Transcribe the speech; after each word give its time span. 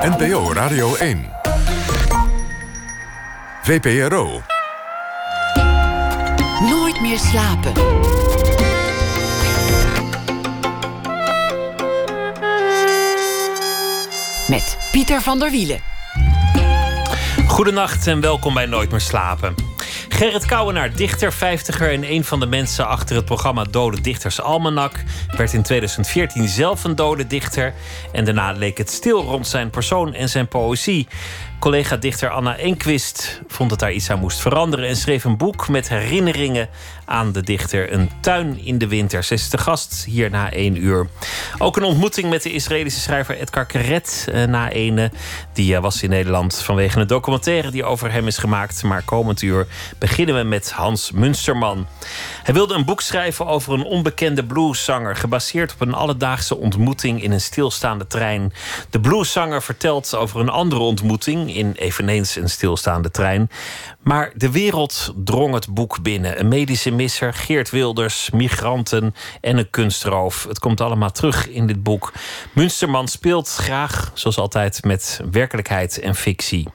NPO 0.00 0.52
Radio 0.52 0.94
1. 0.94 1.30
VPRO. 3.62 4.42
Nooit 6.60 7.00
meer 7.00 7.18
slapen. 7.18 7.72
Met 14.48 14.78
Pieter 14.92 15.20
van 15.20 15.38
der 15.38 15.50
Wielen. 15.50 15.80
Goedenacht 17.46 18.06
en 18.06 18.20
welkom 18.20 18.54
bij 18.54 18.66
Nooit 18.66 18.90
meer 18.90 19.00
slapen. 19.00 19.54
Gerrit 20.20 20.46
Kouwenaar, 20.46 20.94
dichter, 20.94 21.32
vijftiger 21.32 21.92
en 21.92 22.12
een 22.12 22.24
van 22.24 22.40
de 22.40 22.46
mensen 22.46 22.86
achter 22.86 23.16
het 23.16 23.24
programma 23.24 23.64
Dode 23.64 24.00
Dichters 24.00 24.40
Almanak, 24.40 25.02
werd 25.36 25.52
in 25.52 25.62
2014 25.62 26.48
zelf 26.48 26.84
een 26.84 26.94
dode 26.94 27.26
dichter 27.26 27.74
en 28.12 28.24
daarna 28.24 28.52
leek 28.52 28.78
het 28.78 28.90
stil 28.90 29.22
rond 29.22 29.46
zijn 29.46 29.70
persoon 29.70 30.14
en 30.14 30.28
zijn 30.28 30.48
poëzie. 30.48 31.06
Collega-dichter 31.60 32.30
Anna 32.30 32.56
Enquist 32.56 33.40
vond 33.46 33.70
dat 33.70 33.78
daar 33.78 33.92
iets 33.92 34.10
aan 34.10 34.18
moest 34.18 34.40
veranderen 34.40 34.88
en 34.88 34.96
schreef 34.96 35.24
een 35.24 35.36
boek 35.36 35.68
met 35.68 35.88
herinneringen 35.88 36.68
aan 37.04 37.32
de 37.32 37.42
dichter. 37.42 37.92
Een 37.92 38.10
tuin 38.20 38.58
in 38.64 38.78
de 38.78 38.88
winter. 38.88 39.24
Ze 39.24 39.34
is 39.34 39.50
de 39.50 39.58
gast 39.58 40.04
hier 40.04 40.30
na 40.30 40.52
één 40.52 40.76
uur. 40.76 41.08
Ook 41.58 41.76
een 41.76 41.82
ontmoeting 41.82 42.30
met 42.30 42.42
de 42.42 42.52
Israëlische 42.52 43.00
schrijver 43.00 43.36
Edgar 43.36 43.66
Keret 43.66 44.28
eh, 44.32 44.44
na 44.44 44.70
ene. 44.70 45.10
Die 45.52 45.74
eh, 45.74 45.82
was 45.82 46.02
in 46.02 46.10
Nederland 46.10 46.62
vanwege 46.62 47.00
een 47.00 47.06
documentaire 47.06 47.70
die 47.70 47.84
over 47.84 48.12
hem 48.12 48.26
is 48.26 48.38
gemaakt. 48.38 48.82
Maar 48.82 49.02
komend 49.02 49.42
uur 49.42 49.66
beginnen 49.98 50.36
we 50.36 50.42
met 50.42 50.70
Hans 50.70 51.10
Munsterman. 51.10 51.86
Hij 52.42 52.54
wilde 52.54 52.74
een 52.74 52.84
boek 52.84 53.00
schrijven 53.00 53.46
over 53.46 53.72
een 53.72 53.84
onbekende 53.84 54.44
blueszanger, 54.44 55.16
gebaseerd 55.16 55.72
op 55.72 55.80
een 55.80 55.94
alledaagse 55.94 56.56
ontmoeting 56.56 57.22
in 57.22 57.32
een 57.32 57.40
stilstaande 57.40 58.06
trein. 58.06 58.52
De 58.90 59.00
blueszanger 59.00 59.62
vertelt 59.62 60.14
over 60.14 60.40
een 60.40 60.48
andere 60.48 60.80
ontmoeting 60.80 61.49
in 61.54 61.72
eveneens 61.72 62.36
een 62.36 62.50
stilstaande 62.50 63.10
trein. 63.10 63.50
Maar 64.00 64.32
de 64.34 64.50
wereld 64.50 65.12
drong 65.16 65.54
het 65.54 65.74
boek 65.74 66.02
binnen. 66.02 66.40
Een 66.40 66.48
medische 66.48 66.90
misser, 66.90 67.34
Geert 67.34 67.70
Wilders, 67.70 68.30
migranten 68.30 69.14
en 69.40 69.58
een 69.58 69.70
kunstroof. 69.70 70.44
Het 70.48 70.58
komt 70.58 70.80
allemaal 70.80 71.10
terug 71.10 71.48
in 71.48 71.66
dit 71.66 71.82
boek. 71.82 72.12
Munsterman 72.52 73.08
speelt 73.08 73.48
graag, 73.48 74.10
zoals 74.14 74.38
altijd, 74.38 74.84
met 74.84 75.20
werkelijkheid 75.30 75.98
en 75.98 76.14
fictie. 76.14 76.68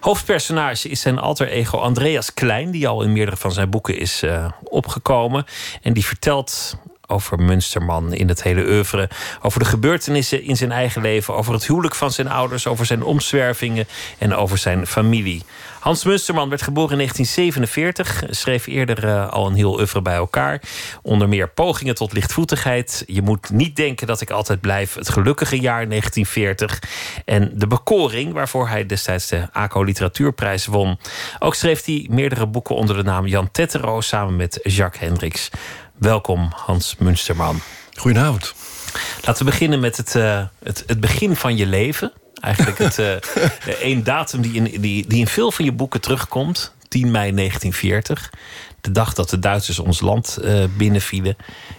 Hoofdpersonage 0.00 0.88
is 0.88 1.00
zijn 1.00 1.18
alter 1.18 1.48
ego 1.48 1.78
Andreas 1.78 2.34
Klein, 2.34 2.70
die 2.70 2.88
al 2.88 3.02
in 3.02 3.12
meerdere 3.12 3.36
van 3.36 3.52
zijn 3.52 3.70
boeken 3.70 3.98
is 3.98 4.22
uh, 4.22 4.50
opgekomen. 4.62 5.44
En 5.82 5.92
die 5.92 6.06
vertelt 6.06 6.76
over 7.12 7.38
Munsterman 7.38 8.12
in 8.12 8.28
het 8.28 8.42
hele 8.42 8.66
oeuvre. 8.66 9.10
Over 9.42 9.58
de 9.58 9.64
gebeurtenissen 9.64 10.42
in 10.42 10.56
zijn 10.56 10.72
eigen 10.72 11.02
leven. 11.02 11.34
Over 11.34 11.52
het 11.52 11.66
huwelijk 11.66 11.94
van 11.94 12.10
zijn 12.10 12.28
ouders. 12.28 12.66
Over 12.66 12.86
zijn 12.86 13.02
omzwervingen 13.02 13.86
en 14.18 14.34
over 14.34 14.58
zijn 14.58 14.86
familie. 14.86 15.42
Hans 15.82 16.04
Munsterman 16.04 16.48
werd 16.48 16.62
geboren 16.62 16.90
in 16.90 16.96
1947. 16.96 18.24
Schreef 18.30 18.66
eerder 18.66 19.04
uh, 19.04 19.28
al 19.28 19.46
een 19.46 19.54
heel 19.54 19.78
oeuvre 19.78 20.02
bij 20.02 20.14
elkaar. 20.14 20.62
Onder 21.02 21.28
meer 21.28 21.48
pogingen 21.48 21.94
tot 21.94 22.12
lichtvoetigheid. 22.12 23.04
Je 23.06 23.22
moet 23.22 23.50
niet 23.50 23.76
denken 23.76 24.06
dat 24.06 24.20
ik 24.20 24.30
altijd 24.30 24.60
blijf. 24.60 24.94
Het 24.94 25.08
gelukkige 25.08 25.60
jaar 25.60 25.88
1940. 25.88 26.82
En 27.24 27.50
de 27.54 27.66
bekoring 27.66 28.32
waarvoor 28.32 28.68
hij 28.68 28.86
destijds 28.86 29.28
de 29.28 29.48
ACO 29.52 29.82
Literatuurprijs 29.82 30.66
won. 30.66 30.98
Ook 31.38 31.54
schreef 31.54 31.84
hij 31.84 32.06
meerdere 32.10 32.46
boeken 32.46 32.74
onder 32.74 32.96
de 32.96 33.02
naam 33.02 33.26
Jan 33.26 33.50
Tettero 33.50 34.00
samen 34.00 34.36
met 34.36 34.60
Jacques 34.62 35.08
Hendricks. 35.08 35.50
Welkom, 36.02 36.50
Hans 36.54 36.96
Munsterman. 36.98 37.60
Goedenavond. 37.94 38.54
Laten 39.24 39.44
we 39.44 39.50
beginnen 39.50 39.80
met 39.80 39.96
het, 39.96 40.14
uh, 40.14 40.42
het, 40.62 40.84
het 40.86 41.00
begin 41.00 41.36
van 41.36 41.56
je 41.56 41.66
leven. 41.66 42.12
Eigenlijk 42.40 42.78
het, 42.78 42.98
uh, 42.98 43.16
een 43.82 44.04
datum 44.04 44.40
die 44.40 44.52
in, 44.52 44.80
die, 44.80 45.06
die 45.06 45.18
in 45.18 45.26
veel 45.26 45.52
van 45.52 45.64
je 45.64 45.72
boeken 45.72 46.00
terugkomt. 46.00 46.72
10 46.88 47.10
mei 47.10 47.34
1940. 47.34 48.32
De 48.80 48.92
dag 48.92 49.14
dat 49.14 49.30
de 49.30 49.38
Duitsers 49.38 49.78
ons 49.78 50.00
land 50.00 50.38
uh, 50.40 50.64
binnenvielen. 50.76 51.36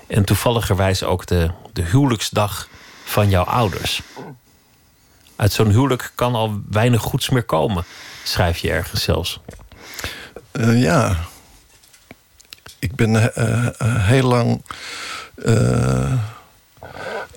En 0.07 0.23
toevalligerwijs 0.23 1.03
ook 1.03 1.25
de, 1.25 1.50
de 1.73 1.84
huwelijksdag 1.84 2.67
van 3.03 3.29
jouw 3.29 3.44
ouders. 3.44 4.01
Uit 5.35 5.53
zo'n 5.53 5.69
huwelijk 5.69 6.11
kan 6.16 6.35
al 6.35 6.61
weinig 6.69 7.01
goeds 7.01 7.29
meer 7.29 7.44
komen, 7.44 7.85
schrijf 8.23 8.57
je 8.57 8.72
ergens 8.72 9.03
zelfs. 9.03 9.40
Ja, 10.73 11.17
ik 12.83 12.95
ben 12.95 13.13
uh, 13.13 13.67
heel 13.79 14.27
lang 14.27 14.61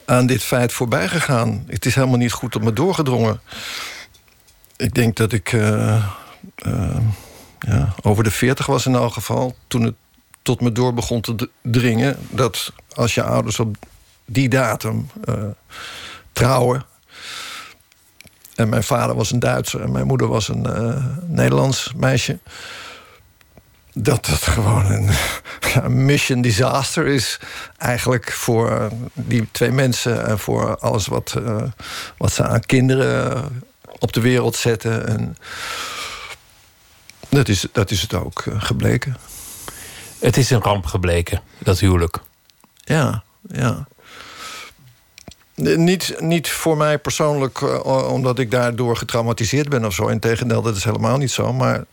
aan 0.05 0.27
dit 0.27 0.43
feit 0.43 0.73
voorbij 0.73 1.09
gegaan. 1.09 1.65
Het 1.67 1.87
is 1.87 1.95
helemaal 1.95 2.19
niet 2.19 2.33
goed 2.33 2.57
op 2.57 2.63
me 2.63 2.73
doorgedrongen. 2.73 3.41
Ik 4.77 4.95
denk 4.95 5.17
dat 5.17 5.33
ik 5.33 5.51
ja, 7.59 7.95
over 8.03 8.25
de 8.25 8.31
40 8.31 8.67
was 8.67 8.87
in 8.87 8.95
elk 8.95 9.13
geval. 9.13 9.57
Toen 9.67 9.83
het 9.83 9.95
tot 10.43 10.61
me 10.61 10.73
door 10.73 10.95
begon 10.95 11.21
te 11.21 11.49
dringen 11.63 12.17
dat 12.31 12.73
als 12.95 13.15
je 13.15 13.23
ouders 13.23 13.61
op 13.61 13.77
die 14.25 14.49
datum 14.49 15.11
trouwen. 16.33 16.85
En 18.55 18.69
mijn 18.69 18.85
vader 18.85 19.17
was 19.17 19.31
een 19.31 19.39
Duitser 19.39 19.81
en 19.81 19.93
mijn 19.93 20.07
moeder 20.07 20.29
was 20.29 20.49
een 20.49 20.67
Nederlands 21.27 21.93
meisje 21.97 22.39
dat 23.99 24.27
dat 24.27 24.43
gewoon 24.43 24.85
een 25.83 26.05
mission 26.05 26.41
disaster 26.41 27.07
is. 27.07 27.39
Eigenlijk 27.77 28.33
voor 28.33 28.71
uh, 28.71 28.87
die 29.15 29.49
twee 29.51 29.71
mensen 29.71 30.27
en 30.27 30.39
voor 30.39 30.79
alles 30.79 31.07
wat, 31.07 31.35
uh, 31.39 31.63
wat 32.17 32.33
ze 32.33 32.47
aan 32.47 32.61
kinderen 32.61 33.49
op 33.99 34.13
de 34.13 34.21
wereld 34.21 34.57
zetten. 34.57 35.07
En 35.07 35.37
dat 37.29 37.49
is, 37.49 37.67
dat 37.73 37.91
is 37.91 38.03
het 38.03 38.15
ook 38.15 38.45
uh, 38.45 38.63
gebleken. 38.63 39.17
Het 40.19 40.37
is 40.37 40.51
een 40.51 40.63
ramp 40.63 40.87
gebleken, 40.87 41.41
dat 41.59 41.79
huwelijk. 41.79 42.19
Ja, 42.75 43.23
ja. 43.49 43.87
Niet, 45.55 46.15
niet 46.19 46.51
voor 46.51 46.77
mij 46.77 46.99
persoonlijk, 46.99 47.85
omdat 48.09 48.39
ik 48.39 48.51
daardoor 48.51 48.97
getraumatiseerd 48.97 49.69
ben 49.69 49.85
of 49.85 49.95
zo. 49.95 50.07
Integendeel, 50.07 50.63
dat 50.63 50.77
is 50.77 50.85
helemaal 50.85 51.17
niet 51.17 51.31
zo. 51.31 51.53
Maar 51.53 51.85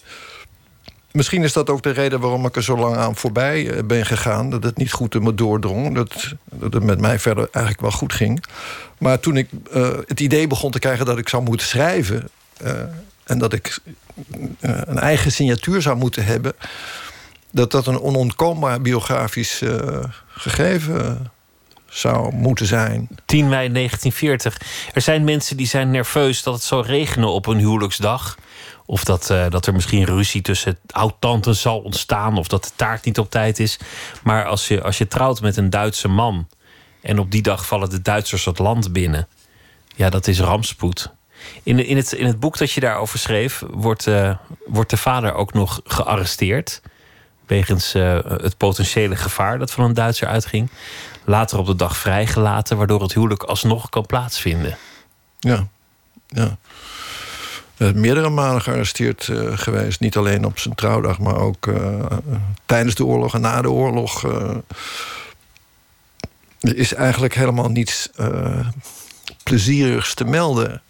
Misschien 1.14 1.44
is 1.44 1.54
dat 1.54 1.70
ook 1.70 1.84
de 1.84 1.90
reden 1.90 2.20
waarom 2.20 2.46
ik 2.46 2.56
er 2.56 2.64
zo 2.64 2.78
lang 2.78 2.96
aan 2.96 3.16
voorbij 3.16 3.70
eh, 3.70 3.84
ben 3.84 4.06
gegaan. 4.06 4.50
Dat 4.50 4.64
het 4.64 4.78
niet 4.78 4.92
goed 4.92 5.16
in 5.16 5.24
me 5.24 5.34
doordrong. 5.34 5.96
Dat, 5.96 6.34
dat 6.44 6.74
het 6.74 6.84
met 6.84 7.00
mij 7.00 7.20
verder 7.20 7.48
eigenlijk 7.52 7.82
wel 7.82 7.92
goed 7.92 8.14
ging. 8.14 8.44
Maar 8.98 9.20
toen 9.20 9.38
ik 9.38 9.50
uh, 9.74 9.90
het 10.08 10.20
idee 10.20 10.48
begon 10.48 10.72
te 10.72 10.80
krijgen 10.80 11.06
dat 11.06 11.18
ik 11.18 11.30
zou 11.30 11.44
moeten 11.44 11.68
schrijven. 11.68 12.30
Uh, 12.64 12.72
en 13.24 13.38
dat 13.38 13.54
ik 13.54 13.80
een 14.60 15.00
eigen 15.00 15.32
signatuur 15.32 15.82
zou 15.82 15.98
moeten 15.98 16.26
hebben. 16.26 16.54
Dat 17.52 17.72
dat 17.72 17.88
een 17.88 18.00
onontkoombaar 18.00 18.82
biografisch 18.82 19.62
gegeven 20.28 21.32
zou 21.86 22.34
moeten 22.34 22.66
zijn. 22.66 23.08
10 23.26 23.50
mei 23.50 23.72
1940. 23.72 24.62
Er 24.94 25.02
zijn 25.02 25.24
mensen 25.24 25.58
die 25.58 25.68
zijn 25.68 25.92
nerveus 25.92 26.44
dat 26.44 26.54
het 26.54 26.64
zou 26.64 26.86
regenen 26.86 27.30
op 27.30 27.48
een 27.48 27.58
huwelijksdag. 27.58 28.38
Of 28.86 29.04
dat, 29.04 29.30
uh, 29.30 29.50
dat 29.50 29.66
er 29.66 29.74
misschien 29.74 30.06
ruzie 30.06 30.42
tussen 30.42 30.80
oud-tanten 30.88 31.56
zal 31.56 31.80
ontstaan. 31.80 32.38
Of 32.38 32.48
dat 32.48 32.64
de 32.64 32.70
taart 32.76 33.06
niet 33.06 33.20
op 33.20 33.30
tijd 33.30 33.60
is. 33.60 33.80
Maar 34.24 34.46
als 34.46 34.68
je, 34.68 34.84
als 34.84 34.98
je 34.98 35.08
trouwt 35.08 35.42
met 35.42 35.58
een 35.58 35.70
Duitse 35.70 36.08
man. 36.08 36.48
en 37.02 37.20
op 37.20 37.32
die 37.32 37.42
dag 37.42 37.66
vallen 37.66 37.90
de 37.90 38.02
Duitsers 38.02 38.46
het 38.46 38.60
land 38.60 38.94
binnen. 38.94 39.28
ja, 39.96 40.10
dat 40.10 40.28
is 40.28 40.40
rampspoed. 40.40 41.12
In, 41.64 41.86
in, 41.86 41.98
het, 41.98 42.12
in 42.12 42.26
het 42.26 42.40
boek 42.40 42.58
dat 42.58 42.72
je 42.72 42.80
daarover 42.80 43.20
schreef. 43.20 43.64
wordt, 43.72 44.08
uh, 44.08 44.36
wordt 44.66 44.90
de 44.90 44.98
vader 44.98 45.34
ook 45.34 45.54
nog 45.54 45.82
gearresteerd. 45.84 46.82
wegens 47.48 47.96
uh, 47.96 48.20
het 48.24 48.58
potentiële 48.58 49.16
gevaar 49.16 49.60
dat 49.60 49.72
van 49.72 49.84
een 49.84 49.94
Duitser 49.94 50.28
uitging. 50.28 50.70
Later 51.26 51.58
op 51.58 51.66
de 51.66 51.76
dag 51.76 51.98
vrijgelaten, 51.98 52.78
waardoor 52.78 53.02
het 53.02 53.14
huwelijk 53.14 53.44
alsnog 53.44 53.90
kan 53.90 54.06
plaatsvinden. 54.06 54.78
Ja, 55.40 55.68
ja. 56.28 56.58
Uh, 57.78 57.92
meerdere 57.92 58.30
malen 58.30 58.62
gearresteerd 58.62 59.28
uh, 59.28 59.58
geweest. 59.58 60.00
Niet 60.00 60.18
alleen 60.18 60.46
op 60.46 60.60
zijn 60.60 60.76
trouwdag, 60.76 61.20
maar 61.20 61.38
ook 61.38 61.66
uh, 61.66 62.06
tijdens 62.66 62.96
de 62.96 63.06
oorlog 63.06 63.34
en 63.34 63.42
na 63.42 63.62
de 63.62 63.72
oorlog. 63.72 64.24
er 66.60 66.78
is 66.78 66.94
eigenlijk 66.94 67.36
helemaal 67.36 67.70
niets 67.70 68.10
plezierigs 69.44 70.14
te 70.14 70.26
melden. 70.26 70.82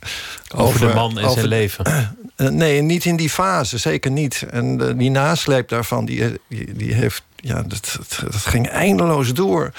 Over, 0.56 0.65
over 0.65 0.88
de 0.88 0.94
man 0.94 1.18
en 1.18 1.24
over, 1.24 1.33
zijn 1.33 1.47
leven. 1.47 2.15
nee, 2.38 2.81
niet 2.81 3.06
in 3.06 3.15
die 3.15 3.29
fase, 3.29 3.77
zeker 3.77 4.12
niet. 4.12 4.45
En 4.51 4.97
die 4.97 5.12
nasleep 5.12 5.69
daarvan, 5.69 6.06
die, 6.06 6.39
die, 6.50 6.74
die 6.74 6.94
heeft. 6.94 7.24
Ja, 7.36 7.63
dat, 7.63 7.97
dat, 7.97 8.31
dat 8.31 8.45
ging 8.45 8.68
eindeloos 8.68 9.33
door. 9.33 9.71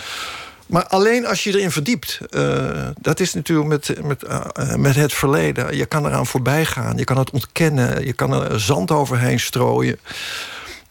Maar 0.67 0.87
alleen 0.87 1.27
als 1.27 1.45
je 1.45 1.51
erin 1.51 1.71
verdiept. 1.71 2.21
Uh, 2.31 2.89
dat 3.01 3.21
is 3.21 3.35
natuurlijk 3.35 3.69
met, 3.69 4.03
met, 4.03 4.25
uh, 4.25 4.75
met 4.75 4.95
het 4.95 5.13
verleden. 5.13 5.77
Je 5.77 5.87
kan 5.87 6.07
eraan 6.07 6.27
voorbij 6.27 6.65
gaan. 6.65 6.97
Je 6.97 7.05
kan 7.05 7.19
het 7.19 7.31
ontkennen. 7.31 8.05
Je 8.05 8.13
kan 8.13 8.33
er 8.33 8.61
zand 8.61 8.91
overheen 8.91 9.41
strooien. 9.41 9.99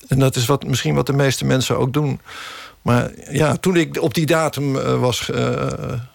En 0.08 0.20
dat 0.20 0.36
is 0.36 0.46
wat, 0.46 0.66
misschien 0.68 0.96
wat 0.96 1.06
de 1.06 1.14
meeste 1.14 1.46
mensen 1.46 1.78
ook 1.78 1.94
doen. 1.94 2.20
Maar 2.82 3.12
ja, 3.30 3.56
toen 3.56 3.76
ik 3.76 4.02
op 4.02 4.14
die 4.14 4.26
datum 4.26 4.76
uh, 4.76 5.00
was 5.00 5.30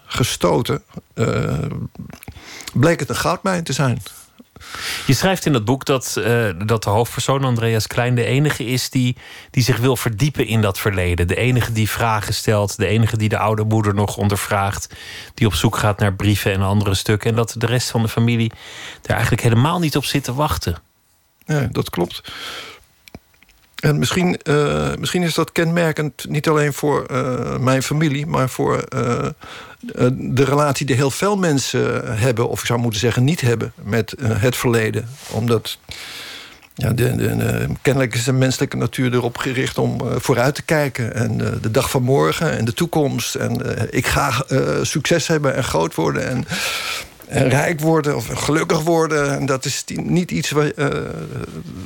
gestoten, 0.05 0.83
bleek 2.73 2.99
het 2.99 3.09
een 3.09 3.15
goudmijn 3.15 3.63
te 3.63 3.73
zijn. 3.73 4.01
Je 5.05 5.13
schrijft 5.13 5.45
in 5.45 5.53
dat 5.53 5.65
boek 5.65 5.85
dat, 5.85 6.15
uh, 6.17 6.49
dat 6.65 6.83
de 6.83 6.89
hoofdpersoon 6.89 7.43
Andreas 7.43 7.87
Klein 7.87 8.15
de 8.15 8.25
enige 8.25 8.65
is 8.65 8.89
die, 8.89 9.17
die 9.51 9.63
zich 9.63 9.77
wil 9.77 9.95
verdiepen 9.95 10.45
in 10.45 10.61
dat 10.61 10.79
verleden. 10.79 11.27
De 11.27 11.35
enige 11.35 11.71
die 11.71 11.89
vragen 11.89 12.33
stelt, 12.33 12.77
de 12.77 12.87
enige 12.87 13.17
die 13.17 13.29
de 13.29 13.37
oude 13.37 13.63
moeder 13.63 13.93
nog 13.93 14.17
ondervraagt, 14.17 14.95
die 15.33 15.47
op 15.47 15.53
zoek 15.53 15.77
gaat 15.77 15.99
naar 15.99 16.13
brieven 16.13 16.53
en 16.53 16.61
andere 16.61 16.95
stukken. 16.95 17.29
En 17.29 17.35
dat 17.35 17.55
de 17.57 17.65
rest 17.65 17.89
van 17.89 18.01
de 18.01 18.07
familie 18.07 18.51
daar 19.01 19.15
eigenlijk 19.15 19.43
helemaal 19.43 19.79
niet 19.79 19.95
op 19.95 20.05
zit 20.05 20.23
te 20.23 20.33
wachten. 20.33 20.77
Ja, 21.45 21.67
dat 21.71 21.89
klopt. 21.89 22.21
En 23.79 23.99
misschien, 23.99 24.39
uh, 24.43 24.95
misschien 24.99 25.23
is 25.23 25.33
dat 25.33 25.51
kenmerkend 25.51 26.25
niet 26.29 26.47
alleen 26.47 26.73
voor 26.73 27.05
uh, 27.11 27.57
mijn 27.57 27.83
familie, 27.83 28.25
maar 28.25 28.49
voor 28.49 28.83
uh, 28.95 29.25
de 30.11 30.43
relatie 30.43 30.85
die 30.85 30.95
heel 30.95 31.11
veel 31.11 31.37
mensen 31.37 32.17
hebben, 32.17 32.49
of 32.49 32.59
ik 32.59 32.65
zou 32.65 32.79
moeten 32.79 32.99
zeggen 32.99 33.23
niet 33.23 33.41
hebben, 33.41 33.73
met 33.83 34.15
het 34.21 34.55
verleden. 34.55 35.07
Omdat 35.31 35.77
ja, 36.75 36.93
de, 36.93 37.15
de, 37.15 37.67
kennelijk 37.81 38.15
is 38.15 38.23
de 38.23 38.33
menselijke 38.33 38.77
natuur 38.77 39.13
erop 39.13 39.37
gericht 39.37 39.77
om 39.77 40.19
vooruit 40.19 40.55
te 40.55 40.61
kijken. 40.61 41.13
En 41.13 41.37
de 41.61 41.71
dag 41.71 41.89
van 41.89 42.03
morgen 42.03 42.57
en 42.57 42.65
de 42.65 42.73
toekomst. 42.73 43.35
En 43.35 43.61
ik 43.89 44.07
ga 44.07 44.45
succes 44.81 45.27
hebben 45.27 45.55
en 45.55 45.63
groot 45.63 45.95
worden. 45.95 46.27
En 46.29 46.45
rijk 47.29 47.79
worden 47.79 48.15
of 48.15 48.27
gelukkig 48.27 48.81
worden. 48.81 49.35
En 49.39 49.45
dat 49.45 49.65
is 49.65 49.83
niet 49.87 50.31
iets 50.31 50.51
waar. 50.51 50.71
Uh, 50.75 50.87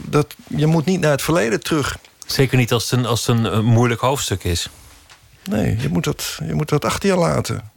dat, 0.10 0.36
je 0.48 0.68
moet 0.68 0.86
niet 0.86 1.00
naar 1.00 1.12
het 1.12 1.22
verleden 1.22 1.64
terug. 1.64 1.98
Zeker 2.26 2.58
niet 2.58 2.72
als 2.72 2.92
het 2.92 3.00
een, 3.00 3.06
als 3.06 3.28
het 3.28 3.46
een 3.46 3.66
moeilijk 3.66 4.02
hoofdstuk 4.02 4.44
is. 4.44 4.70
Nee, 5.44 5.78
je 5.80 5.90
moet 5.90 6.04
dat, 6.04 6.40
je 6.46 6.54
moet 6.54 6.70
dat 6.70 6.86
achter 6.86 7.10
je 7.10 7.16
laten. 7.16 7.72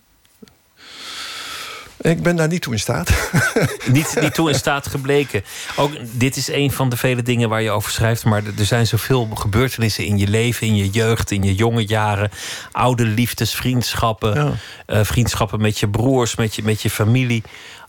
Ik 2.10 2.22
ben 2.22 2.36
daar 2.36 2.48
niet 2.48 2.62
toe 2.62 2.72
in 2.72 2.78
staat. 2.78 3.30
niet, 3.92 4.16
niet 4.20 4.34
toe 4.34 4.48
in 4.48 4.54
staat 4.54 4.86
gebleken. 4.86 5.44
Ook 5.76 5.92
dit 6.12 6.36
is 6.36 6.48
een 6.48 6.72
van 6.72 6.88
de 6.88 6.96
vele 6.96 7.22
dingen 7.22 7.48
waar 7.48 7.62
je 7.62 7.70
over 7.70 7.90
schrijft. 7.90 8.24
Maar 8.24 8.42
er 8.58 8.64
zijn 8.64 8.86
zoveel 8.86 9.28
gebeurtenissen 9.34 10.04
in 10.04 10.18
je 10.18 10.28
leven, 10.28 10.66
in 10.66 10.76
je 10.76 10.90
jeugd, 10.90 11.30
in 11.30 11.42
je 11.42 11.54
jonge 11.54 11.86
jaren. 11.86 12.30
Oude 12.72 13.04
liefdes, 13.04 13.54
vriendschappen. 13.54 14.34
Ja. 14.34 14.52
Uh, 14.96 15.04
vriendschappen 15.04 15.60
met 15.60 15.78
je 15.78 15.88
broers, 15.88 16.36
met 16.36 16.54
je, 16.54 16.62
met 16.62 16.82
je 16.82 16.90
familie. 16.90 17.42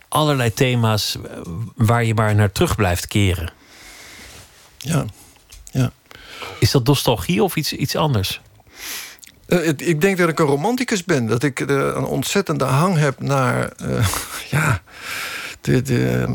Allerlei 0.08 0.54
thema's 0.54 1.18
waar 1.76 2.04
je 2.04 2.14
maar 2.14 2.36
naar 2.36 2.52
terug 2.52 2.76
blijft 2.76 3.08
keren. 3.08 3.52
Ja, 4.78 5.06
ja. 5.72 5.92
Is 6.60 6.72
dat 6.72 6.86
nostalgie 6.86 7.44
of 7.44 7.56
iets, 7.56 7.74
iets 7.74 7.96
anders? 7.96 8.42
Uh, 9.48 9.68
ik 9.68 10.02
denk 10.02 10.18
dat 10.18 10.30
ik 10.30 10.40
een 10.40 10.46
romanticus 10.46 11.04
ben. 11.04 11.26
Dat 11.26 11.44
ik 11.44 11.60
uh, 11.60 11.68
een 11.68 12.06
ontzettende 12.06 12.64
hang 12.64 12.98
heb 12.98 13.22
naar... 13.22 13.72
Uh, 13.82 14.08
ja, 14.50 14.82
de, 15.62 15.82
de, 15.82 16.26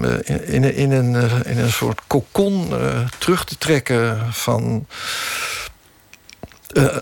in, 0.47 0.75
in, 0.75 0.93
een, 0.93 1.45
in 1.45 1.59
een 1.59 1.73
soort 1.73 2.01
kokon 2.07 2.73
terug 3.19 3.45
te 3.45 3.59
trekken 3.59 4.33
van... 4.33 4.87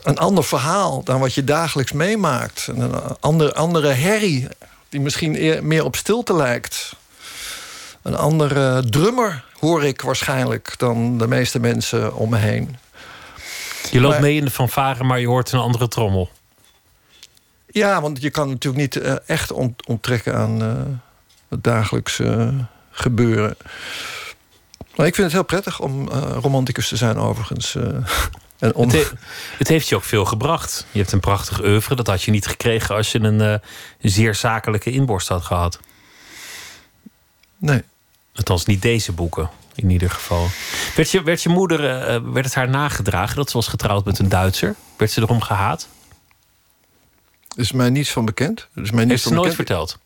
een 0.03 0.19
ander 0.19 0.45
verhaal 0.45 1.03
dan 1.03 1.21
wat 1.21 1.35
je 1.35 1.45
dagelijks 1.45 1.93
meemaakt. 1.93 2.67
Een 2.67 2.95
andere, 3.21 3.55
andere 3.55 3.89
herrie 3.89 4.49
die 4.89 5.01
misschien 5.01 5.61
meer 5.67 5.85
op 5.85 5.97
stilte 5.97 6.35
lijkt. 6.35 6.97
Een 8.03 8.17
andere 8.17 8.85
drummer 8.89 9.45
hoor 9.59 9.85
ik 9.85 10.01
waarschijnlijk 10.01 10.75
dan 10.77 11.19
de 11.19 11.29
meeste 11.29 11.61
mensen 11.61 12.15
om 12.15 12.31
me 12.31 12.37
heen. 12.37 12.77
Je 13.91 14.01
loopt 14.01 14.21
mee 14.21 14.37
in 14.37 14.45
de 14.45 14.51
fanfare, 14.51 15.05
maar 15.05 15.21
je 15.21 15.27
hoort 15.27 15.53
een 15.53 15.59
andere 15.59 15.89
trommel. 15.89 16.31
Ja, 17.67 18.01
want 18.01 18.23
je 18.23 18.31
kan 18.31 18.49
natuurlijk 18.49 18.83
niet 18.83 19.05
uh, 19.05 19.15
echt 19.27 19.53
ont 19.53 19.87
onttrekken 19.87 20.35
aan 20.35 20.63
uh, 20.63 20.73
het 21.49 21.65
dagelijkse 21.65 22.25
uh, 22.25 22.49
gebeuren. 22.91 23.57
Maar 24.97 25.07
ik 25.07 25.15
vind 25.15 25.27
het 25.27 25.33
heel 25.33 25.45
prettig 25.45 25.81
om 25.81 26.09
romanticus 26.09 26.89
te 26.89 26.97
zijn, 26.97 27.17
overigens. 27.17 27.75
en 28.59 28.73
het, 28.77 28.93
he 28.93 29.07
het, 29.59 29.69
heeft 29.69 29.89
je 29.89 29.97
ook 29.97 30.05
veel 30.05 30.25
gebracht. 30.25 30.87
Je 30.91 30.99
hebt 30.99 31.13
een 31.13 31.21
prachtig 31.21 31.63
oeuvre. 31.63 31.95
Dat 31.95 32.07
had 32.07 32.23
je 32.23 32.31
niet 32.31 32.47
gekregen 32.47 32.95
als 32.95 33.13
je 33.13 33.19
een 33.19 33.61
zeer 34.01 34.35
zakelijke 34.35 34.91
inborst 34.91 35.29
had 35.29 35.43
gehad. 35.43 35.79
Nee. 37.57 37.83
Althans, 38.35 38.65
niet 38.65 38.83
deze 38.83 39.13
boeken 39.13 39.51
in 39.75 39.91
ieder 39.91 40.11
geval. 40.11 40.47
Werd 40.97 41.11
je, 41.11 41.23
werd 41.23 41.43
je 41.43 41.49
moeder, 41.49 41.81
uh, 41.81 42.33
werd 42.33 42.45
het 42.45 42.55
haar 42.55 42.69
nagedragen 42.69 43.37
dat 43.37 43.51
ze 43.51 43.57
was 43.57 43.69
getrouwd 43.69 44.05
met 44.05 44.19
een 44.19 44.29
Duitser? 44.29 44.75
Werd 44.97 45.11
ze 45.11 45.21
erom 45.21 45.41
gehaat? 45.41 45.89
Is 47.57 47.73
mij 47.73 47.91
niets 47.91 48.11
van 48.11 48.25
bekend. 48.25 48.69
Is 48.75 48.91
mij 48.91 49.05
Heeft 49.05 49.23
ze 49.23 49.33
nooit 49.33 49.55
verteld? 49.55 49.99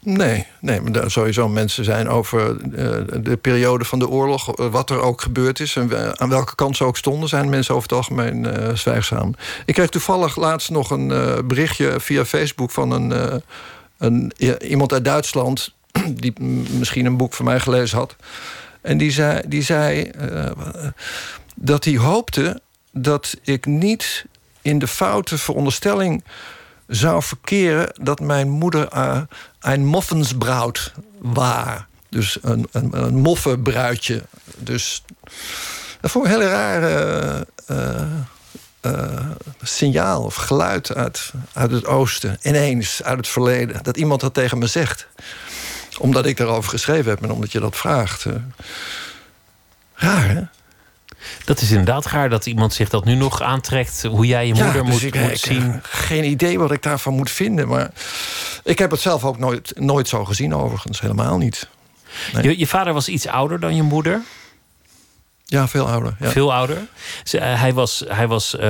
Nee, 0.00 0.46
nee, 0.60 0.80
maar 0.80 1.10
sowieso 1.10 1.48
mensen 1.48 1.84
zijn 1.84 2.08
over 2.08 2.50
uh, 2.50 3.22
de 3.22 3.36
periode 3.36 3.84
van 3.84 3.98
de 3.98 4.08
oorlog, 4.08 4.56
wat 4.70 4.90
er 4.90 5.00
ook 5.00 5.20
gebeurd 5.20 5.60
is 5.60 5.76
en 5.76 6.18
aan 6.20 6.28
welke 6.28 6.54
kant 6.54 6.76
ze 6.76 6.84
ook 6.84 6.96
stonden, 6.96 7.28
zijn 7.28 7.48
mensen 7.48 7.74
over 7.74 7.88
het 7.88 7.98
algemeen 7.98 8.44
uh, 8.44 8.74
zwijgzaam. 8.74 9.34
Ik 9.64 9.74
kreeg 9.74 9.88
toevallig 9.88 10.36
laatst 10.36 10.70
nog 10.70 10.90
een 10.90 11.10
uh, 11.10 11.38
berichtje 11.44 12.00
via 12.00 12.24
Facebook 12.24 12.70
van 12.70 12.90
een, 12.90 13.42
een, 13.98 14.32
iemand 14.62 14.92
uit 14.92 15.04
Duitsland 15.04 15.74
die 16.22 16.40
misschien 16.70 17.06
een 17.06 17.16
boek 17.16 17.34
van 17.34 17.44
mij 17.44 17.60
gelezen 17.60 17.98
had. 17.98 18.16
En 18.80 18.98
die 18.98 19.10
zei, 19.10 19.42
die 19.46 19.62
zei 19.62 20.10
uh, 20.20 20.50
dat 21.54 21.84
hij 21.84 21.96
hoopte 21.96 22.60
dat 22.92 23.36
ik 23.42 23.66
niet 23.66 24.24
in 24.62 24.78
de 24.78 24.86
foute 24.86 25.38
veronderstelling 25.38 26.24
zou 26.86 27.22
verkeren 27.22 27.88
dat 28.02 28.20
mijn 28.20 28.48
moeder 28.48 28.88
uh, 28.94 29.20
een 29.60 29.84
moffensbruid 29.84 30.92
was. 31.18 31.66
Dus 32.08 32.38
een, 32.42 32.68
een, 32.72 33.02
een 33.04 33.14
moffenbruidje. 33.14 34.22
Dus 34.58 35.04
dat 36.00 36.10
vond 36.10 36.26
ik 36.26 36.32
een 36.32 36.38
hele 36.38 36.50
rare 36.50 37.46
uh, 37.70 39.30
signaal 39.62 40.22
of 40.22 40.34
geluid 40.34 40.94
uit, 40.94 41.32
uit 41.52 41.70
het 41.70 41.86
oosten. 41.86 42.38
Ineens, 42.42 43.02
uit 43.02 43.16
het 43.16 43.28
verleden. 43.28 43.82
Dat 43.82 43.96
iemand 43.96 44.20
dat 44.20 44.34
tegen 44.34 44.58
me 44.58 44.66
zegt 44.66 45.08
omdat 45.98 46.26
ik 46.26 46.36
daarover 46.36 46.70
geschreven 46.70 47.10
heb 47.10 47.22
en 47.22 47.30
omdat 47.30 47.52
je 47.52 47.60
dat 47.60 47.76
vraagt. 47.76 48.24
Uh, 48.24 48.34
raar, 49.94 50.28
hè? 50.28 50.42
Dat 51.44 51.60
is 51.60 51.70
inderdaad 51.70 52.06
raar 52.06 52.28
dat 52.28 52.46
iemand 52.46 52.74
zich 52.74 52.88
dat 52.88 53.04
nu 53.04 53.14
nog 53.14 53.42
aantrekt. 53.42 54.02
Hoe 54.02 54.26
jij 54.26 54.46
je 54.46 54.54
moeder 54.54 54.74
ja, 54.74 54.82
dus 54.82 54.92
moet, 54.92 55.02
ik, 55.02 55.20
moet 55.20 55.30
ik, 55.30 55.36
zien. 55.36 55.80
Geen 55.82 56.24
idee 56.24 56.58
wat 56.58 56.72
ik 56.72 56.82
daarvan 56.82 57.14
moet 57.14 57.30
vinden. 57.30 57.68
Maar 57.68 57.90
ik 58.64 58.78
heb 58.78 58.90
het 58.90 59.00
zelf 59.00 59.24
ook 59.24 59.38
nooit, 59.38 59.72
nooit 59.74 60.08
zo 60.08 60.24
gezien, 60.24 60.54
overigens. 60.54 61.00
Helemaal 61.00 61.38
niet. 61.38 61.68
Nee. 62.32 62.42
Je, 62.42 62.58
je 62.58 62.66
vader 62.66 62.92
was 62.92 63.08
iets 63.08 63.26
ouder 63.26 63.60
dan 63.60 63.76
je 63.76 63.82
moeder. 63.82 64.22
Ja, 65.48 65.68
veel 65.68 65.88
ouder. 65.88 66.16
Ja. 66.20 66.30
Veel 66.30 66.54
ouder. 66.54 66.76
Eh, 67.32 67.60
hij 67.60 67.74
was, 67.74 68.04
hij 68.08 68.28
was 68.28 68.54
uh, 68.54 68.60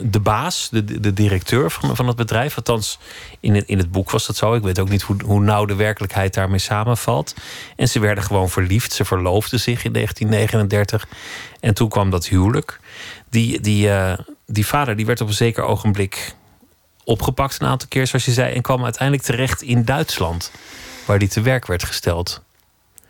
de 0.00 0.20
baas, 0.22 0.68
de, 0.70 1.00
de 1.00 1.12
directeur 1.12 1.70
van, 1.70 1.96
van 1.96 2.06
het 2.06 2.16
bedrijf. 2.16 2.56
Althans, 2.56 2.98
in 3.40 3.54
het, 3.54 3.66
in 3.66 3.78
het 3.78 3.90
boek 3.90 4.10
was 4.10 4.26
dat 4.26 4.36
zo. 4.36 4.54
Ik 4.54 4.62
weet 4.62 4.78
ook 4.78 4.88
niet 4.88 5.02
hoe, 5.02 5.16
hoe 5.24 5.40
nauw 5.40 5.64
de 5.64 5.74
werkelijkheid 5.74 6.34
daarmee 6.34 6.58
samenvalt. 6.58 7.34
En 7.76 7.88
ze 7.88 7.98
werden 7.98 8.24
gewoon 8.24 8.48
verliefd. 8.48 8.92
Ze 8.92 9.04
verloofden 9.04 9.60
zich 9.60 9.84
in 9.84 9.92
1939. 9.92 11.08
En 11.60 11.74
toen 11.74 11.88
kwam 11.88 12.10
dat 12.10 12.26
huwelijk. 12.26 12.80
Die, 13.30 13.60
die, 13.60 13.86
uh, 13.86 14.12
die 14.46 14.66
vader 14.66 14.96
die 14.96 15.06
werd 15.06 15.20
op 15.20 15.28
een 15.28 15.34
zeker 15.34 15.64
ogenblik 15.64 16.34
opgepakt 17.04 17.60
een 17.60 17.66
aantal 17.66 17.88
keer, 17.88 18.06
zoals 18.06 18.24
je 18.24 18.32
zei. 18.32 18.54
En 18.54 18.62
kwam 18.62 18.84
uiteindelijk 18.84 19.26
terecht 19.26 19.62
in 19.62 19.84
Duitsland, 19.84 20.50
waar 21.04 21.18
die 21.18 21.28
te 21.28 21.40
werk 21.40 21.66
werd 21.66 21.84
gesteld. 21.84 22.42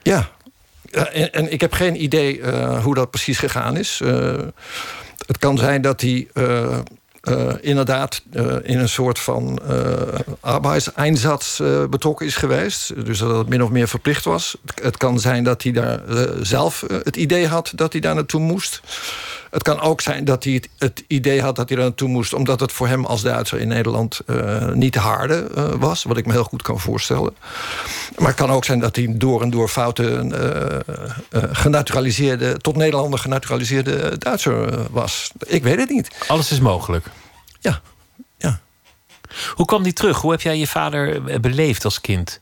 Ja, 0.02 0.30
en, 0.90 1.33
en, 1.33 1.52
ik 1.52 1.61
heb 1.61 1.73
geen 1.73 2.02
idee 2.02 2.38
uh, 2.38 2.85
hoe 2.85 2.95
dat 2.95 3.11
precies 3.11 3.38
gegaan 3.38 3.76
is. 3.76 4.00
Uh, 4.02 4.37
het 5.26 5.38
kan 5.38 5.59
zijn 5.59 5.83
dat 5.83 6.00
hij 6.00 6.28
uh, 6.35 6.78
inderdaad 7.61 8.23
in 8.62 8.78
een 8.78 8.88
soort 8.88 9.18
van 9.18 9.61
arbeidseinsatz 10.40 11.61
betrokken 11.90 12.26
is 12.26 12.37
geweest. 12.37 13.04
Dus 13.04 13.18
dat 13.18 13.38
het 13.38 13.49
min 13.49 13.62
of 13.62 13.71
meer 13.71 13.88
verplicht 13.88 14.25
was. 14.25 14.57
Het 14.83 14.97
kan 14.97 15.21
zijn 15.21 15.45
dat 15.45 15.62
hij 15.62 15.73
daar 15.73 16.00
zelf 16.40 16.85
het 16.88 17.16
idee 17.16 17.47
had 17.47 17.73
dat 17.75 17.92
hij 17.92 18.00
daar 18.00 18.14
naartoe 18.14 18.40
moest. 18.40 18.80
Het 19.50 19.62
kan 19.62 19.81
ook 19.81 20.00
zijn 20.00 20.25
dat 20.25 20.45
hij 20.45 20.52
het, 20.52 20.69
het, 20.78 21.05
idee 21.07 21.43
had 21.43 21.57
dat 21.57 21.69
hij 21.69 21.76
daar 21.76 21.87
naartoe 21.87 22.09
moest... 22.09 22.33
omdat 22.33 22.61
het 22.61 22.73
voor 22.73 22.88
hem 22.88 23.05
als 23.05 23.23
Duitser 23.23 23.61
in 23.61 23.69
Nederland 23.69 24.21
uh, 24.26 24.73
niet 24.73 24.95
harde 24.95 25.49
uh, 25.57 25.69
was. 25.78 26.02
Wat 26.02 26.17
ik 26.17 26.26
me 26.26 26.33
heel 26.33 26.45
goed 26.45 26.62
kan 26.62 26.81
voorstellen. 26.81 27.37
Maar 28.19 28.28
het 28.28 28.37
kan 28.37 28.50
ook 28.50 28.64
zijn 28.64 28.81
dat 28.81 28.97
hij 28.97 29.14
door 29.17 29.43
en 29.43 29.50
door 29.50 29.69
fouten... 29.69 30.33
Uh, 30.33 31.43
genaturaliseerde, 31.52 32.57
tot 32.57 32.76
Nederlander 32.76 33.19
genaturaliseerde 33.19 34.19
Duitser 34.19 34.87
was. 34.93 35.31
Ik 35.38 35.62
weet 35.62 35.78
het 35.78 35.90
niet. 35.90 36.25
Alles 36.26 36.50
is 36.50 36.61
mogelijk. 36.61 37.07
Ja, 37.61 37.81
ja. 38.37 38.61
Hoe 39.55 39.67
kwam 39.67 39.83
die 39.83 39.93
terug? 39.93 40.21
Hoe 40.21 40.31
heb 40.31 40.40
jij 40.40 40.59
je 40.59 40.67
vader 40.67 41.23
beleefd 41.40 41.85
als 41.85 42.00
kind? 42.00 42.40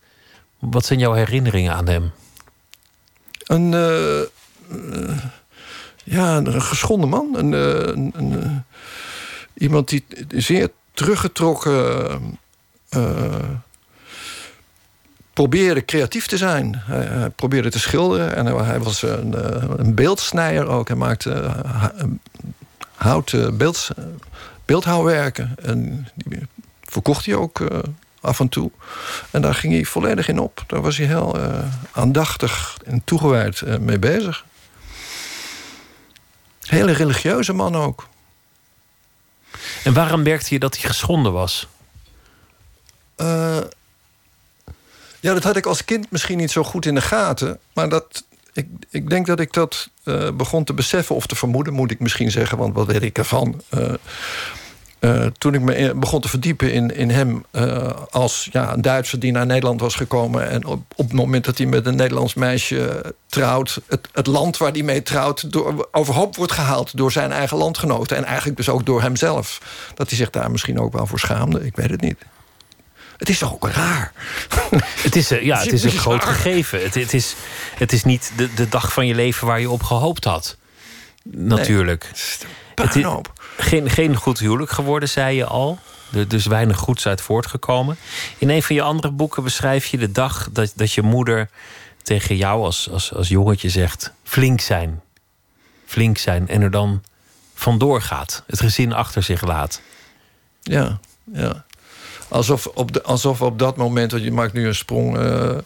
Wat 0.59 0.87
zijn 0.87 0.99
jouw 0.99 1.13
herinneringen 1.13 1.75
aan 1.75 1.89
hem? 1.89 2.13
Een 3.47 3.75
ja, 6.07 6.37
een 6.37 6.63
geschonden 6.63 7.09
man. 7.09 7.37
Een, 7.37 7.53
een, 7.53 8.13
een, 8.17 8.65
iemand 9.55 9.89
die 9.89 10.05
zeer 10.29 10.71
teruggetrokken 10.93 12.39
probeerde 15.33 15.85
creatief 15.85 16.27
te 16.27 16.37
zijn. 16.37 16.83
Hij, 16.85 17.31
probeerde 17.31 17.71
te 17.71 17.79
schilderen 17.79 18.37
en 18.37 18.47
hij, 18.47 18.81
was 18.81 19.03
een, 19.03 19.35
een 19.79 20.69
ook. 20.69 20.89
Hij 20.89 20.97
maakte 20.97 21.53
houten 22.95 23.57
beeld, 23.57 23.89
beeldhouwwerken. 24.65 25.55
En 25.63 26.09
die 26.15 26.39
verkocht 26.83 27.27
hij 27.27 27.35
ook 27.35 27.61
af 28.21 28.41
en 28.41 28.49
toe. 28.49 28.71
En 29.31 29.43
daar 29.43 29.55
ging 29.55 29.73
hij 29.73 29.85
volledig 29.85 30.29
in 30.29 30.39
op. 30.39 30.65
Daar 30.67 30.83
was 30.83 30.97
hij 30.97 31.07
heel 31.07 31.39
aandachtig 31.93 32.79
en 32.85 33.03
toegewijd 33.05 33.81
mee 33.81 33.99
bezig. 33.99 34.45
Hele 36.67 36.93
religieuze 36.93 37.53
man 37.53 37.77
ook. 37.77 38.09
En 39.85 39.95
waarom 39.95 40.23
merkte 40.23 40.55
je 40.55 40.61
dat 40.61 40.77
hij 40.77 40.89
geschonden 40.89 41.33
was? 41.33 41.67
ja, 45.21 45.35
dat 45.35 45.43
had 45.43 45.57
ik 45.57 45.67
als 45.67 45.85
kind 45.85 46.11
misschien 46.11 46.39
niet 46.39 46.51
zo 46.51 46.63
goed 46.63 46.87
in 46.87 46.95
de 46.95 47.01
gaten. 47.01 47.59
Maar 47.73 47.89
dat, 47.89 48.25
ik, 48.53 48.67
ik 48.91 49.11
denk 49.11 49.27
dat 49.27 49.41
ik 49.41 49.53
dat 49.53 49.89
uh, 50.05 50.31
begon 50.31 50.65
te 50.65 50.75
beseffen 50.75 51.15
of 51.15 51.27
te 51.27 51.37
vermoeden, 51.37 51.73
moet 51.73 51.91
ik 51.91 52.01
misschien 52.01 52.31
zeggen, 52.31 52.59
want 52.59 52.75
wat 52.75 52.87
weet 52.87 53.03
ik 53.03 53.19
ervan. 53.19 53.63
Uh, 53.75 53.95
uh, 55.07 55.27
toen 55.39 55.55
ik 55.55 55.61
me 55.61 55.95
begon 55.95 56.21
te 56.21 56.29
verdiepen 56.29 56.73
in, 56.73 56.97
in 56.97 57.11
hem 57.11 57.45
als 58.11 58.49
ja, 58.53 58.73
een 58.73 58.83
Duitser 58.83 59.19
die 59.19 59.33
naar 59.33 59.47
Nederland 59.47 59.81
was 59.81 59.95
gekomen. 59.95 60.49
En 60.49 60.65
op, 60.65 60.83
op 60.97 61.05
het 61.05 61.13
moment 61.13 61.45
dat 61.45 61.59
hij 61.59 61.67
met 61.67 61.87
een 61.87 61.97
Nederlands 61.97 62.35
meisje 62.35 63.15
trouwt, 63.27 63.81
het, 63.87 64.09
het 64.13 64.27
land 64.27 64.57
waar 64.57 64.73
hij 64.73 64.83
mee 64.83 65.03
trouwt, 65.03 65.53
door, 65.53 65.89
overhoop 65.93 66.37
wordt 66.37 66.53
gehaald 66.53 66.97
door 66.97 67.13
zijn 67.13 67.33
eigen 67.33 67.57
landgenoten. 67.57 68.17
En 68.17 68.25
eigenlijk 68.25 68.57
dus 68.57 68.69
ook 68.69 68.87
door 68.87 69.03
hemzelf. 69.03 69.61
Dat 69.95 70.09
hij 70.09 70.19
zich 70.19 70.31
daar 70.31 70.51
misschien 70.51 70.81
ook 70.81 70.93
wel 70.93 71.07
voor 71.07 71.19
schaamde. 71.19 71.67
Ik 71.67 71.77
weet 71.77 71.91
het 71.91 72.01
niet. 72.01 72.19
Het 73.17 73.29
is 73.29 73.39
toch 73.39 73.55
ook 73.55 73.69
raar? 73.69 74.13
Het 75.03 75.17
is, 75.17 75.29
ja, 75.29 75.59
het 75.59 75.73
is 75.73 75.85
een 75.85 75.91
groot 75.91 76.25
gegeven. 76.25 76.83
Het, 76.83 76.95
het, 76.95 77.15
is, 77.15 77.35
het 77.75 77.93
is 77.93 78.05
niet 78.05 78.33
de, 78.37 78.55
de 78.55 78.69
dag 78.69 78.93
van 78.93 79.07
je 79.07 79.15
leven 79.15 79.47
waar 79.47 79.61
je 79.61 79.71
op 79.71 79.83
gehoopt 79.83 80.25
had. 80.25 80.57
Natuurlijk. 81.31 82.11
het 82.75 82.97
is 82.97 83.07
geen, 83.57 83.91
geen 83.91 84.17
goed 84.17 84.39
huwelijk 84.39 84.71
geworden, 84.71 85.09
zei 85.09 85.37
je 85.37 85.45
al. 85.45 85.79
Er 86.13 86.29
dus 86.29 86.47
weinig 86.47 86.77
goeds 86.77 87.07
uit 87.07 87.21
voortgekomen. 87.21 87.97
In 88.39 88.49
een 88.49 88.63
van 88.63 88.77
je 88.77 88.83
andere 88.83 89.13
boeken 89.13 89.43
beschrijf 89.43 89.87
je 89.87 89.99
de 89.99 90.13
dag 90.13 90.49
dat, 90.53 90.73
dat 90.75 90.93
je 90.93 91.03
moeder 91.03 91.51
tegen 92.03 92.37
jou 92.37 92.65
als, 92.65 92.91
als, 92.91 93.15
als 93.15 93.29
jongetje 93.29 93.69
zegt: 93.69 94.13
flink 94.23 94.61
zijn. 94.61 95.03
Flink 95.87 96.19
zijn. 96.19 96.49
En 96.49 96.63
er 96.63 96.71
dan 96.71 97.03
vandoor 97.55 98.03
gaat. 98.03 98.43
Het 98.47 98.61
gezin 98.61 98.93
achter 98.93 99.23
zich 99.23 99.43
laat. 99.43 99.81
Ja, 100.63 100.99
ja. 101.33 101.65
Alsof 102.29 102.67
op, 102.67 102.93
de, 102.93 103.03
alsof 103.03 103.43
op 103.43 103.59
dat 103.59 103.77
moment, 103.77 104.11
want 104.11 104.25
je 104.25 104.33
maakt 104.33 104.53
nu 104.53 104.67
een 104.67 104.75
sprong. 104.75 105.19
Uh, 105.19 105.59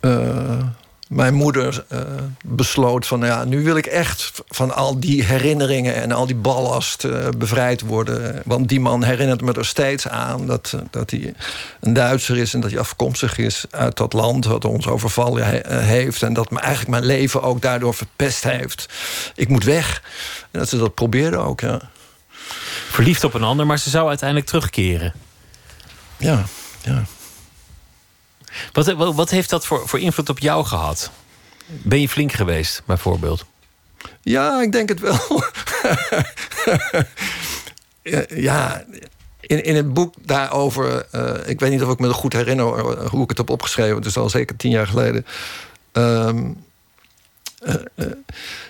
uh, 0.00 0.66
mijn 1.10 1.34
moeder 1.34 1.84
uh, 1.92 2.00
besloot 2.44 3.06
van 3.06 3.20
ja, 3.20 3.44
nu 3.44 3.64
wil 3.64 3.76
ik 3.76 3.86
echt 3.86 4.42
van 4.48 4.74
al 4.74 5.00
die 5.00 5.24
herinneringen 5.24 5.94
en 5.94 6.12
al 6.12 6.26
die 6.26 6.36
ballast 6.36 7.06
bevrijd 7.38 7.80
worden. 7.80 8.42
Want 8.44 8.68
die 8.68 8.80
man 8.80 9.02
herinnert 9.02 9.42
me 9.42 9.52
er 9.52 9.66
steeds 9.66 10.08
aan 10.08 10.46
dat, 10.46 10.76
dat 10.90 11.10
hij 11.10 11.34
een 11.80 11.92
Duitser 11.92 12.36
is 12.36 12.54
en 12.54 12.60
dat 12.60 12.70
hij 12.70 12.80
afkomstig 12.80 13.38
is 13.38 13.64
uit 13.70 13.96
dat 13.96 14.12
land 14.12 14.44
wat 14.44 14.64
ons 14.64 14.86
overvallen 14.86 15.62
heeft. 15.84 16.22
En 16.22 16.32
dat 16.32 16.50
me 16.50 16.58
eigenlijk 16.58 16.90
mijn 16.90 17.04
leven 17.04 17.42
ook 17.42 17.62
daardoor 17.62 17.94
verpest 17.94 18.44
heeft. 18.44 18.88
Ik 19.34 19.48
moet 19.48 19.64
weg. 19.64 20.02
En 20.50 20.58
dat 20.58 20.68
ze 20.68 20.78
dat 20.78 20.94
probeerde 20.94 21.36
ook, 21.36 21.60
ja 21.60 21.80
verliefd 22.90 23.24
op 23.24 23.34
een 23.34 23.42
ander, 23.42 23.66
maar 23.66 23.78
ze 23.78 23.90
zou 23.90 24.08
uiteindelijk 24.08 24.48
terugkeren. 24.48 25.12
Ja, 26.16 26.44
ja. 26.82 27.04
Wat, 28.72 29.14
wat, 29.14 29.30
heeft 29.30 29.50
dat 29.50 29.66
voor, 29.66 29.88
voor 29.88 30.00
invloed 30.00 30.28
op 30.28 30.38
jou 30.38 30.64
gehad? 30.64 31.10
Ben 31.66 32.00
je 32.00 32.08
flink 32.08 32.32
geweest, 32.32 32.82
bijvoorbeeld? 32.86 33.44
Ja, 34.22 34.62
ik 34.62 34.72
denk 34.72 34.88
het 34.88 35.00
wel. 35.00 35.42
ja, 38.48 38.84
in, 39.40 39.64
in 39.64 39.76
het 39.76 39.94
boek 39.94 40.14
daarover... 40.20 41.06
Uh, 41.14 41.34
ik 41.46 41.60
weet 41.60 41.70
niet 41.70 41.82
of 41.82 41.92
ik 41.92 41.98
me 41.98 42.12
goed 42.12 42.32
herinner 42.32 42.64
hoe 43.08 43.22
ik 43.22 43.28
het 43.28 43.38
heb 43.38 43.50
opgeschreven. 43.50 43.96
Het 43.96 44.06
is 44.06 44.16
al 44.16 44.30
zeker 44.30 44.56
tien 44.56 44.70
jaar 44.70 44.86
geleden. 44.86 45.26
Uh, 45.92 46.28
uh, 47.62 48.06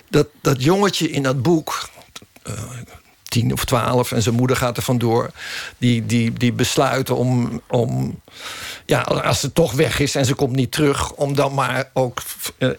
dat, 0.09 0.27
dat 0.41 0.63
jongetje 0.63 1.09
in 1.09 1.23
dat 1.23 1.41
boek 1.41 1.89
tien 3.31 3.51
of 3.51 3.65
twaalf 3.65 4.11
en 4.11 4.21
zijn 4.21 4.35
moeder 4.35 4.57
gaat 4.57 4.77
er 4.77 4.83
vandoor. 4.83 5.31
Die, 5.77 6.05
die, 6.05 6.33
die 6.33 6.53
besluiten 6.53 7.15
om, 7.15 7.61
om, 7.67 8.21
ja, 8.85 9.01
als 9.01 9.39
ze 9.39 9.53
toch 9.53 9.71
weg 9.71 9.99
is 9.99 10.15
en 10.15 10.25
ze 10.25 10.33
komt 10.33 10.55
niet 10.55 10.71
terug, 10.71 11.11
om 11.11 11.35
dan 11.35 11.53
maar 11.53 11.89
ook 11.93 12.21
uh, 12.57 12.69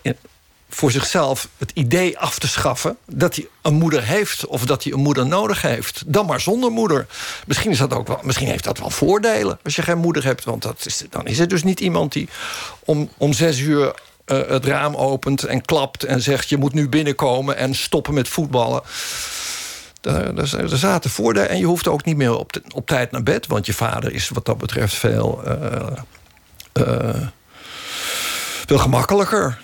voor 0.75 0.91
zichzelf 0.91 1.49
het 1.59 1.71
idee 1.75 2.19
af 2.19 2.39
te 2.39 2.49
schaffen 2.49 2.97
dat 3.07 3.35
hij 3.35 3.47
een 3.63 3.75
moeder 3.75 4.05
heeft 4.05 4.47
of 4.47 4.65
dat 4.67 4.85
hij 4.85 4.93
een 4.93 5.01
moeder 5.01 5.27
nodig 5.27 5.63
heeft. 5.63 6.03
Dan 6.07 6.27
maar 6.27 6.41
zonder 6.41 6.71
moeder. 6.71 7.07
Misschien, 7.47 7.71
is 7.71 7.79
dat 7.79 7.93
ook 7.93 8.07
wel, 8.07 8.21
misschien 8.23 8.47
heeft 8.47 8.65
dat 8.65 8.79
wel 8.79 8.91
voordelen 8.91 9.59
als 9.65 9.77
je 9.77 9.83
geen 9.83 9.99
moeder 9.99 10.25
hebt. 10.25 10.45
Want 10.45 10.63
dat 10.63 10.83
is, 10.87 11.05
dan 11.11 11.27
is 11.27 11.39
het 11.39 11.51
dus 11.51 11.63
niet 11.63 11.81
iemand 11.81 12.13
die 12.13 12.29
om, 12.85 13.09
om 13.17 13.33
zes 13.33 13.59
uur 13.59 13.95
uh, 14.27 14.49
het 14.49 14.65
raam 14.65 14.95
opent 14.95 15.45
en 15.45 15.65
klapt 15.65 16.05
en 16.05 16.23
zegt: 16.23 16.49
Je 16.49 16.57
moet 16.57 16.73
nu 16.73 16.89
binnenkomen 16.89 17.57
en 17.57 17.75
stoppen 17.75 18.15
met 18.15 18.29
voetballen. 18.29 18.83
Er 20.03 20.79
zaten 20.79 21.11
voordelen 21.11 21.49
en 21.49 21.59
je 21.59 21.65
hoeft 21.65 21.89
ook 21.89 22.05
niet 22.05 22.17
meer 22.17 22.39
op, 22.39 22.53
op 22.75 22.87
tijd 22.87 23.11
naar 23.11 23.23
bed... 23.23 23.47
want 23.47 23.67
je 23.67 23.73
vader 23.73 24.13
is 24.13 24.29
wat 24.29 24.45
dat 24.45 24.59
betreft 24.59 24.95
veel, 24.95 25.43
uh, 25.47 26.87
uh, 26.87 27.27
veel 28.67 28.79
gemakkelijker. 28.79 29.59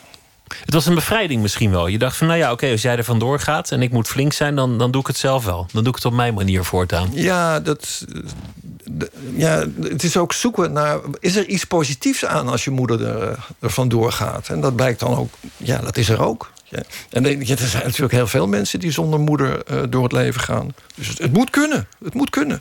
Het 0.64 0.74
was 0.74 0.86
een 0.86 0.94
bevrijding 0.94 1.42
misschien 1.42 1.70
wel. 1.70 1.86
Je 1.86 1.98
dacht 1.98 2.16
van, 2.16 2.26
nou 2.26 2.38
ja, 2.38 2.52
oké, 2.52 2.70
als 2.70 2.82
jij 2.82 2.96
er 2.96 3.04
vandoor 3.04 3.40
gaat... 3.40 3.70
en 3.70 3.82
ik 3.82 3.90
moet 3.90 4.08
flink 4.08 4.32
zijn, 4.32 4.54
dan, 4.54 4.78
dan 4.78 4.90
doe 4.90 5.00
ik 5.00 5.06
het 5.06 5.16
zelf 5.16 5.44
wel. 5.44 5.66
Dan 5.72 5.82
doe 5.82 5.88
ik 5.88 5.94
het 5.94 6.04
op 6.04 6.12
mijn 6.12 6.34
manier 6.34 6.64
voortaan. 6.64 7.10
Ja, 7.12 7.60
dat, 7.60 8.04
ja, 9.34 9.64
het 9.80 10.02
is 10.02 10.16
ook 10.16 10.32
zoeken 10.32 10.72
naar... 10.72 10.98
is 11.20 11.36
er 11.36 11.46
iets 11.46 11.64
positiefs 11.64 12.24
aan 12.24 12.48
als 12.48 12.64
je 12.64 12.70
moeder 12.70 13.06
er, 13.06 13.38
er 13.60 13.70
vandoor 13.70 14.12
gaat? 14.12 14.48
En 14.48 14.60
dat 14.60 14.76
blijkt 14.76 15.00
dan 15.00 15.16
ook, 15.16 15.34
ja, 15.56 15.78
dat 15.78 15.96
is 15.96 16.08
er 16.08 16.22
ook. 16.22 16.50
Ja. 16.64 16.82
En 17.10 17.24
er 17.24 17.58
zijn 17.58 17.84
natuurlijk 17.84 18.12
heel 18.12 18.26
veel 18.26 18.46
mensen 18.46 18.80
die 18.80 18.90
zonder 18.90 19.20
moeder 19.20 19.62
uh, 19.70 19.82
door 19.88 20.02
het 20.02 20.12
leven 20.12 20.40
gaan. 20.40 20.74
Dus 20.94 21.08
het, 21.08 21.18
het, 21.18 21.32
moet 21.32 21.50
kunnen. 21.50 21.88
Het 22.04 22.14
moet 22.14 22.30
kunnen. 22.30 22.60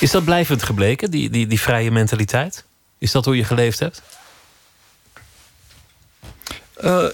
Is 0.00 0.10
dat 0.10 0.24
blijvend 0.24 0.62
gebleken, 0.62 1.10
die, 1.10 1.30
die, 1.30 1.46
die 1.46 1.60
vrije 1.60 1.90
mentaliteit? 1.90 2.64
Is 2.98 3.12
dat 3.12 3.24
hoe 3.24 3.36
je 3.36 3.44
geleefd 3.44 3.78
hebt? 3.78 4.02
Uh, 6.84 7.04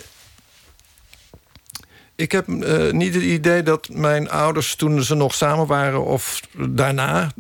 ik 2.15 2.33
heb 2.33 2.49
uh, 2.49 2.93
niet 2.93 3.15
het 3.15 3.23
idee 3.23 3.63
dat 3.63 3.89
mijn 3.89 4.31
ouders 4.31 4.75
toen 4.75 5.03
ze 5.03 5.15
nog 5.15 5.35
samen 5.35 5.67
waren 5.67 6.05
of 6.05 6.41
daarna 6.69 7.31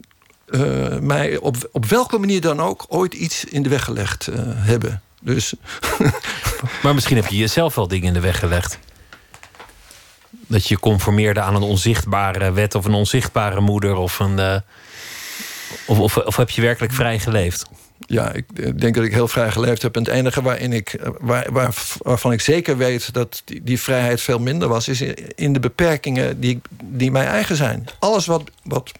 mij 1.00 1.36
op, 1.36 1.68
op 1.72 1.84
welke 1.84 2.18
manier 2.18 2.40
dan 2.40 2.60
ook 2.60 2.84
ooit 2.88 3.14
iets 3.14 3.44
in 3.44 3.62
de 3.62 3.68
weg 3.68 3.84
gelegd 3.84 4.28
hebben. 4.54 5.02
Dus. 5.20 5.54
maar 6.82 6.94
misschien 6.94 7.16
heb 7.16 7.26
je 7.26 7.36
jezelf 7.36 7.74
wel 7.74 7.88
dingen 7.88 8.06
in 8.06 8.12
de 8.12 8.20
weg 8.20 8.38
gelegd. 8.38 8.78
Dat 10.30 10.68
je 10.68 10.78
conformeerde 10.78 11.40
aan 11.40 11.54
een 11.54 11.62
onzichtbare 11.62 12.52
wet 12.52 12.74
of 12.74 12.84
een 12.84 12.94
onzichtbare 12.94 13.60
moeder 13.60 13.94
of 13.94 14.18
een. 14.18 14.62
Of, 15.86 16.16
of, 16.16 16.36
heb 16.36 16.50
je 16.50 16.60
werkelijk 16.60 16.92
vrij 16.92 17.18
geleefd? 17.18 17.66
Ja, 18.06 18.32
ik 18.32 18.80
denk 18.80 18.94
dat 18.94 19.04
ik 19.04 19.12
heel 19.12 19.28
vrij 19.28 19.50
geleefd 19.50 19.82
heb. 19.82 19.96
En 19.96 20.02
het 20.02 20.12
enige 20.12 20.42
waarin 20.42 20.72
ik, 20.72 21.00
waar, 21.20 21.52
waar, 21.52 21.74
waarvan 21.98 22.32
ik 22.32 22.40
zeker 22.40 22.76
weet 22.76 23.12
dat 23.12 23.42
die, 23.44 23.62
die, 23.62 23.80
vrijheid 23.80 24.20
veel 24.20 24.38
minder 24.38 24.68
was, 24.68 24.88
is 24.88 25.00
in 25.34 25.52
de 25.52 25.60
beperkingen 25.60 26.40
die, 26.40 26.60
die 26.84 27.10
mij 27.10 27.26
eigen 27.26 27.56
zijn. 27.56 27.88
Alles 27.98 28.26
wat, 28.26 28.42
wat, 28.62 28.92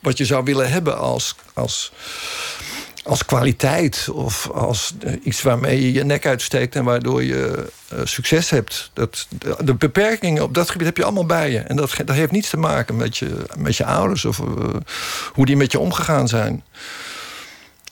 wat 0.00 0.18
je 0.18 0.24
zou 0.24 0.44
willen 0.44 0.70
hebben 0.70 0.98
als, 0.98 1.34
als 1.54 1.92
als 3.04 3.24
kwaliteit 3.24 4.08
of 4.12 4.50
als 4.50 4.94
eh, 5.00 5.12
iets 5.22 5.42
waarmee 5.42 5.82
je 5.82 5.92
je 5.92 6.04
nek 6.04 6.26
uitsteekt 6.26 6.76
en 6.76 6.84
waardoor 6.84 7.22
je 7.22 7.66
uh, 7.92 8.00
succes 8.04 8.50
hebt. 8.50 8.90
Dat, 8.92 9.26
de, 9.64 9.74
beperkingen 9.74 10.42
op 10.42 10.54
dat 10.54 10.70
gebied 10.70 10.86
heb 10.86 10.96
je 10.96 11.04
allemaal 11.04 11.26
bij 11.26 11.50
je. 11.50 11.58
En 11.58 11.76
dat, 11.76 11.94
dat 12.04 12.16
heeft 12.16 12.30
niets 12.30 12.50
te 12.50 12.56
maken 12.56 12.96
met 12.96 13.16
je, 13.16 13.36
met 13.58 13.76
je 13.76 13.84
ouders 13.84 14.24
of 14.24 14.40
hoe 15.32 15.46
die 15.46 15.56
met 15.56 15.72
je 15.72 15.78
omgegaan 15.78 16.28
zijn. 16.28 16.64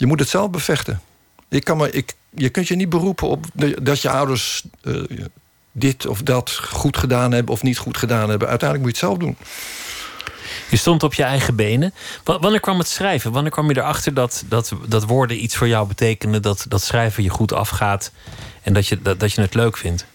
Je 0.00 0.06
moet 0.06 0.20
het 0.20 0.28
zelf 0.28 0.50
bevechten. 0.50 1.00
Je, 1.48 1.60
kan 1.60 1.76
maar, 1.76 1.94
ik, 1.94 2.14
je 2.30 2.48
kunt 2.48 2.68
je 2.68 2.74
niet 2.74 2.88
beroepen 2.88 3.28
op 3.28 3.46
dat 3.82 4.02
je 4.02 4.10
ouders 4.10 4.64
dit 5.72 6.06
of 6.06 6.22
dat 6.22 6.50
goed 6.50 6.96
gedaan 6.96 7.32
hebben 7.32 7.54
of 7.54 7.62
niet 7.62 7.78
goed 7.78 7.96
gedaan 7.96 8.28
hebben. 8.28 8.48
Uiteindelijk 8.48 8.90
moet 8.90 8.98
je 8.98 9.06
het 9.06 9.18
zelf 9.18 9.18
doen. 9.18 9.36
Je 10.70 10.76
stond 10.76 11.02
op 11.02 11.14
je 11.14 11.22
eigen 11.22 11.56
benen. 11.56 11.94
wanneer 12.24 12.60
kwam 12.60 12.78
het 12.78 12.88
schrijven? 12.88 13.32
Wanneer 13.32 13.52
kwam 13.52 13.68
je 13.68 13.76
erachter 13.76 14.14
dat, 14.14 14.44
dat, 14.48 14.72
dat 14.88 15.04
woorden 15.04 15.42
iets 15.42 15.56
voor 15.56 15.68
jou 15.68 15.88
betekenen? 15.88 16.42
Dat, 16.42 16.64
dat 16.68 16.82
schrijven 16.82 17.22
je 17.22 17.30
goed 17.30 17.52
afgaat 17.52 18.12
en 18.62 18.72
dat 18.72 18.86
je, 18.86 19.02
dat, 19.02 19.20
dat 19.20 19.32
je 19.32 19.40
het 19.40 19.54
leuk 19.54 19.76
vindt? 19.76 20.06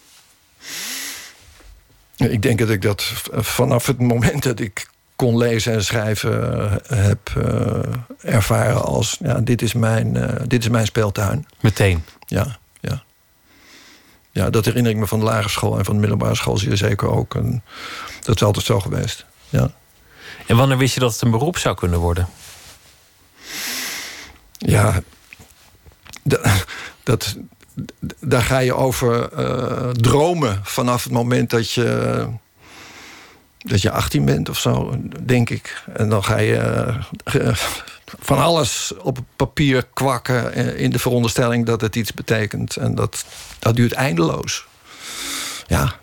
Ik 2.17 2.41
denk 2.41 2.59
dat 2.59 2.69
ik 2.69 2.81
dat 2.81 3.03
vanaf 3.31 3.85
het 3.85 3.99
moment 3.99 4.43
dat 4.43 4.59
ik 4.59 4.87
kon 5.15 5.37
lezen 5.37 5.73
en 5.73 5.83
schrijven 5.83 6.53
eh, 6.87 6.97
heb 6.97 7.33
uh, 7.37 7.79
ervaren 8.21 8.83
als... 8.83 9.17
Ja, 9.19 9.39
dit, 9.39 9.61
is 9.61 9.73
mijn, 9.73 10.15
uh, 10.15 10.29
dit 10.47 10.63
is 10.63 10.69
mijn 10.69 10.85
speeltuin. 10.85 11.47
Meteen? 11.59 12.03
Ja, 12.25 12.57
ja. 12.79 13.03
Ja, 14.31 14.49
dat 14.49 14.65
herinner 14.65 14.91
ik 14.91 14.97
me 14.97 15.07
van 15.07 15.19
de 15.19 15.25
lagere 15.25 15.49
school 15.49 15.77
en 15.77 15.85
van 15.85 15.93
de 15.93 15.99
middelbare 15.99 16.35
school 16.35 16.57
zeer 16.57 16.77
zeker 16.77 17.09
ook. 17.09 17.35
En 17.35 17.63
dat 18.21 18.35
is 18.35 18.43
altijd 18.43 18.65
zo 18.65 18.79
geweest, 18.79 19.25
ja. 19.49 19.71
En 20.47 20.57
wanneer 20.57 20.77
wist 20.77 20.93
je 20.93 20.99
dat 20.99 21.13
het 21.13 21.21
een 21.21 21.31
beroep 21.31 21.57
zou 21.57 21.75
kunnen 21.75 21.99
worden? 21.99 22.27
Ja, 24.57 25.01
dat, 27.03 27.37
daar 28.19 28.41
ga 28.41 28.57
je 28.57 28.73
over 28.73 29.29
uh, 29.39 29.89
dromen 29.89 30.59
vanaf 30.63 31.03
het 31.03 31.13
moment 31.13 31.49
dat 31.49 31.71
je, 31.71 32.27
dat 33.65 33.81
je 33.81 33.91
18 33.91 34.25
bent 34.25 34.49
of 34.49 34.59
zo, 34.59 34.95
denk 35.21 35.49
ik. 35.49 35.83
En 35.93 36.09
dan 36.09 36.23
ga 36.23 36.37
je 36.37 36.93
uh, 37.35 37.55
van 38.19 38.37
alles 38.37 38.93
op 39.01 39.19
papier 39.35 39.85
kwakken 39.93 40.53
in 40.77 40.91
de 40.91 40.99
veronderstelling 40.99 41.65
dat 41.65 41.81
het 41.81 41.95
iets 41.95 42.13
betekent. 42.13 42.75
En 42.75 42.95
dat, 42.95 43.25
dat 43.59 43.75
duurt 43.75 43.91
eindeloos. 43.91 44.65
Ja. 45.67 45.95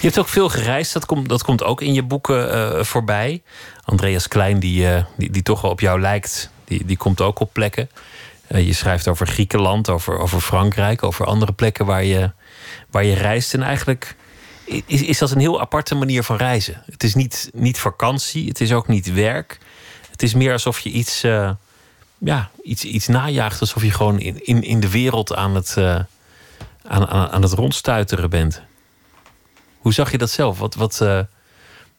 Je 0.00 0.06
hebt 0.06 0.18
ook 0.18 0.28
veel 0.28 0.48
gereisd, 0.48 0.92
dat 0.92 1.06
komt, 1.06 1.28
dat 1.28 1.42
komt 1.42 1.62
ook 1.64 1.80
in 1.80 1.94
je 1.94 2.02
boeken 2.02 2.54
uh, 2.54 2.82
voorbij. 2.84 3.42
Andreas 3.84 4.28
Klein, 4.28 4.58
die, 4.58 5.04
die, 5.16 5.30
die 5.30 5.42
toch 5.42 5.60
wel 5.60 5.70
op 5.70 5.80
jou 5.80 6.00
lijkt, 6.00 6.50
die, 6.64 6.84
die 6.84 6.96
komt 6.96 7.20
ook 7.20 7.38
op 7.38 7.52
plekken. 7.52 7.90
Je 8.48 8.72
schrijft 8.72 9.08
over 9.08 9.26
Griekenland, 9.26 9.88
over, 9.88 10.18
over 10.18 10.40
Frankrijk, 10.40 11.02
over 11.02 11.26
andere 11.26 11.52
plekken 11.52 11.86
waar 11.86 12.04
je, 12.04 12.30
waar 12.90 13.04
je 13.04 13.14
reist. 13.14 13.54
En 13.54 13.62
eigenlijk 13.62 14.16
is, 14.86 15.02
is 15.02 15.18
dat 15.18 15.30
een 15.30 15.40
heel 15.40 15.60
aparte 15.60 15.94
manier 15.94 16.22
van 16.22 16.36
reizen. 16.36 16.82
Het 16.86 17.04
is 17.04 17.14
niet, 17.14 17.50
niet 17.52 17.78
vakantie, 17.78 18.48
het 18.48 18.60
is 18.60 18.72
ook 18.72 18.88
niet 18.88 19.12
werk. 19.12 19.58
Het 20.10 20.22
is 20.22 20.34
meer 20.34 20.52
alsof 20.52 20.80
je 20.80 20.90
iets, 20.90 21.24
uh, 21.24 21.50
ja, 22.18 22.50
iets, 22.62 22.84
iets 22.84 23.06
najaagt. 23.06 23.60
Alsof 23.60 23.82
je 23.82 23.90
gewoon 23.90 24.20
in, 24.20 24.46
in, 24.46 24.62
in 24.62 24.80
de 24.80 24.90
wereld 24.90 25.34
aan 25.34 25.54
het, 25.54 25.74
uh, 25.78 26.00
aan, 26.82 27.06
aan, 27.06 27.28
aan 27.28 27.42
het 27.42 27.52
rondstuiteren 27.52 28.30
bent. 28.30 28.62
Hoe 29.78 29.92
zag 29.92 30.10
je 30.10 30.18
dat 30.18 30.30
zelf? 30.30 30.58
Wat, 30.58 30.74
wat, 30.74 31.04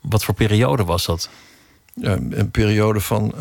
wat 0.02 0.24
voor 0.24 0.34
periode 0.34 0.84
was 0.84 1.06
dat? 1.06 1.30
Een 2.02 2.52
periode 2.52 3.00
van 3.00 3.34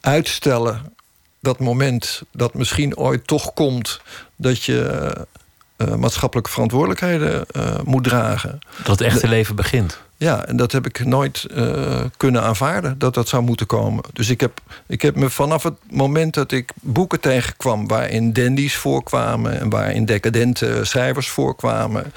uitstellen 0.00 0.94
dat 1.40 1.58
moment 1.58 2.22
dat 2.32 2.54
misschien 2.54 2.96
ooit 2.96 3.26
toch 3.26 3.52
komt 3.52 4.00
dat 4.36 4.62
je 4.62 5.26
uh, 5.76 5.94
maatschappelijke 5.94 6.50
verantwoordelijkheden 6.50 7.46
uh, 7.56 7.74
moet 7.84 8.04
dragen. 8.04 8.58
Dat 8.76 8.98
het 8.98 9.00
echte 9.00 9.28
leven 9.28 9.56
begint. 9.56 10.04
Ja, 10.18 10.46
en 10.46 10.56
dat 10.56 10.72
heb 10.72 10.86
ik 10.86 11.04
nooit 11.04 11.46
uh, 11.50 12.00
kunnen 12.16 12.42
aanvaarden 12.42 12.98
dat 12.98 13.14
dat 13.14 13.28
zou 13.28 13.42
moeten 13.42 13.66
komen. 13.66 14.04
Dus 14.12 14.28
ik 14.28 14.40
heb, 14.40 14.60
ik 14.86 15.02
heb 15.02 15.16
me 15.16 15.30
vanaf 15.30 15.62
het 15.62 15.74
moment 15.90 16.34
dat 16.34 16.52
ik 16.52 16.72
boeken 16.80 17.20
tegenkwam 17.20 17.88
waarin 17.88 18.32
dandies 18.32 18.76
voorkwamen 18.76 19.60
en 19.60 19.70
waarin 19.70 20.04
decadente 20.04 20.84
schrijvers 20.84 21.28
voorkwamen, 21.28 22.12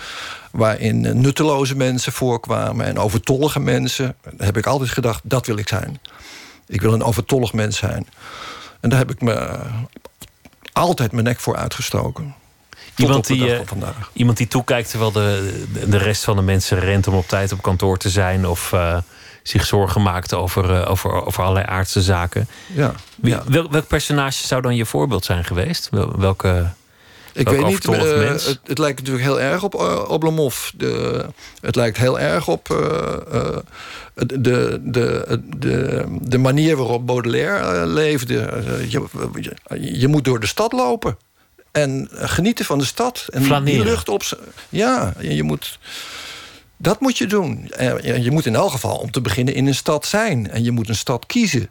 waarin 0.52 1.22
nutteloze 1.22 1.76
mensen 1.76 2.12
voorkwamen 2.12 2.86
en 2.86 2.98
overtollige 2.98 3.60
mensen, 3.60 4.16
heb 4.38 4.58
ik 4.58 4.66
altijd 4.66 4.90
gedacht: 4.90 5.22
dat 5.24 5.46
wil 5.46 5.58
ik 5.58 5.68
zijn. 5.68 6.00
Ik 6.68 6.82
wil 6.82 6.94
een 6.94 7.04
overtollig 7.04 7.54
mens 7.54 7.78
zijn. 7.78 8.08
En 8.80 8.90
daar 8.90 9.00
heb 9.00 9.12
ik 9.12 9.22
me 9.22 9.60
altijd 10.72 11.12
mijn 11.12 11.24
nek 11.24 11.40
voor 11.40 11.56
uitgestoken. 11.56 12.36
Iemand 13.00 13.28
die, 13.28 13.48
uh, 13.48 13.60
iemand 14.14 14.38
die 14.38 14.48
toekijkt 14.48 14.90
terwijl 14.90 15.12
de, 15.12 15.64
de 15.88 15.98
rest 15.98 16.24
van 16.24 16.36
de 16.36 16.42
mensen 16.42 16.80
rent 16.80 17.08
om 17.08 17.14
op 17.14 17.28
tijd 17.28 17.52
op 17.52 17.62
kantoor 17.62 17.98
te 17.98 18.10
zijn. 18.10 18.48
Of 18.48 18.72
uh, 18.72 18.98
zich 19.44 19.66
zorgen 19.66 20.02
maakt 20.02 20.34
over, 20.34 20.70
uh, 20.70 20.90
over, 20.92 21.26
over 21.26 21.44
allerlei 21.44 21.66
aardse 21.66 22.02
zaken. 22.02 22.48
Ja, 22.68 22.94
Wie, 23.16 23.34
ja. 23.34 23.44
Welk, 23.48 23.72
welk, 23.72 23.88
personage 23.88 24.48
zou 24.48 24.62
dan 24.62 24.76
je 24.76 24.86
voorbeeld 24.86 25.26
zijn 25.26 25.44
geweest? 25.44 25.88
Wel, 25.92 26.20
welke. 26.20 26.70
Ik 27.34 27.50
weet 27.50 27.66
niet, 27.66 27.86
het, 27.86 28.60
het, 28.64 28.78
lijkt 28.78 28.98
natuurlijk 29.00 29.26
heel 29.26 29.42
erg 29.42 29.64
op, 30.08 30.24
Lemov. 30.24 30.70
De, 30.76 31.26
het 31.62 31.76
lijkt 31.76 31.98
heel 31.98 32.20
erg 32.20 32.48
op 32.48 32.68
de, 34.16 34.82
de, 34.84 35.42
de, 35.58 36.06
de 36.22 36.38
manier 36.38 36.78
waarop 36.78 37.06
Baudelaire 37.06 37.86
leefde. 37.86 38.34
Je, 38.88 39.04
je, 39.40 40.00
je 40.00 40.08
moet 40.08 40.26
door 40.26 40.40
de 40.40 40.48
stad 40.48 40.72
lopen. 40.72 41.18
En 41.82 42.08
genieten 42.12 42.66
van 42.66 42.78
de 42.78 42.86
stad. 42.86 43.26
En 43.30 43.44
Flaneren. 43.44 43.80
die 43.80 43.90
lucht 43.90 44.10
op. 44.10 44.24
Ja, 44.70 45.14
je 45.20 45.44
moet. 45.44 45.80
Dat 46.78 47.00
moet 47.00 47.18
je 47.18 47.28
doen. 47.28 47.72
En 47.72 48.24
je 48.24 48.32
moet 48.32 48.46
in 48.46 48.56
elk 48.56 48.72
geval 48.72 48.98
om 48.98 49.12
te 49.12 49.22
beginnen 49.22 49.54
in 49.54 49.68
een 49.68 49.76
stad 49.76 50.06
zijn. 50.06 50.52
En 50.52 50.64
je 50.64 50.72
moet 50.72 50.90
een 50.90 50.96
stad 50.96 51.26
kiezen. 51.26 51.70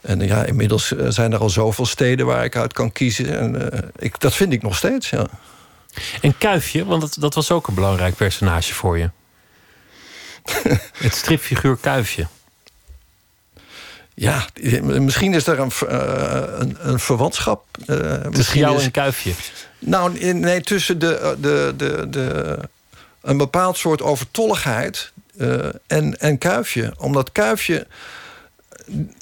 En 0.00 0.20
ja, 0.20 0.44
inmiddels 0.44 0.92
zijn 1.08 1.32
er 1.32 1.38
al 1.38 1.50
zoveel 1.50 1.86
steden 1.86 2.26
waar 2.26 2.44
ik 2.44 2.56
uit 2.56 2.72
kan 2.72 2.92
kiezen. 2.92 3.38
En 3.38 3.54
uh, 3.54 3.78
ik, 3.96 4.20
dat 4.20 4.34
vind 4.34 4.52
ik 4.52 4.62
nog 4.62 4.76
steeds, 4.76 5.10
ja. 5.10 5.26
En 6.20 6.38
Kuifje, 6.38 6.84
want 6.84 7.00
dat, 7.00 7.16
dat 7.18 7.34
was 7.34 7.50
ook 7.50 7.66
een 7.66 7.74
belangrijk 7.74 8.16
personage 8.16 8.74
voor 8.74 8.98
je. 8.98 9.10
Het 11.04 11.14
stripfiguur 11.14 11.76
Kuifje. 11.76 12.26
Ja, 14.20 14.46
misschien 14.82 15.34
is 15.34 15.46
er 15.46 15.58
een, 15.58 15.70
uh, 15.84 15.90
een, 16.58 16.76
een, 16.80 16.98
verwantschap. 16.98 17.64
Uh, 17.86 18.12
tussen 18.14 18.58
jou 18.58 18.82
en 18.82 18.90
Kuifje? 18.90 19.32
Nou, 19.78 20.32
nee, 20.34 20.60
tussen 20.60 20.98
de, 20.98 21.36
de, 21.40 21.74
de, 21.76 22.06
de, 22.10 22.58
een 23.20 23.36
bepaald 23.36 23.76
soort 23.76 24.02
overtolligheid 24.02 25.12
uh, 25.36 25.66
en, 25.86 26.20
en 26.20 26.38
Kuifje. 26.38 26.92
Omdat 26.96 27.32
Kuifje 27.32 27.86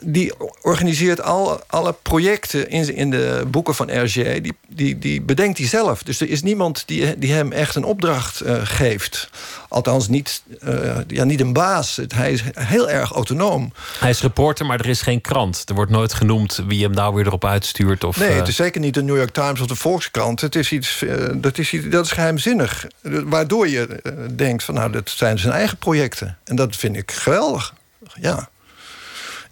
die 0.05 0.33
organiseert 0.63 1.23
al, 1.23 1.61
alle 1.67 1.95
projecten 2.03 2.71
in, 2.71 2.95
in 2.95 3.11
de 3.11 3.45
boeken 3.49 3.75
van 3.75 3.89
Hergé. 3.89 4.41
Die, 4.41 4.57
die, 4.69 4.99
die 4.99 5.23
bedenkt 5.23 5.59
hij 5.59 5.67
zelf. 5.67 6.03
Dus 6.03 6.21
er 6.21 6.29
is 6.29 6.43
niemand 6.43 6.83
die, 6.87 7.19
die 7.19 7.33
hem 7.33 7.53
echt 7.53 7.75
een 7.75 7.85
opdracht 7.85 8.43
uh, 8.47 8.57
geeft. 8.65 9.31
Althans, 9.69 10.09
niet, 10.09 10.43
uh, 10.65 10.97
ja, 11.07 11.25
niet 11.25 11.41
een 11.41 11.53
baas. 11.53 12.01
Hij 12.15 12.33
is 12.33 12.43
heel 12.55 12.91
erg 12.91 13.13
autonoom. 13.13 13.73
Hij 13.99 14.11
is 14.11 14.21
reporter, 14.21 14.67
maar 14.67 14.81
er 14.81 14.89
is 14.89 15.03
geen 15.03 15.21
krant. 15.21 15.63
Er 15.67 15.75
wordt 15.75 15.91
nooit 15.91 16.15
genoemd 16.15 16.63
wie 16.67 16.83
hem 16.83 16.93
nou 16.93 17.15
weer 17.15 17.27
erop 17.27 17.45
uitstuurt. 17.45 18.05
Of, 18.05 18.17
nee, 18.19 18.31
het 18.31 18.49
is 18.49 18.57
zeker 18.57 18.81
niet 18.81 18.95
de 18.95 19.03
New 19.03 19.17
York 19.17 19.33
Times 19.33 19.61
of 19.61 19.67
de 19.67 19.75
Volkskrant. 19.75 20.41
Het 20.41 20.55
is 20.55 20.73
iets, 20.73 21.03
uh, 21.03 21.29
dat, 21.35 21.59
is 21.59 21.73
iets 21.73 21.89
dat 21.89 22.05
is 22.05 22.11
geheimzinnig. 22.11 22.87
Waardoor 23.03 23.69
je 23.69 24.03
denkt 24.37 24.65
van 24.65 24.75
nou, 24.75 24.93
dat 24.93 25.11
zijn 25.11 25.39
zijn 25.39 25.53
eigen 25.53 25.77
projecten. 25.77 26.39
En 26.45 26.57
dat 26.57 26.77
vind 26.77 26.97
ik 26.97 27.11
geweldig. 27.11 27.75
Ja. 28.21 28.49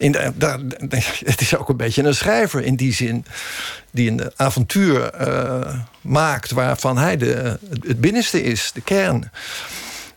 In 0.04 0.16
daar, 0.34 0.58
het 1.24 1.40
is 1.40 1.56
ook 1.56 1.68
een 1.68 1.76
beetje 1.76 2.02
een 2.02 2.14
schrijver 2.14 2.62
in 2.62 2.76
die 2.76 2.92
zin. 2.92 3.24
Die 3.90 4.10
een 4.10 4.30
avontuur 4.36 5.28
uh, 5.28 5.74
maakt 6.00 6.50
waarvan 6.50 6.98
hij 6.98 7.16
de, 7.16 7.58
het 7.86 8.00
binnenste 8.00 8.42
is, 8.42 8.70
de 8.74 8.80
kern. 8.80 9.30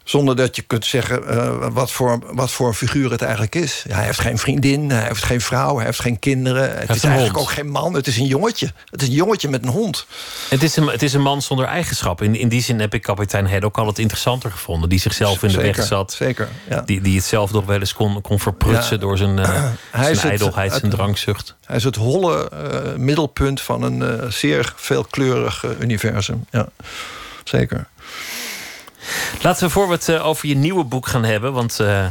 Zonder 0.07 0.35
dat 0.35 0.55
je 0.55 0.61
kunt 0.61 0.85
zeggen 0.85 1.23
uh, 1.29 1.67
wat, 1.71 1.91
voor, 1.91 2.19
wat 2.31 2.51
voor 2.51 2.73
figuur 2.73 3.11
het 3.11 3.21
eigenlijk 3.21 3.55
is. 3.55 3.83
Ja, 3.87 3.95
hij 3.95 4.05
heeft 4.05 4.19
geen 4.19 4.37
vriendin, 4.37 4.89
hij 4.89 5.07
heeft 5.07 5.23
geen 5.23 5.41
vrouw, 5.41 5.75
hij 5.75 5.85
heeft 5.85 5.99
geen 5.99 6.19
kinderen. 6.19 6.77
Het 6.77 6.95
is 6.95 7.03
eigenlijk 7.03 7.35
hond. 7.35 7.47
ook 7.47 7.53
geen 7.53 7.69
man, 7.69 7.93
het 7.93 8.07
is 8.07 8.17
een 8.17 8.25
jongetje. 8.25 8.71
Het 8.89 9.01
is 9.01 9.07
een 9.07 9.13
jongetje 9.13 9.49
met 9.49 9.63
een 9.63 9.69
hond. 9.69 10.05
Het 10.49 10.63
is 10.63 10.75
een, 10.75 10.87
het 10.87 11.03
is 11.03 11.13
een 11.13 11.21
man 11.21 11.41
zonder 11.41 11.65
eigenschap. 11.65 12.21
In, 12.21 12.35
in 12.35 12.49
die 12.49 12.61
zin 12.61 12.79
heb 12.79 12.93
ik 12.93 13.01
kapitein 13.01 13.47
Head 13.47 13.63
ook 13.63 13.77
altijd 13.77 13.99
interessanter 13.99 14.51
gevonden. 14.51 14.89
Die 14.89 14.99
zichzelf 14.99 15.43
in 15.43 15.47
de 15.47 15.53
zeker, 15.53 15.75
weg 15.75 15.85
zat. 15.85 16.13
Zeker, 16.13 16.49
ja. 16.69 16.81
die, 16.81 17.01
die 17.01 17.15
het 17.15 17.25
zelf 17.25 17.51
nog 17.51 17.65
wel 17.65 17.79
eens 17.79 17.93
kon, 17.93 18.21
kon 18.21 18.39
verprutsen 18.39 18.95
ja. 18.95 19.01
door 19.01 19.17
zijn, 19.17 19.37
uh, 19.39 19.71
zijn 19.91 20.17
ijdelheid, 20.17 20.73
zijn 20.73 20.91
drankzucht. 20.91 21.55
Hij 21.65 21.75
is 21.75 21.83
het 21.83 21.95
holle 21.95 22.51
uh, 22.53 22.95
middelpunt 22.95 23.61
van 23.61 23.81
een 23.81 24.31
zeer 24.31 24.73
veelkleurig 24.75 25.65
universum. 25.79 26.45
Ja, 26.51 26.69
zeker. 27.43 27.87
Laten 29.41 29.63
we 29.65 29.69
voor 29.69 29.87
we 29.87 29.93
het 29.93 30.19
over 30.19 30.47
je 30.47 30.55
nieuwe 30.55 30.83
boek 30.83 31.07
gaan 31.07 31.23
hebben, 31.23 31.53
want 31.53 31.79
uh, 31.81 32.05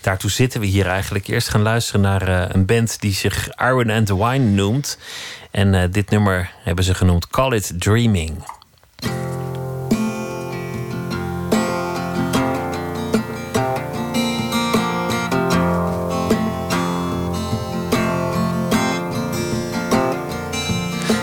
daartoe 0.00 0.30
zitten 0.30 0.60
we 0.60 0.66
hier 0.66 0.86
eigenlijk. 0.86 1.26
Eerst 1.26 1.48
gaan 1.48 1.62
luisteren 1.62 2.00
naar 2.00 2.28
uh, 2.28 2.44
een 2.48 2.66
band 2.66 3.00
die 3.00 3.14
zich 3.14 3.48
Iron 3.48 3.90
and 3.90 4.06
the 4.06 4.16
Wine 4.16 4.44
noemt. 4.44 4.98
En 5.50 5.90
dit 5.90 6.10
nummer 6.10 6.50
hebben 6.62 6.84
ze 6.84 6.94
genoemd 6.94 7.28
Call 7.28 7.52
It 7.52 7.72
Dreaming. 7.78 8.44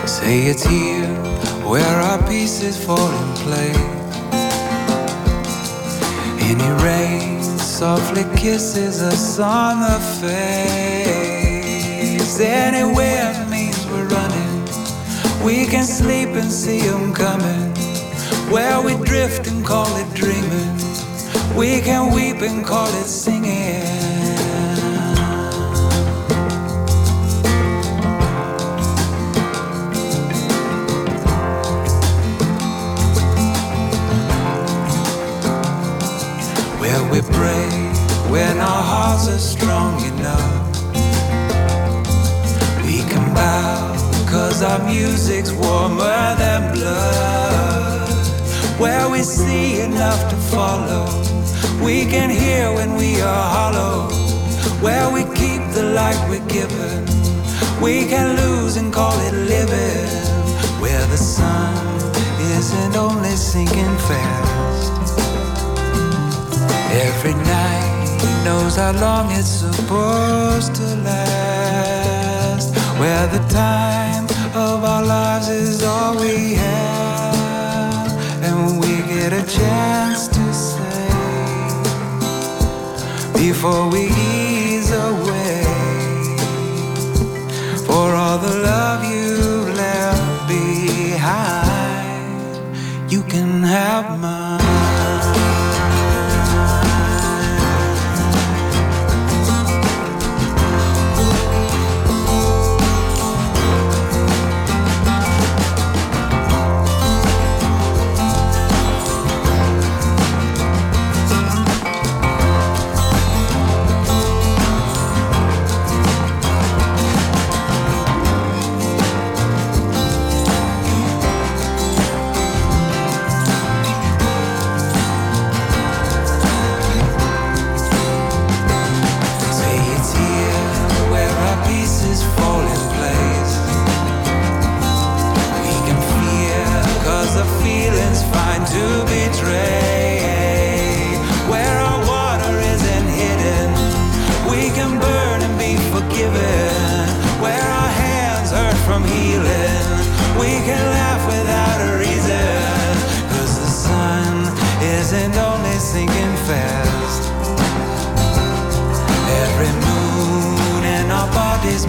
Say 0.04 0.48
it's 0.48 0.62
here 0.62 1.08
where 1.64 2.02
our 2.02 2.22
pieces 2.22 2.76
fall 2.76 3.10
in 3.10 3.32
place. 3.44 3.91
Any 6.52 6.70
rain 6.84 7.42
softly 7.42 8.24
kisses 8.36 9.00
us 9.00 9.38
on 9.38 9.80
the 9.80 9.98
face. 10.20 11.40
Anywhere 12.40 13.32
means 13.48 13.86
we're 13.86 14.06
running. 14.06 14.66
We 15.42 15.64
can 15.64 15.84
sleep 15.84 16.28
and 16.28 16.52
see 16.52 16.80
them 16.80 17.14
coming. 17.14 17.72
Where 18.52 18.82
we 18.82 18.96
drift 19.02 19.46
and 19.46 19.64
call 19.64 19.96
it 19.96 20.12
dreaming. 20.12 20.76
We 21.56 21.80
can 21.80 22.12
weep 22.12 22.42
and 22.42 22.66
call 22.66 22.88
it 23.00 23.06
singing. 23.06 24.01
When 38.32 38.58
our 38.60 38.82
hearts 38.82 39.28
are 39.28 39.38
strong 39.38 40.02
enough. 40.04 40.76
We 42.84 42.98
can 43.10 43.34
bow 43.34 43.92
cause 44.30 44.62
our 44.62 44.82
music's 44.86 45.52
warmer 45.52 46.34
than 46.36 46.72
blood. 46.72 48.08
Where 48.78 49.10
we 49.10 49.22
see 49.22 49.80
enough 49.80 50.30
to 50.30 50.36
follow. 50.36 51.06
We 51.84 52.06
can 52.06 52.30
hear 52.30 52.72
when 52.72 52.94
we 52.94 53.20
are 53.20 53.44
hollow. 53.56 54.08
Where 54.80 55.10
we 55.12 55.24
keep 55.34 55.62
the 55.74 55.92
light 55.94 56.20
we're 56.30 56.48
given. 56.48 57.04
We 57.82 58.06
can 58.06 58.36
lose 58.36 58.76
and 58.76 58.90
call 58.90 59.18
it 59.28 59.34
living. 59.34 60.08
Where 60.80 61.04
the 61.06 61.18
sun 61.18 61.74
isn't 62.56 62.96
only 62.96 63.36
sinking 63.36 63.96
fast. 64.08 64.51
Every 66.92 67.32
night 67.32 68.44
knows 68.44 68.76
how 68.76 68.92
long 68.92 69.32
it's 69.32 69.48
supposed 69.48 70.74
to 70.74 70.82
last. 71.08 72.76
Where 73.00 73.26
the 73.28 73.42
time 73.48 74.24
of 74.54 74.84
our 74.84 75.02
lives 75.02 75.48
is 75.48 75.82
all 75.82 76.20
we 76.20 76.52
have, 76.52 78.12
and 78.42 78.78
we 78.78 79.02
get 79.08 79.32
a 79.32 79.42
chance 79.46 80.28
to 80.28 80.52
say 80.52 81.08
before 83.34 83.88
we 83.88 84.10
ease 84.28 84.92
away 84.92 85.64
for 87.86 88.14
all 88.14 88.36
the 88.36 88.54
love 88.70 89.02
you 89.10 89.72
left 89.74 90.46
behind. 90.46 92.30
You 93.10 93.22
can 93.22 93.62
have 93.62 94.20
mine. 94.20 94.61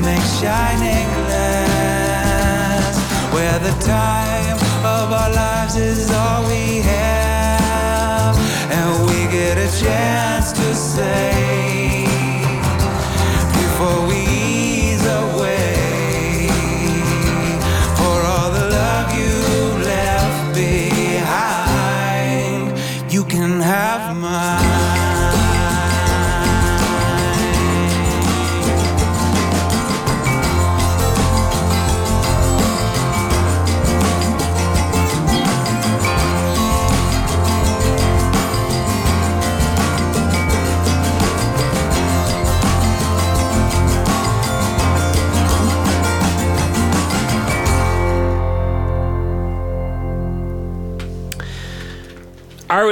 Makes 0.04 0.42
shining 0.42 1.08
glass. 1.26 2.96
Where 3.34 3.60
the 3.60 3.72
time 3.82 3.94
of 3.94 4.02
our 4.04 4.24
lives 4.24 4.33
is 5.76 6.12
all 6.12 6.44
we 6.48 6.83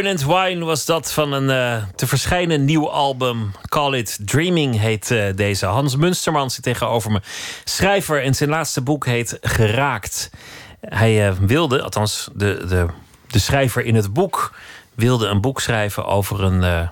And 0.08 0.26
Wine 0.26 0.66
was 0.66 0.86
dat 0.86 1.14
van 1.14 1.32
een 1.32 1.50
eh, 1.50 1.84
te 1.96 2.08
verschijnen 2.08 2.66
nieuw 2.66 2.90
album. 2.90 3.52
Call 3.70 3.98
It 3.98 4.18
Dreaming 4.22 4.80
heet 4.80 5.12
eh, 5.12 5.24
deze. 5.36 5.66
Hans 5.66 5.96
Munsterman 5.96 6.52
zit 6.52 6.64
tegenover 6.64 7.12
me. 7.12 7.22
Schrijver 7.64 8.24
en 8.24 8.34
zijn 8.34 8.50
laatste 8.50 8.82
boek 8.82 9.06
heet 9.06 9.38
Geraakt. 9.42 10.30
Hij 10.80 11.28
eh, 11.28 11.34
wilde, 11.40 11.82
althans 11.82 12.30
de, 12.34 12.66
de, 12.68 12.86
de 13.28 13.40
schrijver 13.40 13.86
in 13.86 13.96
het 13.96 14.14
boek... 14.14 14.54
wilde 14.96 15.28
een 15.28 15.42
boek 15.42 15.62
schrijven 15.62 16.06
over 16.06 16.44
een 16.44 16.90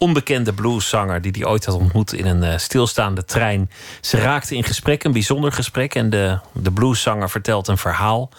onbekende 0.00 0.52
blueszanger... 0.52 1.20
die 1.20 1.32
hij 1.32 1.46
ooit 1.46 1.64
had 1.64 1.74
ontmoet 1.74 2.12
in 2.12 2.26
een 2.26 2.42
eh, 2.42 2.58
stilstaande 2.58 3.24
trein. 3.24 3.70
Ze 4.00 4.16
raakten 4.16 4.56
in 4.56 4.64
gesprek, 4.64 5.04
een 5.04 5.12
bijzonder 5.12 5.52
gesprek... 5.52 5.94
en 5.94 6.10
de, 6.10 6.38
de 6.52 6.70
blueszanger 6.70 7.30
vertelt 7.30 7.68
een 7.68 7.78
verhaal... 7.78 8.30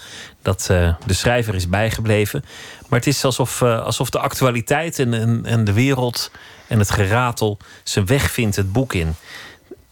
dat 0.42 0.68
eh, 0.72 0.94
de 1.06 1.14
schrijver 1.14 1.56
is 1.56 1.70
bijgebleven. 1.70 2.46
Maar 2.90 3.00
het 3.00 3.08
is 3.08 3.26
alsof, 3.26 3.62
eh, 3.62 3.84
alsof 3.84 4.10
de 4.10 4.20
actualiteit 4.20 5.00
en, 5.00 5.46
en, 5.46 5.64
de 5.64 5.74
wereld 5.74 6.32
en 6.68 6.80
het 6.80 6.92
geratel 6.92 7.58
zijn 7.84 8.06
weg 8.06 8.32
vindt 8.32 8.56
het 8.56 8.72
boek 8.72 8.94
in. 8.94 9.16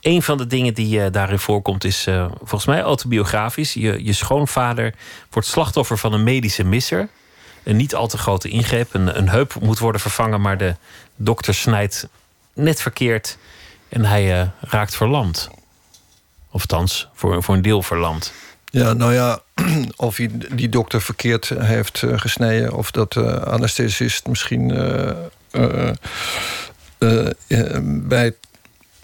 Een 0.02 0.22
van 0.22 0.38
de 0.38 0.48
dingen 0.48 0.74
die 0.74 1.10
daarin 1.10 1.40
voorkomt 1.40 1.84
is 1.84 2.08
volgens 2.38 2.66
mij 2.66 2.82
autobiografisch. 2.82 3.74
Je, 3.74 4.04
je 4.04 4.14
schoonvader 4.14 4.94
wordt 5.30 5.48
slachtoffer 5.48 5.98
van 5.98 6.14
een 6.14 6.24
medische 6.24 6.64
misser. 6.64 7.10
Een 7.64 7.76
niet 7.76 7.96
al 7.96 8.08
te 8.08 8.18
grote 8.18 8.50
ingreep. 8.50 8.94
Een, 8.94 9.18
een 9.18 9.30
heup 9.30 9.56
moet 9.62 9.80
worden 9.80 10.02
vervangen, 10.02 10.42
maar 10.42 10.58
de 10.58 10.76
dokter 11.20 11.54
snijdt 11.54 12.08
net 12.54 12.82
verkeerd. 12.82 13.38
En 13.90 14.06
hij 14.06 14.42
eh, 14.42 14.48
raakt 14.60 14.96
verlamd. 14.96 15.50
Of 16.52 16.62
althans, 16.62 17.10
voor, 17.14 17.44
voor 17.44 17.56
een 17.56 17.62
deel 17.62 17.82
verlamd. 17.82 18.34
Ja, 18.72 18.94
nou 18.94 19.14
ja, 19.14 19.40
of 19.96 20.16
die 20.52 20.70
dokter 20.70 21.02
verkeerd 21.02 21.50
heeft 21.50 22.04
eh, 22.04 22.20
gesneden... 22.20 22.74
of 22.74 22.92
dat 22.92 23.14
de 23.14 23.46
anesthesist 23.46 24.28
misschien 24.28 24.72
eh, 24.72 25.10
eh, 25.52 25.94
eh, 26.98 27.28
eh, 27.48 27.80
bij 27.84 28.24
het 28.24 28.38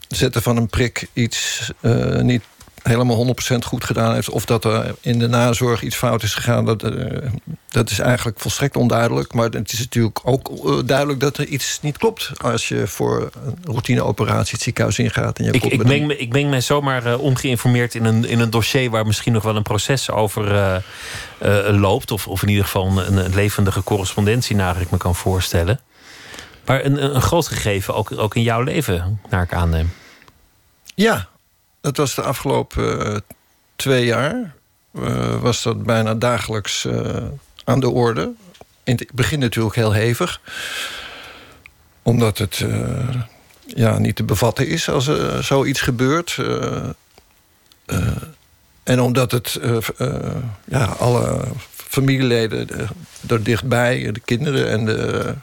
zetten 0.08 0.42
van 0.42 0.58
een 0.58 0.68
prik... 0.68 1.08
iets 1.14 1.72
eh, 1.82 2.20
niet 2.22 2.44
helemaal 2.88 3.36
100% 3.54 3.58
goed 3.66 3.84
gedaan 3.84 4.14
heeft... 4.14 4.30
of 4.30 4.46
dat 4.46 4.66
er 4.66 4.96
in 5.02 5.20
de 5.20 5.28
nazorg 5.28 5.82
iets 5.82 5.96
fout 5.96 6.24
is 6.24 6.34
gegaan... 6.34 6.66
dat, 6.66 6.84
eh, 6.84 7.32
dat 7.70 7.90
is 7.90 8.00
eigenlijk 8.00 8.40
volstrekt 8.40 8.76
onduidelijk. 8.76 9.34
Maar 9.34 9.50
het 9.50 9.72
is 9.72 9.80
natuurlijk 9.80 10.20
ook 10.24 10.50
eh, 10.50 10.80
duidelijk 10.86 11.20
dat 11.20 11.38
er 11.38 11.46
iets 11.46 11.80
niet 11.82 11.98
klopt... 11.98 12.32
als 12.38 12.68
je 12.68 12.88
voor 12.88 13.30
een 13.46 13.58
routineoperatie 13.64 14.54
het 14.54 14.62
ziekenhuis 14.62 15.00
ingaat... 15.00 15.40
en 15.40 15.46
je 15.46 15.52
Ik, 15.52 15.64
ik, 15.64 15.84
meng 15.84 16.08
me, 16.08 16.18
ik 16.18 16.32
meng 16.32 16.50
mij 16.50 16.62
zomaar 16.62 17.06
eh, 17.06 17.20
ongeïnformeerd 17.20 17.96
in 17.96 18.06
een, 18.06 18.26
in 18.26 18.40
een 18.40 18.50
dossier 18.50 18.90
waar 18.90 19.06
misschien 19.06 19.34
nog 19.34 19.44
wel 19.44 19.56
een 19.56 19.64
proces 19.64 20.12
over 20.12 20.84
loopt. 21.68 22.12
Of, 22.12 22.28
of 22.28 22.42
in 22.42 22.50
ieder 22.50 22.64
geval 22.64 22.88
een, 22.88 23.18
een 23.18 23.36
levendige 23.36 23.84
correspondentie 23.84 24.56
naar 24.56 24.82
ik 24.82 24.92
me 24.92 24.98
kan 24.98 25.16
voorstellen. 25.16 25.80
Maar 26.66 26.86
een, 26.86 27.04
een 27.04 27.16
een 27.16 27.22
groot 27.22 27.48
gegeven, 27.48 27.96
ook, 27.96 28.18
ook 28.18 28.36
in 28.36 28.42
jouw 28.42 28.62
leven, 28.62 29.20
naar 29.30 29.44
ik 29.44 29.54
aanneem. 29.54 29.94
Ja, 30.96 31.28
dat 31.86 31.98
was 31.98 32.16
de 32.16 32.22
afgelopen 32.22 33.06
eh, 33.06 33.16
twee 33.76 34.06
jaar. 34.06 34.54
eh, 34.94 35.42
was 35.42 35.64
dat 35.64 35.84
bijna 35.84 36.14
dagelijks 36.14 36.86
eh, 36.86 37.24
aan 37.64 37.80
de 37.80 37.90
orde. 37.90 38.32
In 38.84 38.96
het 38.96 39.12
begin 39.14 39.40
natuurlijk 39.40 39.76
heel 39.76 39.92
hevig. 39.92 40.42
Omdat 42.02 42.38
het 42.38 42.66
ja, 43.66 44.00
niet 44.00 44.16
te 44.16 44.24
bevatten 44.24 44.68
is 44.68 44.90
als 44.90 45.08
er 45.08 45.44
zoiets 45.44 45.82
gebeurt. 45.82 46.38
En 48.84 49.02
omdat 49.02 49.32
het 49.32 49.60
ja, 50.66 50.86
alle 50.86 51.44
familieleden 51.66 52.70
er 53.28 53.44
dichtbij, 53.44 54.12
de 54.12 54.20
kinderen 54.20 54.70
en 54.70 54.86
de 54.86 55.34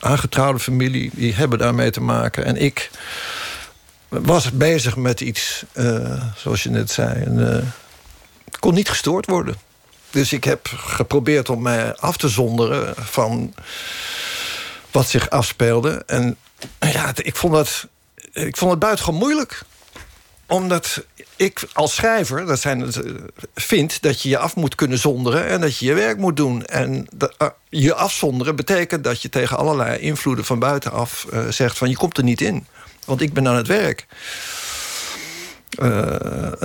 aangetrouwde 0.00 0.58
familie, 0.58 1.10
die 1.14 1.34
hebben 1.34 1.58
daarmee 1.58 1.90
te 1.90 2.00
maken. 2.00 2.44
En 2.44 2.56
ik 2.56 2.90
was 4.08 4.52
bezig 4.52 4.96
met 4.96 5.20
iets, 5.20 5.64
zoals 6.36 6.62
je 6.62 6.70
net 6.70 6.90
zei. 6.90 7.22
En, 7.24 7.36
het 8.44 8.58
kon 8.58 8.74
niet 8.74 8.88
gestoord 8.88 9.26
worden. 9.26 9.56
Dus 10.10 10.32
ik 10.32 10.44
heb 10.44 10.68
geprobeerd 10.76 11.48
om 11.48 11.62
mij 11.62 11.96
af 11.96 12.16
te 12.16 12.28
zonderen 12.28 12.94
van 12.96 13.54
wat 14.90 15.08
zich 15.08 15.30
afspeelde. 15.30 16.02
En 16.06 16.36
ja, 16.80 17.12
ik 17.14 17.36
vond 17.36 17.56
het, 17.56 17.86
ik 18.32 18.56
vond 18.56 18.70
het 18.70 18.80
buitengewoon 18.80 19.20
moeilijk. 19.20 19.62
Omdat 20.46 21.04
ik 21.36 21.68
als 21.72 21.94
schrijver 21.94 22.46
dat 22.46 22.60
zijn, 22.60 22.92
eh, 22.92 23.00
vind 23.54 24.02
dat 24.02 24.22
je 24.22 24.28
je 24.28 24.38
af 24.38 24.56
moet 24.56 24.74
kunnen 24.74 24.98
zonderen... 24.98 25.46
en 25.46 25.60
dat 25.60 25.78
je 25.78 25.86
je 25.86 25.94
werk 25.94 26.16
moet 26.16 26.36
doen. 26.36 26.64
En 26.64 27.08
je 27.68 27.94
afzonderen 27.94 28.56
betekent 28.56 29.04
dat 29.04 29.22
je 29.22 29.28
tegen 29.28 29.56
allerlei 29.56 29.98
invloeden 29.98 30.44
van 30.44 30.58
buitenaf 30.58 31.26
zegt... 31.48 31.78
van 31.78 31.88
je 31.88 31.96
komt 31.96 32.18
er 32.18 32.24
niet 32.24 32.40
in, 32.40 32.66
want 33.06 33.20
ik 33.20 33.32
ben 33.32 33.48
aan 33.48 33.56
het 33.56 33.66
werk. 33.66 34.06
een, 35.76 36.62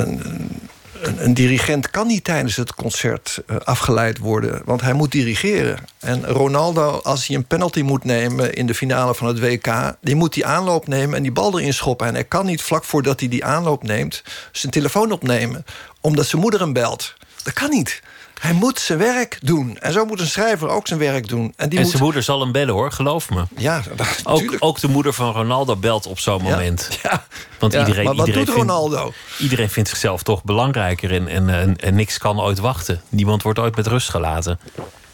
een, 1.02 1.24
een, 1.24 1.34
dirigent 1.34 1.90
kan 1.90 2.08
niet 2.08 2.24
tijdens 2.24 2.56
het 2.56 2.74
concert 2.74 3.42
uh, 3.48 3.56
afgeleid 3.58 4.18
worden, 4.18 4.62
want 4.66 4.82
hij 4.82 4.94
moet 4.94 5.12
dirigeren. 5.12 5.78
En 6.00 6.26
Ronaldo, 6.26 7.00
als 7.04 7.28
hij 7.28 7.36
een 7.36 7.46
penalty 7.46 7.82
moet 7.82 8.04
nemen 8.04 8.54
in 8.54 8.66
de 8.66 8.76
finale 8.76 9.16
van 9.16 9.28
het 9.28 9.40
WK, 9.40 9.96
die 10.02 10.16
moet 10.16 10.34
die 10.34 10.46
aanloop 10.46 10.88
nemen 10.88 11.16
en 11.16 11.24
die 11.24 11.32
bal 11.32 11.60
erin 11.60 11.74
schoppen. 11.74 12.08
En 12.08 12.14
hij 12.14 12.24
kan 12.24 12.46
niet 12.46 12.62
vlak 12.62 12.84
voordat 12.84 13.20
hij 13.20 13.30
die 13.30 13.46
aanloop 13.46 13.84
neemt 13.84 14.24
zijn 14.52 14.72
telefoon 14.72 15.12
opnemen, 15.12 15.66
omdat 16.02 16.26
zijn 16.26 16.42
moeder 16.42 16.60
hem 16.60 16.74
belt. 16.74 17.14
Dat 17.44 17.54
kan 17.54 17.70
niet. 17.70 18.02
Hij 18.42 18.54
moet 18.54 18.80
zijn 18.80 19.00
werk 19.00 19.38
doen. 19.42 19.78
En 19.78 19.94
zo 19.94 20.06
moet 20.06 20.20
een 20.20 20.28
schrijver 20.28 20.68
ook 20.68 20.88
zijn 20.88 21.00
werk 21.00 21.28
doen. 21.28 21.54
En, 21.56 21.70
die 21.70 21.78
en 21.78 21.84
moet... 21.84 21.92
zijn 21.92 22.04
moeder 22.04 22.24
zal 22.24 22.40
hem 22.40 22.52
bellen 22.52 22.74
hoor, 22.74 22.92
geloof 22.92 23.30
me. 23.30 23.44
Ja, 23.58 23.84
ook, 24.24 24.56
ook 24.60 24.80
de 24.80 24.88
moeder 24.88 25.14
van 25.14 25.34
Ronaldo 25.34 25.76
belt 25.76 26.08
op 26.08 26.20
zo'n 26.20 26.42
moment. 26.42 26.90
Ja. 27.04 27.26
Want 27.60 27.74
ja. 27.74 27.80
iedereen, 27.80 28.06
maar 28.06 28.16
wat 28.16 28.28
iedereen 28.28 28.48
doet 28.48 28.56
Ronaldo? 28.56 29.14
Iedereen 29.40 29.70
vindt 29.70 29.90
zichzelf 29.90 30.24
toch 30.24 30.44
belangrijker 30.44 31.12
en, 31.12 31.28
en, 31.28 31.50
en, 31.50 31.78
en, 31.78 31.96
niks 31.96 32.18
kan 32.18 32.40
ooit 32.40 32.60
wachten. 32.60 33.02
Niemand 33.10 33.44
wordt 33.44 33.60
ooit 33.60 33.76
met 33.76 33.88
rust 33.88 34.10
gelaten. 34.10 34.60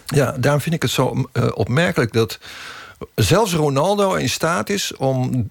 Ja, 0.06 0.36
daarom 0.38 0.62
vind 0.62 0.76
ik 0.76 0.82
het 0.82 0.92
zo 0.92 1.30
uh, 1.34 1.48
opmerkelijk 1.54 2.14
dat 2.14 2.40
zelfs 3.16 3.54
Ronaldo 3.54 4.14
in 4.14 4.30
staat 4.30 4.70
is 4.70 4.96
om 4.96 5.50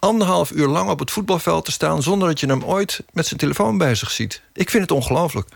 anderhalf 0.00 0.50
uur 0.50 0.66
lang 0.66 0.90
op 0.90 0.98
het 0.98 1.10
voetbalveld 1.10 1.64
te 1.64 1.72
staan... 1.72 2.02
zonder 2.02 2.28
dat 2.28 2.40
je 2.40 2.46
hem 2.46 2.64
ooit 2.64 3.00
met 3.12 3.26
zijn 3.26 3.40
telefoon 3.40 3.78
bezig 3.78 4.10
ziet. 4.10 4.42
Ik 4.52 4.70
vind 4.70 4.82
het 4.82 4.92
ongelooflijk. 4.92 5.48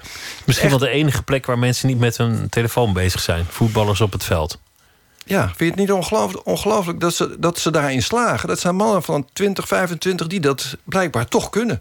Misschien 0.45 0.71
Echt... 0.71 0.79
wel 0.79 0.89
de 0.89 0.95
enige 0.95 1.23
plek 1.23 1.47
waar 1.47 1.59
mensen 1.59 1.89
niet 1.89 1.99
met 1.99 2.17
hun 2.17 2.49
telefoon 2.49 2.93
bezig 2.93 3.21
zijn. 3.21 3.45
Voetballers 3.49 4.01
op 4.01 4.13
het 4.13 4.25
veld. 4.25 4.59
Ja, 5.27 5.47
vind 5.47 5.59
je 5.59 5.65
het 5.65 5.77
niet 5.77 5.93
ongelooflijk, 5.93 6.47
ongelooflijk 6.47 7.01
dat, 7.01 7.15
ze, 7.15 7.37
dat 7.39 7.59
ze 7.59 7.71
daarin 7.71 8.03
slagen? 8.03 8.49
Dat 8.49 8.61
zijn 8.61 8.77
mannen 8.77 9.03
van 9.03 9.29
20, 9.33 9.69
25 9.69 10.27
die 10.27 10.41
dat 10.41 10.77
blijkbaar 10.85 11.27
toch 11.27 11.51
kunnen. 11.51 11.81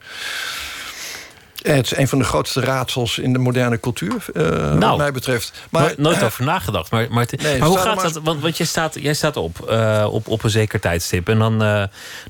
Het 1.63 1.85
is 1.85 1.97
een 1.97 2.07
van 2.07 2.17
de 2.17 2.23
grootste 2.23 2.61
raadsels 2.61 3.17
in 3.17 3.33
de 3.33 3.39
moderne 3.39 3.79
cultuur, 3.79 4.25
uh, 4.33 4.43
nou, 4.43 4.79
wat 4.79 4.97
mij 4.97 5.11
betreft. 5.11 5.53
Maar, 5.69 5.93
nooit, 5.97 6.23
over 6.23 6.43
nagedacht. 6.43 6.91
Maar, 6.91 7.07
maar, 7.09 7.27
nee, 7.41 7.59
maar 7.59 7.67
hoe 7.67 7.77
gaat 7.77 7.95
maar... 7.95 8.13
dat? 8.13 8.23
Want, 8.23 8.41
want 8.41 8.57
jij, 8.57 8.65
staat, 8.65 8.95
jij 8.99 9.13
staat 9.13 9.37
op, 9.37 9.67
uh, 9.69 10.07
op 10.09 10.27
op 10.27 10.43
een 10.43 10.49
zeker 10.49 10.79
tijdstip. 10.79 11.29
En 11.29 11.39
dan, 11.39 11.57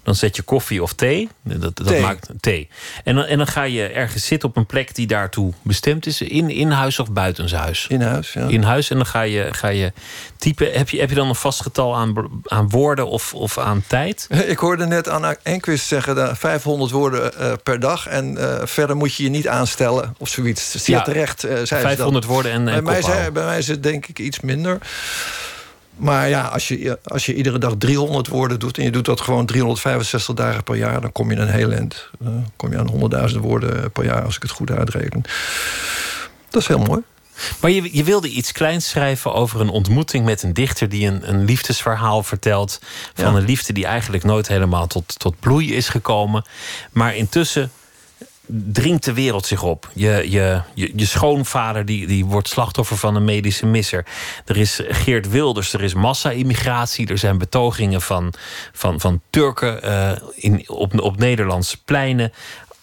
dan 0.04 0.16
zet 0.16 0.36
je 0.36 0.42
koffie 0.42 0.84
of 0.84 0.94
thee. 0.94 1.30
Dat, 1.42 1.76
dat 1.78 1.88
thee. 1.88 2.02
maakt 2.02 2.30
thee. 2.40 2.70
En 3.04 3.16
dan, 3.16 3.26
en 3.26 3.38
dan 3.38 3.48
ga 3.48 3.64
je 3.64 3.88
ergens 3.88 4.26
zitten 4.26 4.50
op 4.50 4.58
een 4.58 4.66
plek 4.66 4.96
die 4.96 5.08
daartoe 5.08 5.54
bestemd 5.62 6.06
is. 6.06 6.22
In, 6.22 6.50
in 6.50 6.72
huis 6.72 7.00
of 7.00 7.12
buitenshuis? 7.12 7.86
In 7.90 8.02
huis, 8.02 8.34
ja. 8.34 8.48
In 8.48 8.64
huis. 8.64 8.90
En 8.90 8.96
dan 8.96 9.06
ga 9.06 9.22
je, 9.22 9.48
ga 9.52 9.68
je 9.68 9.94
typen. 10.38 10.72
Heb 10.72 10.90
je, 10.90 11.00
heb 11.00 11.10
je 11.10 11.16
dan 11.16 11.30
een 11.30 11.36
vast 11.36 11.62
getal 11.62 11.96
aan, 11.96 12.14
aan 12.44 12.70
woorden 12.70 13.08
of, 13.08 13.34
of 13.34 13.58
aan 13.58 13.84
tijd? 13.88 14.28
Ik 14.54 14.58
hoorde 14.58 14.86
net 14.86 15.08
Anna 15.08 15.36
Enquist 15.44 15.88
zeggen... 15.88 16.16
dat 16.16 16.38
500 16.38 16.92
woorden 16.92 17.32
per 17.64 17.80
dag. 17.80 18.08
En 18.08 18.38
verder 18.64 18.96
moet 18.96 19.16
je 19.16 19.23
je 19.24 19.30
niet 19.30 19.48
aanstellen 19.48 20.16
of 20.18 20.30
zoiets. 20.30 20.72
Zeer 20.72 20.96
ja, 20.96 21.02
terecht, 21.02 21.46
uh, 21.46 21.52
zei 21.64 21.82
500 21.82 22.26
woorden 22.26 22.52
en, 22.52 22.68
en 22.68 22.84
bij, 22.84 22.94
mij 22.94 23.02
zei, 23.02 23.32
bij 23.32 23.46
mij 23.46 23.58
is 23.58 23.68
het 23.68 23.84
denk 23.84 24.06
ik 24.06 24.20
iets 24.20 24.40
minder. 24.40 24.78
Maar 25.96 26.30
ja, 26.30 26.42
als 26.42 26.68
je, 26.68 27.00
als 27.04 27.26
je 27.26 27.36
iedere 27.36 27.58
dag 27.58 27.74
300 27.78 28.28
woorden 28.28 28.60
doet... 28.60 28.78
en 28.78 28.84
je 28.84 28.92
doet 28.92 29.06
dat 29.06 29.22
gewoon 29.22 29.46
365 29.46 30.36
dagen 30.36 30.64
per 30.64 30.76
jaar... 30.76 31.02
dan 31.02 31.12
kom 31.12 31.32
je 31.32 31.38
een 31.38 31.50
heel 31.50 31.72
eind. 31.72 32.10
Dan 32.20 32.52
kom 32.56 32.72
je 32.72 32.78
aan 32.78 33.30
100.000 33.32 33.38
woorden 33.40 33.92
per 33.92 34.06
jaar, 34.06 34.24
als 34.24 34.36
ik 34.36 34.42
het 34.42 34.52
goed 34.52 34.72
uitreken. 34.72 35.22
Dat 36.50 36.62
is 36.62 36.68
heel 36.68 36.80
mooi. 36.80 37.02
Maar 37.60 37.72
je, 37.72 37.98
je, 37.98 38.04
wilde 38.04 38.30
iets 38.30 38.52
kleins 38.52 38.90
schrijven 38.90 39.34
over 39.34 39.62
een 39.62 39.70
ontmoeting 39.70 40.26
met 40.26 40.44
een 40.44 40.54
dichter... 40.54 40.90
die 40.90 41.08
een, 41.08 41.30
een 41.30 41.46
liefdesverhaal 41.46 42.24
vertelt... 42.24 42.80
van 43.14 43.34
Ja. 43.34 43.40
een 43.40 43.46
liefde 43.46 43.74
die 43.74 43.86
eigenlijk 43.86 44.24
nooit 44.24 44.48
helemaal 44.48 44.88
tot, 44.88 45.20
tot 45.20 45.40
bloei 45.40 45.76
is 45.76 45.90
gekomen. 45.90 46.46
Maar 46.92 47.16
intussen 47.16 47.72
dringt 48.48 49.04
de 49.04 49.14
wereld 49.14 49.46
zich 49.46 49.64
op. 49.64 49.90
Je, 49.94 50.26
je, 50.30 50.62
je, 50.74 50.92
je 50.96 51.06
schoonvader 51.06 51.86
die, 51.86 52.08
die 52.08 52.26
wordt 52.26 52.48
slachtoffer 52.48 52.98
van 52.98 53.16
een 53.16 53.26
medische 53.26 53.66
misser. 53.66 54.06
Er 54.46 54.58
is 54.58 54.82
Geert 54.88 55.30
Wilders, 55.30 55.74
er 55.74 55.84
is 55.84 55.94
massa-immigratie... 55.94 57.08
er 57.08 57.18
zijn 57.18 57.38
betogingen 57.38 58.02
van, 58.02 58.34
van, 58.74 59.00
van 59.00 59.22
Turken 59.30 59.84
eh, 59.84 60.12
in, 60.36 60.70
op, 60.70 61.00
op 61.00 61.18
Nederlandse 61.18 61.78
pleinen. 61.86 62.34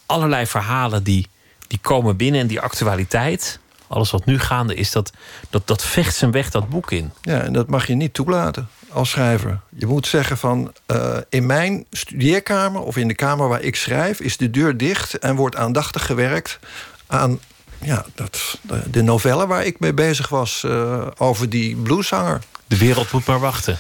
Allerlei 0.07 0.47
verhalen 0.47 1.03
die, 1.03 1.27
die 1.67 1.79
komen 1.83 2.17
binnen 2.17 2.41
en 2.41 2.47
die 2.47 2.61
actualiteit... 2.61 3.60
alles 3.91 4.11
wat 4.11 4.25
nu 4.25 4.39
gaande 4.39 4.75
is, 4.75 4.91
dat, 4.93 5.13
dat, 5.51 5.67
dat 5.67 5.85
vecht 5.85 6.17
zijn 6.17 6.31
weg 6.31 6.51
dat 6.51 6.69
boek 6.69 6.91
in. 6.91 7.13
Ja, 7.23 7.41
en 7.41 7.53
dat 7.53 7.69
mag 7.69 7.87
je 7.87 7.95
niet 7.95 8.15
toelaten 8.15 8.69
als 8.93 9.11
schrijver. 9.11 9.61
Je 9.77 9.87
moet 9.87 10.07
zeggen 10.07 10.39
van... 10.39 10.73
Uh, 10.87 11.17
in 11.29 11.47
mijn 11.47 11.87
studeerkamer 11.91 12.83
of 12.83 12.97
in 12.97 13.09
de 13.09 13.15
kamer 13.15 13.49
waar 13.49 13.63
ik 13.63 13.77
schrijf... 13.77 14.21
is 14.21 14.37
de 14.37 14.51
deur 14.51 14.77
dicht 14.77 15.19
en 15.19 15.37
wordt 15.37 15.57
aandachtig 15.57 16.07
gewerkt... 16.07 16.59
aan 17.07 17.41
ja, 17.81 18.05
dat, 18.15 18.59
de 18.91 19.03
novelle 19.03 19.47
waar 19.47 19.65
ik 19.65 19.81
mee 19.81 19.95
bezig 19.95 20.29
was... 20.29 20.63
Uh, 20.67 21.07
over 21.17 21.51
die 21.51 21.77
blueszanger. 21.77 22.41
De 22.67 22.79
wereld 22.79 23.13
moet 23.13 23.27
maar 23.27 23.41
wachten. 23.41 23.79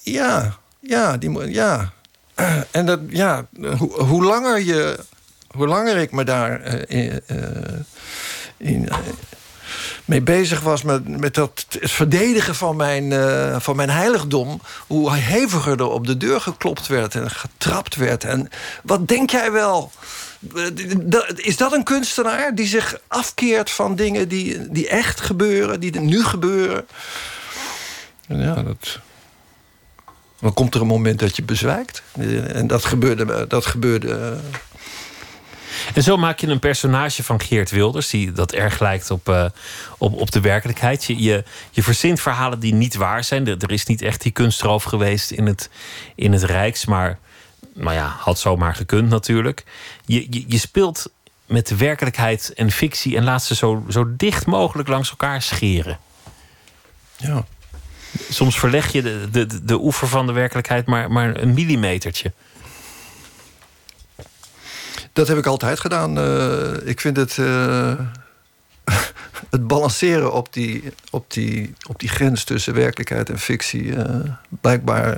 Ja, 0.00 0.56
ja, 0.80 1.16
die, 1.16 1.50
ja. 1.50 1.92
Uh, 2.40 2.60
en 2.70 2.86
dat, 2.86 3.00
ja, 3.08 3.46
hoe, 3.78 4.02
hoe 4.02 4.24
langer 4.24 4.60
je... 4.60 4.98
Hoe 5.50 5.66
langer 5.66 5.96
ik 5.96 6.12
me 6.12 6.24
daar 6.24 6.60
in, 8.62 8.88
in 8.88 8.88
mee 10.04 10.22
bezig 10.22 10.60
was 10.60 10.82
met, 10.82 11.08
met 11.18 11.34
dat, 11.34 11.66
het 11.80 11.90
verdedigen 11.90 12.54
van 12.54 12.76
mijn, 12.76 13.10
uh, 13.10 13.60
van 13.60 13.76
mijn 13.76 13.90
heiligdom... 13.90 14.60
hoe 14.86 15.12
heviger 15.12 15.78
er 15.78 15.88
op 15.88 16.06
de 16.06 16.16
deur 16.16 16.40
geklopt 16.40 16.86
werd 16.86 17.14
en 17.14 17.30
getrapt 17.30 17.96
werd. 17.96 18.24
En 18.24 18.48
wat 18.82 19.08
denk 19.08 19.30
jij 19.30 19.52
wel? 19.52 19.92
Is 21.34 21.56
dat 21.56 21.72
een 21.72 21.84
kunstenaar 21.84 22.54
die 22.54 22.66
zich 22.66 23.00
afkeert 23.08 23.70
van 23.70 23.96
dingen 23.96 24.28
die, 24.28 24.70
die 24.70 24.88
echt 24.88 25.20
gebeuren... 25.20 25.80
die 25.80 26.00
nu 26.00 26.24
gebeuren? 26.24 26.86
En 28.28 28.38
ja, 28.38 28.62
dat... 28.62 28.98
Dan 30.40 30.54
komt 30.54 30.74
er 30.74 30.80
een 30.80 30.86
moment 30.86 31.18
dat 31.18 31.36
je 31.36 31.42
bezwijkt. 31.42 32.02
En 32.52 32.66
dat 32.66 32.84
gebeurde... 32.84 33.46
Dat 33.46 33.66
gebeurde 33.66 34.38
en 35.94 36.02
zo 36.02 36.16
maak 36.16 36.38
je 36.38 36.46
een 36.46 36.58
personage 36.58 37.22
van 37.22 37.40
Geert 37.40 37.70
Wilders, 37.70 38.10
die 38.10 38.32
dat 38.32 38.52
erg 38.52 38.80
lijkt 38.80 39.10
op, 39.10 39.28
uh, 39.28 39.44
op, 39.98 40.20
op 40.20 40.30
de 40.30 40.40
werkelijkheid. 40.40 41.04
Je, 41.04 41.22
je, 41.22 41.44
je 41.70 41.82
verzint 41.82 42.20
verhalen 42.20 42.58
die 42.58 42.74
niet 42.74 42.94
waar 42.94 43.24
zijn. 43.24 43.46
Er, 43.46 43.56
er 43.58 43.72
is 43.72 43.86
niet 43.86 44.02
echt 44.02 44.22
die 44.22 44.32
kunstroof 44.32 44.82
geweest 44.82 45.30
in 45.30 45.46
het, 45.46 45.70
in 46.14 46.32
het 46.32 46.42
Rijks, 46.42 46.84
maar 46.84 47.18
nou 47.74 47.94
ja, 47.94 48.16
had 48.18 48.38
zomaar 48.38 48.74
gekund 48.74 49.08
natuurlijk. 49.08 49.64
Je, 50.04 50.26
je, 50.30 50.44
je 50.46 50.58
speelt 50.58 51.10
met 51.46 51.66
de 51.66 51.76
werkelijkheid 51.76 52.52
en 52.52 52.70
fictie 52.70 53.16
en 53.16 53.24
laat 53.24 53.44
ze 53.44 53.54
zo, 53.54 53.84
zo 53.88 54.16
dicht 54.16 54.46
mogelijk 54.46 54.88
langs 54.88 55.10
elkaar 55.10 55.42
scheren. 55.42 55.98
Ja. 57.16 57.44
Soms 58.30 58.58
verleg 58.58 58.92
je 58.92 59.02
de, 59.02 59.28
de, 59.30 59.64
de 59.64 59.80
oever 59.80 60.08
van 60.08 60.26
de 60.26 60.32
werkelijkheid 60.32 60.86
maar, 60.86 61.10
maar 61.10 61.36
een 61.36 61.54
millimetertje. 61.54 62.32
Dat 65.12 65.28
heb 65.28 65.38
ik 65.38 65.46
altijd 65.46 65.80
gedaan. 65.80 66.18
Uh, 66.18 66.86
ik 66.86 67.00
vind 67.00 67.16
het. 67.16 67.36
Uh, 67.36 67.92
het 69.50 69.66
balanceren 69.66 70.32
op 70.32 70.52
die, 70.52 70.92
op, 71.10 71.30
die, 71.30 71.74
op 71.88 72.00
die 72.00 72.08
grens 72.08 72.44
tussen 72.44 72.74
werkelijkheid 72.74 73.30
en 73.30 73.38
fictie. 73.38 73.84
Uh, 73.84 74.06
blijkbaar 74.48 75.16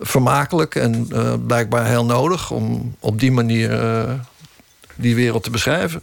vermakelijk 0.00 0.74
en 0.74 1.08
blijkbaar 1.46 1.86
heel 1.86 2.04
nodig 2.04 2.50
om 2.50 2.94
op 2.98 3.20
die 3.20 3.32
manier 3.32 3.70
die 4.94 5.14
wereld 5.14 5.42
te 5.42 5.50
beschrijven. 5.50 6.00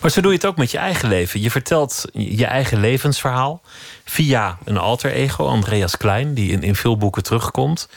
Maar 0.00 0.10
zo 0.10 0.20
doe 0.20 0.30
je 0.30 0.36
het 0.36 0.46
ook 0.46 0.56
met 0.56 0.70
je 0.70 0.78
eigen 0.78 1.08
leven. 1.08 1.40
Je 1.40 1.50
vertelt 1.50 2.04
je 2.12 2.46
eigen 2.46 2.80
levensverhaal 2.80 3.62
via 4.04 4.58
een 4.64 4.78
alter 4.78 5.12
ego, 5.12 5.46
Andreas 5.46 5.96
Klein, 5.96 6.34
die 6.34 6.52
in, 6.52 6.62
in 6.62 6.74
veel 6.74 6.96
boeken 6.96 7.22
terugkomt. 7.22 7.88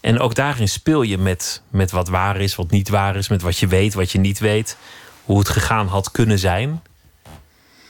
En 0.00 0.18
ook 0.18 0.34
daarin 0.34 0.68
speel 0.68 1.02
je 1.02 1.18
met, 1.18 1.62
met 1.68 1.90
wat 1.90 2.08
waar 2.08 2.40
is, 2.40 2.54
wat 2.54 2.70
niet 2.70 2.88
waar 2.88 3.16
is, 3.16 3.28
met 3.28 3.42
wat 3.42 3.58
je 3.58 3.66
weet, 3.66 3.94
wat 3.94 4.10
je 4.10 4.18
niet 4.18 4.38
weet, 4.38 4.76
hoe 5.24 5.38
het 5.38 5.48
gegaan 5.48 5.86
had 5.86 6.10
kunnen 6.10 6.38
zijn. 6.38 6.82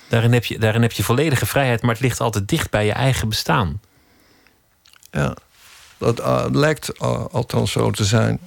Daarin 0.08 0.32
heb 0.32 0.44
je, 0.44 0.58
daarin 0.58 0.82
heb 0.82 0.92
je 0.92 1.02
volledige 1.02 1.46
vrijheid, 1.46 1.82
maar 1.82 1.90
het 1.90 2.00
ligt 2.00 2.20
altijd 2.20 2.48
dicht 2.48 2.70
bij 2.70 2.86
je 2.86 2.92
eigen 2.92 3.28
bestaan. 3.28 3.80
Ja, 5.10 5.36
dat 5.98 6.20
uh, 6.20 6.44
lijkt 6.50 6.92
uh, 7.02 7.24
althans 7.26 7.72
zo 7.72 7.90
te 7.90 8.04
zijn. 8.04 8.40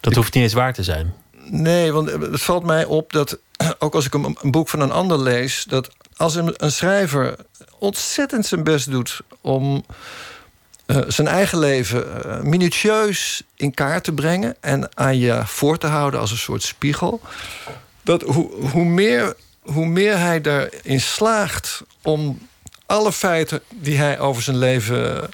Dat 0.00 0.14
hoeft 0.14 0.34
niet 0.34 0.42
eens 0.42 0.52
waar 0.52 0.72
te 0.72 0.82
zijn. 0.82 1.14
Nee, 1.44 1.92
want 1.92 2.10
het 2.10 2.42
valt 2.42 2.64
mij 2.64 2.84
op 2.84 3.12
dat, 3.12 3.38
ook 3.78 3.94
als 3.94 4.06
ik 4.06 4.14
een, 4.14 4.36
een 4.40 4.50
boek 4.50 4.68
van 4.68 4.80
een 4.80 4.92
ander 4.92 5.18
lees, 5.18 5.64
dat 5.64 5.90
als 6.16 6.34
een, 6.34 6.54
een 6.56 6.72
schrijver 6.72 7.36
ontzettend 7.78 8.46
zijn 8.46 8.64
best 8.64 8.90
doet 8.90 9.20
om 9.40 9.84
uh, 10.90 10.98
zijn 11.08 11.28
eigen 11.28 11.58
leven 11.58 12.06
uh, 12.26 12.40
minutieus 12.40 13.42
in 13.56 13.74
kaart 13.74 14.04
te 14.04 14.12
brengen 14.12 14.56
en 14.60 14.96
aan 14.96 15.18
je 15.18 15.42
voor 15.44 15.78
te 15.78 15.86
houden 15.86 16.20
als 16.20 16.30
een 16.30 16.36
soort 16.36 16.62
spiegel, 16.62 17.20
dat 18.02 18.22
hoe, 18.22 18.50
hoe, 18.70 18.84
meer, 18.84 19.34
hoe 19.62 19.86
meer 19.86 20.18
hij 20.18 20.40
daarin 20.40 21.00
slaagt 21.00 21.82
om 22.02 22.48
alle 22.86 23.12
feiten 23.12 23.60
die 23.74 23.98
hij 23.98 24.18
over 24.18 24.42
zijn 24.42 24.58
leven 24.58 25.28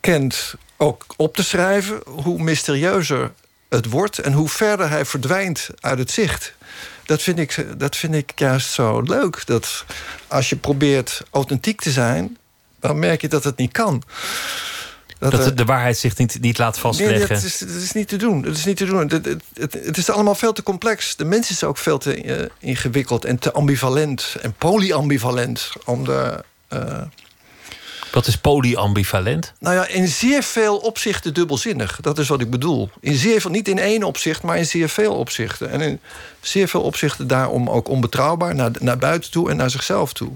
kent 0.00 0.54
ook 0.76 1.04
op 1.16 1.36
te 1.36 1.42
schrijven, 1.42 2.00
hoe 2.04 2.42
mysterieuzer 2.42 3.32
het 3.68 3.86
wordt 3.86 4.18
en 4.18 4.32
hoe 4.32 4.48
verder 4.48 4.88
hij 4.88 5.04
verdwijnt 5.04 5.68
uit 5.80 5.98
het 5.98 6.10
zicht. 6.10 6.54
Dat 7.04 7.22
vind 7.22 7.38
ik, 7.38 7.66
dat 7.76 7.96
vind 7.96 8.14
ik 8.14 8.32
juist 8.34 8.72
zo 8.72 9.00
leuk. 9.00 9.46
Dat 9.46 9.84
als 10.28 10.48
je 10.48 10.56
probeert 10.56 11.22
authentiek 11.30 11.80
te 11.80 11.90
zijn, 11.90 12.38
dan 12.80 12.98
merk 12.98 13.20
je 13.20 13.28
dat 13.28 13.44
het 13.44 13.56
niet 13.56 13.72
kan. 13.72 14.02
Dat, 15.20 15.30
dat 15.30 15.56
de 15.56 15.64
waarheid 15.64 15.98
zich 15.98 16.16
niet, 16.16 16.40
niet 16.40 16.58
laat 16.58 16.78
vastleggen. 16.78 17.18
Nee, 17.18 17.28
dat 17.28 17.42
is, 17.42 17.58
dat 17.58 17.82
is 17.82 17.92
niet 17.92 18.08
te 18.08 18.16
doen. 18.16 18.42
Dat 18.42 18.56
is 18.56 18.64
niet 18.64 18.76
te 18.76 18.84
doen. 18.84 18.98
Het, 18.98 19.12
het, 19.12 19.42
het, 19.54 19.72
het, 19.72 19.96
is 19.96 20.10
allemaal 20.10 20.34
veel 20.34 20.52
te 20.52 20.62
complex. 20.62 21.16
De 21.16 21.24
mens 21.24 21.50
is 21.50 21.64
ook 21.64 21.78
veel 21.78 21.98
te 21.98 22.24
uh, 22.24 22.46
ingewikkeld 22.58 23.24
en 23.24 23.38
te 23.38 23.52
ambivalent 23.52 24.36
en 24.42 24.54
polyambivalent 24.58 25.72
om 25.84 26.04
de. 26.04 26.44
Uh, 26.72 27.00
wat 28.12 28.26
is 28.26 28.36
polyambivalent? 28.36 29.52
Nou 29.58 29.74
ja, 29.74 29.86
in 29.86 30.08
zeer 30.08 30.42
veel 30.42 30.76
opzichten 30.76 31.34
dubbelzinnig. 31.34 31.98
Dat 32.00 32.18
is 32.18 32.28
wat 32.28 32.40
ik 32.40 32.50
bedoel. 32.50 32.90
In 33.00 33.14
zeer 33.14 33.40
veel, 33.40 33.50
niet 33.50 33.68
in 33.68 33.78
één 33.78 34.02
opzicht, 34.02 34.42
maar 34.42 34.58
in 34.58 34.66
zeer 34.66 34.88
veel 34.88 35.14
opzichten. 35.14 35.70
En 35.70 35.80
in 35.80 36.00
zeer 36.40 36.68
veel 36.68 36.82
opzichten 36.82 37.26
daarom 37.26 37.70
ook 37.70 37.88
onbetrouwbaar 37.88 38.54
naar, 38.54 38.70
naar 38.78 38.98
buiten 38.98 39.30
toe 39.30 39.50
en 39.50 39.56
naar 39.56 39.70
zichzelf 39.70 40.12
toe. 40.12 40.32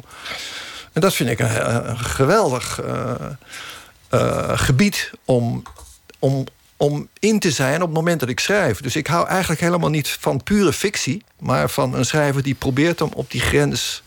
En 0.95 1.01
dat 1.01 1.15
vind 1.15 1.31
ik 1.31 1.39
een, 1.39 1.89
een 1.89 1.99
geweldig 1.99 2.81
uh, 2.85 3.15
uh, 4.11 4.59
gebied 4.59 5.11
om, 5.25 5.63
om, 6.19 6.45
om 6.77 7.09
in 7.19 7.39
te 7.39 7.51
zijn 7.51 7.81
op 7.83 7.89
het 7.89 7.97
moment 7.97 8.21
dat 8.21 8.29
ik 8.29 8.41
schrijf. 8.41 8.81
Dus 8.81 8.97
ik 8.97 9.07
hou 9.07 9.29
eigenlijk 9.29 9.61
helemaal 9.61 9.91
niet 9.91 10.09
van 10.09 10.43
pure 10.43 10.73
fictie, 10.73 11.25
maar 11.39 11.71
van 11.71 11.95
een 11.95 12.05
schrijver 12.05 12.43
die 12.43 12.55
probeert 12.55 13.01
om 13.01 13.11
op 13.15 13.31
die 13.31 13.41
grens 13.41 14.03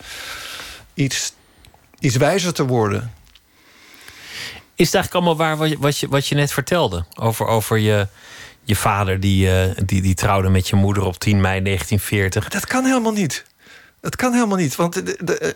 iets, 0.93 1.33
iets 1.99 2.15
wijzer 2.15 2.53
te 2.53 2.65
worden. 2.65 3.13
Is 4.75 4.85
het 4.85 4.95
eigenlijk 4.95 5.13
allemaal 5.13 5.47
waar 5.47 5.57
wat 5.57 5.69
je, 5.69 5.77
wat 5.79 5.97
je, 5.97 6.07
wat 6.07 6.27
je 6.27 6.35
net 6.35 6.51
vertelde? 6.51 7.05
Over, 7.15 7.45
over 7.45 7.77
je, 7.77 8.07
je 8.63 8.75
vader 8.75 9.19
die, 9.19 9.49
die, 9.85 10.01
die 10.01 10.15
trouwde 10.15 10.49
met 10.49 10.67
je 10.67 10.75
moeder 10.75 11.03
op 11.03 11.19
10 11.19 11.41
mei 11.41 11.61
1940. 11.63 12.49
Dat 12.49 12.67
kan 12.67 12.85
helemaal 12.85 13.11
niet. 13.11 13.45
Dat 14.01 14.15
kan 14.15 14.33
helemaal 14.33 14.57
niet. 14.57 14.75
Want 14.75 14.93
de, 14.93 15.17
de, 15.23 15.55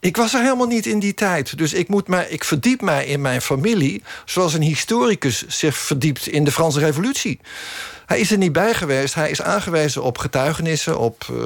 ik 0.00 0.16
was 0.16 0.34
er 0.34 0.42
helemaal 0.42 0.66
niet 0.66 0.86
in 0.86 0.98
die 0.98 1.14
tijd. 1.14 1.58
Dus 1.58 1.72
ik, 1.72 1.88
moet 1.88 2.08
ik 2.28 2.44
verdiep 2.44 2.80
mij 2.80 3.06
in 3.06 3.20
mijn 3.20 3.42
familie... 3.42 4.02
zoals 4.24 4.54
een 4.54 4.62
historicus 4.62 5.46
zich 5.46 5.76
verdiept 5.76 6.26
in 6.26 6.44
de 6.44 6.52
Franse 6.52 6.78
revolutie. 6.78 7.40
Hij 8.06 8.20
is 8.20 8.30
er 8.30 8.38
niet 8.38 8.52
bij 8.52 8.74
geweest. 8.74 9.14
Hij 9.14 9.30
is 9.30 9.42
aangewezen 9.42 10.02
op 10.02 10.18
getuigenissen, 10.18 10.98
op... 10.98 11.26
Uh, 11.30 11.38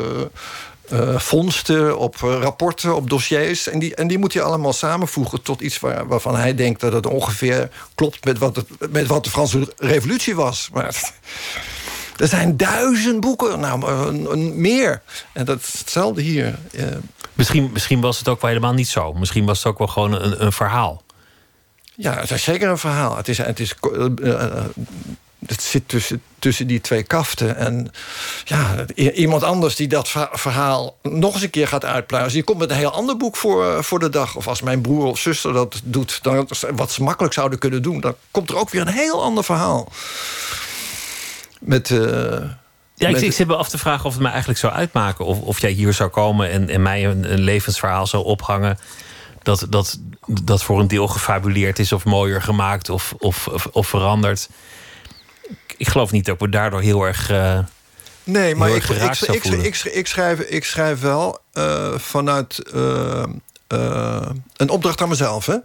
uh, 0.93 1.19
vondsten, 1.19 1.99
op 1.99 2.17
uh, 2.25 2.39
rapporten, 2.41 2.95
op 2.95 3.11
dossiers. 3.11 3.69
En 3.69 3.79
die, 3.79 3.95
en 3.95 4.07
die 4.07 4.19
moet 4.19 4.33
je 4.33 4.43
allemaal 4.43 4.73
samenvoegen 4.73 5.43
tot 5.43 5.61
iets 5.61 5.81
waar, 5.81 6.07
waarvan 6.07 6.37
hij 6.37 6.55
denkt 6.55 6.81
dat 6.81 6.93
het 6.93 7.07
ongeveer 7.07 7.69
klopt 7.95 8.25
met 8.25 8.39
wat, 8.39 8.65
met 8.91 9.07
wat 9.07 9.25
de 9.25 9.31
Franse 9.31 9.73
Revolutie 9.77 10.35
was. 10.35 10.69
Maar 10.73 11.13
er 12.17 12.29
zijn 12.29 12.57
duizend 12.57 13.21
boeken, 13.21 13.61
nou, 13.61 14.13
meer. 14.39 15.03
En 15.33 15.45
dat 15.45 15.61
is 15.61 15.79
hetzelfde 15.79 16.23
hier. 16.23 16.59
Misschien, 17.35 17.71
misschien 17.73 18.01
was 18.01 18.19
het 18.19 18.29
ook 18.29 18.41
wel 18.41 18.51
helemaal 18.51 18.73
niet 18.73 18.89
zo. 18.89 19.13
Misschien 19.13 19.45
was 19.45 19.59
het 19.59 19.67
ook 19.67 19.79
wel 19.79 19.87
gewoon 19.87 20.13
een, 20.13 20.45
een 20.45 20.53
verhaal. 20.53 21.03
Ja, 21.97 22.15
het 22.15 22.31
is 22.31 22.43
zeker 22.43 22.69
een 22.69 22.79
verhaal. 22.79 23.17
Het 23.17 23.29
is, 23.29 23.39
het 23.39 23.61
is 23.61 23.75
het 25.47 25.63
zit 25.63 25.89
tussen, 25.89 26.23
tussen 26.39 26.67
die 26.67 26.81
twee 26.81 27.03
kaften. 27.03 27.57
En 27.57 27.91
ja, 28.45 28.87
iemand 28.95 29.43
anders 29.43 29.77
die 29.77 29.89
dat 29.89 30.09
verhaal 30.33 30.97
nog 31.03 31.35
eens 31.35 31.43
een 31.43 31.51
keer 31.51 31.69
gaat 31.69 31.85
uitpluizen... 31.85 32.33
die 32.33 32.43
komt 32.43 32.59
met 32.59 32.71
een 32.71 32.77
heel 32.77 32.93
ander 32.93 33.17
boek 33.17 33.37
voor, 33.37 33.85
voor 33.85 33.99
de 33.99 34.09
dag. 34.09 34.37
Of 34.37 34.49
als 34.49 34.63
mijn 34.63 34.81
broer 34.81 35.05
of 35.05 35.19
zuster 35.19 35.53
dat 35.53 35.81
doet, 35.85 36.23
dan, 36.23 36.49
wat 36.75 36.93
ze 36.93 37.03
makkelijk 37.03 37.35
zouden 37.35 37.59
kunnen 37.59 37.83
doen... 37.83 38.01
dan 38.01 38.15
komt 38.31 38.51
er 38.51 38.57
ook 38.57 38.71
weer 38.71 38.81
een 38.81 38.89
heel 38.89 39.23
ander 39.23 39.45
verhaal. 39.45 39.93
Met... 41.61 41.95
ja, 42.95 43.09
ik, 43.09 43.21
ik 43.21 43.33
zit 43.33 43.47
me 43.47 43.57
af 43.57 43.69
te 43.69 43.79
vragen 43.79 44.05
of 44.05 44.13
het 44.13 44.23
mij 44.23 44.31
eigenlijk 44.31 44.61
zou 44.61 44.73
uitmaken. 44.73 45.25
Of, 45.25 45.41
of 45.41 45.61
jij 45.61 45.71
hier 45.71 45.93
zou 45.93 46.11
komen 46.11 46.51
en, 46.51 46.69
en 46.69 46.83
mij 46.83 47.07
een, 47.07 47.33
een 47.33 47.41
levensverhaal 47.41 48.07
zou 48.07 48.25
ophangen. 48.25 48.79
Dat, 49.43 49.67
dat, 49.69 49.99
dat 50.27 50.63
voor 50.63 50.81
een 50.81 50.89
deel 50.89 51.09
gefabuleerd 51.09 51.79
is 51.79 51.93
of 51.93 52.05
mooier 52.05 52.43
gemaakt 52.43 52.89
of, 52.89 53.15
of, 53.19 53.47
of, 53.47 53.67
of 53.73 53.87
veranderd 53.87 54.49
ik 55.77 55.89
geloof 55.89 56.11
niet 56.11 56.25
dat 56.25 56.41
we 56.41 56.49
daardoor 56.49 56.81
heel 56.81 57.03
erg. 57.03 57.31
Uh, 57.31 57.59
nee, 58.25 58.55
maar 58.55 58.71
ik, 58.71 58.85
ik, 58.85 59.21
ik, 59.21 59.45
ik, 59.45 59.85
ik, 59.85 60.07
schrijf, 60.07 60.41
ik 60.41 60.65
schrijf 60.65 61.01
wel 61.01 61.39
uh, 61.55 61.99
vanuit 61.99 62.63
uh, 62.75 63.23
een 64.57 64.71
opdracht 64.71 65.01
aan 65.01 65.09
mezelf. 65.09 65.47
Hè? 65.47 65.57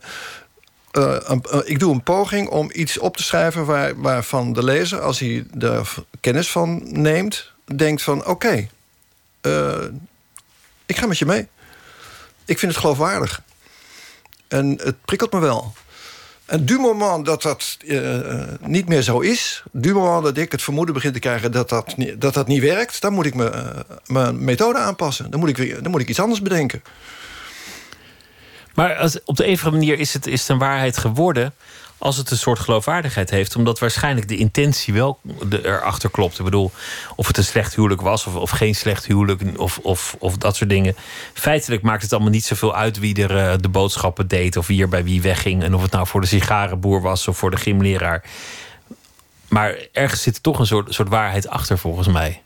Ik 1.63 1.79
doe 1.79 1.93
een 1.93 2.03
poging 2.03 2.49
om 2.49 2.69
iets 2.73 2.97
op 2.97 3.17
te 3.17 3.23
schrijven 3.23 3.65
waar, 3.65 4.01
waarvan 4.01 4.53
de 4.53 4.63
lezer, 4.63 5.01
als 5.01 5.19
hij 5.19 5.45
er 5.59 5.93
kennis 6.19 6.51
van 6.51 6.81
neemt, 7.01 7.51
denkt 7.75 8.01
van 8.01 8.19
oké, 8.19 8.29
okay, 8.29 8.69
ik 10.85 10.97
ga 10.97 11.05
met 11.07 11.17
je 11.17 11.25
mee. 11.25 11.47
Ik 12.45 12.59
vind 12.59 12.71
het 12.71 12.81
geloofwaardig. 12.81 13.41
En 14.47 14.79
het 14.83 15.05
prikkelt 15.05 15.31
me 15.33 15.39
wel. 15.39 15.73
En 16.45 16.65
du 16.65 16.77
moment 16.77 17.25
dat 17.25 17.41
dat 17.41 17.77
niet 18.61 18.87
meer 18.87 19.01
zo 19.01 19.19
is... 19.19 19.63
du 19.71 19.93
moment 19.93 20.23
dat 20.23 20.37
ik 20.37 20.51
het 20.51 20.61
vermoeden 20.61 20.93
begin 20.93 21.13
te 21.13 21.19
krijgen 21.19 21.51
dat 21.51 21.69
dat, 21.69 21.95
dat, 22.17 22.33
dat 22.33 22.47
niet 22.47 22.61
werkt... 22.61 23.01
dan 23.01 23.13
moet 23.13 23.25
ik 23.25 23.35
me, 23.35 23.73
mijn 24.05 24.43
methode 24.43 24.79
aanpassen. 24.79 25.31
Dan 25.31 25.39
moet, 25.39 25.49
ik 25.49 25.57
weer, 25.57 25.83
dan 25.83 25.91
moet 25.91 26.01
ik 26.01 26.09
iets 26.09 26.19
anders 26.19 26.41
bedenken. 26.41 26.81
Maar 28.79 28.95
als, 28.95 29.23
op 29.25 29.35
de 29.35 29.47
een 29.47 29.53
of 29.53 29.65
andere 29.65 29.81
manier 29.81 29.99
is 29.99 30.13
het, 30.13 30.27
is 30.27 30.39
het 30.39 30.49
een 30.49 30.57
waarheid 30.57 30.97
geworden 30.97 31.53
als 31.97 32.17
het 32.17 32.31
een 32.31 32.37
soort 32.37 32.59
geloofwaardigheid 32.59 33.29
heeft. 33.29 33.55
Omdat 33.55 33.79
waarschijnlijk 33.79 34.27
de 34.27 34.37
intentie 34.37 34.93
wel 34.93 35.19
erachter 35.49 36.09
klopt. 36.09 36.39
Ik 36.39 36.45
bedoel, 36.45 36.71
of 37.15 37.27
het 37.27 37.37
een 37.37 37.43
slecht 37.43 37.75
huwelijk 37.75 38.01
was 38.01 38.25
of, 38.25 38.35
of 38.35 38.49
geen 38.49 38.75
slecht 38.75 39.05
huwelijk 39.05 39.41
of, 39.55 39.77
of, 39.77 40.15
of 40.19 40.37
dat 40.37 40.55
soort 40.55 40.69
dingen. 40.69 40.95
Feitelijk 41.33 41.81
maakt 41.81 42.01
het 42.01 42.13
allemaal 42.13 42.31
niet 42.31 42.45
zoveel 42.45 42.75
uit 42.75 42.99
wie 42.99 43.27
er 43.27 43.51
uh, 43.51 43.53
de 43.59 43.69
boodschappen 43.69 44.27
deed 44.27 44.57
of 44.57 44.67
wie 44.67 44.81
er 44.81 44.89
bij 44.89 45.03
wie 45.03 45.21
wegging. 45.21 45.63
En 45.63 45.75
of 45.75 45.81
het 45.81 45.91
nou 45.91 46.07
voor 46.07 46.21
de 46.21 46.27
sigarenboer 46.27 47.01
was 47.01 47.27
of 47.27 47.37
voor 47.37 47.51
de 47.51 47.57
gymleraar. 47.57 48.23
Maar 49.47 49.75
ergens 49.91 50.21
zit 50.21 50.35
er 50.35 50.41
toch 50.41 50.59
een 50.59 50.67
soort, 50.67 50.93
soort 50.93 51.09
waarheid 51.09 51.47
achter 51.47 51.77
volgens 51.77 52.07
mij. 52.07 52.41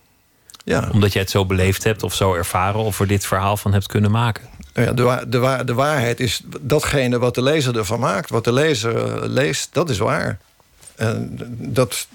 Ja. 0.63 0.89
Omdat 0.91 1.13
jij 1.13 1.22
het 1.22 1.32
zo 1.32 1.46
beleefd 1.46 1.84
hebt 1.84 2.04
of 2.04 2.13
zo 2.13 2.34
ervaren 2.34 2.80
of 2.80 3.00
er 3.00 3.08
dit 3.08 3.26
verhaal 3.26 3.58
van 3.58 3.74
hebt 3.74 3.88
kunnen 3.88 4.12
maken. 4.12 4.52
Nou 4.74 4.88
ja, 4.88 5.24
de, 5.26 5.64
de, 5.66 5.74
waarheid 5.74 6.20
is 6.20 6.42
datgene 6.62 7.20
wat 7.20 7.36
de 7.36 7.42
lezer 7.42 7.78
ervan 7.78 8.00
maakt. 8.00 8.30
Wat 8.30 8.44
de 8.44 8.54
lezer 8.54 9.30
leest, 9.30 9.74
dat 9.74 9.90
is 9.90 9.98
waar. 9.98 10.40
En 10.96 11.40
dat, 11.58 12.08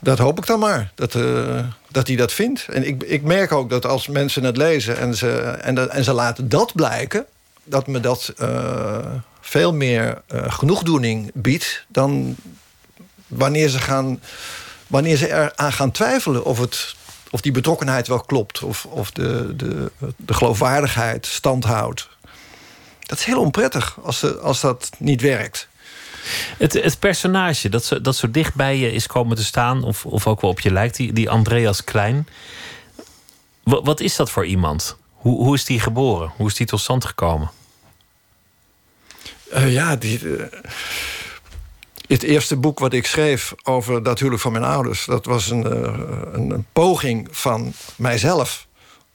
dat 0.00 0.18
hoop 0.18 0.38
ik 0.38 0.46
dan 0.46 0.58
maar, 0.58 0.92
dat, 0.94 1.14
uh, 1.14 1.64
dat 1.90 2.06
hij 2.06 2.16
dat 2.16 2.32
vindt. 2.32 2.66
En 2.68 2.86
ik, 2.86 3.02
ik 3.02 3.22
merk 3.22 3.52
ook 3.52 3.70
dat 3.70 3.86
als 3.86 4.08
mensen 4.08 4.44
het 4.44 4.56
lezen 4.56 4.98
en 4.98 5.14
ze, 5.14 5.40
en, 5.40 5.90
en 5.90 6.04
ze 6.04 6.12
laten 6.12 6.48
dat 6.48 6.74
blijken... 6.74 7.26
dat 7.64 7.86
me 7.86 8.00
dat 8.00 8.32
uh, 8.40 8.98
veel 9.40 9.74
meer 9.74 10.22
genoegdoening 10.30 11.30
biedt... 11.34 11.84
dan 11.88 12.36
wanneer 13.26 13.68
ze, 13.68 13.78
gaan, 13.78 14.20
wanneer 14.86 15.16
ze 15.16 15.32
eraan 15.32 15.72
gaan 15.72 15.90
twijfelen 15.90 16.44
of 16.44 16.58
het 16.58 16.96
of 17.30 17.40
die 17.40 17.52
betrokkenheid 17.52 18.08
wel 18.08 18.20
klopt. 18.20 18.62
Of, 18.62 18.84
of 18.84 19.10
de, 19.10 19.56
de, 19.56 19.90
de 20.16 20.34
geloofwaardigheid 20.34 21.26
stand 21.26 21.64
houdt. 21.64 22.08
Dat 23.00 23.18
is 23.18 23.24
heel 23.24 23.40
onprettig 23.40 23.98
als, 24.02 24.20
de, 24.20 24.38
als 24.38 24.60
dat 24.60 24.90
niet 24.98 25.20
werkt. 25.20 25.68
Het, 26.58 26.72
het 26.72 26.98
personage 26.98 27.68
dat 27.68 27.84
zo, 27.84 28.00
dat 28.00 28.16
zo 28.16 28.30
dicht 28.30 28.54
bij 28.54 28.76
je 28.76 28.92
is 28.92 29.06
komen 29.06 29.36
te 29.36 29.44
staan, 29.44 29.82
of, 29.82 30.06
of 30.06 30.26
ook 30.26 30.40
wel 30.40 30.50
op 30.50 30.60
je 30.60 30.72
lijkt, 30.72 30.96
die, 30.96 31.12
die 31.12 31.30
Andreas 31.30 31.84
Klein. 31.84 32.28
Wat, 33.62 33.84
wat 33.84 34.00
is 34.00 34.16
dat 34.16 34.30
voor 34.30 34.46
iemand? 34.46 34.96
Hoe, 35.12 35.44
hoe 35.44 35.54
is 35.54 35.64
die 35.64 35.80
geboren? 35.80 36.32
Hoe 36.36 36.46
is 36.46 36.54
die 36.54 36.66
tot 36.66 36.80
stand 36.80 37.04
gekomen? 37.04 37.50
Uh, 39.52 39.72
ja, 39.72 39.96
die, 39.96 40.22
uh, 40.22 40.44
het 42.14 42.22
eerste 42.22 42.56
boek 42.56 42.78
wat 42.78 42.92
ik 42.92 43.06
schreef 43.06 43.54
over 43.62 44.02
dat 44.02 44.18
huwelijk 44.18 44.42
van 44.42 44.52
mijn 44.52 44.64
ouders... 44.64 45.04
dat 45.04 45.24
was 45.24 45.50
een, 45.50 45.66
uh, 45.66 45.72
een, 46.32 46.50
een, 46.50 46.66
poging 46.72 47.28
van 47.30 47.72
mijzelf 47.96 48.66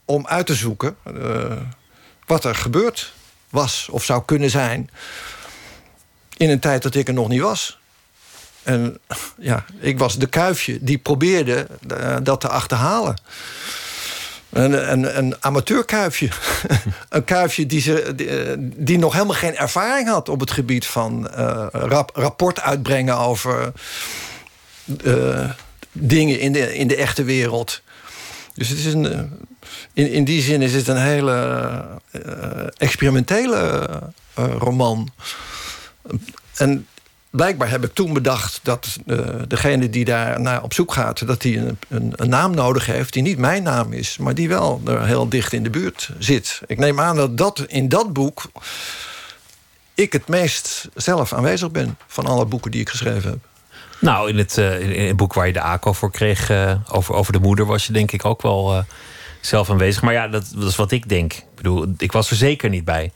om 0.06 0.28
uit 0.28 0.46
te 0.46 0.56
zoeken... 0.56 0.96
wat 2.26 2.46
er 2.46 2.56
gebeurd 2.56 3.14
was 3.50 3.88
of 3.92 4.04
zou 4.04 4.24
kunnen 4.26 4.50
zijn... 4.50 4.90
in 6.38 6.50
een 6.50 6.60
tijd 6.60 6.84
dat 6.84 6.96
ik 6.96 7.08
er 7.08 7.14
nog 7.14 7.28
niet 7.28 7.42
was. 7.42 7.80
En 8.64 9.00
ja, 9.38 9.66
ik 9.80 9.98
was 9.98 10.18
de 10.18 10.28
kuifje 10.28 10.78
die 10.82 10.98
probeerde 10.98 11.68
dat 12.24 12.42
te 12.42 12.48
achterhalen. 12.48 13.22
Een, 14.54 14.92
een, 14.92 15.18
een 15.18 15.36
amateurkuifje. 15.40 16.30
een 17.10 17.24
kuifje 17.24 17.66
die, 17.66 17.82
ze, 17.82 18.14
die, 18.78 18.98
nog 18.98 19.14
helemaal 19.14 19.36
geen 19.36 19.56
ervaring 19.56 20.08
had 20.08 20.30
op 20.30 20.40
het 20.40 20.52
gebied 20.52 20.86
van 20.86 21.30
uh, 21.38 21.66
rap, 21.72 22.12
rapport 22.14 22.62
uitbrengen 22.62 23.18
over 23.18 23.72
uh, 25.04 25.50
dingen 25.92 26.40
in 26.40 26.52
de, 26.52 26.76
in 26.76 26.88
de 26.88 26.96
echte 26.96 27.24
wereld. 27.24 27.82
Dus 28.54 28.70
het 28.70 28.78
is 28.78 28.86
een, 28.86 29.12
eh, 29.12 29.20
in, 29.94 30.12
in 30.12 30.24
die 30.24 30.42
zin 30.42 30.62
is 30.62 30.74
het 30.74 30.88
een 30.88 31.02
hele 31.02 31.86
uh, 32.12 32.68
experimentele 32.78 33.90
roman. 34.36 35.10
En 36.56 36.88
blijkbaar 37.36 37.70
heb 37.70 37.84
ik 37.84 37.94
toen 37.94 38.14
bedacht 38.14 38.60
dat 38.64 38.98
uh, 39.06 39.18
degene 39.48 39.90
die 39.90 40.06
daar 40.06 40.42
naar 40.42 40.64
op 40.64 40.74
zoek 40.74 40.94
gaat... 40.94 41.28
dat 41.28 41.42
die 41.42 41.58
een, 41.58 41.78
een, 41.88 42.14
een, 42.16 42.30
naam 42.30 42.56
nodig 42.56 42.86
heeft 42.86 43.14
die 43.14 43.22
niet 43.22 43.38
mijn 43.38 43.64
naam 43.64 43.94
is... 43.94 44.18
maar 44.18 44.36
die 44.36 44.48
wel 44.48 44.82
er 44.86 45.06
heel 45.06 45.30
dicht 45.30 45.54
in 45.54 45.64
de 45.64 45.70
buurt 45.70 46.10
zit. 46.20 46.62
Ik 46.68 46.78
neem 46.78 47.00
aan 47.00 47.16
dat, 47.16 47.38
dat 47.38 47.60
in 47.68 47.90
dat 47.90 48.14
boek 48.14 48.42
ik 49.94 50.14
het 50.14 50.28
meest 50.28 50.90
zelf 50.96 51.34
aanwezig 51.34 51.72
ben... 51.72 51.98
van 52.08 52.26
alle 52.26 52.46
boeken 52.46 52.72
die 52.72 52.82
ik 52.82 52.90
geschreven 52.90 53.30
heb. 53.30 53.40
Nou, 54.00 54.30
in 54.30 54.38
het, 54.38 54.58
uh, 54.58 55.08
in 55.08 55.16
boek 55.16 55.34
waar 55.34 55.48
je 55.48 55.54
de 55.54 55.62
ACO 55.62 55.94
voor 55.94 56.12
kreeg... 56.12 56.50
Uh, 56.50 56.74
over, 56.92 57.14
over 57.14 57.34
de 57.34 57.40
moeder 57.40 57.66
was 57.66 57.88
je 57.88 57.94
denk 57.94 58.12
ik 58.12 58.26
ook 58.26 58.42
wel 58.42 58.86
zelf 59.42 59.70
aanwezig. 59.70 60.02
Maar 60.02 60.14
ja, 60.14 60.28
dat, 60.28 60.52
dat 60.56 60.70
is 60.70 60.76
wat 60.76 60.92
ik 60.92 61.10
denk. 61.10 61.34
Ik 61.34 61.56
bedoel, 61.56 61.94
ik 61.98 62.12
was 62.12 62.30
er 62.30 62.36
zeker 62.36 62.70
niet 62.70 62.86
bij... 62.86 63.12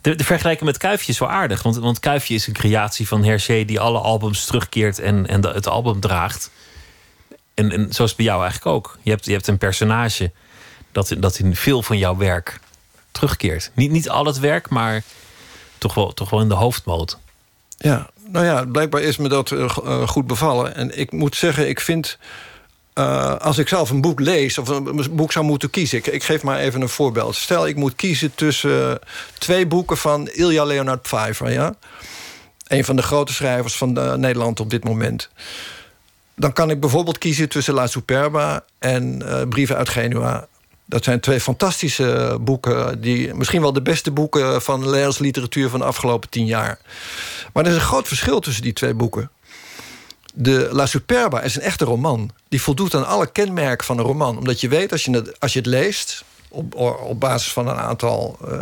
De, 0.00 0.14
de 0.14 0.24
vergelijking 0.24 0.64
met 0.64 0.78
Kuifje 0.78 1.12
is 1.12 1.18
wel 1.18 1.30
aardig. 1.30 1.62
Want, 1.62 1.76
want 1.76 1.98
Kuifje 1.98 2.34
is 2.34 2.46
een 2.46 2.52
creatie 2.52 3.08
van 3.08 3.24
Hergé 3.24 3.64
die 3.64 3.80
alle 3.80 3.98
albums 3.98 4.44
terugkeert 4.44 4.98
en, 4.98 5.26
en 5.26 5.46
het 5.46 5.66
album 5.66 6.00
draagt. 6.00 6.50
En, 7.54 7.72
en 7.72 7.92
zo 7.92 8.02
is 8.02 8.08
het 8.08 8.16
bij 8.16 8.26
jou 8.26 8.42
eigenlijk 8.42 8.76
ook. 8.76 8.98
Je 9.02 9.10
hebt, 9.10 9.24
je 9.24 9.32
hebt 9.32 9.46
een 9.46 9.58
personage 9.58 10.32
dat, 10.92 11.14
dat 11.18 11.38
in 11.38 11.56
veel 11.56 11.82
van 11.82 11.98
jouw 11.98 12.16
werk 12.16 12.60
terugkeert. 13.10 13.70
Niet, 13.74 13.90
niet 13.90 14.08
al 14.08 14.24
het 14.24 14.38
werk, 14.38 14.68
maar 14.68 15.02
toch 15.78 15.94
wel, 15.94 16.14
toch 16.14 16.30
wel 16.30 16.40
in 16.40 16.48
de 16.48 16.54
hoofdmoot. 16.54 17.18
Ja, 17.76 18.10
nou 18.26 18.44
ja, 18.44 18.64
blijkbaar 18.64 19.02
is 19.02 19.16
me 19.16 19.28
dat 19.28 19.50
uh, 19.50 20.08
goed 20.08 20.26
bevallen. 20.26 20.74
En 20.74 20.98
ik 20.98 21.12
moet 21.12 21.36
zeggen, 21.36 21.68
ik 21.68 21.80
vind 21.80 22.18
uh, 22.98 23.36
als 23.36 23.58
ik 23.58 23.68
zelf 23.68 23.90
een 23.90 24.00
boek 24.00 24.20
lees 24.20 24.58
of 24.58 24.68
een 24.68 25.06
boek 25.12 25.32
zou 25.32 25.44
moeten 25.44 25.70
kiezen... 25.70 25.98
Ik, 25.98 26.06
ik, 26.06 26.22
geef 26.22 26.42
maar 26.42 26.58
even 26.58 26.80
een 26.80 26.88
voorbeeld. 26.88 27.36
Stel, 27.36 27.66
ik 27.66 27.76
moet 27.76 27.96
kiezen 27.96 28.34
tussen 28.34 28.98
twee 29.38 29.66
boeken 29.66 29.96
van 29.96 30.28
Ilja 30.28 30.64
Leonard 30.64 31.02
Pfeiffer... 31.02 31.52
Ja? 31.52 31.74
een 32.66 32.84
van 32.84 32.96
de 32.96 33.02
grote 33.02 33.32
schrijvers 33.32 33.76
van 33.76 33.94
de, 33.94 34.14
Nederland 34.16 34.60
op 34.60 34.70
dit 34.70 34.84
moment... 34.84 35.28
dan 36.36 36.52
kan 36.52 36.70
ik 36.70 36.80
bijvoorbeeld 36.80 37.18
kiezen 37.18 37.48
tussen 37.48 37.74
La 37.74 37.86
Superba 37.86 38.64
en 38.78 39.22
Brieven 39.48 39.76
uit 39.76 39.88
Genua... 39.88 40.46
Dat 40.88 41.04
zijn 41.04 41.20
twee 41.20 41.40
fantastische 41.40 42.38
boeken. 42.40 43.00
Die, 43.00 43.34
misschien 43.34 43.60
wel 43.60 43.72
de 43.72 43.82
beste 43.82 44.10
boeken 44.10 44.62
van 44.62 44.80
Nederlandse 44.80 45.22
literatuur 45.22 45.68
van 45.68 45.78
de 45.78 45.84
afgelopen 45.84 46.28
tien 46.28 46.46
jaar. 46.46 46.78
Maar 47.52 47.64
er 47.64 47.70
is 47.70 47.76
een 47.76 47.82
groot 47.82 48.08
verschil 48.08 48.40
tussen 48.40 48.62
die 48.62 48.72
twee 48.72 48.94
boeken. 48.94 49.30
De 50.34 50.68
La 50.72 50.86
Superba 50.86 51.40
is 51.40 51.56
een 51.56 51.62
echte 51.62 51.84
roman. 51.84 52.30
Die 52.48 52.62
voldoet 52.62 52.94
aan 52.94 53.06
alle 53.06 53.26
kenmerken 53.26 53.86
van 53.86 53.98
een 53.98 54.04
roman. 54.04 54.38
Omdat 54.38 54.60
je 54.60 54.68
weet, 54.68 54.92
als 54.92 55.04
je 55.04 55.10
het, 55.10 55.40
als 55.40 55.52
je 55.52 55.58
het 55.58 55.68
leest... 55.68 56.24
op, 56.48 56.74
op 57.04 57.20
basis 57.20 57.52
van 57.52 57.68
een 57.68 57.76
aantal 57.76 58.38
uh, 58.48 58.58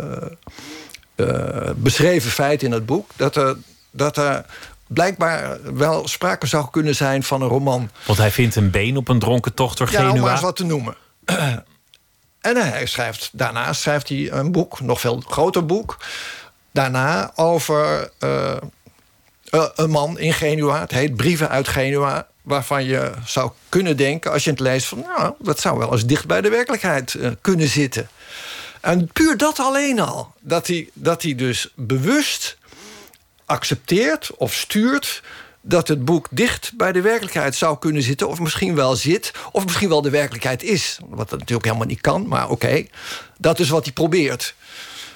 uh, 1.15 1.69
beschreven 1.75 2.31
feiten 2.31 2.67
in 2.67 2.73
het 2.73 2.85
boek... 2.85 3.11
dat 3.15 3.35
er, 3.35 3.55
dat 3.91 4.17
er 4.17 4.45
blijkbaar 4.87 5.57
wel 5.73 6.07
sprake 6.07 6.47
zou 6.47 6.69
kunnen 6.71 6.95
zijn 6.95 7.23
van 7.23 7.41
een 7.41 7.47
roman. 7.47 7.89
Want 8.05 8.17
hij 8.17 8.31
vindt 8.31 8.55
een 8.55 8.71
been 8.71 8.97
op 8.97 9.07
een 9.07 9.19
dronken 9.19 9.53
tocht 9.53 9.77
door 9.77 9.87
Genua. 9.87 10.03
Ja, 10.03 10.11
om 10.11 10.19
maar 10.19 10.31
eens 10.31 10.41
wat 10.41 10.55
te 10.55 10.65
noemen. 10.65 10.95
en 12.41 12.55
hij 12.55 12.85
schrijft, 12.85 13.29
daarna 13.33 13.73
schrijft 13.73 14.09
hij 14.09 14.31
een 14.31 14.51
boek, 14.51 14.79
nog 14.81 14.99
veel 14.99 15.23
groter 15.27 15.65
boek... 15.65 15.97
daarna 16.71 17.31
over... 17.35 18.11
Uh, 18.19 18.55
uh, 19.51 19.65
een 19.75 19.89
man 19.89 20.19
in 20.19 20.33
Genua. 20.33 20.79
Het 20.79 20.91
heet 20.91 21.15
Brieven 21.15 21.49
uit 21.49 21.67
Genua. 21.67 22.27
Waarvan 22.41 22.85
je 22.85 23.11
zou 23.25 23.51
kunnen 23.69 23.97
denken, 23.97 24.31
als 24.31 24.43
je 24.43 24.49
het 24.49 24.59
leest... 24.59 24.85
van 24.85 24.99
nou, 24.99 25.33
dat 25.39 25.59
zou 25.59 25.77
wel 25.77 25.91
eens 25.91 26.05
dicht 26.05 26.27
bij 26.27 26.41
de 26.41 26.49
werkelijkheid 26.49 27.13
uh, 27.13 27.29
kunnen 27.41 27.67
zitten. 27.67 28.09
En 28.81 29.07
puur 29.13 29.37
dat 29.37 29.59
alleen 29.59 29.99
al. 29.99 30.33
Dat 30.39 30.67
hij, 30.67 30.89
dat 30.93 31.21
hij 31.21 31.35
dus 31.35 31.71
bewust 31.75 32.57
accepteert 33.45 34.31
of 34.37 34.53
stuurt 34.53 35.23
dat 35.61 35.87
het 35.87 36.05
boek 36.05 36.27
dicht 36.31 36.71
bij 36.77 36.91
de 36.91 37.01
werkelijkheid 37.01 37.55
zou 37.55 37.77
kunnen 37.79 38.01
zitten... 38.01 38.27
of 38.27 38.39
misschien 38.39 38.75
wel 38.75 38.95
zit, 38.95 39.31
of 39.51 39.63
misschien 39.63 39.89
wel 39.89 40.01
de 40.01 40.09
werkelijkheid 40.09 40.63
is. 40.63 40.97
Wat 41.09 41.29
dat 41.29 41.39
natuurlijk 41.39 41.65
helemaal 41.65 41.87
niet 41.87 42.01
kan, 42.01 42.27
maar 42.27 42.49
oké. 42.49 42.85
Dat 43.37 43.59
is 43.59 43.69
wat 43.69 43.83
hij 43.83 43.93
probeert. 43.93 44.55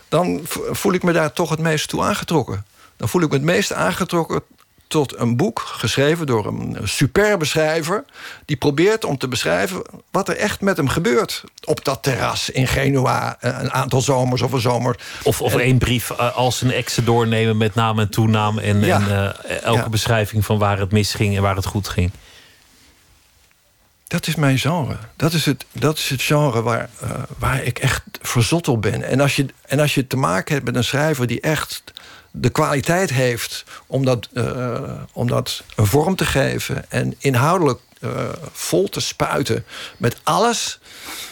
Dan 0.09 0.39
voel 0.71 0.93
ik 0.93 1.03
me 1.03 1.11
daar 1.11 1.33
toch 1.33 1.49
het 1.49 1.59
meest 1.59 1.87
toe 1.87 2.01
aangetrokken 2.01 2.65
dan 3.01 3.09
voel 3.09 3.21
ik 3.21 3.29
me 3.29 3.35
het 3.35 3.43
meest 3.43 3.73
aangetrokken 3.73 4.41
tot 4.87 5.17
een 5.17 5.37
boek 5.37 5.59
geschreven 5.59 6.25
door 6.25 6.45
een 6.45 6.77
superbe 6.83 7.45
schrijver... 7.45 8.03
die 8.45 8.57
probeert 8.57 9.05
om 9.05 9.17
te 9.17 9.27
beschrijven 9.27 9.81
wat 10.11 10.29
er 10.29 10.37
echt 10.37 10.61
met 10.61 10.77
hem 10.77 10.87
gebeurt... 10.87 11.43
op 11.63 11.85
dat 11.85 12.03
terras 12.03 12.49
in 12.49 12.67
Genua 12.67 13.37
eh, 13.39 13.57
een 13.59 13.71
aantal 13.71 14.01
zomers 14.01 14.41
of 14.41 14.51
een 14.51 14.61
zomer. 14.61 14.99
Of, 15.23 15.41
of 15.41 15.55
één 15.55 15.77
brief 15.77 16.09
uh, 16.09 16.35
als 16.35 16.61
een 16.61 16.71
exen 16.71 17.05
doornemen 17.05 17.57
met 17.57 17.75
naam 17.75 17.99
en 17.99 18.09
toenaam... 18.09 18.59
en, 18.59 18.81
ja. 18.81 18.99
en 18.99 19.07
uh, 19.07 19.63
elke 19.63 19.81
ja. 19.81 19.89
beschrijving 19.89 20.45
van 20.45 20.57
waar 20.57 20.79
het 20.79 20.91
misging 20.91 21.35
en 21.35 21.41
waar 21.41 21.55
het 21.55 21.65
goed 21.65 21.87
ging. 21.87 22.11
Dat 24.07 24.27
is 24.27 24.35
mijn 24.35 24.59
genre. 24.59 24.97
Dat 25.15 25.33
is 25.33 25.45
het, 25.45 25.65
dat 25.71 25.97
is 25.97 26.09
het 26.09 26.21
genre 26.21 26.61
waar, 26.61 26.89
uh, 27.03 27.09
waar 27.37 27.63
ik 27.63 27.79
echt 27.79 28.03
verzot 28.21 28.67
op 28.67 28.81
ben. 28.81 29.03
En 29.03 29.19
als, 29.19 29.35
je, 29.35 29.45
en 29.65 29.79
als 29.79 29.95
je 29.95 30.07
te 30.07 30.17
maken 30.17 30.53
hebt 30.53 30.65
met 30.65 30.75
een 30.75 30.83
schrijver 30.83 31.27
die 31.27 31.41
echt 31.41 31.83
de 32.31 32.49
kwaliteit 32.49 33.09
heeft 33.09 33.63
om 33.87 34.05
dat, 34.05 34.29
uh, 34.33 34.79
om 35.13 35.27
dat 35.27 35.63
een 35.75 35.85
vorm 35.85 36.15
te 36.15 36.25
geven 36.25 36.91
en 36.91 37.15
inhoudelijk 37.17 37.79
uh, 37.99 38.11
vol 38.51 38.89
te 38.89 38.99
spuiten 38.99 39.65
met 39.97 40.19
alles. 40.23 40.79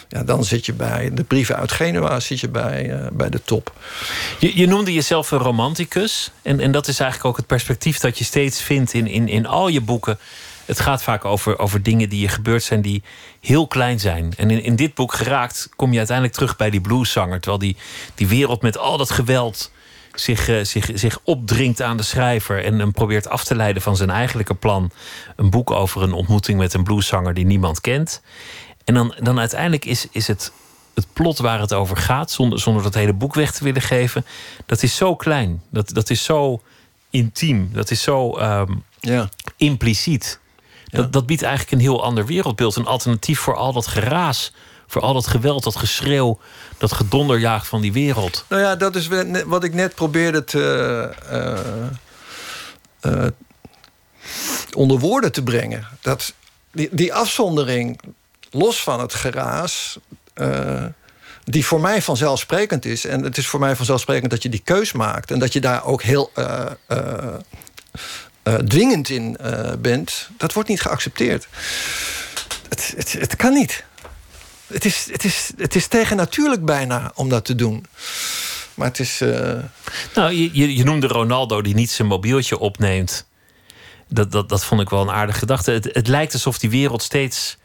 Ja, 0.10 0.24
dan 0.24 0.44
zit 0.44 0.66
je 0.66 0.74
bij 0.74 1.14
de 1.14 1.24
brieven 1.24 1.56
uit 1.56 1.72
Genua, 1.72 2.20
zit 2.20 2.40
je 2.40 2.50
bij, 2.50 2.90
uh, 2.90 3.08
bij 3.12 3.30
de 3.30 3.42
top. 3.44 3.74
Je, 4.40 4.58
je, 4.58 4.68
noemde 4.68 4.94
jezelf 4.94 5.32
een 5.32 5.40
romanticus. 5.40 6.32
En, 6.42 6.60
en 6.60 6.72
dat 6.72 6.88
is 6.88 7.00
eigenlijk 7.00 7.30
ook 7.30 7.38
het 7.38 7.48
perspectief 7.48 8.00
dat 8.00 8.18
je 8.18 8.24
steeds 8.24 8.62
vindt 8.62 8.94
in, 8.94 9.08
in, 9.08 9.28
in 9.28 9.46
al 9.46 9.68
je 9.68 9.82
boeken. 9.82 10.20
Het 10.66 10.80
gaat 10.80 11.04
vaak 11.04 11.26
over, 11.26 11.60
over 11.60 11.84
dingen 11.84 12.10
die 12.10 12.22
je 12.22 12.28
gebeurd 12.28 12.64
zijn 12.64 12.82
die 12.82 13.04
heel 13.42 13.68
klein 13.68 14.00
zijn. 14.00 14.34
En 14.38 14.52
in, 14.52 14.64
in 14.64 14.76
dit 14.76 14.94
boek 14.94 15.14
geraakt 15.14 15.70
kom 15.76 15.92
je 15.92 15.98
uiteindelijk 15.98 16.36
terug 16.36 16.56
bij 16.56 16.70
die 16.70 16.82
blueszanger. 16.82 17.40
Terwijl 17.40 17.60
die, 17.60 17.78
die 18.16 18.28
wereld 18.28 18.62
met 18.62 18.78
al 18.78 18.98
dat 18.98 19.10
geweld 19.10 19.72
zich, 20.20 20.48
uh, 20.48 20.64
zich, 20.64 20.90
zich 20.94 21.20
opdringt 21.24 21.82
aan 21.82 21.98
de 21.98 22.04
schrijver 22.04 22.64
en 22.64 22.80
hem 22.80 22.92
probeert 22.92 23.30
af 23.30 23.44
te 23.44 23.56
leiden 23.56 23.82
van 23.82 23.96
zijn 23.96 24.10
eigenlijke 24.10 24.56
plan. 24.56 24.92
Een 25.36 25.50
boek 25.50 25.72
over 25.72 26.02
een 26.02 26.14
ontmoeting 26.14 26.60
met 26.60 26.74
een 26.74 26.84
blueszanger 26.84 27.34
die 27.34 27.46
niemand 27.46 27.82
kent. 27.82 28.22
En 28.84 28.94
dan, 28.94 29.16
dan 29.20 29.40
uiteindelijk 29.40 29.86
is, 29.86 30.08
is 30.12 30.28
het, 30.28 30.52
het 30.94 31.08
plot 31.14 31.38
waar 31.38 31.60
het 31.60 31.74
over 31.74 31.98
gaat, 31.98 32.32
zonder, 32.32 32.60
zonder 32.60 32.84
dat 32.84 32.94
hele 32.94 33.14
boek 33.14 33.34
weg 33.34 33.52
te 33.52 33.64
willen 33.64 33.82
geven, 33.82 34.26
dat 34.66 34.84
is 34.84 34.96
zo 34.96 35.16
klein. 35.16 35.62
Dat, 35.70 35.90
dat 35.90 36.10
is 36.10 36.24
zo 36.24 36.62
intiem. 37.10 37.70
Dat 37.74 37.92
is 37.92 38.02
zo 38.02 38.40
um, 38.40 38.84
ja. 39.00 39.30
impliciet. 39.58 40.40
Dat, 40.86 41.06
ja. 41.06 41.12
dat 41.12 41.26
biedt 41.26 41.42
eigenlijk 41.42 41.72
een 41.72 41.80
heel 41.80 42.04
ander 42.04 42.26
wereldbeeld. 42.26 42.76
Een 42.76 42.86
alternatief 42.86 43.40
voor 43.40 43.56
al 43.56 43.74
dat 43.74 43.88
geraas 43.88 44.54
voor 44.90 45.02
al 45.02 45.14
dat 45.14 45.28
geweld, 45.28 45.64
dat 45.64 45.76
geschreeuw, 45.76 46.40
dat 46.78 46.92
gedonderjaag 46.92 47.68
van 47.68 47.82
die 47.82 47.94
wereld. 47.94 48.46
Nou 48.48 48.62
ja, 48.62 48.76
dat 48.76 48.96
is 48.96 49.10
wat 49.46 49.64
ik 49.64 49.74
net 49.74 49.96
probeerde 49.96 50.44
te. 50.44 51.10
Uh, 53.04 53.14
uh, 53.14 53.28
onder 54.76 55.00
woorden 55.00 55.32
te 55.32 55.44
brengen. 55.44 55.88
Dat 56.02 56.34
die, 56.72 57.14
afzondering, 57.14 58.00
los 58.52 58.84
van 58.84 59.00
het 59.00 59.14
geraas. 59.14 60.00
Die 61.44 61.66
voor 61.66 61.82
mij 61.82 62.02
vanzelfsprekend 62.02 62.86
is. 62.86 63.06
En 63.06 63.24
het 63.24 63.38
is 63.38 63.48
voor 63.48 63.60
mij 63.60 63.76
vanzelfsprekend 63.76 64.32
dat 64.32 64.44
je 64.44 64.50
die 64.50 64.62
keus 64.64 64.92
maakt. 64.92 65.32
En 65.32 65.40
dat 65.40 65.54
je 65.54 65.60
daar 65.60 65.86
ook 65.86 66.02
heel 66.02 66.32
eh, 68.50 68.56
dwingend 68.56 69.10
in 69.10 69.38
eh, 69.38 69.72
bent, 69.80 70.30
dat 70.38 70.54
wordt 70.54 70.70
niet 70.70 70.82
geaccepteerd. 70.82 71.48
Het, 72.70 72.94
het, 72.98 73.12
het 73.12 73.36
kan 73.36 73.54
niet. 73.54 73.84
Het 74.74 74.86
is, 74.86 75.08
het, 75.12 75.24
is, 75.24 75.52
het 75.58 75.76
is 75.76 75.88
tegennatuurlijk 75.88 76.66
bijna 76.66 77.12
om 77.16 77.30
dat 77.30 77.46
te 77.46 77.56
doen. 77.56 77.86
Maar 78.74 78.88
het 78.88 79.00
is. 79.00 79.22
eh, 79.22 79.58
Nou, 80.16 80.34
je, 80.34 80.50
je, 80.54 80.76
je 80.76 80.84
noemde 80.84 81.08
Ronaldo 81.08 81.62
die 81.62 81.76
niet 81.76 81.92
zijn 81.92 82.08
mobieltje 82.08 82.60
opneemt. 82.60 83.28
Dat, 84.08 84.32
dat, 84.32 84.50
dat 84.50 84.66
vond 84.66 84.82
ik 84.82 84.90
wel 84.90 85.02
een 85.02 85.12
aardige 85.12 85.40
gedachte. 85.40 85.72
Het, 85.72 85.90
het 85.94 86.08
lijkt 86.08 86.34
alsof 86.34 86.58
die 86.60 86.70
wereld 86.70 87.02
steeds 87.04 87.58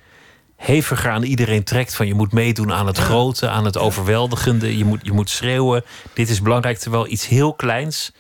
heviger 0.57 1.11
aan 1.11 1.23
iedereen 1.23 1.65
trekt. 1.65 1.95
Van 1.95 2.07
je 2.07 2.15
moet 2.15 2.33
meedoen 2.33 2.73
aan 2.73 2.87
het 2.87 2.99
grote, 2.99 3.49
aan 3.49 3.65
het 3.65 3.79
overweldigende. 3.79 4.79
Je 4.79 4.85
moet, 4.85 5.01
je 5.03 5.13
moet 5.13 5.31
schreeuwen. 5.31 5.85
Dit 6.13 6.29
is 6.31 6.43
belangrijk. 6.43 6.79
Terwijl 6.79 7.09
iets 7.09 7.27
heel 7.27 7.55
kleins, 7.55 8.13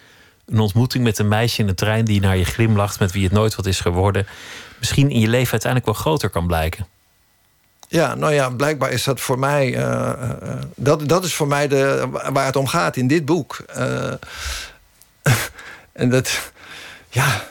een 0.47 0.59
ontmoeting 0.61 1.05
met 1.05 1.18
een 1.18 1.28
meisje 1.28 1.61
in 1.61 1.66
de 1.66 1.74
trein 1.74 2.05
die 2.05 2.20
naar 2.20 2.37
je 2.37 2.45
glimlacht, 2.45 2.99
met 2.99 3.12
wie 3.12 3.24
het 3.24 3.32
nooit 3.32 3.55
wat 3.55 3.66
is 3.66 3.80
geworden, 3.80 4.26
misschien 4.78 5.11
in 5.11 5.20
je 5.20 5.28
leven 5.28 5.53
uiteindelijk 5.53 5.93
wel 5.93 6.01
groter 6.03 6.30
kan 6.30 6.47
blijken. 6.47 6.87
Ja, 7.89 8.14
nou 8.14 8.35
ja, 8.35 8.51
blijkbaar 8.51 8.91
is 8.91 9.05
dat 9.05 9.20
voor 9.20 9.39
mij. 9.39 9.74
eh, 9.74 10.11
eh, 10.11 10.59
dat, 10.76 11.09
dat 11.09 11.24
is 11.24 11.35
voor 11.35 11.47
mij 11.47 11.68
de, 11.68 12.09
waar 12.32 12.47
het 12.47 12.57
om 12.57 12.66
gaat 12.66 12.97
in 12.97 13.07
dit 13.07 13.24
boek. 13.24 13.57
Eh, 13.66 14.12
en 15.93 16.11
dat. 16.11 16.51
Ja. 17.09 17.45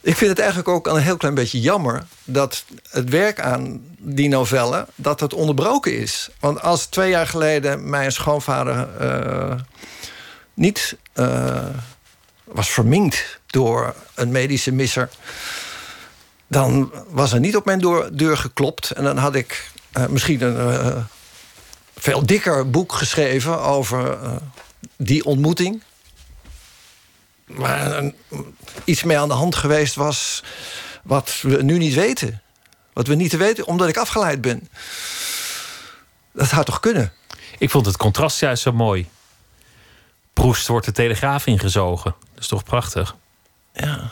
Ik 0.00 0.16
vind 0.16 0.30
het 0.30 0.38
eigenlijk 0.38 0.68
ook 0.68 0.86
een 0.86 0.96
heel 0.96 1.16
klein 1.16 1.34
beetje 1.34 1.60
jammer 1.60 2.04
dat 2.24 2.64
het 2.90 3.08
werk 3.08 3.40
aan 3.40 3.80
die 3.98 4.28
novelle 4.28 4.86
dat 4.94 5.20
het 5.20 5.34
onderbroken 5.34 5.98
is. 5.98 6.30
Want 6.40 6.62
als 6.62 6.86
twee 6.86 7.10
jaar 7.10 7.26
geleden 7.26 7.90
mijn 7.90 8.12
schoonvader 8.12 8.88
niet 10.54 10.96
was 12.44 12.70
verminkt 12.70 13.40
door 13.46 13.94
een 14.14 14.30
medische 14.30 14.72
misser 14.72 15.08
dan 16.52 16.92
was 17.08 17.32
er 17.32 17.40
niet 17.40 17.56
op 17.56 17.64
mijn 17.64 17.78
deur 18.12 18.36
geklopt. 18.36 18.90
En 18.90 19.04
dan 19.04 19.16
had 19.16 19.34
ik 19.34 19.70
eh, 19.92 20.06
misschien 20.06 20.42
een 20.42 20.80
eh, 20.80 21.04
veel 21.96 22.26
dikker 22.26 22.70
boek 22.70 22.92
geschreven 22.92 23.60
over 23.60 24.22
eh, 24.22 24.36
die 24.96 25.24
ontmoeting. 25.24 25.82
Waar 27.46 27.96
een- 27.98 28.14
iets 28.84 29.02
mee 29.02 29.18
aan 29.18 29.28
de 29.28 29.34
hand 29.34 29.54
geweest 29.56 29.94
was 29.94 30.42
wat 31.02 31.38
we 31.42 31.62
nu 31.62 31.78
niet 31.78 31.94
weten. 31.94 32.42
Wat 32.92 33.06
we 33.06 33.14
niet 33.14 33.30
te 33.30 33.36
weten, 33.36 33.66
omdat 33.66 33.88
ik 33.88 33.96
afgeleid 33.96 34.40
ben. 34.40 34.68
Dat 36.32 36.50
had 36.50 36.66
toch 36.66 36.80
kunnen? 36.80 37.12
Ik 37.58 37.70
vond 37.70 37.86
het 37.86 37.96
contrast 37.96 38.40
juist 38.40 38.62
zo 38.62 38.72
mooi. 38.72 39.08
Proest 40.32 40.66
wordt 40.66 40.86
de 40.86 40.92
telegraaf 40.92 41.46
ingezogen. 41.46 42.14
Dat 42.34 42.42
is 42.42 42.48
toch 42.48 42.64
prachtig? 42.64 43.16
Ja. 43.74 44.10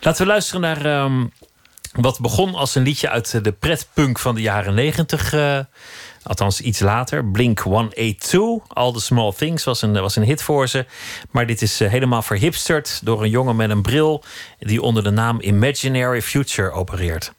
Laten 0.00 0.22
we 0.22 0.32
luisteren 0.32 0.60
naar 0.60 0.84
ehm, 0.84 1.26
wat 1.92 2.20
begon 2.20 2.54
als 2.54 2.74
een 2.74 2.82
liedje 2.82 3.08
uit 3.08 3.44
de 3.44 3.52
pretpunk 3.52 4.18
van 4.18 4.34
de 4.34 4.40
jaren 4.40 4.74
negentig. 4.74 5.32
eh, 5.32 5.58
althans, 6.22 6.60
iets 6.60 6.80
later. 6.80 7.24
Blink 7.24 7.58
182. 7.58 8.68
All 8.68 8.92
the 8.92 9.00
Small 9.00 9.32
Things 9.32 9.64
was 9.64 9.82
een, 9.82 9.92
was 9.92 10.16
een 10.16 10.22
hit 10.22 10.42
voor 10.42 10.68
ze. 10.68 10.86
Maar 11.30 11.46
dit 11.46 11.62
is 11.62 11.80
eh, 11.80 11.90
helemaal 11.90 12.22
verhipsterd 12.22 13.00
door 13.04 13.22
een 13.22 13.30
jongen 13.30 13.56
met 13.56 13.70
een 13.70 13.82
bril... 13.82 14.22
die 14.58 14.82
onder 14.82 15.02
de 15.02 15.10
naam 15.10 15.40
Imaginary 15.40 16.22
Future 16.22 16.70
opereert. 16.70 17.32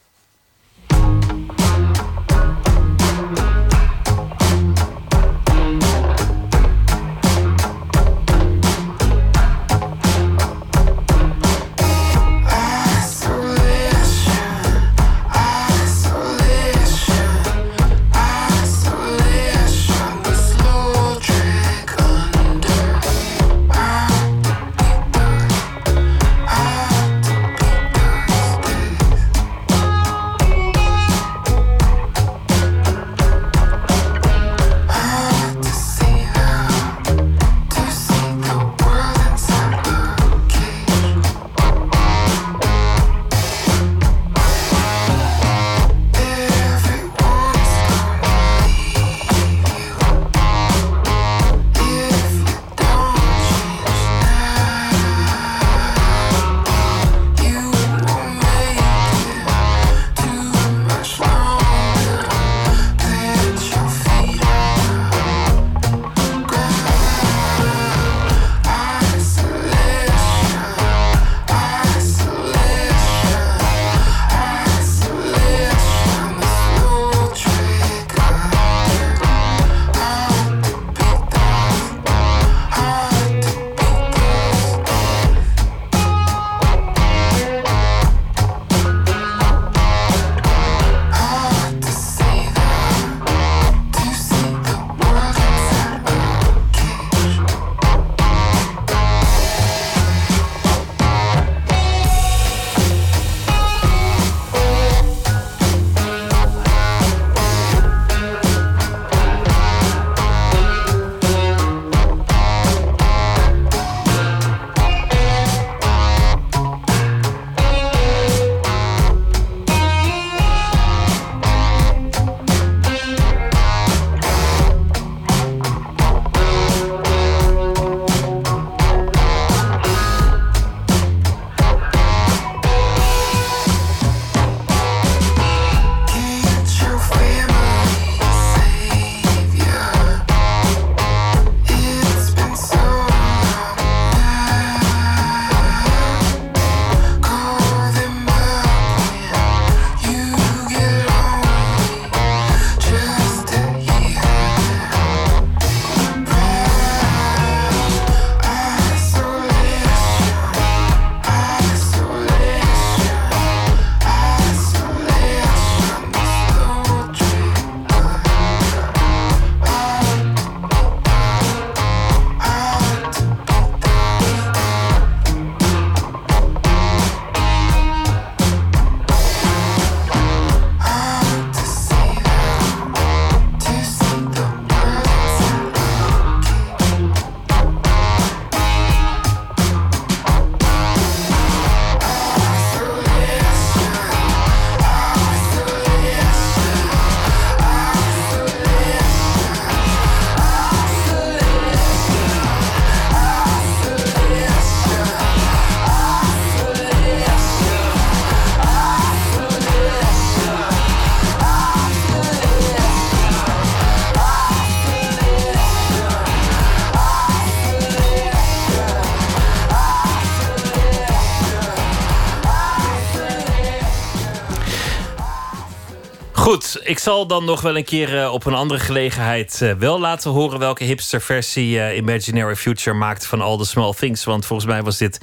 Ik 226.83 226.99
zal 226.99 227.27
dan 227.27 227.45
nog 227.45 227.61
wel 227.61 227.77
een 227.77 227.83
keer 227.83 228.21
eh, 228.21 228.33
op 228.33 228.45
een 228.45 228.53
andere 228.53 228.79
gelegenheid 228.79 229.59
uh, 229.63 229.73
wel 229.73 229.99
laten 229.99 230.31
horen 230.31 230.59
welke 230.59 230.83
hipsterversie 230.83 231.75
uh, 231.75 231.95
Imaginary 231.95 232.55
Future 232.55 232.95
maakt 232.95 233.25
van 233.25 233.41
All 233.41 233.57
the 233.57 233.65
Small 233.65 233.93
Things. 233.93 234.23
Want 234.23 234.45
volgens 234.45 234.69
mij 234.69 234.83
was 234.83 234.97
dit 234.97 235.19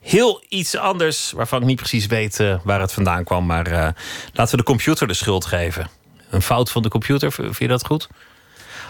heel 0.00 0.44
iets 0.48 0.76
anders, 0.76 1.32
waarvan 1.32 1.60
ik 1.60 1.66
niet 1.66 1.76
precies 1.76 2.06
weet 2.06 2.44
waar 2.64 2.80
het 2.80 2.92
vandaan 2.92 3.24
kwam. 3.24 3.46
Maar 3.46 3.94
laten 4.32 4.50
we 4.50 4.56
de 4.56 4.62
computer 4.62 5.06
de 5.06 5.14
schuld 5.14 5.44
geven. 5.44 5.90
Een 6.30 6.42
fout 6.42 6.70
van 6.70 6.82
de 6.82 6.88
computer, 6.88 7.32
vind 7.32 7.58
je 7.58 7.68
dat 7.68 7.86
goed? 7.86 8.08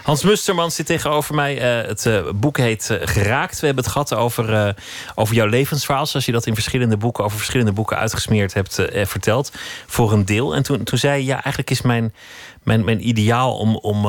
Hans 0.07 0.23
Musterman 0.23 0.71
zit 0.71 0.85
tegenover 0.85 1.35
mij. 1.35 1.81
Uh, 1.81 1.87
het 1.87 2.05
uh, 2.05 2.29
boek 2.35 2.57
heet 2.57 2.89
uh, 2.91 2.97
Geraakt. 3.01 3.59
We 3.59 3.65
hebben 3.65 3.83
het 3.83 3.93
gehad 3.93 4.13
over, 4.13 4.75
over 5.15 5.35
jouw 5.35 5.47
levensverhaal. 5.47 6.05
Zoals 6.05 6.25
je 6.25 6.31
dat 6.31 6.45
in 6.45 6.53
verschillende 6.53 6.97
boeken, 6.97 7.23
over 7.23 7.37
verschillende 7.37 7.71
boeken 7.71 7.97
uitgesmeerd 7.97 8.53
hebt 8.53 8.81
verteld. 8.91 9.51
Voor 9.87 10.11
een 10.11 10.25
deel. 10.25 10.55
En 10.55 10.63
toen, 10.63 10.83
toen 10.83 10.97
zei 10.97 11.19
je, 11.19 11.25
ja, 11.25 11.33
eigenlijk 11.33 11.69
is 11.69 11.81
mijn, 11.81 12.13
mijn, 12.63 12.85
mijn 12.85 13.07
ideaal 13.07 13.57
om, 13.57 13.75
om 13.75 14.01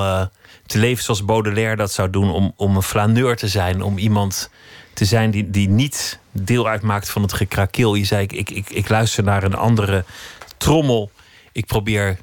te 0.67 0.79
leven 0.79 1.05
zoals 1.05 1.25
Baudelaire 1.25 1.77
dat 1.77 1.93
zou 1.93 2.11
doen. 2.11 2.31
Om, 2.31 2.53
om 2.57 2.77
een 2.77 2.83
flaneur 2.83 3.37
te 3.37 3.49
zijn. 3.49 3.83
Om 3.83 3.99
iemand 3.99 4.51
te 4.95 5.05
zijn 5.05 5.31
die, 5.31 5.51
die 5.51 5.69
niet 5.69 6.19
deel 6.33 6.69
uitmaakt 6.69 7.11
van 7.11 7.23
het 7.23 7.33
gekrakeel. 7.33 7.95
Je 7.95 8.05
zei, 8.05 8.23
ik, 8.23 8.51
ik, 8.51 8.71
ik 8.71 8.89
luister 8.89 9.25
naar 9.25 9.43
een 9.43 9.57
andere 9.57 10.05
trommel. 10.57 11.11
Ik 11.53 11.67
probeer 11.67 12.19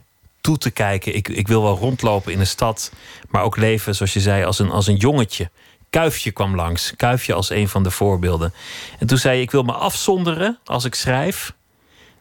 toe 0.45 0.57
te 0.57 0.71
kijken. 0.71 1.15
Ik, 1.15 1.27
ik 1.27 1.47
wil 1.47 1.61
wel 1.61 1.77
rondlopen 1.77 2.31
in 2.31 2.39
de 2.39 2.45
stad, 2.45 2.91
maar 3.29 3.43
ook 3.43 3.57
leven, 3.57 3.95
zoals 3.95 4.13
je 4.13 4.19
zei, 4.19 4.43
als 4.43 4.59
een, 4.59 4.69
als 4.69 4.87
een 4.87 4.95
jongetje. 4.95 5.49
Kuifje 5.89 6.31
kwam 6.31 6.55
langs. 6.55 6.95
Kuifje 6.95 7.33
als 7.33 7.49
een 7.49 7.67
van 7.67 7.83
de 7.83 7.91
voorbeelden. 7.91 8.53
En 8.99 9.07
toen 9.07 9.17
zei 9.17 9.37
je: 9.37 9.41
Ik 9.41 9.51
wil 9.51 9.63
me 9.63 9.71
afzonderen 9.71 10.59
als 10.65 10.85
ik 10.85 10.95
schrijf. 10.95 11.53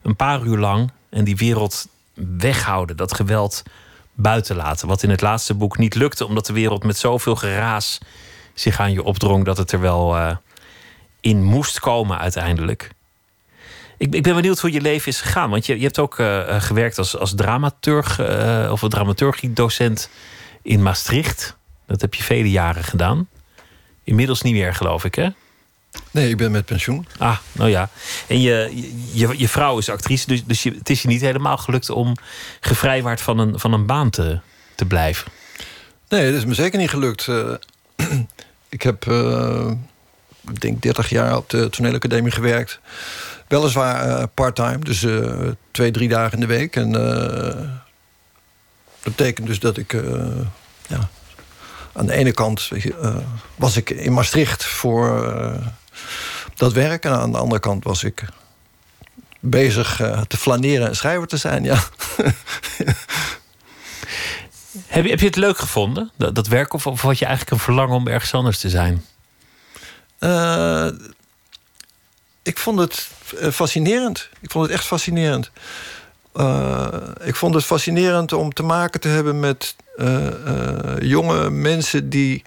Een 0.02 0.16
paar 0.16 0.42
uur 0.42 0.58
lang. 0.58 0.90
En 1.08 1.24
die 1.24 1.36
wereld 1.36 1.88
weghouden. 2.38 2.96
Dat 2.96 3.14
geweld 3.14 3.62
buiten 4.14 4.56
laten. 4.56 4.88
Wat 4.88 5.02
in 5.02 5.10
het 5.10 5.20
laatste 5.20 5.54
boek 5.54 5.78
niet 5.78 5.94
lukte, 5.94 6.26
omdat 6.26 6.46
de 6.46 6.52
wereld 6.52 6.84
met 6.84 6.96
zoveel 6.96 7.36
geraas 7.36 7.98
zich 8.54 8.80
aan 8.80 8.92
je 8.92 9.02
opdrong 9.02 9.44
dat 9.44 9.56
het 9.56 9.72
er 9.72 9.80
wel 9.80 10.16
uh, 10.16 10.36
in 11.20 11.42
moest 11.42 11.80
komen 11.80 12.18
uiteindelijk. 12.18 12.90
Ik, 14.04 14.14
ik, 14.14 14.22
ben 14.22 14.34
benieuwd 14.34 14.60
hoe 14.60 14.72
je 14.72 14.80
leven 14.80 15.08
is 15.08 15.20
gegaan. 15.20 15.50
Want 15.50 15.66
je, 15.66 15.76
je 15.76 15.84
hebt 15.84 15.98
ook 15.98 16.18
uh, 16.18 16.60
gewerkt 16.60 16.98
als, 16.98 17.16
als 17.16 17.34
dramaturg 17.34 18.20
uh, 18.20 18.68
of 18.70 18.82
een 18.82 18.88
dramaturgiedocent 18.88 20.08
in 20.62 20.82
Maastricht. 20.82 21.56
Dat 21.86 22.00
heb 22.00 22.14
je 22.14 22.22
vele 22.22 22.50
jaren 22.50 22.84
gedaan. 22.84 23.28
Inmiddels 24.02 24.42
niet 24.42 24.52
meer, 24.52 24.74
geloof 24.74 25.04
ik, 25.04 25.14
hè? 25.14 25.28
Nee, 26.10 26.28
ik 26.28 26.36
ben 26.36 26.50
met 26.50 26.64
pensioen. 26.64 27.06
Ah, 27.18 27.36
nou 27.52 27.70
ja. 27.70 27.88
En 28.26 28.40
je, 28.40 28.82
je, 29.12 29.38
je 29.38 29.48
vrouw 29.48 29.78
is 29.78 29.88
actrice, 29.88 30.26
dus, 30.26 30.44
dus 30.44 30.62
je, 30.62 30.70
het 30.70 30.90
is 30.90 31.02
je 31.02 31.08
niet 31.08 31.20
helemaal 31.20 31.56
gelukt 31.56 31.90
om 31.90 32.16
gevrijwaard 32.60 33.20
van 33.20 33.38
een, 33.38 33.58
van 33.58 33.72
een 33.72 33.86
baan 33.86 34.10
te, 34.10 34.40
te 34.74 34.84
blijven. 34.84 35.32
Nee, 36.08 36.30
dat 36.30 36.40
is 36.40 36.44
me 36.44 36.54
zeker 36.54 36.78
niet 36.78 36.90
gelukt. 36.90 37.28
ik 38.68 38.82
heb, 38.82 39.04
ik 40.50 40.60
denk, 40.60 40.82
30 40.82 41.08
jaar 41.08 41.36
op 41.36 41.50
de 41.50 41.70
toneelacademie 41.70 42.32
gewerkt. 42.32 42.80
Weliswaar 43.54 44.08
uh, 44.08 44.22
part-time, 44.34 44.78
dus 44.78 45.02
uh, 45.02 45.50
twee, 45.70 45.90
drie 45.90 46.08
dagen 46.08 46.32
in 46.32 46.40
de 46.40 46.46
week. 46.46 46.76
En 46.76 46.88
uh, 46.88 46.96
dat 49.02 49.16
betekent 49.16 49.46
dus 49.46 49.58
dat 49.58 49.76
ik... 49.76 49.92
ja, 50.86 51.08
aan 51.92 52.06
de 52.06 52.12
ene 52.12 52.32
kant 52.32 52.70
was 53.56 53.76
ik 53.76 53.90
in 53.90 54.12
Maastricht 54.12 54.64
voor 54.64 55.32
dat 56.54 56.72
werk... 56.72 57.04
en 57.04 57.12
aan 57.12 57.32
de 57.32 57.38
andere 57.38 57.60
kant 57.60 57.84
was 57.84 58.04
ik 58.04 58.24
bezig 59.40 59.96
te 60.26 60.36
flaneren 60.36 60.88
en 60.88 60.96
schrijver 60.96 61.26
te 61.26 61.36
zijn, 61.36 61.64
ja. 61.64 61.74
heb, 64.86 65.04
je, 65.04 65.10
heb 65.10 65.20
je 65.20 65.26
het 65.26 65.36
leuk 65.36 65.58
gevonden, 65.58 66.10
dat, 66.16 66.34
dat 66.34 66.46
werk? 66.46 66.72
Of, 66.72 66.86
of 66.86 67.00
had 67.00 67.18
je 67.18 67.24
eigenlijk 67.24 67.56
een 67.56 67.64
verlangen 67.64 67.96
om 67.96 68.08
ergens 68.08 68.34
anders 68.34 68.58
te 68.58 68.68
zijn? 68.68 69.04
ik 72.42 72.58
vond 72.58 72.78
het 72.78 73.08
eh, 73.23 73.23
fascinerend. 73.52 74.28
Ik 74.40 74.50
vond 74.50 74.64
het 74.66 74.74
echt 74.74 74.86
fascinerend. 74.86 75.50
Uh, 76.36 76.86
ik 77.24 77.34
vond 77.34 77.54
het 77.54 77.64
fascinerend 77.64 78.32
om 78.32 78.52
te 78.52 78.62
maken 78.62 79.00
te 79.00 79.08
hebben 79.08 79.40
met 79.40 79.76
uh, 79.96 80.28
jonge 81.00 81.50
mensen 81.50 82.08
die 82.08 82.42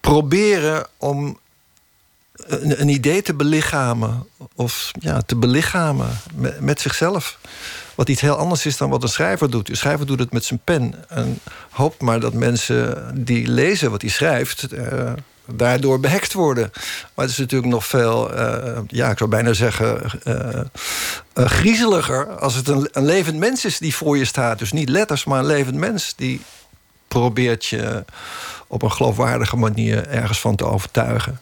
proberen 0.00 0.86
om 0.96 1.38
een, 2.36 2.80
een, 2.80 2.88
idee 2.88 3.22
te 3.22 3.34
belichamen 3.34 4.26
of 4.54 4.90
ja, 5.00 5.20
te 5.20 5.36
belichamen 5.36 6.08
met, 6.34 6.60
met, 6.60 6.80
zichzelf. 6.80 7.38
Wat 7.94 8.08
iets 8.08 8.20
heel 8.20 8.36
anders 8.36 8.66
is 8.66 8.76
dan 8.76 8.90
wat 8.90 9.02
een 9.02 9.08
schrijver 9.08 9.50
doet. 9.50 9.68
Een 9.68 9.76
schrijver 9.76 10.06
doet 10.06 10.18
het 10.18 10.32
met 10.32 10.44
zijn 10.44 10.60
pen 10.64 10.94
en 11.08 11.38
hoopt 11.70 12.00
maar 12.00 12.20
dat 12.20 12.32
mensen 12.32 13.10
die 13.24 13.48
lezen 13.48 13.90
wat 13.90 14.00
hij 14.00 14.10
schrijft 14.10 14.66
daardoor 15.52 16.00
behekt 16.00 16.32
worden. 16.32 16.70
Maar 17.14 17.24
het 17.24 17.30
is 17.30 17.38
natuurlijk 17.38 17.72
nog 17.72 17.86
veel, 17.86 18.34
uh, 18.38 18.78
ja, 18.86 19.10
ik 19.10 19.18
zou 19.18 19.30
bijna 19.30 19.52
zeggen, 19.52 20.00
uh, 20.24 20.34
uh, 21.34 21.46
griezeliger 21.46 22.38
als 22.38 22.54
het 22.54 22.68
een, 22.68 22.88
levend 22.92 23.38
mens 23.38 23.64
is 23.64 23.78
die 23.78 23.94
voor 23.94 24.18
je 24.18 24.24
staat. 24.24 24.58
Dus 24.58 24.72
niet 24.72 24.88
letters, 24.88 25.24
maar 25.24 25.38
een 25.38 25.46
levend 25.46 25.76
mens 25.76 26.14
die 26.16 26.40
probeert 27.08 27.66
je 27.66 28.04
op 28.66 28.82
een 28.82 28.92
geloofwaardige 28.92 29.56
manier 29.56 30.08
ergens 30.08 30.40
van 30.40 30.56
te 30.56 30.64
overtuigen. 30.64 31.40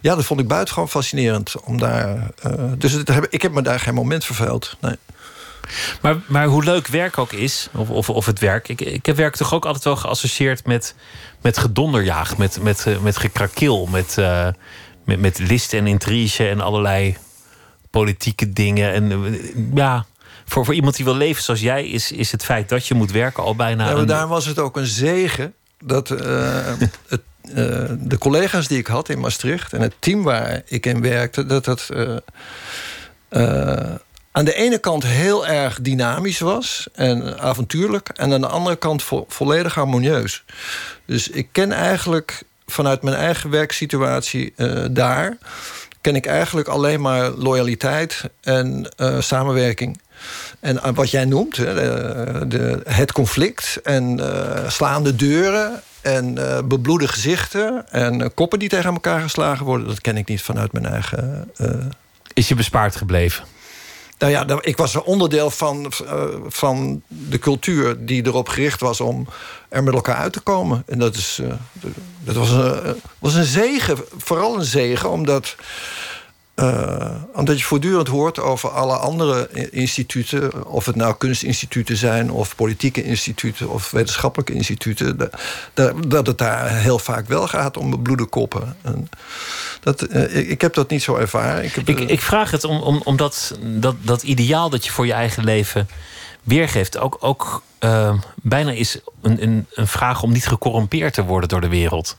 Ja, 0.00 0.14
dat 0.14 0.24
vond 0.24 0.40
ik 0.40 0.48
buitengewoon 0.48 0.88
fascinerend. 0.88 1.54
Om 1.64 1.78
daar, 1.78 2.30
dus 2.78 3.02
ik 3.30 3.42
heb 3.42 3.52
me 3.52 3.62
daar 3.62 3.80
geen 3.80 3.94
moment 3.94 4.24
verveeld. 4.24 4.76
Nee. 4.80 4.96
Maar, 6.00 6.16
maar 6.26 6.46
hoe 6.46 6.64
leuk 6.64 6.86
werk 6.86 7.18
ook 7.18 7.32
is, 7.32 7.68
of, 7.72 7.90
of, 7.90 8.10
of 8.10 8.26
het 8.26 8.38
werk. 8.38 8.68
Ik, 8.68 8.80
ik 8.80 9.06
heb 9.06 9.16
werk 9.16 9.36
toch 9.36 9.54
ook 9.54 9.64
altijd 9.64 9.84
wel 9.84 9.96
geassocieerd 9.96 10.66
met, 10.66 10.94
met 11.40 11.58
gedonderjaag, 11.58 12.36
met, 12.36 12.62
met, 12.62 12.86
eh, 12.86 12.98
met 12.98 13.16
gekrakeel, 13.16 13.86
met, 13.86 14.16
uh, 14.18 14.48
met, 15.04 15.20
met 15.20 15.38
list 15.38 15.72
en 15.72 15.86
intrige 15.86 16.48
en 16.48 16.60
allerlei 16.60 17.16
politieke 17.90 18.52
dingen. 18.52 18.92
En 18.92 19.10
uh, 19.10 19.74
ja, 19.74 20.06
voor, 20.44 20.64
voor 20.64 20.74
iemand 20.74 20.96
die 20.96 21.04
wil 21.04 21.16
leven 21.16 21.42
zoals 21.42 21.60
jij, 21.60 21.88
is, 21.88 22.12
is 22.12 22.32
het 22.32 22.44
feit 22.44 22.68
dat 22.68 22.86
je 22.86 22.94
moet 22.94 23.10
werken 23.10 23.42
al 23.42 23.56
bijna. 23.56 23.88
Ja, 23.88 23.94
maar 23.94 24.06
daar 24.06 24.28
was 24.28 24.46
het 24.46 24.58
ook 24.58 24.76
een 24.76 24.86
zegen 24.86 25.54
dat 25.84 26.08
het, 26.08 27.20
de 27.98 28.18
collega's 28.18 28.68
die 28.68 28.78
ik 28.78 28.86
had 28.86 29.08
in 29.08 29.20
Maastricht 29.20 29.72
en 29.72 29.80
het 29.80 29.94
team 29.98 30.22
waar 30.22 30.62
ik 30.66 30.86
in 30.86 31.00
werkte, 31.00 31.46
dat 31.46 31.64
dat 31.64 31.88
aan 34.32 34.44
de 34.44 34.54
ene 34.54 34.78
kant 34.78 35.02
heel 35.02 35.46
erg 35.46 35.80
dynamisch 35.80 36.38
was 36.38 36.88
en 36.92 37.40
avontuurlijk, 37.40 38.08
en 38.08 38.32
aan 38.32 38.40
de 38.40 38.46
andere 38.46 38.76
kant 38.76 39.02
vo 39.02 39.24
volledig 39.28 39.74
harmonieus. 39.74 40.44
Dus 41.06 41.28
ik 41.28 41.48
ken 41.52 41.72
eigenlijk 41.72 42.42
vanuit 42.66 43.02
mijn 43.02 43.16
eigen 43.16 43.50
werksituatie 43.50 44.52
uh, 44.56 44.84
daar, 44.90 45.36
ken 46.00 46.16
ik 46.16 46.26
eigenlijk 46.26 46.68
alleen 46.68 47.00
maar 47.00 47.30
loyaliteit 47.30 48.22
en 48.40 48.88
uh, 48.96 49.20
samenwerking. 49.20 50.00
En 50.60 50.76
uh, 50.76 50.88
wat 50.94 51.10
jij 51.10 51.24
noemt, 51.24 51.56
de, 51.56 52.44
de, 52.48 52.80
het 52.84 53.12
conflict 53.12 53.80
en 53.82 54.20
slaande 54.68 55.16
deuren 55.16 55.82
en 56.00 56.34
bebloede 56.68 57.08
gezichten 57.08 57.90
en 57.90 58.34
koppen 58.34 58.58
die 58.58 58.68
tegen 58.68 58.92
elkaar 58.92 59.20
geslagen 59.20 59.64
worden, 59.64 59.86
dat 59.86 60.00
ken 60.00 60.16
ik 60.16 60.28
niet 60.28 60.42
vanuit 60.42 60.72
mijn 60.72 60.86
eigen. 60.86 61.50
Is 62.34 62.48
je 62.48 62.54
bespaard 62.54 62.96
gebleven? 62.96 63.44
Nou 64.22 64.34
ja, 64.34 64.46
ik 64.60 64.76
was 64.76 64.94
een 64.94 65.02
onderdeel 65.02 65.50
van, 65.50 65.92
uh, 66.04 66.24
van 66.46 67.02
de 67.08 67.38
cultuur 67.38 68.06
die 68.06 68.26
erop 68.26 68.48
gericht 68.48 68.80
was 68.80 69.00
om 69.00 69.28
er 69.68 69.82
met 69.82 69.94
elkaar 69.94 70.16
uit 70.16 70.32
te 70.32 70.40
komen. 70.40 70.82
En 70.86 70.98
dat, 70.98 71.14
is, 71.14 71.38
uh, 71.42 71.52
dat 72.24 72.34
was, 72.34 72.50
een, 72.50 73.00
was 73.18 73.34
een 73.34 73.44
zegen, 73.44 73.96
vooral 74.16 74.58
een 74.58 74.64
zegen, 74.64 75.10
omdat 75.10 75.56
uh, 76.62 77.10
omdat 77.34 77.58
je 77.58 77.64
voortdurend 77.64 78.08
hoort 78.08 78.40
over 78.40 78.70
alle 78.70 78.96
andere 78.96 79.48
instituten, 79.70 80.66
of 80.66 80.86
het 80.86 80.96
nou 80.96 81.14
kunstinstituten 81.18 81.96
zijn, 81.96 82.30
of 82.30 82.56
politieke 82.56 83.02
instituten, 83.02 83.68
of 83.68 83.90
wetenschappelijke 83.90 84.52
instituten, 84.52 85.30
dat, 85.74 85.94
dat 86.08 86.26
het 86.26 86.38
daar 86.38 86.70
heel 86.70 86.98
vaak 86.98 87.28
wel 87.28 87.48
gaat 87.48 87.76
om 87.76 88.02
bloede 88.02 88.24
koppen. 88.24 88.76
En 88.82 89.08
dat, 89.80 90.10
uh, 90.10 90.50
ik 90.50 90.60
heb 90.60 90.74
dat 90.74 90.90
niet 90.90 91.02
zo 91.02 91.16
ervaren. 91.16 91.64
Ik, 91.64 91.74
heb, 91.74 91.88
ik, 91.88 91.98
ik, 91.98 92.20
vraag 92.20 92.50
het 92.50 92.64
om, 92.64 92.80
om, 92.80 93.00
om 93.04 93.16
dat, 93.16 93.58
dat, 93.62 93.94
dat 94.00 94.22
ideaal 94.22 94.70
dat 94.70 94.84
je 94.84 94.90
voor 94.90 95.06
je 95.06 95.12
eigen 95.12 95.44
leven 95.44 95.88
weergeeft, 96.42 96.98
ook, 96.98 97.16
ook 97.20 97.62
uh, 97.80 98.14
bijna 98.34 98.70
is 98.70 98.98
een, 99.22 99.42
een, 99.42 99.66
een 99.74 99.86
vraag 99.86 100.22
om 100.22 100.32
niet 100.32 100.46
gecorrumpeerd 100.46 101.14
te 101.14 101.24
worden 101.24 101.48
door 101.48 101.60
de 101.60 101.68
wereld 101.68 102.16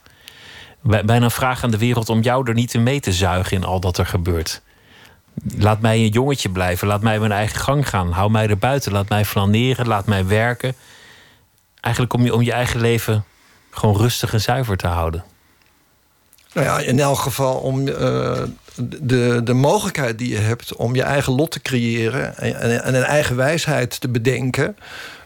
bijna 0.84 1.22
een 1.22 1.32
vraag 1.32 1.64
aan 1.64 1.72
de 1.72 1.78
wereld 1.78 2.10
om 2.10 2.22
jou 2.22 2.48
er 2.48 2.54
niet 2.54 2.74
in 2.74 2.84
mee 2.84 3.00
te 3.00 3.14
zuigen 3.14 3.58
in 3.58 3.64
al 3.64 3.80
dat 3.80 3.98
er 3.98 4.06
gebeurt. 4.06 4.62
Laat 5.58 5.82
mij 5.82 5.98
een 5.98 6.08
jongetje 6.08 6.50
blijven. 6.50 6.88
Laat 6.88 7.02
mij 7.02 7.20
mijn 7.20 7.32
eigen 7.32 7.60
gang 7.60 7.90
gaan. 7.90 8.12
Hou 8.12 8.32
mij 8.32 8.48
er 8.48 8.58
buiten. 8.58 8.92
Laat 8.92 9.10
mij 9.10 9.26
flaneren. 9.26 9.88
Laat 9.88 10.06
mij 10.06 10.28
werken. 10.28 10.76
Eigenlijk 11.80 12.14
om 12.14 12.24
je, 12.24 12.34
om 12.34 12.42
je 12.42 12.52
eigen 12.52 12.80
leven 12.80 13.26
gewoon 13.70 13.98
rustig 13.98 14.34
en 14.34 14.42
zuiver 14.42 14.78
te 14.78 14.88
houden. 14.88 15.24
Nou 16.54 16.66
ja, 16.66 16.80
in 16.80 17.00
elk 17.00 17.18
geval 17.18 17.56
om 17.56 17.88
uh, 17.88 18.42
de, 18.76 19.42
de 19.44 19.54
mogelijkheid 19.54 20.18
die 20.18 20.30
je 20.30 20.38
hebt 20.38 20.76
om 20.76 20.96
je 20.96 21.04
eigen 21.04 21.34
lot 21.34 21.52
te 21.52 21.62
creëren 21.62 22.38
en, 22.38 22.60
en, 22.60 22.84
en 22.84 22.96
een 22.96 23.04
eigen 23.04 23.36
wijsheid 23.36 24.00
te 24.00 24.08
bedenken 24.08 24.78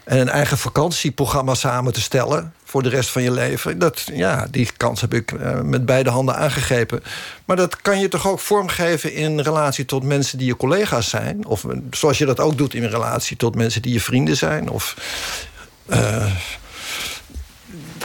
en 0.08 0.18
een 0.18 0.28
eigen 0.28 0.58
vakantieprogramma 0.58 1.54
samen 1.54 1.92
te 1.92 2.00
stellen 2.00 2.52
voor 2.64 2.82
de 2.82 2.88
rest 2.88 3.10
van 3.10 3.22
je 3.22 3.30
leven. 3.30 3.78
Dat, 3.78 4.10
ja, 4.12 4.46
die 4.50 4.70
kans 4.76 5.00
heb 5.00 5.14
ik 5.14 5.32
eh, 5.32 5.60
met 5.60 5.86
beide 5.86 6.10
handen 6.10 6.36
aangegrepen. 6.36 7.02
Maar 7.44 7.56
dat 7.56 7.82
kan 7.82 8.00
je 8.00 8.08
toch 8.08 8.28
ook 8.28 8.40
vormgeven 8.40 9.12
in 9.14 9.40
relatie 9.40 9.84
tot 9.84 10.02
mensen 10.02 10.38
die 10.38 10.46
je 10.46 10.56
collega's 10.56 11.08
zijn. 11.08 11.46
Of 11.46 11.64
eh, 11.64 11.76
zoals 11.90 12.18
je 12.18 12.24
dat 12.24 12.40
ook 12.40 12.58
doet 12.58 12.74
in 12.74 12.84
relatie 12.84 13.36
tot 13.36 13.54
mensen 13.54 13.82
die 13.82 13.92
je 13.92 14.00
vrienden 14.00 14.36
zijn. 14.36 14.68
Of 14.68 14.96
eh, 15.86 16.32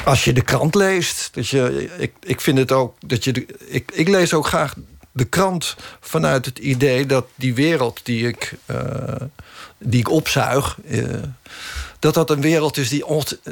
als 0.06 0.24
je 0.24 0.34
de 0.34 0.43
krant 0.43 0.76
leest. 0.76 1.30
Dat 1.34 1.47
je, 1.47 1.89
ik, 1.97 2.14
ik 2.24 2.41
vind 2.41 2.58
het 2.58 2.72
ook 2.72 2.95
dat 3.06 3.24
je. 3.24 3.45
Ik, 3.68 3.91
ik 3.93 4.08
lees 4.08 4.34
ook 4.34 4.47
graag 4.47 4.76
de 5.12 5.26
krant 5.26 5.76
vanuit 5.99 6.45
het 6.45 6.60
idee 6.60 7.06
dat 7.06 7.26
die 7.36 7.54
wereld 7.54 7.99
die 8.04 8.28
ik, 8.28 8.54
die 9.78 9.99
ik 9.99 10.10
opzuig. 10.10 10.78
Dat 12.04 12.14
dat 12.14 12.30
een 12.30 12.41
wereld 12.41 12.78
is 12.78 12.89
die, 12.89 13.06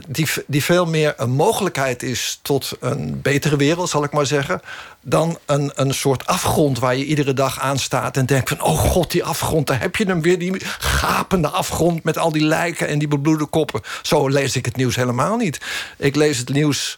die, 0.07 0.27
die 0.47 0.63
veel 0.63 0.85
meer 0.85 1.13
een 1.17 1.29
mogelijkheid 1.29 2.03
is 2.03 2.39
tot 2.41 2.71
een 2.79 3.21
betere 3.21 3.55
wereld, 3.55 3.89
zal 3.89 4.03
ik 4.03 4.11
maar 4.11 4.25
zeggen. 4.25 4.61
Dan 5.01 5.37
een, 5.45 5.71
een 5.75 5.93
soort 5.93 6.25
afgrond 6.25 6.79
waar 6.79 6.95
je 6.95 7.05
iedere 7.05 7.33
dag 7.33 7.59
aan 7.59 7.79
staat 7.79 8.17
en 8.17 8.25
denkt 8.25 8.49
van: 8.49 8.61
oh 8.61 8.79
god, 8.79 9.11
die 9.11 9.23
afgrond, 9.23 9.67
daar 9.67 9.79
heb 9.79 9.95
je 9.95 10.05
hem 10.05 10.21
weer, 10.21 10.39
die 10.39 10.61
gapende 10.79 11.47
afgrond 11.47 12.03
met 12.03 12.17
al 12.17 12.31
die 12.31 12.43
lijken 12.43 12.87
en 12.87 12.99
die 12.99 13.07
bebloede 13.07 13.45
koppen. 13.45 13.81
Zo 14.01 14.27
lees 14.27 14.55
ik 14.55 14.65
het 14.65 14.75
nieuws 14.75 14.95
helemaal 14.95 15.37
niet. 15.37 15.61
Ik 15.97 16.15
lees 16.15 16.37
het 16.37 16.49
nieuws. 16.49 16.97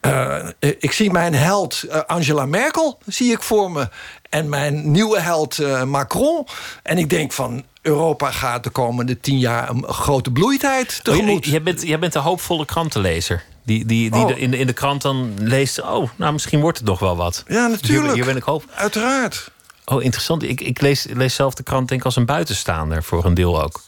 Uh, 0.00 0.48
ik 0.58 0.92
zie 0.92 1.10
mijn 1.10 1.34
held 1.34 1.82
uh, 1.86 2.00
Angela 2.06 2.46
Merkel 2.46 2.98
zie 3.06 3.32
ik 3.32 3.42
voor 3.42 3.70
me. 3.70 3.88
En 4.28 4.48
mijn 4.48 4.90
nieuwe 4.90 5.20
held 5.20 5.58
uh, 5.58 5.82
Macron. 5.82 6.46
En 6.82 6.98
ik 6.98 7.10
denk 7.10 7.32
van, 7.32 7.64
Europa 7.82 8.30
gaat 8.30 8.64
de 8.64 8.70
komende 8.70 9.20
tien 9.20 9.38
jaar 9.38 9.70
een 9.70 9.84
grote 9.88 10.30
bloeitijd 10.30 10.88
Oh, 10.98 11.14
tegemoet. 11.14 11.44
jij, 11.44 11.62
bent, 11.62 11.82
jij 11.82 11.98
bent 11.98 12.14
een 12.14 12.22
hoopvolle 12.22 12.64
krantenlezer. 12.64 13.44
Die, 13.62 13.84
die, 13.86 14.10
die 14.10 14.24
Oh. 14.24 14.38
in, 14.38 14.50
de, 14.50 14.58
in 14.58 14.66
de 14.66 14.72
krant 14.72 15.02
dan 15.02 15.34
leest... 15.40 15.82
oh, 15.82 16.08
nou, 16.16 16.32
misschien 16.32 16.60
wordt 16.60 16.78
het 16.78 16.86
nog 16.86 16.98
wel 16.98 17.16
wat. 17.16 17.44
Ja, 17.46 17.66
natuurlijk. 17.66 18.04
Hier, 18.06 18.14
hier 18.14 18.24
ben 18.24 18.36
ik 18.36 18.42
hoop. 18.42 18.64
Uiteraard. 18.74 19.50
Oh, 19.84 20.02
interessant. 20.02 20.42
Ik, 20.42 20.60
ik 20.60 20.80
lees, 20.80 21.06
lees 21.12 21.34
zelf 21.34 21.54
de 21.54 21.62
krant 21.62 21.88
denk 21.88 22.00
ik 22.00 22.06
als 22.06 22.16
een 22.16 22.26
buitenstaander 22.26 23.02
voor 23.02 23.24
een 23.24 23.34
deel 23.34 23.62
ook. 23.62 23.80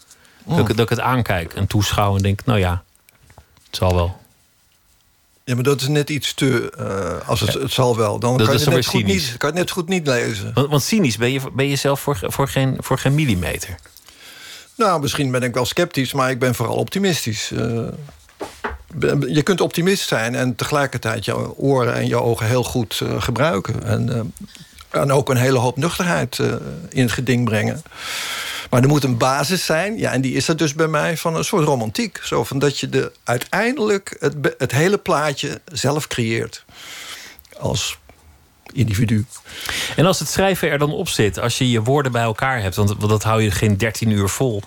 Dat, 0.45 0.59
ik, 0.59 0.67
dat 0.69 0.79
ik 0.79 0.89
het 0.89 1.01
aankijk 1.01 1.55
en 1.55 1.67
toeschouw 1.67 2.17
en 2.17 2.23
denk... 2.23 2.45
nou 2.45 2.59
ja, 2.59 2.83
het 3.67 3.77
zal 3.77 3.95
wel. 3.95 4.17
Ja, 5.45 5.55
maar 5.55 5.63
dat 5.63 5.81
is 5.81 5.89
net 5.89 6.11
iets 6.11 6.35
te... 6.35 6.71
eh, 6.79 7.29
als 7.29 7.41
het, 7.41 7.55
het 7.55 7.73
zal 7.73 7.97
wel. 7.97 8.19
Dan 8.19 8.37
Dat 8.37 8.47
kan 8.47 8.59
je, 8.59 8.65
het 8.65 8.75
net 8.75 8.87
goed 8.87 9.05
niet, 9.05 9.35
kan 9.39 9.53
je 9.53 9.59
net 9.59 9.71
goed 9.71 9.89
niet 9.89 10.07
lezen. 10.07 10.51
Want, 10.55 10.71
want 10.71 10.83
cynisch 10.83 11.17
ben 11.17 11.33
je, 11.33 11.41
ben 11.53 11.69
je 11.69 11.77
zelf 11.77 12.01
voor, 12.01 12.19
voor, 12.23 12.49
geen, 12.49 12.77
voor 12.79 12.99
geen 12.99 13.15
millimeter. 13.15 13.75
Nou, 14.77 15.01
misschien 15.01 15.31
ben 15.31 15.43
ik 15.43 15.55
wel 15.55 15.65
sceptisch, 15.65 16.13
maar 16.13 16.31
ik 16.31 16.39
ben 16.39 16.55
vooral 16.55 16.77
optimistisch. 16.77 17.51
Eh, 17.51 17.89
je 19.29 19.43
kunt 19.43 19.61
optimist 19.61 20.09
zijn 20.09 20.35
en 20.35 20.55
tegelijkertijd 20.55 21.25
je 21.25 21.57
oren 21.57 21.95
en 21.95 22.07
je 22.07 22.17
ogen 22.17 22.47
heel 22.47 22.65
goed 22.65 23.01
eh, 23.03 23.23
gebruiken. 23.23 23.83
En, 23.83 24.35
en 24.91 25.13
ook 25.13 25.31
een 25.31 25.37
hele 25.37 25.59
hoop 25.59 25.77
nuchterheid 25.77 26.39
in 26.89 27.03
het 27.03 27.13
geding 27.13 27.45
brengen. 27.45 27.83
Maar 28.75 28.83
er 28.83 28.89
moet 28.89 29.05
een 29.05 29.19
basis 29.19 29.65
zijn, 29.65 29.99
ja, 29.99 30.13
en 30.13 30.21
die 30.21 30.35
is 30.35 30.49
er 30.49 30.57
dus 30.57 30.75
bij 30.75 30.87
mij 30.87 31.17
van 31.17 31.37
een 31.37 31.45
soort 31.45 31.65
romantiek. 31.65 32.21
Zo 32.23 32.45
van 32.45 32.59
dat 32.59 32.79
je 32.79 32.89
de, 32.89 33.13
uiteindelijk 33.25 34.17
het, 34.21 34.55
het 34.59 34.73
hele 34.73 34.99
plaatje 34.99 35.61
zelf 35.73 36.07
creëert. 36.07 36.65
Als 37.59 37.99
individu. 38.73 39.27
En 39.97 40.07
als 40.07 40.19
het 40.19 40.29
schrijven 40.29 40.71
er 40.71 40.79
dan 40.79 40.93
op 40.93 41.09
zit, 41.09 41.39
als 41.39 41.59
je 41.59 41.71
je 41.71 41.83
woorden 41.83 42.13
bij 42.13 42.23
elkaar 42.23 42.63
hebt, 42.63 42.77
want 42.77 43.01
dat 43.01 43.23
hou 43.23 43.43
je 43.43 43.51
geen 43.51 43.77
13 43.77 44.11
uur 44.11 44.29
vol, 44.29 44.63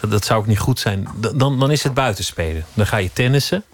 dat, 0.00 0.10
dat 0.10 0.24
zou 0.24 0.40
ook 0.40 0.46
niet 0.46 0.58
goed 0.58 0.78
zijn, 0.78 1.08
dan, 1.34 1.58
dan 1.58 1.70
is 1.70 1.82
het 1.82 1.94
buitenspelen. 1.94 2.64
Dan 2.74 2.86
ga 2.86 2.96
je 2.96 3.12
tennissen, 3.12 3.64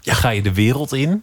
dan 0.00 0.14
ga 0.14 0.28
je 0.28 0.42
de 0.42 0.54
wereld 0.54 0.92
in. 0.92 1.22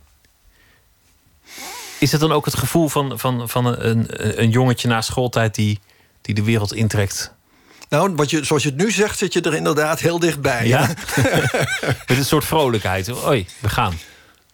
Is 1.99 2.11
het 2.11 2.21
dan 2.21 2.31
ook 2.31 2.45
het 2.45 2.57
gevoel 2.57 2.89
van, 2.89 3.19
van, 3.19 3.49
van 3.49 3.65
een, 3.65 3.89
een, 3.89 4.41
een 4.41 4.49
jongetje 4.49 4.87
na 4.87 5.01
schooltijd 5.01 5.55
die, 5.55 5.79
die 6.21 6.35
de 6.35 6.43
wereld 6.43 6.73
intrekt? 6.73 7.33
Nou, 7.91 8.13
wat 8.15 8.29
je, 8.29 8.43
zoals 8.43 8.63
je 8.63 8.69
het 8.69 8.77
nu 8.77 8.91
zegt, 8.91 9.17
zit 9.17 9.33
je 9.33 9.41
er 9.41 9.53
inderdaad 9.55 9.99
heel 9.99 10.19
dichtbij. 10.19 10.67
Ja? 10.67 10.87
Met 12.07 12.17
een 12.17 12.25
soort 12.25 12.45
vrolijkheid. 12.45 13.25
Oei, 13.27 13.47
we 13.59 13.69
gaan. 13.69 13.99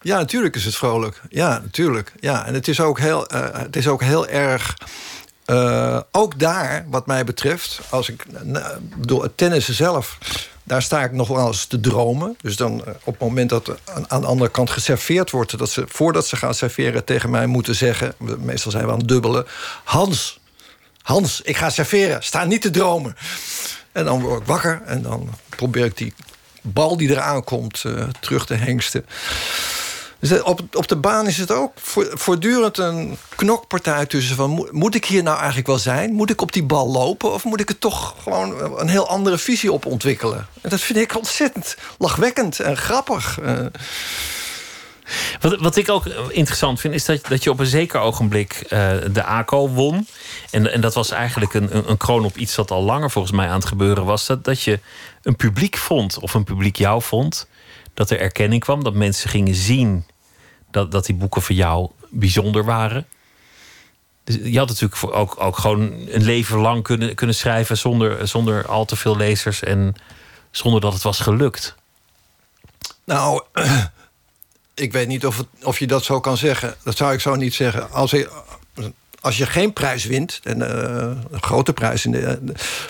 Ja, 0.00 0.18
natuurlijk 0.18 0.56
is 0.56 0.64
het 0.64 0.76
vrolijk. 0.76 1.22
Ja, 1.30 1.48
natuurlijk. 1.62 2.12
Ja, 2.20 2.46
en 2.46 2.54
het 2.54 2.68
is 2.68 2.80
ook 2.80 2.98
heel, 2.98 3.26
eh, 3.26 3.40
het 3.52 3.76
is 3.76 3.88
ook 3.88 4.02
heel 4.02 4.26
erg. 4.28 4.76
eh, 5.44 6.00
ook 6.12 6.38
daar, 6.38 6.84
wat 6.88 7.06
mij 7.06 7.24
betreft, 7.24 7.80
als 7.88 8.08
ik 8.08 8.24
nou, 8.42 8.64
door 8.96 9.22
het 9.22 9.36
tennissen 9.36 9.74
zelf, 9.74 10.18
daar 10.64 10.82
sta 10.82 11.04
ik 11.04 11.12
nog 11.12 11.28
wel 11.28 11.46
eens 11.46 11.64
te 11.66 11.80
dromen. 11.80 12.36
Dus 12.40 12.56
dan 12.56 12.84
eh, 12.84 12.92
op 13.04 13.12
het 13.12 13.28
moment 13.28 13.50
dat 13.50 13.70
aan, 13.84 14.10
aan 14.10 14.20
de 14.20 14.26
andere 14.26 14.50
kant 14.50 14.70
geserveerd 14.70 15.30
wordt, 15.30 15.58
dat 15.58 15.70
ze 15.70 15.84
voordat 15.88 16.26
ze 16.26 16.36
gaan 16.36 16.54
serveren 16.54 17.04
tegen 17.04 17.30
mij 17.30 17.46
moeten 17.46 17.74
zeggen, 17.74 18.14
meestal 18.38 18.70
zijn 18.70 18.86
we 18.86 18.92
aan 18.92 18.98
het 18.98 19.08
dubbelen, 19.08 19.46
Hans, 19.84 20.37
Hans, 21.08 21.40
ik 21.40 21.56
ga 21.56 21.70
serveren, 21.70 22.22
sta 22.22 22.44
niet 22.44 22.62
te 22.62 22.70
dromen. 22.70 23.16
En 23.92 24.04
dan 24.04 24.20
word 24.22 24.40
ik 24.40 24.46
wakker 24.46 24.82
en 24.86 25.02
dan 25.02 25.28
probeer 25.48 25.84
ik 25.84 25.96
die 25.96 26.14
bal 26.62 26.96
die 26.96 27.10
eraan 27.10 27.44
komt 27.44 27.84
eh, 27.84 28.04
terug 28.20 28.46
te 28.46 28.54
hengsten. 28.54 29.06
Dus 30.18 30.30
eh, 30.30 30.46
op, 30.46 30.60
op 30.72 30.88
de 30.88 30.96
baan 30.96 31.26
is 31.26 31.36
het 31.38 31.50
ook 31.50 31.72
voor- 31.76 32.10
voortdurend 32.12 32.78
een 32.78 33.16
knokpartij 33.36 34.06
tussen 34.06 34.36
van... 34.36 34.68
moet, 34.70 34.94
ik 34.94 35.04
hier 35.04 35.22
nou 35.22 35.36
eigenlijk 35.36 35.66
wel 35.66 35.78
zijn? 35.78 36.12
Moet 36.12 36.30
ik 36.30 36.40
op 36.40 36.52
die 36.52 36.64
bal 36.64 36.88
lopen? 36.88 37.32
Of 37.32 37.44
moet 37.44 37.60
ik 37.60 37.68
er 37.68 37.78
toch 37.78 38.14
gewoon 38.22 38.78
een 38.80 38.88
heel 38.88 39.08
andere 39.08 39.38
visie 39.38 39.72
op 39.72 39.86
ontwikkelen? 39.86 40.46
En 40.60 40.70
dat 40.70 40.80
vind 40.80 40.98
ik 40.98 41.16
ontzettend 41.16 41.76
lachwekkend 41.98 42.60
en 42.60 42.76
grappig. 42.76 43.38
Eh, 43.40 43.66
Wat, 45.40 45.60
wat 45.60 45.76
ik 45.76 45.88
ook 45.88 46.06
interessant 46.28 46.80
vind, 46.80 46.94
is 46.94 47.04
dat, 47.04 47.26
dat 47.26 47.42
je 47.42 47.50
op 47.50 47.58
een 47.58 47.66
zeker 47.66 48.00
ogenblik 48.00 48.52
eh, 48.52 48.90
de 49.12 49.24
ACO 49.24 49.68
won. 49.68 50.06
En, 50.50 50.72
en 50.72 50.80
dat 50.80 50.94
was 50.94 51.10
eigenlijk 51.10 51.54
een, 51.54 51.76
een, 51.76 51.90
een 51.90 51.96
kroon 51.96 52.24
op 52.24 52.36
iets 52.36 52.54
dat 52.54 52.70
al 52.70 52.82
langer 52.82 53.10
volgens 53.10 53.34
mij 53.34 53.48
aan 53.48 53.58
het 53.58 53.68
gebeuren 53.68 54.04
was. 54.04 54.26
Dat, 54.26 54.44
dat 54.44 54.62
je 54.62 54.80
een 55.22 55.36
publiek 55.36 55.76
vond, 55.76 56.18
of 56.18 56.34
een 56.34 56.44
publiek 56.44 56.76
jou 56.76 57.02
vond. 57.02 57.48
Dat 57.94 58.10
er 58.10 58.20
erkenning 58.20 58.60
kwam, 58.60 58.84
dat 58.84 58.94
mensen 58.94 59.30
gingen 59.30 59.54
zien 59.54 60.04
dat, 60.70 60.92
dat 60.92 61.06
die 61.06 61.14
boeken 61.14 61.42
voor 61.42 61.54
jou 61.54 61.90
bijzonder 62.08 62.64
waren. 62.64 63.06
Dus 64.24 64.38
je 64.42 64.58
had 64.58 64.68
natuurlijk 64.68 65.14
ook, 65.14 65.40
ook 65.40 65.58
gewoon 65.58 65.80
een 66.08 66.22
leven 66.22 66.58
lang 66.58 66.82
kunnen, 66.82 67.14
kunnen 67.14 67.36
schrijven 67.36 67.78
zonder, 67.78 68.28
zonder 68.28 68.66
al 68.66 68.84
te 68.84 68.96
veel 68.96 69.16
lezers 69.16 69.62
en 69.62 69.94
zonder 70.50 70.80
dat 70.80 70.92
het 70.92 71.02
was 71.02 71.20
gelukt. 71.20 71.74
Nou, 73.04 73.42
ik 74.78 74.92
weet 74.92 75.08
niet 75.08 75.26
of, 75.26 75.36
het, 75.36 75.46
of 75.62 75.78
je 75.78 75.86
dat 75.86 76.04
zo 76.04 76.20
kan 76.20 76.36
zeggen. 76.36 76.74
Dat 76.82 76.96
zou 76.96 77.12
ik 77.12 77.20
zo 77.20 77.34
niet 77.34 77.54
zeggen. 77.54 77.90
Als 77.92 78.10
je, 78.10 78.28
als 79.20 79.36
je 79.38 79.46
geen 79.46 79.72
prijs 79.72 80.04
wint, 80.04 80.40
en, 80.42 80.62
eh, 80.62 81.02
een 81.30 81.42
grote 81.42 81.72
prijs, 81.72 82.04
in 82.04 82.10
de, 82.10 82.38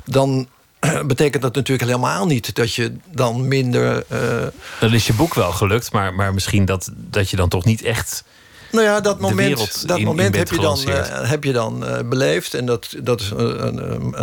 dan 0.04 0.48
betekent 1.06 1.42
dat 1.42 1.54
natuurlijk 1.54 1.88
helemaal 1.90 2.26
niet 2.26 2.54
dat 2.54 2.74
je 2.74 2.96
dan 3.12 3.48
minder. 3.48 4.04
eh, 4.08 4.46
Dan 4.80 4.94
is 4.94 5.06
je 5.06 5.12
boek 5.14 5.34
wel 5.34 5.52
gelukt, 5.52 5.92
maar, 5.92 6.14
maar 6.14 6.34
misschien 6.34 6.64
dat, 6.64 6.90
dat 6.94 7.30
je 7.30 7.36
dan 7.36 7.48
toch 7.48 7.64
niet 7.64 7.82
echt. 7.82 8.24
nou 8.72 8.84
ja, 8.84 9.00
dat 9.00 9.20
moment, 9.20 9.88
dat 9.88 9.98
in- 9.98 10.04
moment 10.04 10.34
in 10.34 10.38
heb, 10.40 10.50
je 10.50 10.58
dan, 10.60 10.78
eh, 10.88 11.28
heb 11.30 11.44
je 11.44 11.52
dan 11.52 11.84
beleefd. 12.08 12.54
En 12.54 12.66
dat, 12.66 12.94
dat 13.02 13.20
is 13.20 13.30
een, 13.30 13.66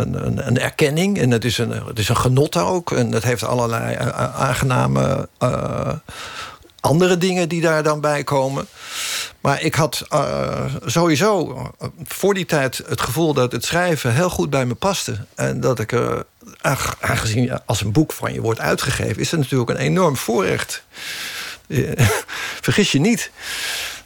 een, 0.26 0.46
een, 0.46 0.58
erkenning. 0.58 1.18
En 1.18 1.30
het 1.30 1.44
is 1.44 1.58
een, 1.58 1.70
het 1.70 1.98
is 1.98 2.08
een 2.08 2.16
genot 2.16 2.56
ook. 2.56 2.92
En 2.92 3.12
het 3.12 3.22
heeft 3.24 3.42
allerlei 3.44 3.96
aangename 4.34 5.28
andere 6.86 7.18
dingen 7.18 7.48
die 7.48 7.60
daar 7.60 7.82
dan 7.82 8.00
bij 8.00 8.24
komen. 8.24 8.66
Maar 9.40 9.62
ik 9.62 9.74
had 9.74 10.06
eh, 10.08 10.64
sowieso 10.84 11.54
eh, 11.78 11.88
voor 12.04 12.34
die 12.34 12.46
tijd 12.46 12.82
het 12.88 13.00
gevoel 13.00 13.34
dat 13.34 13.52
het 13.52 13.64
schrijven 13.64 14.14
heel 14.14 14.30
goed 14.30 14.50
bij 14.50 14.66
me 14.66 14.74
paste. 14.74 15.26
En 15.34 15.60
dat 15.60 15.78
ik 15.78 15.94
ach, 16.60 16.96
aangezien 17.00 17.60
als 17.66 17.80
een 17.80 17.92
boek 17.92 18.12
van 18.12 18.32
je 18.32 18.40
wordt 18.40 18.60
uitgegeven, 18.60 19.20
is 19.20 19.30
het 19.30 19.40
natuurlijk 19.40 19.70
een 19.70 19.76
enorm 19.76 20.16
voorrecht. 20.16 20.82
Vergis 22.66 22.92
je 22.92 23.00
niet. 23.00 23.30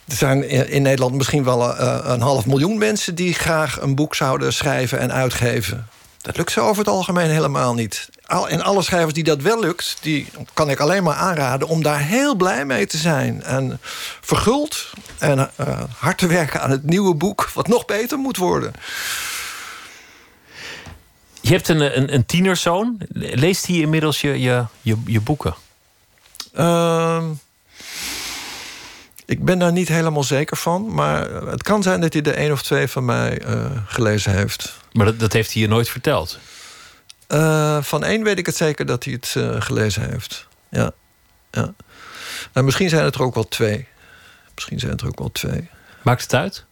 Er 0.09 0.17
zijn 0.17 0.49
in 0.69 0.83
Nederland 0.83 1.15
misschien 1.15 1.45
wel 1.45 1.79
een 1.81 2.21
half 2.21 2.47
miljoen 2.47 2.79
mensen 2.79 3.15
die 3.15 3.35
graag 3.35 3.81
een 3.81 3.95
boek 3.95 4.15
zouden 4.15 4.53
schrijven 4.53 4.99
en 4.99 5.13
uitgeven. 5.13 5.89
Dat 6.23 6.37
lukt 6.37 6.53
ze 6.53 6.61
over 6.61 6.79
het 6.79 6.89
algemeen 6.93 7.31
helemaal 7.31 7.75
niet. 7.75 8.09
Al- 8.27 8.49
En 8.49 8.61
alle 8.63 8.83
schrijvers 8.83 9.15
die 9.15 9.25
dat 9.25 9.43
wel 9.43 9.61
lukt, 9.61 9.97
die 10.01 10.27
kan 10.55 10.71
ik 10.71 10.81
alleen 10.81 11.03
maar 11.03 11.15
aanraden 11.15 11.69
om 11.69 11.83
daar 11.83 12.01
heel 12.01 12.35
blij 12.35 12.65
mee 12.65 12.87
te 12.87 12.97
zijn. 12.97 13.43
En 13.43 13.79
verguld 14.21 14.91
en 15.19 15.51
eh, 15.57 15.83
hard 15.99 16.19
te 16.19 16.27
werken 16.27 16.61
aan 16.63 16.71
het 16.71 16.85
nieuwe 16.85 17.15
boek, 17.15 17.51
wat 17.55 17.69
nog 17.69 17.85
beter 17.85 18.19
moet 18.19 18.37
worden. 18.37 18.73
Je 21.41 21.51
hebt 21.51 21.69
een, 21.69 21.97
een, 21.99 22.15
een 22.15 22.27
tienerzoon. 22.27 22.97
Leest 23.13 23.67
hij 23.67 23.77
inmiddels 23.77 24.21
je, 24.21 24.41
je, 24.41 24.65
je, 24.81 24.97
je 25.07 25.21
boeken? 25.21 25.55
Ehm, 26.55 27.25
Ik 29.31 29.45
ben 29.45 29.59
daar 29.59 29.73
niet 29.73 29.89
helemaal 29.89 30.25
zeker 30.25 30.57
van. 30.57 30.95
Maar 30.95 31.31
het 31.31 31.63
kan 31.63 31.83
zijn 31.83 32.01
dat 32.01 32.13
hij 32.13 32.23
de 32.23 32.33
één 32.33 32.53
of 32.53 32.63
twee 32.63 32.89
van 32.89 33.05
mij 33.05 33.43
uh, 33.47 33.65
gelezen 33.87 34.33
heeft. 34.33 34.77
Maar 34.93 35.07
dat, 35.07 35.21
dat, 35.21 35.33
heeft 35.33 35.53
hij 35.53 35.63
je 35.63 35.69
nooit 35.69 35.89
verteld? 35.89 36.39
Uh, 37.29 37.83
van 37.83 38.05
één 38.05 38.23
weet 38.23 38.39
ik 38.39 38.47
het 38.47 38.57
zeker 38.57 38.87
dat 38.87 39.05
hij 39.05 39.13
het 39.13 39.35
uh, 39.37 39.61
gelezen 39.61 40.11
heeft. 40.11 40.47
Ja. 40.71 40.91
ja. 41.51 41.75
Nou, 42.53 42.67
misschien 42.67 42.89
zijn 42.89 43.05
het 43.05 43.15
er 43.15 43.23
ook 43.23 43.35
wel 43.35 43.49
twee. 43.49 43.87
Misschien 44.55 44.79
zijn 44.79 44.93
het 44.93 45.01
er 45.01 45.07
ook 45.07 45.19
wel 45.19 45.33
twee. 45.33 45.69
Maakt 46.03 46.23
het 46.23 46.35
uit? 46.35 46.65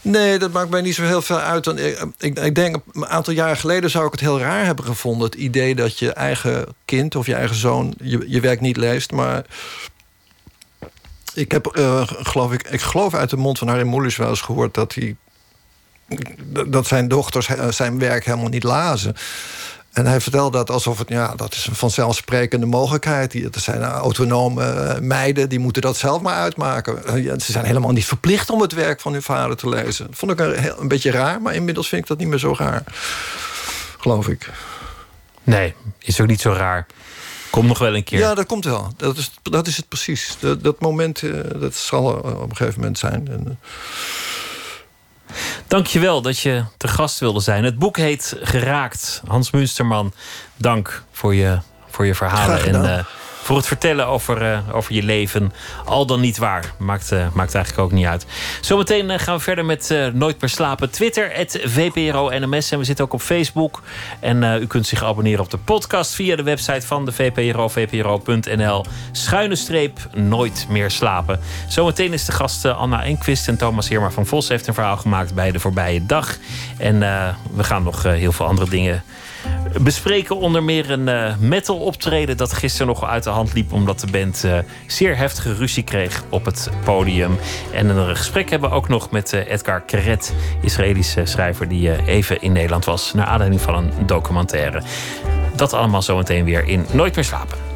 Nee, 0.00 0.38
dat 0.38 0.52
maakt 0.52 0.70
mij 0.70 0.80
niet 0.80 0.94
zo 0.94 1.02
heel 1.02 1.22
veel 1.22 1.40
uit. 1.40 1.66
Ik, 1.66 2.06
ik, 2.18 2.38
ik, 2.38 2.54
denk, 2.54 2.76
een 2.92 3.06
aantal 3.06 3.32
jaren 3.32 3.56
geleden 3.56 3.90
zou 3.90 4.06
ik 4.06 4.12
het 4.12 4.20
heel 4.20 4.40
raar 4.40 4.64
hebben 4.64 4.84
gevonden... 4.84 5.30
het 5.30 5.34
idee 5.38 5.74
dat 5.74 5.98
je 5.98 6.12
eigen 6.12 6.66
kind 6.84 7.14
of 7.14 7.26
je 7.26 7.34
eigen 7.34 7.56
zoon 7.56 7.94
je, 8.02 8.24
je 8.26 8.40
werk 8.40 8.60
niet 8.60 8.76
leest. 8.76 9.10
Maar 9.12 9.44
ik 11.34 11.52
heb, 11.52 11.76
uh, 11.78 12.02
geloof 12.06 12.52
ik, 12.52 12.68
ik 12.68 12.80
geloof 12.80 13.14
uit 13.14 13.30
de 13.30 13.36
mond 13.36 13.58
van 13.58 13.68
Harry 13.68 13.86
Moelis 13.86 14.16
wel 14.16 14.28
eens 14.28 14.40
gehoord... 14.40 14.74
dat, 14.74 14.94
hij, 14.94 15.16
dat 16.66 16.86
zijn 16.86 17.08
dochters 17.08 17.48
zijn 17.70 17.98
werk 17.98 18.24
helemaal 18.24 18.48
niet 18.48 18.62
lazen. 18.62 19.16
En 19.92 20.06
hij 20.06 20.20
vertelde 20.20 20.56
dat 20.56 20.70
alsof 20.70 20.98
het, 20.98 21.08
ja, 21.08 21.34
dat 21.34 21.54
is 21.54 21.66
een 21.66 21.74
vanzelfsprekende 21.74 22.66
mogelijkheid. 22.66 23.34
Er 23.34 23.60
zijn 23.60 23.82
autonome 23.82 24.64
eh, 24.64 25.00
meiden, 25.00 25.48
die 25.48 25.58
moeten 25.58 25.82
dat 25.82 25.96
zelf 25.96 26.22
maar 26.22 26.34
uitmaken. 26.34 27.06
Eh, 27.06 27.14
ze 27.14 27.52
zijn 27.52 27.64
helemaal 27.64 27.92
niet 27.92 28.04
verplicht 28.04 28.50
om 28.50 28.60
het 28.60 28.72
werk 28.72 29.00
van 29.00 29.12
hun 29.12 29.22
vader 29.22 29.56
te 29.56 29.68
lezen. 29.68 30.06
Vond 30.10 30.32
ik 30.32 30.40
een, 30.40 30.80
een 30.80 30.88
beetje 30.88 31.10
raar, 31.10 31.42
maar 31.42 31.54
inmiddels 31.54 31.88
vind 31.88 32.02
ik 32.02 32.08
dat 32.08 32.18
niet 32.18 32.28
meer 32.28 32.38
zo 32.38 32.54
raar. 32.58 32.82
Geloof 33.98 34.28
ik. 34.28 34.50
Nee, 35.42 35.74
is 35.98 36.20
ook 36.20 36.26
niet 36.26 36.40
zo 36.40 36.52
raar. 36.52 36.86
Komt 37.50 37.66
nog 37.66 37.78
wel 37.78 37.96
een 37.96 38.04
keer. 38.04 38.18
Ja, 38.18 38.34
dat 38.34 38.46
komt 38.46 38.64
wel. 38.64 38.92
Dat 38.96 39.16
is, 39.16 39.30
dat 39.42 39.66
is 39.66 39.76
het 39.76 39.88
precies. 39.88 40.36
Dat, 40.38 40.64
dat 40.64 40.80
moment, 40.80 41.22
eh, 41.22 41.30
dat 41.60 41.74
zal 41.74 42.04
op 42.12 42.50
een 42.50 42.56
gegeven 42.56 42.80
moment 42.80 42.98
zijn. 42.98 43.28
En, 43.28 43.58
Dankjewel 45.66 46.22
dat 46.22 46.38
je 46.38 46.64
te 46.76 46.88
gast 46.88 47.18
wilde 47.18 47.40
zijn. 47.40 47.64
Het 47.64 47.78
boek 47.78 47.96
heet 47.96 48.36
Geraakt. 48.40 49.22
Hans 49.26 49.50
Munsterman, 49.50 50.12
dank 50.56 51.02
voor 51.12 51.34
je, 51.34 51.58
voor 51.88 52.06
je 52.06 52.14
verhalen. 52.14 52.64
En 52.64 52.84
uh, 52.84 53.04
voor 53.50 53.58
het 53.58 53.68
vertellen 53.68 54.06
over, 54.06 54.42
uh, 54.42 54.58
over 54.72 54.94
je 54.94 55.02
leven. 55.02 55.52
Al 55.84 56.06
dan 56.06 56.20
niet 56.20 56.38
waar. 56.38 56.72
Maakt, 56.78 57.12
uh, 57.12 57.26
maakt 57.32 57.54
eigenlijk 57.54 57.84
ook 57.84 57.92
niet 57.92 58.06
uit. 58.06 58.26
Zometeen 58.60 59.18
gaan 59.18 59.36
we 59.36 59.42
verder 59.42 59.64
met 59.64 60.10
Nooit 60.12 60.40
meer 60.40 60.50
slapen. 60.50 60.90
Twitter, 60.90 61.30
het 61.32 61.60
VPRO 61.64 62.30
NMS. 62.38 62.70
En 62.70 62.78
we 62.78 62.84
zitten 62.84 63.04
ook 63.04 63.12
op 63.12 63.20
Facebook. 63.20 63.82
En 64.20 64.42
u 64.42 64.66
kunt 64.66 64.86
zich 64.86 65.04
abonneren 65.04 65.44
op 65.44 65.50
de 65.50 65.58
podcast 65.58 66.14
via 66.14 66.36
de 66.36 66.42
website 66.42 66.86
van 66.86 67.04
de 67.04 67.12
VPRO. 67.12 67.68
VPRO.nl. 67.68 68.84
Schuine 69.12 69.56
streep 69.56 69.98
Nooit 70.14 70.66
meer 70.68 70.90
slapen. 70.90 71.40
Zometeen 71.68 72.12
is 72.12 72.24
de 72.24 72.32
gast 72.32 72.64
Anna 72.64 73.04
Enquist. 73.04 73.48
En 73.48 73.56
Thomas 73.56 73.88
Heerma 73.88 74.10
van 74.10 74.26
Vos 74.26 74.48
heeft 74.48 74.66
een 74.66 74.74
verhaal 74.74 74.96
gemaakt 74.96 75.34
bij 75.34 75.50
de 75.50 75.60
voorbije 75.60 76.06
dag. 76.06 76.36
En 76.78 76.98
we 77.54 77.64
gaan 77.64 77.82
nog 77.82 78.02
heel 78.02 78.32
veel 78.32 78.46
andere 78.46 78.70
dingen 78.70 79.02
bespreken 79.80 80.36
onder 80.36 80.62
meer 80.62 80.90
een 80.90 81.08
uh, 81.08 81.36
metal 81.36 81.76
optreden 81.76 82.36
dat 82.36 82.52
gisteren 82.52 82.86
nog 82.86 83.04
uit 83.04 83.22
de 83.22 83.30
hand 83.30 83.52
liep 83.52 83.72
omdat 83.72 84.00
de 84.00 84.06
band 84.10 84.42
uh, 84.44 84.58
zeer 84.86 85.16
heftige 85.16 85.54
ruzie 85.54 85.82
kreeg 85.82 86.24
op 86.28 86.44
het 86.44 86.70
podium. 86.84 87.38
En 87.72 87.88
een 87.88 88.16
gesprek 88.16 88.50
hebben 88.50 88.70
we 88.70 88.76
ook 88.76 88.88
nog 88.88 89.10
met 89.10 89.32
uh, 89.32 89.50
Edgar 89.50 89.80
Keret, 89.80 90.34
Israëlische 90.62 91.24
schrijver 91.24 91.68
die 91.68 92.06
even 92.06 92.40
in 92.40 92.52
Nederland 92.52 92.84
was 92.84 93.14
naar 93.14 93.26
aanleiding 93.26 93.60
van 93.60 93.74
een 93.74 94.06
documentaire. 94.06 94.82
Dat 95.56 95.72
allemaal 95.72 96.02
zometeen 96.02 96.44
weer 96.44 96.68
in 96.68 96.86
Nooit 96.92 97.14
meer 97.14 97.24
slapen. 97.24 97.69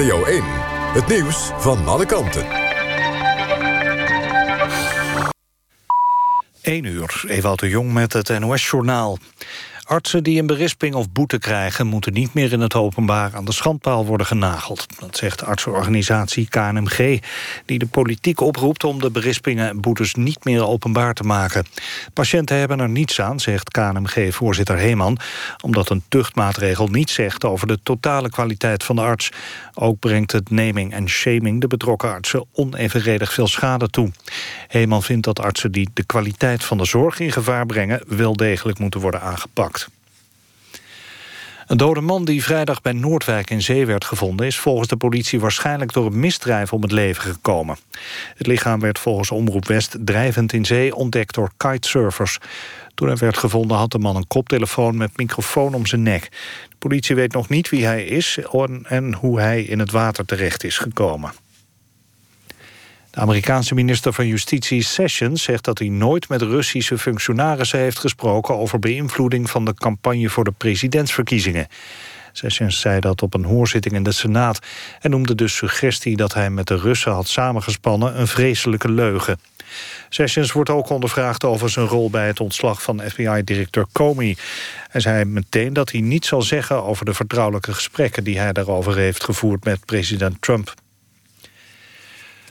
Radio 0.00 0.24
1. 0.24 0.42
Het 0.92 1.06
nieuws 1.06 1.50
van 1.58 1.86
alle 1.86 2.06
kanten. 2.06 2.46
1 6.62 6.84
uur, 6.84 7.24
Ewout 7.26 7.58
de 7.58 7.68
Jong 7.68 7.92
met 7.92 8.12
het 8.12 8.38
NOS-journaal. 8.38 9.18
Artsen 9.90 10.22
die 10.22 10.40
een 10.40 10.46
berisping 10.46 10.94
of 10.94 11.12
boete 11.12 11.38
krijgen... 11.38 11.86
moeten 11.86 12.12
niet 12.12 12.34
meer 12.34 12.52
in 12.52 12.60
het 12.60 12.74
openbaar 12.74 13.34
aan 13.34 13.44
de 13.44 13.52
schandpaal 13.52 14.06
worden 14.06 14.26
genageld. 14.26 14.86
Dat 14.98 15.16
zegt 15.16 15.38
de 15.38 15.44
artsenorganisatie 15.44 16.48
KNMG... 16.48 17.22
die 17.64 17.78
de 17.78 17.86
politiek 17.86 18.40
oproept 18.40 18.84
om 18.84 19.00
de 19.00 19.10
berispingen 19.10 19.68
en 19.68 19.80
boetes 19.80 20.14
niet 20.14 20.44
meer 20.44 20.66
openbaar 20.66 21.14
te 21.14 21.22
maken. 21.22 21.66
Patiënten 22.12 22.56
hebben 22.56 22.80
er 22.80 22.88
niets 22.88 23.20
aan, 23.20 23.40
zegt 23.40 23.70
KNMG-voorzitter 23.70 24.76
Heeman... 24.76 25.18
omdat 25.64 25.90
een 25.90 26.02
tuchtmaatregel 26.08 26.88
niets 26.88 27.14
zegt 27.14 27.44
over 27.44 27.66
de 27.66 27.78
totale 27.82 28.30
kwaliteit 28.30 28.84
van 28.84 28.96
de 28.96 29.02
arts. 29.02 29.30
Ook 29.74 29.98
brengt 29.98 30.32
het 30.32 30.50
naming 30.50 30.92
en 30.92 31.08
shaming 31.08 31.60
de 31.60 31.66
betrokken 31.66 32.12
artsen 32.12 32.44
onevenredig 32.52 33.32
veel 33.32 33.48
schade 33.48 33.88
toe. 33.88 34.10
Heeman 34.68 35.02
vindt 35.02 35.24
dat 35.24 35.40
artsen 35.40 35.72
die 35.72 35.90
de 35.94 36.04
kwaliteit 36.04 36.64
van 36.64 36.78
de 36.78 36.84
zorg 36.84 37.20
in 37.20 37.32
gevaar 37.32 37.66
brengen... 37.66 38.02
wel 38.06 38.36
degelijk 38.36 38.78
moeten 38.78 39.00
worden 39.00 39.20
aangepakt. 39.20 39.79
Een 41.70 41.76
dode 41.76 42.00
man 42.00 42.24
die 42.24 42.44
vrijdag 42.44 42.82
bij 42.82 42.92
Noordwijk 42.92 43.50
in 43.50 43.62
zee 43.62 43.86
werd 43.86 44.04
gevonden... 44.04 44.46
is 44.46 44.58
volgens 44.58 44.88
de 44.88 44.96
politie 44.96 45.40
waarschijnlijk 45.40 45.92
door 45.92 46.06
een 46.06 46.20
misdrijf 46.20 46.72
om 46.72 46.82
het 46.82 46.92
leven 46.92 47.22
gekomen. 47.22 47.76
Het 48.36 48.46
lichaam 48.46 48.80
werd 48.80 48.98
volgens 48.98 49.30
Omroep 49.30 49.66
West 49.66 49.96
drijvend 50.00 50.52
in 50.52 50.64
zee 50.64 50.94
ontdekt 50.94 51.34
door 51.34 51.50
kitesurfers. 51.56 52.38
Toen 52.94 53.08
hij 53.08 53.16
werd 53.16 53.38
gevonden 53.38 53.76
had 53.76 53.90
de 53.90 53.98
man 53.98 54.16
een 54.16 54.26
koptelefoon 54.26 54.96
met 54.96 55.16
microfoon 55.16 55.74
om 55.74 55.86
zijn 55.86 56.02
nek. 56.02 56.22
De 56.68 56.76
politie 56.78 57.16
weet 57.16 57.32
nog 57.32 57.48
niet 57.48 57.68
wie 57.68 57.84
hij 57.84 58.04
is 58.04 58.38
en 58.82 59.14
hoe 59.14 59.40
hij 59.40 59.62
in 59.62 59.78
het 59.78 59.90
water 59.90 60.24
terecht 60.24 60.64
is 60.64 60.78
gekomen. 60.78 61.32
De 63.10 63.20
Amerikaanse 63.20 63.74
minister 63.74 64.12
van 64.12 64.26
Justitie 64.26 64.82
Sessions 64.82 65.42
zegt 65.42 65.64
dat 65.64 65.78
hij 65.78 65.88
nooit 65.88 66.28
met 66.28 66.42
Russische 66.42 66.98
functionarissen 66.98 67.78
heeft 67.78 67.98
gesproken 67.98 68.56
over 68.56 68.78
beïnvloeding 68.78 69.50
van 69.50 69.64
de 69.64 69.74
campagne 69.74 70.28
voor 70.28 70.44
de 70.44 70.50
presidentsverkiezingen. 70.50 71.66
Sessions 72.32 72.80
zei 72.80 73.00
dat 73.00 73.22
op 73.22 73.34
een 73.34 73.44
hoorzitting 73.44 73.94
in 73.94 74.02
de 74.02 74.12
Senaat 74.12 74.58
en 75.00 75.10
noemde 75.10 75.34
de 75.34 75.48
suggestie 75.48 76.16
dat 76.16 76.34
hij 76.34 76.50
met 76.50 76.66
de 76.66 76.76
Russen 76.76 77.12
had 77.12 77.28
samengespannen 77.28 78.20
een 78.20 78.28
vreselijke 78.28 78.90
leugen. 78.90 79.40
Sessions 80.08 80.52
wordt 80.52 80.70
ook 80.70 80.88
ondervraagd 80.88 81.44
over 81.44 81.70
zijn 81.70 81.86
rol 81.86 82.10
bij 82.10 82.26
het 82.26 82.40
ontslag 82.40 82.82
van 82.82 83.00
FBI-directeur 83.00 83.86
Comey. 83.92 84.36
Hij 84.88 85.00
zei 85.00 85.24
meteen 85.24 85.72
dat 85.72 85.90
hij 85.90 86.00
niets 86.00 86.28
zal 86.28 86.42
zeggen 86.42 86.84
over 86.84 87.04
de 87.04 87.14
vertrouwelijke 87.14 87.74
gesprekken 87.74 88.24
die 88.24 88.38
hij 88.38 88.52
daarover 88.52 88.96
heeft 88.96 89.24
gevoerd 89.24 89.64
met 89.64 89.84
president 89.84 90.42
Trump. 90.42 90.74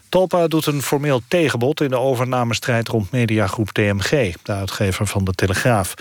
Talpa 0.09 0.47
doet 0.47 0.65
een 0.65 0.81
formeel 0.81 1.21
tegenbod 1.27 1.81
in 1.81 1.89
de 1.89 1.97
overnamestrijd 1.97 2.87
rond 2.87 3.11
mediagroep 3.11 3.69
TMG, 3.69 4.33
de 4.43 4.51
uitgever 4.51 5.07
van 5.07 5.23
de 5.23 5.31
Telegraaf. 5.31 5.93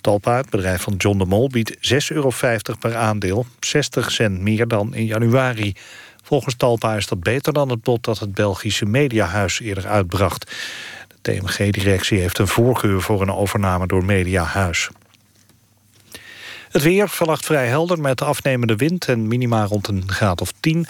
Talpa, 0.00 0.36
het 0.36 0.50
bedrijf 0.50 0.82
van 0.82 0.94
John 0.96 1.18
de 1.18 1.24
Mol, 1.24 1.48
biedt 1.48 1.76
6,50 1.76 1.96
euro 2.08 2.30
per 2.78 2.96
aandeel, 2.96 3.46
60 3.60 4.10
cent 4.10 4.40
meer 4.40 4.68
dan 4.68 4.94
in 4.94 5.04
januari. 5.04 5.74
Volgens 6.22 6.54
Talpa 6.56 6.96
is 6.96 7.06
dat 7.06 7.20
beter 7.20 7.52
dan 7.52 7.68
het 7.68 7.82
bod 7.82 8.04
dat 8.04 8.18
het 8.18 8.34
Belgische 8.34 8.86
Mediahuis 8.86 9.60
eerder 9.60 9.86
uitbracht. 9.86 10.50
De 11.08 11.32
TMG-directie 11.32 12.20
heeft 12.20 12.38
een 12.38 12.48
voorkeur 12.48 13.02
voor 13.02 13.22
een 13.22 13.32
overname 13.32 13.86
door 13.86 14.04
Mediahuis. 14.04 14.88
Het 16.72 16.82
weer 16.82 17.08
vannacht 17.08 17.44
vrij 17.44 17.66
helder 17.66 18.00
met 18.00 18.22
afnemende 18.22 18.76
wind 18.76 19.08
en 19.08 19.28
minima 19.28 19.64
rond 19.64 19.88
een 19.88 20.04
graad 20.06 20.40
of 20.40 20.52
10. 20.60 20.86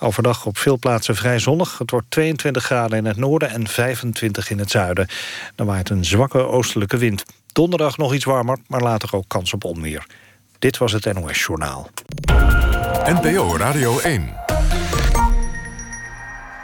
Overdag 0.00 0.46
op 0.46 0.58
veel 0.58 0.78
plaatsen 0.78 1.16
vrij 1.16 1.38
zonnig. 1.38 1.78
Het 1.78 1.90
wordt 1.90 2.10
22 2.10 2.64
graden 2.64 2.98
in 2.98 3.04
het 3.04 3.16
noorden 3.16 3.50
en 3.50 3.68
25 3.68 4.50
in 4.50 4.58
het 4.58 4.70
zuiden. 4.70 5.08
Dan 5.54 5.66
waait 5.66 5.90
een 5.90 6.04
zwakke 6.04 6.38
oostelijke 6.38 6.96
wind. 6.96 7.24
Donderdag 7.52 7.96
nog 7.96 8.14
iets 8.14 8.24
warmer, 8.24 8.58
maar 8.66 8.82
later 8.82 9.08
ook 9.12 9.24
kans 9.28 9.52
op 9.52 9.64
onweer. 9.64 10.06
Dit 10.58 10.78
was 10.78 10.92
het 10.92 11.14
NOS 11.14 11.44
Journaal. 11.44 11.90
NPO 13.04 13.56
Radio 13.56 13.98
1. 13.98 14.34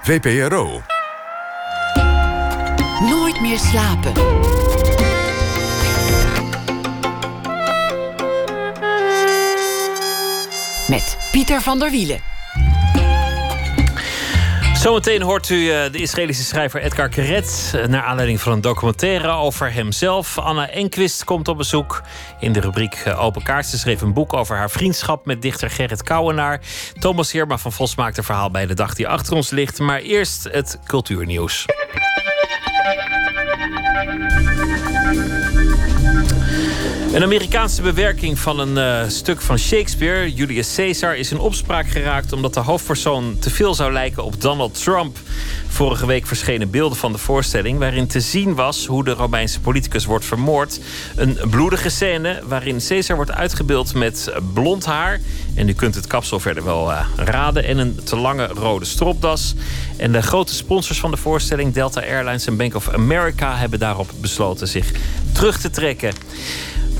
VPRO. 0.02 0.82
Nooit 3.00 3.40
meer 3.40 3.58
slapen. 3.58 4.12
Met 10.92 11.16
Pieter 11.30 11.60
van 11.60 11.78
der 11.78 11.90
Wielen. 11.90 12.20
Zometeen 14.74 15.22
hoort 15.22 15.48
u 15.48 15.70
eh, 15.70 15.92
de 15.92 15.98
Israëlische 15.98 16.44
schrijver 16.44 16.82
Edgar 16.82 17.08
Keret... 17.08 17.72
eh, 17.74 17.86
naar 17.86 18.02
aanleiding 18.02 18.40
van 18.40 18.52
een 18.52 18.60
documentaire 18.60 19.28
over 19.28 19.72
hemzelf. 19.72 20.38
Anna 20.38 20.70
Enquist 20.70 21.24
komt 21.24 21.48
op 21.48 21.56
bezoek 21.56 22.02
in 22.40 22.52
de 22.52 22.60
rubriek 22.60 22.94
eh, 22.94 23.24
Open 23.24 23.42
Kaart. 23.42 23.66
Ze 23.66 23.78
schreef 23.78 24.00
een 24.00 24.12
boek 24.12 24.32
over 24.32 24.56
haar 24.56 24.70
vriendschap 24.70 25.26
met 25.26 25.42
dichter 25.42 25.70
Gerrit 25.70 26.02
Kouwenaar. 26.02 26.60
Thomas 26.98 27.32
Heerma 27.32 27.58
van 27.58 27.72
Vos 27.72 27.94
maakt 27.94 28.18
een 28.18 28.24
verhaal 28.24 28.50
bij 28.50 28.66
de 28.66 28.74
dag 28.74 28.94
die 28.94 29.08
achter 29.08 29.34
ons 29.34 29.50
ligt. 29.50 29.78
Maar 29.78 30.00
eerst 30.00 30.48
het 30.50 30.78
cultuurnieuws. 30.86 31.66
Een 37.12 37.22
Amerikaanse 37.22 37.82
bewerking 37.82 38.38
van 38.38 38.58
een 38.58 38.78
eh, 38.78 39.08
stuk 39.08 39.40
van 39.40 39.58
Shakespeare, 39.58 40.32
Julius 40.32 40.74
Caesar, 40.74 41.16
is 41.16 41.30
in 41.30 41.38
opspraak 41.38 41.88
geraakt 41.88 42.32
omdat 42.32 42.54
de 42.54 42.60
hoofdpersoon 42.60 43.36
te 43.38 43.50
veel 43.50 43.74
zou 43.74 43.92
lijken 43.92 44.24
op 44.24 44.40
Donald 44.40 44.82
Trump. 44.82 45.18
Vorige 45.68 46.06
week 46.06 46.26
verschenen 46.26 46.70
beelden 46.70 46.98
van 46.98 47.12
de 47.12 47.18
voorstelling 47.18 47.78
waarin 47.78 48.06
te 48.06 48.20
zien 48.20 48.54
was 48.54 48.86
hoe 48.86 49.04
de 49.04 49.10
Romeinse 49.10 49.60
politicus 49.60 50.04
wordt 50.04 50.24
vermoord. 50.24 50.80
Een 51.16 51.38
bloedige 51.50 51.88
scène 51.88 52.42
waarin 52.46 52.80
Caesar 52.88 53.16
wordt 53.16 53.32
uitgebeeld 53.32 53.94
met 53.94 54.32
blond 54.52 54.84
haar. 54.84 55.20
En 55.54 55.68
u 55.68 55.72
kunt 55.72 55.94
het 55.94 56.06
kapsel 56.06 56.40
verder 56.40 56.64
wel 56.64 56.92
eh, 56.92 57.06
raden. 57.16 57.64
En 57.64 57.78
een 57.78 58.00
te 58.04 58.16
lange 58.16 58.46
rode 58.46 58.84
stropdas. 58.84 59.54
En 59.96 60.12
de 60.12 60.22
grote 60.22 60.54
sponsors 60.54 61.00
van 61.00 61.10
de 61.10 61.16
voorstelling, 61.16 61.72
Delta 61.72 62.00
Airlines 62.00 62.46
en 62.46 62.56
Bank 62.56 62.74
of 62.74 62.88
America, 62.88 63.56
hebben 63.56 63.78
daarop 63.78 64.10
besloten 64.20 64.68
zich 64.68 64.90
terug 65.32 65.60
te 65.60 65.70
trekken. 65.70 66.12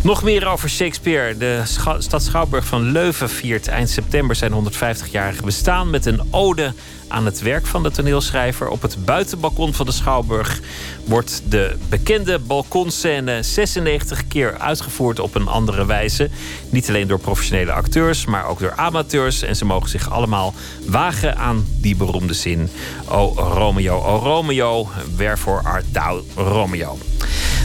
Nog 0.02 0.22
meer 0.22 0.46
over 0.46 0.70
Shakespeare. 0.70 1.36
De 1.36 1.62
stad 1.98 2.22
Schouwburg 2.22 2.64
van 2.64 2.82
Leuven 2.82 3.30
viert 3.30 3.68
eind 3.68 3.90
september 3.90 4.36
zijn 4.36 4.52
150-jarige 4.52 5.42
bestaan 5.42 5.90
met 5.90 6.06
een 6.06 6.20
ode 6.30 6.72
aan 7.08 7.24
het 7.24 7.40
werk 7.40 7.66
van 7.66 7.82
de 7.82 7.90
toneelschrijver. 7.90 8.68
Op 8.68 8.82
het 8.82 9.04
buitenbalkon 9.04 9.74
van 9.74 9.86
de 9.86 9.92
Schouwburg 9.92 10.60
wordt 11.04 11.42
de 11.48 11.76
bekende 11.88 12.38
balkonscène 12.38 13.42
96 13.42 14.28
keer 14.28 14.58
uitgevoerd 14.58 15.20
op 15.20 15.34
een 15.34 15.48
andere 15.48 15.86
wijze. 15.86 16.30
Niet 16.70 16.88
alleen 16.88 17.08
door 17.08 17.18
professionele 17.18 17.72
acteurs, 17.72 18.24
maar 18.24 18.46
ook 18.46 18.58
door 18.58 18.72
amateurs. 18.76 19.42
En 19.42 19.56
ze 19.56 19.64
mogen 19.64 19.88
zich 19.88 20.10
allemaal 20.10 20.54
wagen 20.86 21.36
aan 21.36 21.66
die 21.80 21.96
beroemde 21.96 22.34
zin. 22.34 22.68
O 23.08 23.32
Romeo, 23.36 24.02
o 24.02 24.16
Romeo, 24.16 24.88
wherefore 25.16 25.62
art 25.62 25.84
thou 25.92 26.22
Romeo? 26.34 26.98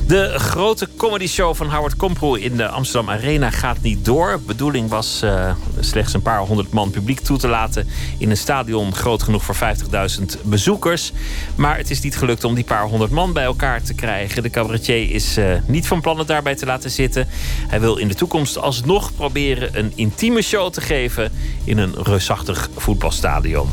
De 0.07 0.33
grote 0.39 0.87
comedyshow 0.97 1.55
van 1.55 1.69
Howard 1.69 1.95
Komproe 1.95 2.41
in 2.41 2.57
de 2.57 2.67
Amsterdam 2.67 3.09
Arena 3.09 3.49
gaat 3.49 3.81
niet 3.81 4.05
door. 4.05 4.39
Bedoeling 4.45 4.89
was 4.89 5.21
uh, 5.23 5.51
slechts 5.79 6.13
een 6.13 6.21
paar 6.21 6.39
honderd 6.39 6.71
man 6.71 6.89
publiek 6.89 7.19
toe 7.19 7.37
te 7.37 7.47
laten 7.47 7.87
in 8.17 8.29
een 8.29 8.37
stadion 8.37 8.95
groot 8.95 9.23
genoeg 9.23 9.43
voor 9.43 9.55
50.000 9.55 10.41
bezoekers. 10.43 11.11
Maar 11.55 11.77
het 11.77 11.89
is 11.89 12.01
niet 12.01 12.17
gelukt 12.17 12.43
om 12.43 12.55
die 12.55 12.63
paar 12.63 12.83
honderd 12.85 13.11
man 13.11 13.26
bij 13.33 13.43
elkaar 13.43 13.81
te 13.81 13.93
krijgen. 13.93 14.43
De 14.43 14.49
cabaretier 14.49 15.11
is 15.11 15.37
uh, 15.37 15.45
niet 15.65 15.87
van 15.87 16.01
plan 16.01 16.17
het 16.17 16.27
daarbij 16.27 16.55
te 16.55 16.65
laten 16.65 16.91
zitten. 16.91 17.27
Hij 17.67 17.79
wil 17.79 17.97
in 17.97 18.07
de 18.07 18.13
toekomst 18.13 18.57
alsnog 18.57 19.15
proberen 19.15 19.69
een 19.77 19.91
intieme 19.95 20.41
show 20.41 20.71
te 20.71 20.81
geven 20.81 21.31
in 21.63 21.77
een 21.77 21.95
reusachtig 22.03 22.69
voetbalstadion. 22.75 23.69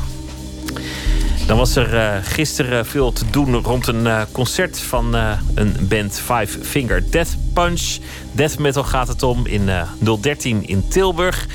Dan 1.47 1.57
was 1.57 1.77
er 1.77 1.95
uh, 1.95 2.17
gisteren 2.23 2.87
veel 2.87 3.13
te 3.13 3.25
doen 3.31 3.55
rond 3.55 3.87
een 3.87 4.07
uh, 4.07 4.23
concert 4.33 4.81
van 4.81 5.15
een 5.55 5.77
band 5.81 6.21
Five 6.21 6.65
Finger 6.65 7.11
Death 7.11 7.37
Punch. 7.53 7.99
Death 8.33 8.59
metal 8.59 8.85
gaat 8.85 9.09
het 9.09 9.23
om 9.23 9.47
in 9.47 9.71
013 10.21 10.69
in 10.69 10.89
Tilburg. 10.89 11.47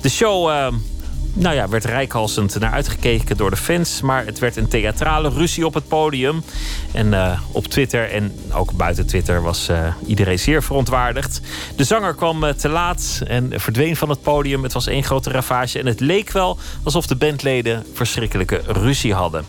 De 0.00 0.08
show 0.08 0.72
nou 1.36 1.54
ja, 1.54 1.68
werd 1.68 1.84
rijkhalsend 1.84 2.58
naar 2.58 2.72
uitgekeken 2.72 3.36
door 3.36 3.50
de 3.50 3.56
fans. 3.56 4.00
Maar 4.00 4.26
het 4.26 4.38
werd 4.38 4.56
een 4.56 4.68
theatrale 4.68 5.28
ruzie 5.28 5.66
op 5.66 5.74
het 5.74 5.88
podium. 5.88 6.42
En 6.92 7.06
uh, 7.06 7.40
op 7.52 7.66
Twitter 7.66 8.10
en 8.10 8.38
ook 8.52 8.72
buiten 8.72 9.06
Twitter 9.06 9.42
was 9.42 9.68
uh, 9.68 9.94
iedereen 10.06 10.38
zeer 10.38 10.62
verontwaardigd. 10.62 11.40
De 11.76 11.84
zanger 11.84 12.14
kwam 12.14 12.44
uh, 12.44 12.50
te 12.50 12.68
laat 12.68 13.22
en 13.26 13.60
verdween 13.60 13.96
van 13.96 14.08
het 14.08 14.22
podium. 14.22 14.62
Het 14.62 14.72
was 14.72 14.86
één 14.86 15.04
grote 15.04 15.30
ravage. 15.30 15.78
En 15.78 15.86
het 15.86 16.00
leek 16.00 16.30
wel 16.30 16.58
alsof 16.82 17.06
de 17.06 17.16
bandleden 17.16 17.84
verschrikkelijke 17.92 18.60
ruzie 18.66 19.14
hadden. 19.14 19.44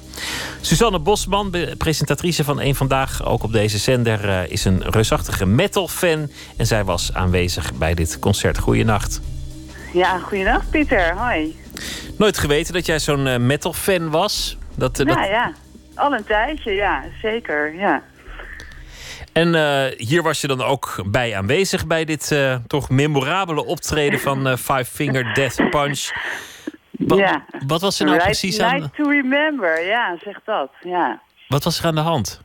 Suzanne 0.61 0.99
Bosman, 0.99 1.55
presentatrice 1.77 2.43
van 2.43 2.61
Eén 2.61 2.75
Vandaag, 2.75 3.25
ook 3.25 3.43
op 3.43 3.51
deze 3.51 3.77
zender, 3.77 4.51
is 4.51 4.65
een 4.65 4.83
reusachtige 4.89 5.45
metal-fan. 5.45 6.29
En 6.57 6.67
zij 6.67 6.83
was 6.83 7.13
aanwezig 7.13 7.73
bij 7.73 7.93
dit 7.93 8.19
concert. 8.19 8.57
Goeienacht. 8.57 9.21
Ja, 9.93 10.19
goeiedag 10.19 10.69
Pieter. 10.69 11.15
Hoi. 11.17 11.66
Nooit 12.17 12.38
geweten 12.38 12.73
dat 12.73 12.86
jij 12.86 12.99
zo'n 12.99 13.25
uh, 13.25 13.38
metal-fan 13.38 14.09
was? 14.09 14.57
Dat, 14.75 14.99
uh, 14.99 15.05
ja, 15.05 15.21
dat... 15.21 15.30
ja. 15.30 15.53
Al 15.95 16.13
een 16.13 16.23
tijdje, 16.23 16.71
ja. 16.71 17.03
Zeker, 17.21 17.75
ja. 17.75 18.01
En 19.34 19.53
uh, 19.53 19.84
hier 19.97 20.23
was 20.23 20.41
je 20.41 20.47
dan 20.47 20.61
ook 20.61 21.03
bij 21.05 21.38
aanwezig 21.38 21.88
bij 21.88 22.05
dit 22.05 22.36
toch 22.67 22.89
memorabele 22.89 23.65
optreden 23.65 24.19
van 24.19 24.57
Five 24.67 24.86
Finger 24.86 25.34
Death 25.34 25.69
Punch. 25.69 26.09
Wat, 26.91 27.17
ja. 27.17 27.45
wat 27.67 27.82
was 27.82 27.99
er 27.99 28.05
nou 28.05 28.17
precies 28.17 28.59
aan... 28.59 28.80
Night 28.80 28.95
to 28.95 29.09
remember, 29.09 29.86
ja, 29.86 30.17
zeg 30.23 30.39
dat, 30.45 30.69
ja. 30.82 31.21
Wat 31.47 31.63
was 31.63 31.80
er 31.80 31.86
aan 31.86 31.95
de 31.95 32.01
hand? 32.01 32.41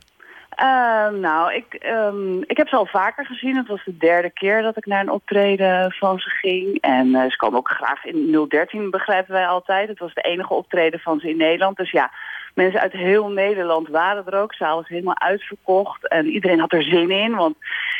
Uh, 0.62 1.08
nou, 1.08 1.54
ik, 1.54 1.84
um, 1.86 2.42
ik 2.46 2.56
heb 2.56 2.68
ze 2.68 2.76
al 2.76 2.86
vaker 2.86 3.26
gezien. 3.26 3.56
Het 3.56 3.68
was 3.68 3.84
de 3.84 3.96
derde 3.96 4.30
keer 4.30 4.62
dat 4.62 4.76
ik 4.76 4.86
naar 4.86 5.00
een 5.00 5.10
optreden 5.10 5.92
van 5.92 6.18
ze 6.18 6.30
ging. 6.30 6.80
En 6.80 7.06
uh, 7.06 7.30
ze 7.30 7.36
komen 7.36 7.58
ook 7.58 7.68
graag 7.68 8.04
in 8.04 8.46
013, 8.48 8.90
begrijpen 8.90 9.32
wij 9.32 9.46
altijd. 9.46 9.88
Het 9.88 9.98
was 9.98 10.14
de 10.14 10.20
enige 10.20 10.54
optreden 10.54 11.00
van 11.00 11.20
ze 11.20 11.28
in 11.28 11.36
Nederland. 11.36 11.76
Dus 11.76 11.90
ja, 11.90 12.10
mensen 12.54 12.80
uit 12.80 12.92
heel 12.92 13.28
Nederland 13.28 13.88
waren 13.88 14.26
er 14.26 14.40
ook. 14.40 14.54
Zaal 14.54 14.76
was 14.76 14.88
helemaal 14.88 15.20
uitverkocht. 15.20 16.08
En 16.08 16.26
iedereen 16.26 16.60
had 16.60 16.72
er 16.72 16.82
zin 16.82 17.10
in. 17.10 17.34
Want 17.34 17.56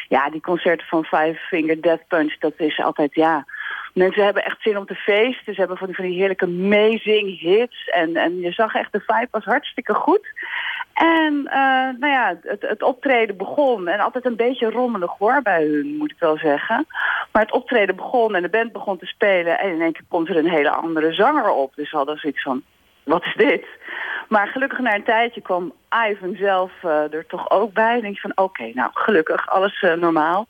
ja, 0.09 0.31
die 0.31 0.41
concerten 0.41 0.87
van 0.87 1.05
Five 1.05 1.39
Finger 1.49 1.83
Death 1.83 2.07
Punch, 2.09 2.39
dat 2.39 2.55
is 2.57 2.81
altijd, 2.81 3.15
ja... 3.15 3.45
Mensen 3.93 4.25
hebben 4.25 4.45
echt 4.45 4.63
zin 4.63 4.79
om 4.79 4.87
te 4.87 4.95
feesten. 4.95 5.55
Ze 5.55 5.61
hebben 5.61 5.77
van 5.77 5.87
die, 5.87 5.97
van 5.97 6.05
die 6.05 6.19
heerlijke 6.19 6.45
amazing 6.45 7.41
hits. 7.41 7.89
En, 7.89 8.17
en 8.17 8.41
je 8.41 8.53
zag 8.53 8.75
echt, 8.75 8.93
de 8.93 9.01
vibe 9.07 9.29
was 9.31 9.45
hartstikke 9.45 9.95
goed. 9.95 10.27
En 11.03 11.35
uh, 11.35 12.01
nou 12.01 12.07
ja, 12.07 12.37
het, 12.43 12.63
het, 12.63 12.83
optreden 12.83 13.37
begon. 13.37 13.89
En 13.89 14.01
altijd 14.01 14.25
een 14.25 14.37
beetje 14.37 14.71
rommelig 14.71 15.11
hoor 15.19 15.43
bij 15.43 15.65
hun, 15.65 15.97
moet 15.97 16.11
ik 16.11 16.17
wel 16.19 16.37
zeggen. 16.37 16.87
Maar 17.33 17.43
het 17.43 17.53
optreden 17.53 17.97
begon 17.97 18.35
en 18.35 18.43
de 18.43 18.49
band 18.49 18.73
begon 18.73 18.99
te 18.99 19.07
spelen. 19.07 19.59
En 19.59 19.71
in 19.71 19.81
één 19.81 19.93
keer 19.93 20.05
komt 20.09 20.29
er 20.29 20.37
een 20.37 20.51
hele 20.51 20.71
andere 20.71 21.13
zanger 21.13 21.51
op. 21.51 21.73
Dus 21.75 21.91
hadden 21.91 22.19
zoiets 22.19 22.43
van, 22.43 22.63
wat 23.03 23.25
is 23.25 23.35
dit? 23.35 23.67
Maar 24.29 24.47
gelukkig 24.47 24.79
na 24.79 24.95
een 24.95 25.05
tijdje 25.05 25.41
kwam 25.41 25.73
Ivan 26.09 26.35
zelf 26.35 26.73
uh, 26.85 27.15
er 27.15 27.27
toch 27.27 27.51
ook 27.51 27.73
bij. 27.73 27.95
En 27.95 28.01
denk 28.01 28.15
je 28.15 28.21
van, 28.21 28.45
oké, 28.45 28.71
nou 28.75 28.91
gelukkig, 28.95 29.49
alles 29.49 29.83
uh, 29.83 29.95
normaal. 29.95 30.47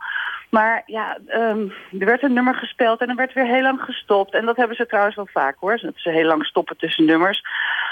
Maar 0.53 0.83
ja, 0.87 1.19
um, 1.35 1.73
er 1.99 2.07
werd 2.07 2.23
een 2.23 2.33
nummer 2.33 2.55
gespeeld 2.55 3.01
en 3.01 3.09
er 3.09 3.15
werd 3.15 3.33
weer 3.33 3.47
heel 3.47 3.63
lang 3.63 3.81
gestopt. 3.81 4.35
En 4.35 4.45
dat 4.45 4.57
hebben 4.57 4.77
ze 4.77 4.87
trouwens 4.87 5.17
wel 5.17 5.29
vaak 5.33 5.57
hoor. 5.59 5.79
Dat 5.83 5.93
ze 5.97 6.11
heel 6.11 6.27
lang 6.27 6.45
stoppen 6.45 6.77
tussen 6.77 7.05
nummers. 7.05 7.43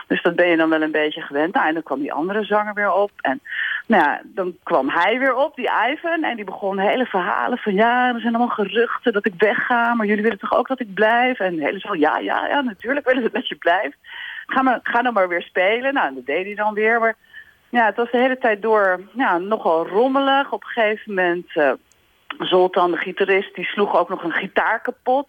Dus 0.06 0.22
dat 0.22 0.36
ben 0.36 0.48
je 0.48 0.56
dan 0.56 0.68
wel 0.68 0.82
een 0.82 0.90
beetje 0.90 1.20
gewend. 1.20 1.54
Nou, 1.54 1.68
en 1.68 1.74
dan 1.74 1.82
kwam 1.82 2.00
die 2.00 2.12
andere 2.12 2.44
zanger 2.44 2.74
weer 2.74 2.92
op. 2.92 3.10
En 3.20 3.40
nou 3.86 4.02
ja, 4.02 4.20
dan 4.24 4.56
kwam 4.62 4.88
hij 4.88 5.18
weer 5.18 5.34
op, 5.34 5.56
die 5.56 5.70
Ivan. 5.90 6.24
En 6.24 6.36
die 6.36 6.44
begon 6.44 6.78
hele 6.78 7.06
verhalen 7.06 7.58
van 7.58 7.74
ja, 7.74 8.14
er 8.14 8.20
zijn 8.20 8.34
allemaal 8.34 8.54
geruchten 8.54 9.12
dat 9.12 9.26
ik 9.26 9.34
wegga. 9.36 9.94
Maar 9.94 10.06
jullie 10.06 10.22
willen 10.22 10.38
toch 10.38 10.54
ook 10.54 10.68
dat 10.68 10.80
ik 10.80 10.94
blijf? 10.94 11.38
En 11.38 11.56
de 11.56 11.64
hele 11.64 11.78
zo, 11.78 11.94
ja, 11.94 12.18
ja, 12.18 12.46
ja, 12.46 12.60
natuurlijk 12.60 13.06
willen 13.06 13.22
ze 13.22 13.30
dat 13.32 13.48
je 13.48 13.56
blijft. 13.56 13.96
Ga, 14.46 14.62
maar, 14.62 14.80
ga 14.82 15.02
dan 15.02 15.12
maar 15.12 15.28
weer 15.28 15.42
spelen. 15.42 15.94
Nou, 15.94 16.14
dat 16.14 16.26
deed 16.26 16.44
hij 16.44 16.54
dan 16.54 16.74
weer. 16.74 17.00
Maar 17.00 17.14
ja, 17.68 17.86
het 17.86 17.96
was 17.96 18.10
de 18.10 18.18
hele 18.18 18.38
tijd 18.38 18.62
door 18.62 19.00
ja, 19.12 19.38
nogal 19.38 19.86
rommelig. 19.86 20.52
Op 20.52 20.62
een 20.62 20.68
gegeven 20.68 21.14
moment... 21.14 21.46
Uh, 21.54 21.72
Zoltan, 22.38 22.90
de 22.90 22.96
gitarist, 22.96 23.54
die 23.54 23.64
sloeg 23.64 23.96
ook 23.96 24.08
nog 24.08 24.24
een 24.24 24.32
gitaar 24.32 24.80
kapot 24.80 25.28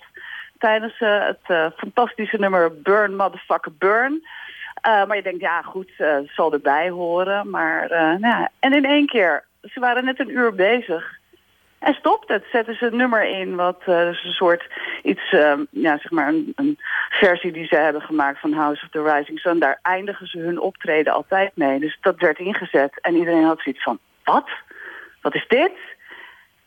tijdens 0.61 0.99
uh, 0.99 1.25
het 1.25 1.39
uh, 1.47 1.67
fantastische 1.77 2.37
nummer 2.37 2.81
Burn 2.81 3.15
Motherfucker 3.15 3.71
Burn. 3.77 4.13
Uh, 4.13 5.05
maar 5.05 5.15
je 5.15 5.23
denkt, 5.23 5.41
ja 5.41 5.61
goed, 5.61 5.91
het 5.97 6.29
zal 6.35 6.53
erbij 6.53 6.89
horen. 6.89 7.49
Maar, 7.49 7.89
nou. 8.19 8.47
En 8.59 8.73
in 8.73 8.85
één 8.85 9.05
keer, 9.05 9.43
ze 9.61 9.79
waren 9.79 10.05
net 10.05 10.19
een 10.19 10.29
uur 10.29 10.55
bezig. 10.55 11.19
En 11.79 11.93
stopt 11.93 12.27
het. 12.27 12.43
Zetten 12.51 12.75
ze 12.75 12.85
een 12.85 12.97
nummer 12.97 13.23
in, 13.23 13.55
wat 13.55 13.81
dus 13.85 14.23
een 14.23 14.31
soort 14.31 14.69
iets, 15.03 15.29
ja, 15.69 15.97
zeg 15.97 16.11
maar 16.11 16.27
een, 16.27 16.53
een, 16.55 16.79
versie 17.09 17.51
die 17.51 17.65
ze 17.65 17.75
hebben 17.75 18.01
gemaakt 18.01 18.39
van 18.39 18.53
House 18.53 18.83
of 18.83 18.89
the 18.89 19.13
Rising 19.13 19.39
Sun. 19.39 19.59
Daar 19.59 19.79
eindigen 19.81 20.27
ze 20.27 20.39
hun 20.39 20.59
optreden 20.59 21.13
altijd 21.13 21.51
mee. 21.55 21.79
Dus 21.79 21.97
dat 22.01 22.19
werd 22.19 22.39
ingezet 22.39 23.01
en 23.01 23.15
iedereen 23.15 23.43
had 23.43 23.61
zoiets 23.61 23.83
van, 23.83 23.99
wat? 24.23 24.49
Wat 25.21 25.35
is 25.35 25.45
dit? 25.47 25.71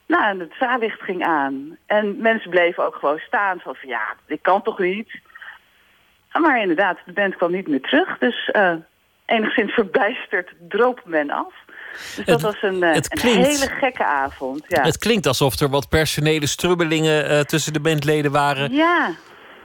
Nou, 0.06 0.24
en 0.24 0.38
het 0.40 0.52
zaallicht 0.58 1.00
ging 1.02 1.24
aan. 1.24 1.76
En 1.86 2.16
mensen 2.20 2.50
bleven 2.50 2.86
ook 2.86 2.94
gewoon 2.94 3.18
staan. 3.18 3.58
Van, 3.60 3.74
van 3.74 3.88
ja, 3.88 4.14
dit 4.26 4.38
kan 4.42 4.62
toch 4.62 4.78
niet? 4.78 5.20
Maar 6.32 6.60
inderdaad, 6.60 6.98
de 7.06 7.12
band 7.12 7.36
kwam 7.36 7.52
niet 7.52 7.68
meer 7.68 7.80
terug. 7.80 8.18
Dus 8.18 8.50
uh, 8.52 8.72
enigszins 9.26 9.72
verbijsterd 9.80 10.52
droop 10.68 11.00
men 11.04 11.30
af. 11.30 11.52
Dus 12.16 12.24
dat 12.24 12.40
was 12.40 12.62
een, 12.62 12.82
eh, 12.82 12.94
het 12.94 13.12
een 13.12 13.18
klinkt- 13.18 13.46
hele 13.46 13.70
gekke 13.78 14.04
avond. 14.04 14.64
Ja, 14.68 14.82
Het 14.82 14.98
klinkt 14.98 15.26
alsof 15.26 15.60
er 15.60 15.68
wat 15.68 15.88
personele 15.88 16.46
strubbelingen 16.46 17.28
eh, 17.28 17.40
tussen 17.40 17.72
de 17.72 17.80
bandleden 17.80 18.32
waren. 18.32 18.72
ja. 18.72 19.10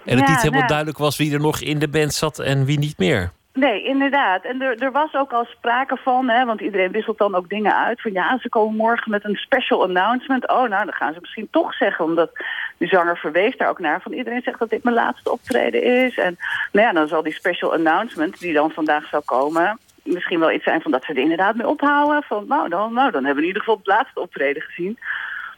En 0.06 0.18
het 0.18 0.28
Ja, 0.28 0.32
niet 0.34 0.42
helemaal 0.42 0.62
ja. 0.62 0.68
duidelijk 0.68 0.98
was 0.98 1.18
wie 1.18 1.34
er 1.34 1.40
nog 1.40 1.60
in 1.60 1.80
de 1.80 1.88
band 1.90 2.14
zat 2.14 2.40
en 2.40 2.66
wie 2.66 2.80
niet 2.80 2.98
meer. 2.98 3.32
Nee, 3.54 3.84
inderdaad. 3.84 4.44
En 4.44 4.62
er, 4.62 4.78
er 4.78 4.92
was 4.92 5.14
ook 5.14 5.32
al 5.32 5.46
sprake 5.46 5.98
van, 5.98 6.30
hè, 6.30 6.46
want 6.46 6.62
iedereen 6.62 6.92
wisselt 6.92 7.18
dan 7.18 7.36
ook 7.36 7.50
dingen 7.50 7.76
uit. 7.76 8.02
Van 8.02 8.12
ja, 8.12 8.38
ze 8.38 8.50
komen 8.50 8.76
morgen 8.76 9.12
met 9.12 9.26
een 9.26 9.36
special 9.36 9.84
announcement. 9.84 10.48
Oh, 10.48 10.70
nou, 10.70 10.86
dan 10.86 10.94
gaan 10.94 11.14
ze 11.14 11.20
misschien 11.20 11.48
toch 11.52 11.74
zeggen, 11.74 12.06
omdat 12.06 12.32
de 12.78 12.88
zanger 12.88 13.18
verwees 13.18 13.58
daar 13.58 13.70
ook 13.70 13.80
naar. 13.80 14.02
Van 14.02 14.14
iedereen 14.14 14.42
zegt 14.42 14.60
dat 14.60 14.70
dit 14.70 14.84
mijn 14.84 14.96
laatste 14.96 15.32
optreden 15.32 15.84
is. 15.84 16.18
En 16.18 16.38
nou 16.72 16.88
ja, 16.88 16.94
dan 16.94 17.08
zal 17.08 17.24
die 17.24 17.34
special 17.34 17.74
announcement 17.74 18.40
die 18.40 18.54
dan 18.54 18.72
vandaag 18.72 19.08
zou 19.08 19.24
komen... 19.26 19.80
misschien 20.04 20.40
wel 20.40 20.52
iets 20.52 20.64
zijn 20.64 20.82
van 20.82 20.92
dat 20.92 21.04
ze 21.04 21.12
er 21.12 21.18
inderdaad 21.18 21.56
mee 21.56 21.68
ophouden. 21.68 22.24
Van 22.24 22.46
nou, 22.48 22.70
dan, 22.70 22.94
nou, 22.94 23.12
dan 23.12 23.26
hebben 23.26 23.44
we 23.44 23.50
in 23.50 23.56
ieder 23.56 23.62
geval 23.62 23.78
het 23.78 23.88
laatste 23.88 24.20
optreden 24.20 24.62
gezien. 24.62 24.98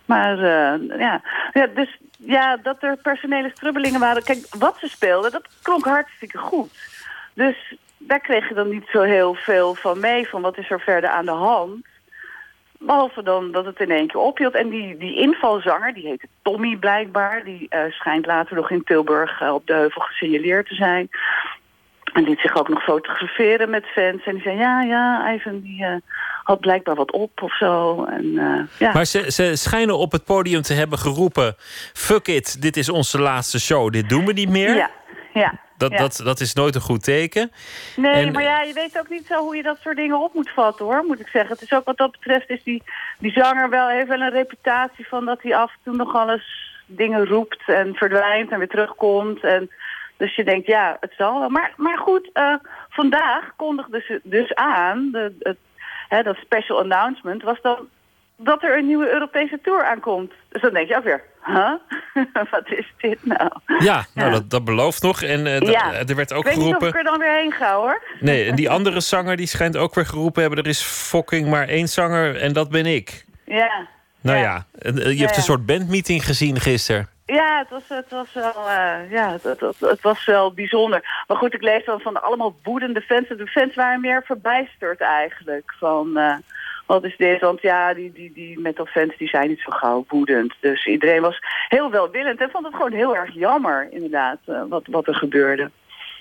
Maar 0.05 0.37
eh, 0.37 0.99
ja. 0.99 1.21
ja, 1.53 1.67
dus 1.67 1.97
ja, 2.17 2.57
dat 2.57 2.83
er 2.83 2.97
personele 2.97 3.51
strubbelingen 3.53 3.99
waren. 3.99 4.23
Kijk, 4.23 4.45
wat 4.57 4.77
ze 4.79 4.87
speelden, 4.87 5.31
dat 5.31 5.47
klonk 5.61 5.85
hartstikke 5.85 6.37
goed. 6.37 6.90
Dus 7.41 7.75
daar 7.97 8.19
kreeg 8.19 8.47
je 8.47 8.53
dan 8.53 8.69
niet 8.69 8.87
zo 8.91 9.01
heel 9.01 9.33
veel 9.33 9.75
van 9.75 9.99
mee, 9.99 10.27
van 10.27 10.41
wat 10.41 10.57
is 10.57 10.69
er 10.69 10.79
verder 10.79 11.09
aan 11.09 11.25
de 11.25 11.31
hand. 11.31 11.85
Behalve 12.79 13.23
dan 13.23 13.51
dat 13.51 13.65
het 13.65 13.79
in 13.79 13.91
één 13.91 14.07
keer 14.07 14.21
ophield. 14.21 14.53
En 14.53 14.69
die, 14.69 14.97
die 14.97 15.15
invalzanger, 15.15 15.93
die 15.93 16.07
heette 16.07 16.27
Tommy 16.41 16.75
blijkbaar... 16.75 17.43
die 17.43 17.65
eh, 17.69 17.91
schijnt 17.91 18.25
later 18.25 18.55
nog 18.55 18.71
in 18.71 18.83
Tilburg 18.83 19.41
eh, 19.41 19.53
op 19.53 19.67
de 19.67 19.73
heuvel 19.73 20.01
gesignaleerd 20.01 20.67
te 20.67 20.75
zijn. 20.75 21.09
En 22.13 22.23
liet 22.23 22.39
zich 22.39 22.55
ook 22.55 22.69
nog 22.69 22.83
fotograferen 22.83 23.69
met 23.69 23.85
fans. 23.85 24.23
En 24.25 24.33
die 24.33 24.41
zei, 24.41 24.57
ja, 24.57 24.81
ja, 24.81 25.33
Ivan 25.33 25.59
die 25.59 25.85
eh, 25.85 25.95
had 26.43 26.59
blijkbaar 26.59 26.95
wat 26.95 27.11
op 27.11 27.41
of 27.41 27.57
zo. 27.57 28.03
En, 28.03 28.31
ja. 28.79 28.93
Maar 28.93 29.05
ze, 29.05 29.31
ze 29.31 29.55
schijnen 29.55 29.97
op 29.97 30.11
het 30.11 30.25
podium 30.25 30.61
te 30.61 30.73
hebben 30.73 30.97
geroepen... 30.97 31.55
fuck 31.93 32.27
it, 32.27 32.61
dit 32.61 32.77
is 32.77 32.89
onze 32.89 33.21
laatste 33.21 33.59
show, 33.59 33.91
dit 33.91 34.09
doen 34.09 34.25
we 34.25 34.33
niet 34.33 34.49
meer. 34.49 34.75
ja, 34.75 34.89
ja. 35.33 35.59
Dat, 35.81 35.91
ja. 35.91 35.97
dat, 35.97 36.21
dat 36.23 36.39
is 36.39 36.53
nooit 36.53 36.75
een 36.75 36.81
goed 36.81 37.03
teken. 37.03 37.51
Nee, 37.95 38.25
En- 38.25 38.31
maar 38.31 38.43
ja, 38.43 38.61
je 38.61 38.73
weet 38.73 38.99
ook 38.99 39.09
niet 39.09 39.25
zo 39.25 39.37
hoe 39.37 39.55
je 39.55 39.63
dat 39.63 39.77
soort 39.81 39.95
dingen 39.95 40.19
op 40.19 40.33
moet 40.33 40.49
vatten, 40.49 40.85
hoor, 40.85 41.03
moet 41.03 41.19
ik 41.19 41.27
zeggen. 41.27 41.51
Het 41.51 41.61
is 41.61 41.73
ook 41.73 41.85
wat 41.85 41.97
dat 41.97 42.11
betreft, 42.11 42.49
is 42.49 42.63
die, 42.63 42.83
die 43.19 43.31
zanger 43.31 43.69
wel, 43.69 43.87
heeft 43.87 44.07
wel 44.07 44.21
een 44.21 44.31
reputatie 44.31 45.07
van 45.07 45.25
dat 45.25 45.41
hij 45.41 45.55
af 45.55 45.71
en 45.71 45.79
toe 45.83 45.95
nog 45.95 46.15
alles 46.15 46.69
dingen 46.85 47.25
roept 47.25 47.63
en 47.65 47.95
verdwijnt 47.95 48.51
en 48.51 48.57
weer 48.57 48.67
terugkomt. 48.67 49.43
En, 49.43 49.69
dus 50.17 50.35
je 50.35 50.43
denkt, 50.43 50.67
ja, 50.67 50.97
het 50.99 51.13
zal 51.17 51.39
wel. 51.39 51.49
Maar, 51.49 51.73
maar 51.77 51.97
goed, 51.97 52.29
eh, 52.33 52.55
vandaag 52.89 53.53
kondigde 53.55 54.03
ze 54.07 54.19
dus 54.23 54.53
aan, 54.55 55.09
de, 55.11 55.35
het, 55.39 55.57
hè, 56.07 56.23
dat 56.23 56.35
special 56.35 56.79
announcement, 56.79 57.43
was 57.43 57.61
dan 57.61 57.87
dat 58.35 58.63
er 58.63 58.77
een 58.77 58.87
nieuwe 58.87 59.09
Europese 59.09 59.59
tour 59.61 59.83
aankomt. 59.85 60.33
Dus 60.49 60.61
dan 60.61 60.73
denk 60.73 60.87
je 60.87 60.97
ook 60.97 61.03
weer, 61.03 61.23
huh? 61.43 61.73
wat 62.51 62.63
is 62.65 62.93
dit 62.97 63.17
nou? 63.25 63.49
Ja, 63.79 64.05
nou, 64.13 64.27
Ja. 64.27 64.29
Dat, 64.29 64.49
dat 64.49 64.63
belooft 64.65 65.01
nog. 65.01 65.21
En 65.21 65.47
eh, 65.47 65.59
Ja. 65.59 65.93
er 65.93 66.15
werd 66.15 66.33
ook 66.33 66.39
Ik 66.39 66.45
weet 66.45 66.55
niet 66.55 66.63
of 66.65 66.79
geroepen... 66.79 66.87
ik 66.87 66.95
er 66.95 67.03
dan 67.03 67.19
weer 67.19 67.35
heen 67.35 67.51
ga, 67.51 67.75
hoor. 67.75 68.01
Nee, 68.19 68.49
en 68.49 68.55
die 68.55 68.69
andere 68.69 68.99
zanger 68.99 69.37
die 69.37 69.47
schijnt 69.47 69.77
ook 69.77 69.95
weer 69.95 70.05
geroepen 70.05 70.41
hebben... 70.41 70.59
er 70.59 70.67
is 70.69 70.81
fucking 70.81 71.49
maar 71.49 71.67
één 71.67 71.87
zanger 71.87 72.35
en 72.41 72.53
dat 72.53 72.69
ben 72.69 72.85
ik. 72.85 73.25
Ja. 73.45 73.87
Nou 74.21 74.37
ja, 74.37 74.43
Ja. 74.43 74.91
eh, 74.91 75.17
je 75.17 75.23
hebt 75.25 75.37
een 75.37 75.43
soort 75.43 75.65
bandmeeting 75.65 76.25
gezien 76.25 76.59
gisteren. 76.59 77.09
Ja, 77.25 77.57
het 77.57 77.69
was, 77.69 77.83
het 77.87 78.09
was 78.11 78.33
wel, 78.33 78.69
eh, 78.69 79.11
ja, 79.11 79.31
het, 79.31 79.43
het, 79.43 79.75
het 79.79 80.01
was 80.01 80.25
wel 80.25 80.53
bijzonder. 80.53 81.23
Maar 81.27 81.37
goed, 81.37 81.53
ik 81.53 81.61
lees 81.61 81.85
dan 81.85 81.99
van 81.99 82.23
allemaal 82.23 82.55
woedende 82.63 83.01
fans. 83.01 83.27
En 83.27 83.37
De 83.37 83.47
fans 83.47 83.75
waren 83.75 84.01
meer 84.01 84.23
verbijsterd 84.25 85.01
eigenlijk. 85.01 85.73
Van, 85.79 86.17
eh, 86.17 86.35
wat 86.93 87.03
is 87.03 87.17
dit? 87.17 87.41
Want 87.41 87.61
ja, 87.61 87.93
die, 87.93 88.11
die, 88.11 88.31
die 88.33 88.59
metal 88.59 88.85
fans 88.85 89.17
die 89.17 89.27
zijn 89.27 89.47
niet 89.47 89.59
zo 89.59 89.71
gauw 89.71 90.05
woedend. 90.07 90.53
Dus 90.59 90.85
iedereen 90.85 91.21
was 91.21 91.39
heel 91.67 91.91
welwillend. 91.91 92.41
En 92.41 92.49
vond 92.51 92.65
het 92.65 92.75
gewoon 92.75 92.91
heel 92.93 93.15
erg 93.15 93.33
jammer, 93.33 93.87
inderdaad, 93.91 94.37
eh, 94.45 94.61
wat, 94.69 94.83
wat 94.89 95.07
er 95.07 95.15
gebeurde. 95.15 95.71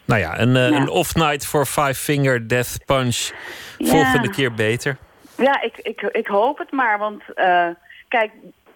Nou 0.05 0.21
ja, 0.21 0.41
een, 0.41 0.57
eh, 0.57 0.71
Ja. 0.71 0.77
een 0.77 0.89
off-night 0.89 1.47
voor 1.47 1.67
Five 1.67 1.95
Finger 1.95 2.49
Death 2.49 2.79
Punch. 2.87 3.31
Ja. 3.79 3.87
Volgende 3.87 4.31
keer 4.31 4.55
beter. 4.55 4.97
Ja, 5.37 5.63
ik, 5.63 5.77
ik, 5.77 6.01
ik 6.03 6.27
hoop 6.27 6.59
het 6.59 6.71
maar. 6.71 6.99
Want 6.99 7.23
eh, 7.35 7.69
kijk, 8.09 8.31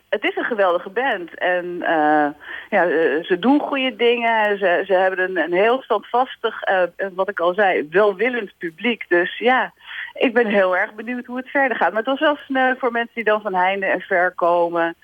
het 0.08 0.24
is 0.24 0.36
een 0.36 0.44
geweldige 0.44 0.90
band. 0.90 1.38
En 1.38 1.66
ja, 2.70 2.82
ze 3.22 3.36
doen 3.40 3.60
goede 3.60 3.96
dingen. 3.96 4.58
Ze, 4.58 4.82
ze 4.86 4.92
hebben 4.92 5.20
een, 5.20 5.36
een 5.36 5.52
heel 5.52 5.82
standvastig, 5.82 6.60
wat 7.14 7.28
ik 7.28 7.40
al 7.40 7.54
zei, 7.54 7.86
welwillend 7.90 8.52
publiek. 8.58 9.04
Dus 9.08 9.38
ja, 9.38 9.72
ik 10.14 10.34
ben 10.34 10.46
heel 10.46 10.76
erg 10.76 10.94
benieuwd 10.94 11.26
hoe 11.26 11.36
het 11.36 11.48
verder 11.48 11.76
gaat. 11.76 11.88
Maar 11.88 12.02
het 12.02 12.10
was 12.10 12.20
wel 12.20 12.36
sneu 12.36 12.74
voor 12.78 12.92
mensen 12.92 13.14
die 13.14 13.24
dan 13.24 13.40
van 13.40 13.54
heinde 13.54 13.86
en 13.86 14.00
ver 14.00 14.32
komen. 14.34 14.94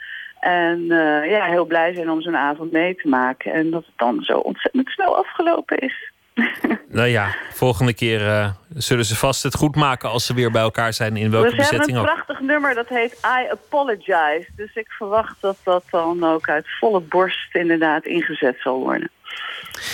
En 0.41 0.91
eh, 0.91 1.31
ja, 1.31 1.45
heel 1.45 1.65
blij 1.65 1.95
zijn 1.95 2.11
om 2.11 2.21
zo'n 2.21 2.37
avond 2.37 2.73
mee 2.73 2.95
te 2.95 3.09
maken. 3.09 3.53
En 3.53 3.71
dat 3.71 3.87
het 3.87 3.97
dan 3.97 4.23
zo 4.23 4.39
ontzettend 4.39 4.89
snel 4.89 5.17
afgelopen 5.17 5.79
is. 5.79 6.13
Nou 6.93 7.09
ja, 7.09 7.35
volgende 7.53 7.95
keer 7.95 8.27
eh, 8.27 8.51
zullen 8.75 9.05
ze 9.05 9.17
vast 9.17 9.43
het 9.43 9.55
goed 9.55 9.77
maken... 9.77 10.11
als 10.11 10.27
ze 10.27 10.35
weer 10.35 10.51
bij 10.51 10.63
elkaar 10.63 10.93
zijn 10.93 11.17
in 11.17 11.31
welke 11.31 11.47
Dus 11.47 11.57
ze 11.57 11.61
hebben 11.61 11.79
bezetting 11.79 12.07
een 12.07 12.11
ook. 12.11 12.25
prachtig 12.25 12.47
nummer, 12.47 12.75
dat 12.75 12.89
heet 12.89 13.13
I 13.13 13.51
Apologize. 13.51 14.47
Dus 14.57 14.75
ik 14.75 14.91
verwacht 14.91 15.37
dat 15.41 15.57
dat 15.65 15.85
dan 15.91 16.25
ook 16.25 16.49
uit 16.49 16.67
volle 16.79 17.01
borst 17.01 17.55
inderdaad 17.55 18.05
ingezet 18.07 18.57
zal 18.61 18.79
worden. 18.79 19.11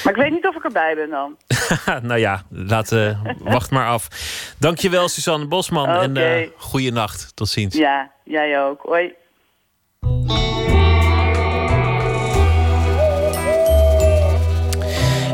Maar 0.05 0.13
ik 0.17 0.23
weet 0.23 0.31
niet 0.31 0.47
of 0.47 0.57
ik 0.57 0.65
erbij 0.65 0.95
ben 0.95 1.11
dan. 1.11 1.37
nou 2.09 2.21
ja, 2.21 2.43
laat, 2.51 2.93
eh, 2.93 3.21
wacht 3.57 3.71
maar 3.71 3.87
af. 3.89 4.09
Dankjewel, 4.59 5.09
Suzanne 5.09 5.47
Bosman. 5.47 5.89
En 5.89 6.11
Oké. 6.11 6.21
eh 6.21 6.49
goeie 6.57 6.93
nacht. 6.93 7.37
Tot 7.37 7.49
ziens. 7.49 7.77
Ja, 7.77 8.11
jij 8.25 8.63
ook. 8.63 8.83
Hoi. 8.83 9.15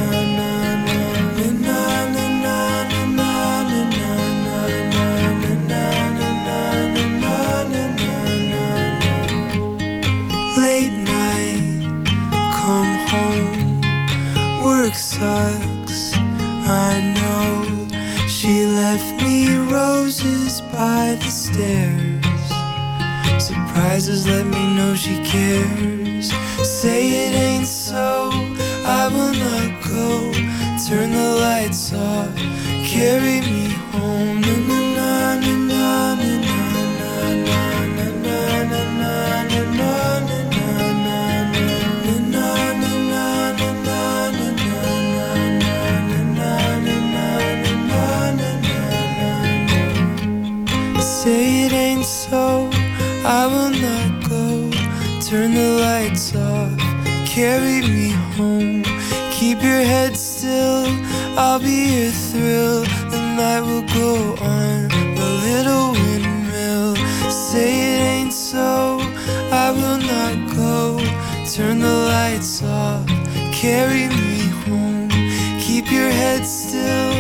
sucks, 15.21 16.15
I 16.17 17.13
know. 17.17 18.27
She 18.27 18.65
left 18.65 19.23
me 19.23 19.55
roses 19.77 20.63
by 20.73 21.19
the 21.21 21.31
stairs. 21.45 22.47
Surprises 23.39 24.27
let 24.27 24.47
me 24.47 24.63
know 24.77 24.95
she 24.95 25.17
cares. 25.23 26.33
Say 26.81 27.03
it 27.25 27.35
ain't 27.35 27.67
so, 27.67 28.31
I 28.99 29.03
will 29.15 29.37
not 29.47 29.71
go. 29.95 30.33
Turn 30.89 31.11
the 31.13 31.31
lights 31.47 31.93
off, 31.93 32.35
carry 32.93 33.41
me 33.43 33.69
home. 33.93 34.90
Carry 57.41 57.81
me 57.81 58.11
home. 58.37 58.83
Keep 59.33 59.63
your 59.63 59.83
head 59.93 60.15
still, 60.15 60.85
I'll 61.39 61.59
be 61.59 61.79
your 61.97 62.13
thrill. 62.29 62.83
The 63.13 63.21
night 63.41 63.63
will 63.69 63.87
go 64.01 64.11
on, 64.45 64.91
a 65.27 65.29
little 65.47 65.93
windmill. 65.93 66.97
Say 67.31 67.71
it 67.93 68.01
ain't 68.15 68.35
so, 68.35 68.99
I 69.65 69.71
will 69.79 70.01
not 70.15 70.35
go. 70.55 70.99
Turn 71.55 71.79
the 71.81 71.97
lights 72.15 72.63
off, 72.63 73.07
carry 73.63 74.07
me 74.21 74.35
home. 74.67 75.09
Keep 75.65 75.91
your 75.91 76.11
head 76.11 76.45
still, 76.45 77.15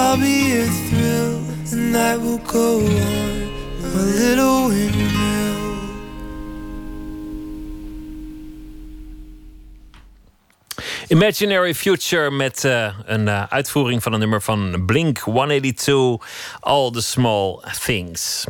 I'll 0.00 0.16
be 0.16 0.36
your 0.54 0.70
thrill. 0.86 1.40
The 1.72 1.76
night 1.76 2.20
will 2.24 2.42
go 2.58 2.68
on, 2.78 3.36
a 3.84 4.02
little 4.20 4.68
windmill. 4.68 4.87
Imaginary 11.10 11.74
Future 11.74 12.30
met 12.30 12.64
uh, 12.64 12.88
een 13.04 13.26
uh, 13.26 13.42
uitvoering 13.48 14.02
van 14.02 14.12
een 14.12 14.18
nummer 14.18 14.42
van 14.42 14.82
Blink 14.86 15.18
182, 15.18 16.28
All 16.60 16.90
the 16.90 17.02
Small 17.02 17.60
Things. 17.84 18.46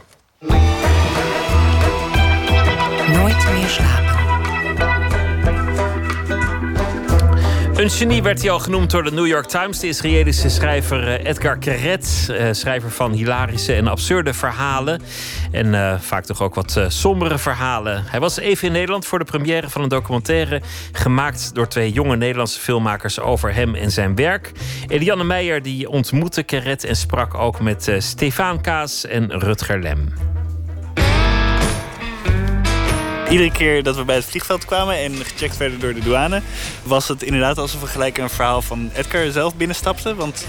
Nooit 3.13 3.51
meer 3.51 3.69
slapen. 3.69 4.18
Een 7.79 7.91
genie 7.91 8.23
werd 8.23 8.41
hij 8.41 8.51
al 8.51 8.59
genoemd 8.59 8.91
door 8.91 9.05
de 9.05 9.11
New 9.11 9.27
York 9.27 9.47
Times. 9.47 9.79
De 9.79 9.89
Israëlische 9.89 10.49
schrijver 10.49 11.09
eh, 11.09 11.31
Edgar 11.31 11.59
Keret. 11.59 12.33
schrijver 12.51 12.91
van 12.91 13.13
hilarische 13.13 13.75
en 13.75 13.87
absurde 13.87 14.35
verhalen. 14.35 15.01
En 15.53 15.67
uh, 15.67 16.01
vaak 16.01 16.25
toch 16.25 16.43
ook 16.43 16.55
wat 16.55 16.81
sombere 16.89 17.39
verhalen. 17.39 18.05
Hij 18.07 18.21
was 18.21 18.39
even 18.39 18.67
in 18.67 18.73
Nederland 18.73 19.07
voor 19.07 19.19
de 19.19 19.25
première 19.25 19.71
van 19.71 19.83
een 19.83 19.89
documentaire. 19.89 20.63
Gemaakt 20.93 21.55
door 21.55 21.69
twee 21.69 21.93
jonge 21.93 22.17
Nederlandse 22.17 22.61
filmmakers 22.61 23.21
over 23.21 23.55
hem 23.55 23.75
en 23.75 23.91
zijn 23.91 24.15
werk. 24.15 24.53
Eliane 24.87 25.25
Meijer 25.25 25.63
die 25.63 25.89
ontmoette 25.89 26.43
Keret 26.43 26.85
en 26.85 26.97
sprak 26.97 27.35
ook 27.35 27.61
met 27.61 27.89
uh, 27.89 28.01
Stefan 28.01 28.61
Kaas 28.61 29.07
en 29.07 29.39
Rutger 29.39 29.81
Lem. 29.81 30.13
Iedere 33.31 33.53
keer 33.53 33.83
dat 33.83 33.97
we 33.97 34.05
bij 34.05 34.15
het 34.15 34.25
vliegveld 34.25 34.65
kwamen 34.65 34.97
en 34.97 35.15
gecheckt 35.15 35.57
werden 35.57 35.81
door 35.81 35.95
de 35.95 36.01
douane, 36.01 36.43
was 36.83 37.09
het 37.09 37.23
inderdaad 37.23 37.59
alsof 37.59 37.81
we 37.81 37.87
gelijk 37.87 38.19
een 38.19 38.31
verhaal 38.31 38.63
van 38.63 38.91
Edgar 38.95 39.31
zelf 39.31 39.55
binnenstapten. 39.55 40.17
Want 40.17 40.47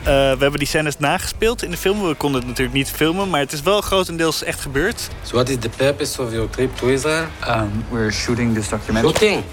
uh, 0.00 0.06
we 0.06 0.10
hebben 0.38 0.58
die 0.58 0.66
scènes 0.68 0.98
nagespeeld 0.98 1.62
in 1.62 1.70
de 1.70 1.76
film. 1.76 2.08
We 2.08 2.14
konden 2.14 2.40
het 2.40 2.48
natuurlijk 2.48 2.76
niet 2.76 2.90
filmen, 2.90 3.30
maar 3.30 3.40
het 3.40 3.52
is 3.52 3.62
wel 3.62 3.80
grotendeels 3.80 4.42
echt 4.42 4.60
gebeurd. 4.60 5.08
So 5.22 5.34
what 5.34 5.48
is 5.48 5.56
the 5.60 5.68
purpose 5.68 6.22
of 6.22 6.32
your 6.32 6.50
trip 6.50 6.76
to 6.76 6.86
Israel? 6.86 7.26
Um, 7.48 7.84
we're 7.90 8.12
shooting 8.12 8.54
this 8.54 8.68
documentary. 8.68 9.14
Shooting? 9.14 9.44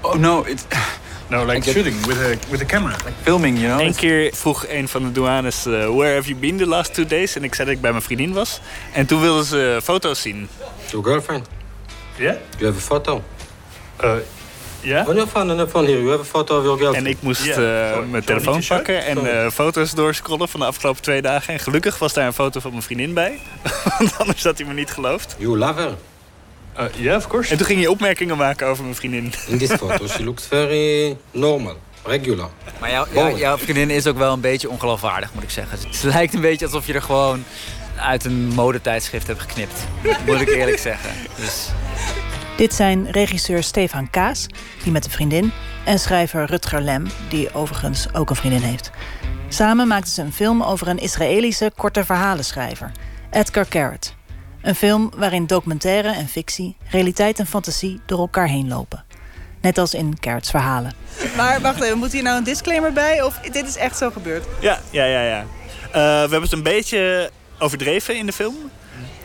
Oh 0.00 0.14
no, 0.14 0.44
it's 0.46 0.64
No, 1.28 1.44
like 1.44 1.70
shooting 1.70 2.06
with 2.06 2.18
a 2.18 2.50
with 2.50 2.60
a 2.60 2.64
camera. 2.64 2.92
Like 3.04 3.14
filming, 3.22 3.58
you 3.58 3.68
know. 3.68 3.86
Eén 3.86 3.94
keer 3.94 4.32
vroeg 4.34 4.68
een 4.68 4.88
van 4.88 5.02
de 5.02 5.12
douanes: 5.12 5.66
uh, 5.66 5.72
Where 5.72 6.14
have 6.14 6.28
you 6.28 6.36
been 6.40 6.56
the 6.56 6.66
last 6.66 6.94
two 6.94 7.06
days? 7.06 7.36
En 7.36 7.44
ik 7.44 7.54
zei 7.54 7.66
dat 7.66 7.76
ik 7.76 7.82
bij 7.82 7.90
mijn 7.90 8.02
vriendin 8.02 8.32
was. 8.32 8.60
En 8.92 9.06
toen 9.06 9.20
wilden 9.20 9.44
ze 9.44 9.80
foto's 9.82 10.20
zien. 10.20 10.48
Your 10.90 11.04
girlfriend? 11.06 11.46
Yeah? 12.18 12.36
You 12.58 12.64
have 12.72 12.76
a 12.76 12.80
photo? 12.80 13.22
Uh, 14.04 14.16
ja. 14.80 15.04
On 15.06 15.14
your 15.14 15.28
phone, 15.28 15.50
on 15.50 15.56
your 15.56 15.70
phone 15.70 15.86
here. 15.86 15.98
You 15.98 16.10
have 16.10 16.20
a 16.20 16.24
photo 16.24 16.58
of 16.58 16.64
your 16.64 16.78
girlfriend. 16.78 17.06
En 17.06 17.12
ik 17.12 17.22
moest 17.22 17.44
yeah. 17.44 17.98
uh, 17.98 18.10
mijn 18.10 18.24
telefoon 18.24 18.62
pakken 18.68 19.04
en 19.04 19.24
uh, 19.24 19.50
foto's 19.50 19.94
doorscrollen 19.94 20.48
van 20.48 20.60
de 20.60 20.66
afgelopen 20.66 21.02
twee 21.02 21.22
dagen. 21.22 21.54
En 21.54 21.60
gelukkig 21.60 21.98
was 21.98 22.12
daar 22.12 22.26
een 22.26 22.32
foto 22.32 22.60
van 22.60 22.70
mijn 22.70 22.82
vriendin 22.82 23.14
bij. 23.14 23.40
Want 23.98 24.18
anders 24.18 24.44
had 24.44 24.58
hij 24.58 24.66
me 24.66 24.74
niet 24.74 24.90
geloofd. 24.90 25.36
You 25.38 25.58
love 25.58 25.80
her? 25.80 25.94
Ja, 26.76 26.82
uh, 26.82 27.04
yeah, 27.04 27.16
of 27.16 27.26
course. 27.26 27.50
En 27.50 27.56
toen 27.56 27.66
ging 27.66 27.80
je 27.80 27.90
opmerkingen 27.90 28.36
maken 28.36 28.66
over 28.66 28.82
mijn 28.82 28.96
vriendin. 28.96 29.32
In 29.46 29.58
this 29.58 29.70
photo, 29.70 30.06
she 30.06 30.24
looks 30.24 30.46
very 30.46 31.16
normal. 31.30 31.76
Regular. 32.06 32.50
Maar 32.80 32.90
jou, 32.90 33.08
jou, 33.12 33.38
jouw 33.38 33.58
vriendin 33.58 33.90
is 33.90 34.06
ook 34.06 34.16
wel 34.16 34.32
een 34.32 34.40
beetje 34.40 34.70
ongeloofwaardig, 34.70 35.34
moet 35.34 35.42
ik 35.42 35.50
zeggen. 35.50 35.78
Het 35.78 36.02
lijkt 36.02 36.34
een 36.34 36.40
beetje 36.40 36.64
alsof 36.64 36.86
je 36.86 36.92
er 36.92 37.02
gewoon 37.02 37.44
uit 37.96 38.24
een 38.24 38.48
modetijdschrift 38.48 39.26
hebt 39.26 39.40
geknipt. 39.40 39.86
moet 40.26 40.40
ik 40.40 40.48
eerlijk 40.48 40.78
zeggen. 40.78 41.10
Dus... 41.36 41.68
Dit 42.56 42.74
zijn 42.74 43.10
regisseur 43.10 43.62
Stefan 43.62 44.10
Kaas, 44.10 44.46
die 44.82 44.92
met 44.92 45.04
een 45.04 45.10
vriendin... 45.10 45.52
en 45.84 45.98
schrijver 45.98 46.44
Rutger 46.44 46.80
Lem, 46.80 47.06
die 47.28 47.54
overigens 47.54 48.14
ook 48.14 48.30
een 48.30 48.36
vriendin 48.36 48.62
heeft. 48.62 48.90
Samen 49.48 49.88
maakten 49.88 50.12
ze 50.12 50.22
een 50.22 50.32
film 50.32 50.62
over 50.62 50.88
een 50.88 50.98
Israëlische 50.98 51.72
korte 51.76 52.04
verhalenschrijver, 52.04 52.92
Edgar 53.30 53.68
Carrot. 53.68 54.14
Een 54.62 54.74
film 54.74 55.10
waarin 55.16 55.46
documentaire 55.46 56.12
en 56.12 56.28
fictie, 56.28 56.76
realiteit 56.90 57.38
en 57.38 57.46
fantasie 57.46 58.00
door 58.06 58.18
elkaar 58.18 58.48
heen 58.48 58.68
lopen. 58.68 59.04
Net 59.60 59.78
als 59.78 59.94
in 59.94 60.18
Carrots 60.20 60.50
verhalen. 60.50 60.92
Maar 61.36 61.60
wacht 61.60 61.82
even, 61.82 61.98
moet 61.98 62.12
hier 62.12 62.22
nou 62.22 62.38
een 62.38 62.44
disclaimer 62.44 62.92
bij? 62.92 63.22
Of 63.22 63.38
dit 63.38 63.68
is 63.68 63.76
echt 63.76 63.96
zo 63.96 64.10
gebeurd? 64.10 64.44
Ja, 64.60 64.80
ja, 64.90 65.04
ja. 65.04 65.22
ja. 65.22 65.40
Uh, 65.40 65.92
we 65.92 66.00
hebben 66.00 66.42
het 66.42 66.52
een 66.52 66.62
beetje 66.62 67.30
overdreven 67.58 68.16
in 68.16 68.26
de 68.26 68.32
film. 68.32 68.54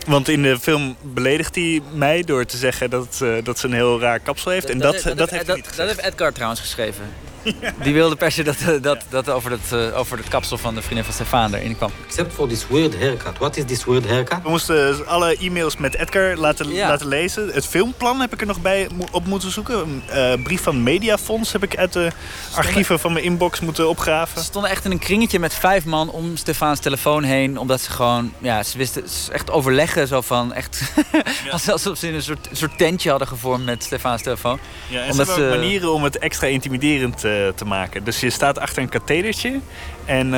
Want 0.08 0.28
in 0.28 0.44
de 0.44 0.60
film 0.60 0.96
beledigt 1.02 1.56
hij 1.56 1.82
mij 1.94 2.24
door 2.24 2.46
te 2.46 2.58
zeggen 2.58 2.90
dat, 2.90 3.20
uh, 3.24 3.44
dat 3.44 3.60
ze 3.60 3.68
een 3.68 3.74
heel 3.74 4.00
raar 4.00 4.20
kapsel 4.20 4.52
heeft. 4.52 4.70
En 4.70 4.80
dat, 4.80 4.94
dat, 4.94 5.04
dat, 5.04 5.18
dat 5.18 5.30
heeft 5.30 5.78
Dat 5.78 5.88
heeft 5.88 6.02
Edgar 6.02 6.34
trouwens 6.34 6.62
geschreven. 6.62 7.04
Die 7.84 7.94
wilde 7.94 8.16
per 8.16 8.32
se 8.32 8.44
dat, 8.44 8.58
dat, 8.82 9.04
dat 9.10 9.30
over, 9.30 9.52
het, 9.52 9.72
uh, 9.74 9.98
over 9.98 10.18
het 10.18 10.28
kapsel 10.28 10.58
van 10.58 10.76
de 10.76 10.82
vriendin 10.82 11.04
van 11.04 11.14
Stefan 11.14 11.54
erin 11.54 11.78
kwam. 11.78 11.92
Except 12.08 12.34
for 12.34 12.48
this 12.48 12.68
weird 12.68 13.00
haircut. 13.00 13.38
What 13.38 13.58
is 13.58 13.64
this 13.66 13.86
weird 13.86 14.08
haircut? 14.08 14.42
We 14.44 14.50
moesten 14.50 15.08
alle 15.08 15.38
e-mails 15.38 15.78
met 15.78 15.96
Edgar 15.96 16.36
laten, 16.36 16.74
ja. 16.74 16.88
laten 16.88 17.08
lezen. 17.08 17.50
Het 17.54 17.66
filmplan 17.66 18.20
heb 18.20 18.34
ik 18.34 18.42
er 18.42 18.48
nog 18.48 18.62
bij 18.62 18.90
op 19.12 19.26
moeten 19.26 19.52
zoeken. 19.52 19.80
Een 19.80 20.04
uh, 20.38 20.44
brief 20.44 20.62
van 20.62 20.84
Mediafonds 20.84 21.52
heb 21.52 21.64
ik 21.64 21.78
uit 21.78 21.94
de 21.94 22.12
archieven 22.56 23.00
van 23.00 23.14
mijn 23.14 23.26
inbox 23.26 23.60
moeten 23.60 23.90
opgraven. 23.90 24.40
Ze 24.40 24.46
stonden 24.46 24.72
echt 24.72 24.86
in 24.86 24.92
een 24.92 25.00
kringetje 25.00 25.40
met 25.40 25.54
vijf 25.54 25.86
man 25.86 26.10
om 26.10 26.38
Stefaans 26.38 26.80
telefoon 26.80 27.24
heen. 27.24 27.58
Omdat 27.58 27.82
ze 27.82 27.92
gewoon, 27.92 28.34
ja, 28.40 28.64
ze 28.64 28.78
wisten 28.78 29.04
echt 29.32 29.52
overleggen. 29.52 30.08
Zo 30.08 30.22
van 30.22 30.54
echt, 30.54 30.82
ja. 31.46 31.72
alsof 31.72 31.98
ze 31.98 32.08
in 32.08 32.14
een 32.14 32.24
soort, 32.24 32.50
soort 32.52 32.78
tentje 32.78 33.10
hadden 33.10 33.28
gevormd 33.28 33.66
met 33.66 33.84
Stefaans 33.84 34.22
telefoon. 34.22 34.60
Ja, 34.88 35.04
en 35.04 35.12
omdat 35.12 35.28
ze 35.28 35.32
hebben 35.34 35.52
ze... 35.52 35.60
manieren 35.60 35.94
om 35.94 36.04
het 36.04 36.18
extra 36.18 36.48
intimiderend 36.48 37.26
uh, 37.26 37.39
te 37.56 37.66
maken. 37.66 38.04
Dus 38.04 38.20
je 38.20 38.30
staat 38.30 38.60
achter 38.60 38.82
een 38.82 38.90
kathedertje 38.90 39.60
en 40.06 40.26
uh, 40.26 40.32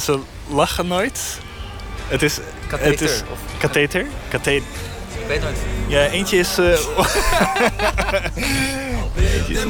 ze 0.00 0.18
lachen 0.48 0.86
nooit. 0.86 1.38
Het 2.08 2.22
is... 2.22 2.38
Katheter. 2.66 2.90
Het 2.90 3.00
is, 3.00 3.22
katheter? 3.58 4.06
Katheter. 4.28 4.66
Ik 5.20 5.26
weet 5.26 5.42
nooit. 5.42 5.58
Ja, 5.86 6.06
eentje 6.06 6.38
is... 6.38 6.58
Uh, 6.58 6.66
eentje 9.16 9.54
is 9.54 9.64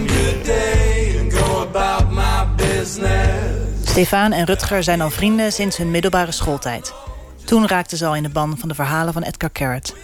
Stefan 3.82 4.32
en 4.32 4.44
Rutger 4.44 4.82
zijn 4.82 5.00
al 5.00 5.10
vrienden 5.10 5.52
sinds 5.52 5.76
hun 5.76 5.90
middelbare 5.90 6.32
schooltijd. 6.32 6.94
Toen 7.44 7.66
raakten 7.66 7.98
ze 7.98 8.06
al 8.06 8.16
in 8.16 8.22
de 8.22 8.28
ban 8.28 8.56
van 8.58 8.68
de 8.68 8.74
verhalen 8.74 9.12
van 9.12 9.22
Edgar 9.22 9.52
Carrot. 9.52 9.94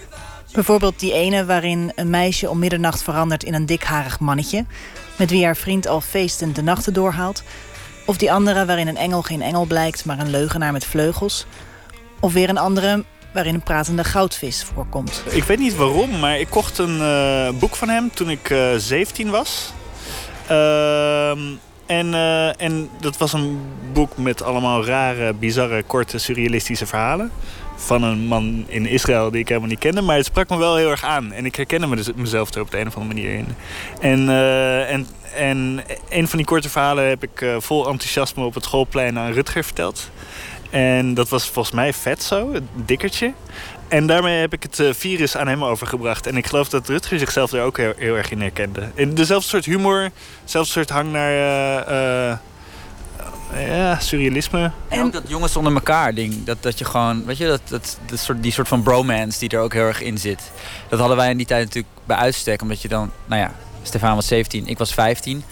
Bijvoorbeeld 0.55 1.01
die 1.01 1.12
ene 1.12 1.44
waarin 1.44 1.93
een 1.94 2.10
meisje 2.10 2.51
om 2.51 2.59
middernacht 2.59 3.02
verandert 3.02 3.44
in 3.44 3.55
een 3.55 3.66
dikharig 3.66 4.20
mannetje... 4.20 4.64
met 5.16 5.31
wie 5.31 5.44
haar 5.44 5.56
vriend 5.56 5.86
al 5.86 6.01
feestend 6.01 6.56
de 6.56 6.62
nachten 6.62 6.93
doorhaalt. 6.93 7.43
Of 8.06 8.16
die 8.16 8.32
andere 8.32 8.64
waarin 8.64 8.89
een 8.89 8.97
engel 8.97 9.22
geen 9.22 9.43
engel 9.43 9.64
blijkt, 9.64 10.05
maar 10.05 10.18
een 10.18 10.31
leugenaar 10.31 10.72
met 10.72 10.85
vleugels. 10.85 11.47
Of 12.20 12.32
weer 12.32 12.48
een 12.48 12.59
andere 12.59 13.05
waarin 13.32 13.55
een 13.55 13.62
pratende 13.62 14.05
goudvis 14.05 14.64
voorkomt. 14.74 15.22
Ik 15.31 15.44
weet 15.44 15.59
niet 15.59 15.76
waarom, 15.76 16.18
maar 16.18 16.39
ik 16.39 16.48
kocht 16.51 16.78
een 16.78 16.98
uh, 16.98 17.48
boek 17.59 17.76
van 17.76 17.89
hem 17.89 18.10
toen 18.14 18.31
ik 18.31 18.51
uh, 18.51 18.74
17 18.76 19.31
was. 19.31 19.72
Uh, 20.51 21.31
en, 21.86 22.06
uh, 22.06 22.60
en 22.60 22.89
dat 23.01 23.16
was 23.16 23.32
een 23.32 23.60
boek 23.93 24.16
met 24.16 24.43
allemaal 24.43 24.85
rare, 24.85 25.32
bizarre, 25.32 25.82
korte, 25.82 26.18
surrealistische 26.18 26.86
verhalen 26.86 27.31
van 27.76 28.02
een 28.02 28.26
man 28.26 28.64
in 28.68 28.86
Israël 28.86 29.30
die 29.30 29.40
ik 29.40 29.48
helemaal 29.48 29.68
niet 29.68 29.78
kende. 29.78 30.01
Maar 30.01 30.16
het 30.16 30.26
sprak 30.26 30.48
me 30.48 30.56
wel 30.56 30.76
heel 30.76 30.90
erg 30.90 31.05
aan. 31.05 31.32
En 31.32 31.44
ik 31.44 31.56
herkende 31.56 31.86
me 31.86 31.96
dus 31.96 32.12
mezelf 32.14 32.55
er 32.55 32.60
op 32.60 32.70
de 32.70 32.78
een 32.78 32.86
of 32.86 32.96
andere 32.96 33.14
manier 33.14 33.34
in. 33.34 33.46
En, 34.01 34.28
uh, 34.28 34.90
en, 34.90 35.06
en 35.34 35.84
een 36.09 36.28
van 36.28 36.38
die 36.38 36.46
korte 36.46 36.68
verhalen 36.68 37.09
heb 37.09 37.22
ik 37.22 37.40
uh, 37.40 37.56
vol 37.59 37.88
enthousiasme 37.88 38.44
op 38.44 38.55
het 38.55 38.64
schoolplein 38.64 39.18
aan 39.18 39.32
Rutger 39.32 39.64
verteld. 39.64 40.10
En 40.70 41.14
dat 41.14 41.28
was 41.28 41.48
volgens 41.48 41.74
mij 41.74 41.92
vet 41.92 42.22
zo, 42.22 42.52
het 42.52 42.62
dikkertje. 42.74 43.32
En 43.88 44.06
daarmee 44.06 44.40
heb 44.40 44.52
ik 44.52 44.62
het 44.62 44.78
uh, 44.78 44.92
virus 44.92 45.36
aan 45.36 45.48
hem 45.48 45.64
overgebracht. 45.64 46.26
En 46.26 46.36
ik 46.36 46.46
geloof 46.46 46.68
dat 46.68 46.88
Rutger 46.88 47.18
zichzelf 47.18 47.52
er 47.52 47.62
ook 47.62 47.76
heel, 47.76 48.14
erg 48.16 48.30
in 48.30 48.40
herkende. 48.40 48.90
Dezelfde 49.14 49.48
soort 49.48 49.64
humor, 49.64 50.10
dezelfde 50.44 50.72
soort 50.72 50.90
hang 50.90 51.12
naar 51.12 52.38
ja, 53.59 53.98
surrealisme. 53.98 54.70
En 54.89 55.02
ook 55.02 55.12
dat 55.12 55.22
jongens 55.26 55.56
onder 55.56 55.74
elkaar 55.74 56.14
ding. 56.14 56.44
Dat, 56.44 56.62
dat 56.62 56.78
je 56.78 56.85
gewoon, 56.85 57.24
weet 57.24 57.36
je, 57.36 57.47
dat, 57.47 57.60
dat, 57.68 57.98
dat 58.06 58.18
soort, 58.18 58.43
die 58.43 58.52
soort 58.52 58.68
van 58.68 58.82
bromance 58.82 59.39
die 59.39 59.48
er 59.48 59.60
ook 59.60 59.72
heel 59.72 59.82
erg 59.82 60.01
in 60.01 60.18
zit. 60.18 60.51
Dat 60.89 60.98
hadden 60.98 61.16
wij 61.16 61.31
in 61.31 61.36
die 61.36 61.47
tijd 61.47 61.64
natuurlijk 61.64 61.94
bij 62.05 62.16
uitstek. 62.16 62.62
Omdat 62.62 62.82
je 62.82 62.89
dan, 62.89 63.10
nou 63.26 63.40
ja, 63.40 63.52
Stefan 63.82 64.14
was 64.14 64.26
17, 64.26 64.66
ik 64.66 64.78
was 64.78 64.94
15. 64.94 65.44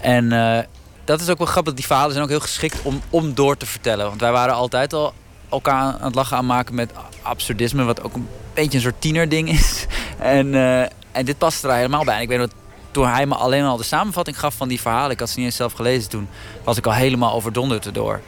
En 0.00 0.24
uh, 0.24 0.58
dat 1.04 1.20
is 1.20 1.28
ook 1.28 1.38
wel 1.38 1.46
grappig. 1.46 1.74
Die 1.74 1.86
verhalen 1.86 2.12
zijn 2.12 2.24
ook 2.24 2.30
heel 2.30 2.40
geschikt 2.40 2.82
om, 2.82 3.00
om 3.10 3.34
door 3.34 3.56
te 3.56 3.66
vertellen. 3.66 4.06
Want 4.06 4.20
wij 4.20 4.32
waren 4.32 4.54
altijd 4.54 4.92
al 4.92 5.14
elkaar 5.50 5.74
aan 5.74 5.98
het 6.00 6.14
lachen 6.14 6.36
aan 6.36 6.46
maken 6.46 6.74
met 6.74 6.92
absurdisme. 7.22 7.84
Wat 7.84 8.02
ook 8.02 8.14
een 8.14 8.28
beetje 8.54 8.76
een 8.76 8.84
soort 8.84 9.00
tienerding 9.00 9.48
is. 9.48 9.86
En, 10.18 10.46
uh, 10.46 10.80
En 11.12 11.24
dit 11.24 11.38
paste 11.38 11.66
daar 11.66 11.76
helemaal 11.76 12.04
bij. 12.04 12.22
Ik 12.22 12.28
weet 12.28 12.38
toen 12.90 13.08
hij 13.08 13.26
me 13.26 13.34
alleen 13.34 13.64
al 13.64 13.76
de 13.76 13.82
samenvatting 13.82 14.38
gaf 14.38 14.54
van 14.54 14.68
die 14.68 14.80
verhalen... 14.80 15.10
ik 15.10 15.18
had 15.18 15.30
ze 15.30 15.36
niet 15.36 15.46
eens 15.46 15.56
zelf 15.56 15.72
gelezen 15.72 16.10
toen... 16.10 16.28
was 16.64 16.76
ik 16.76 16.86
al 16.86 16.92
helemaal 16.92 17.32
overdonderd 17.32 17.86
erdoor. 17.86 18.20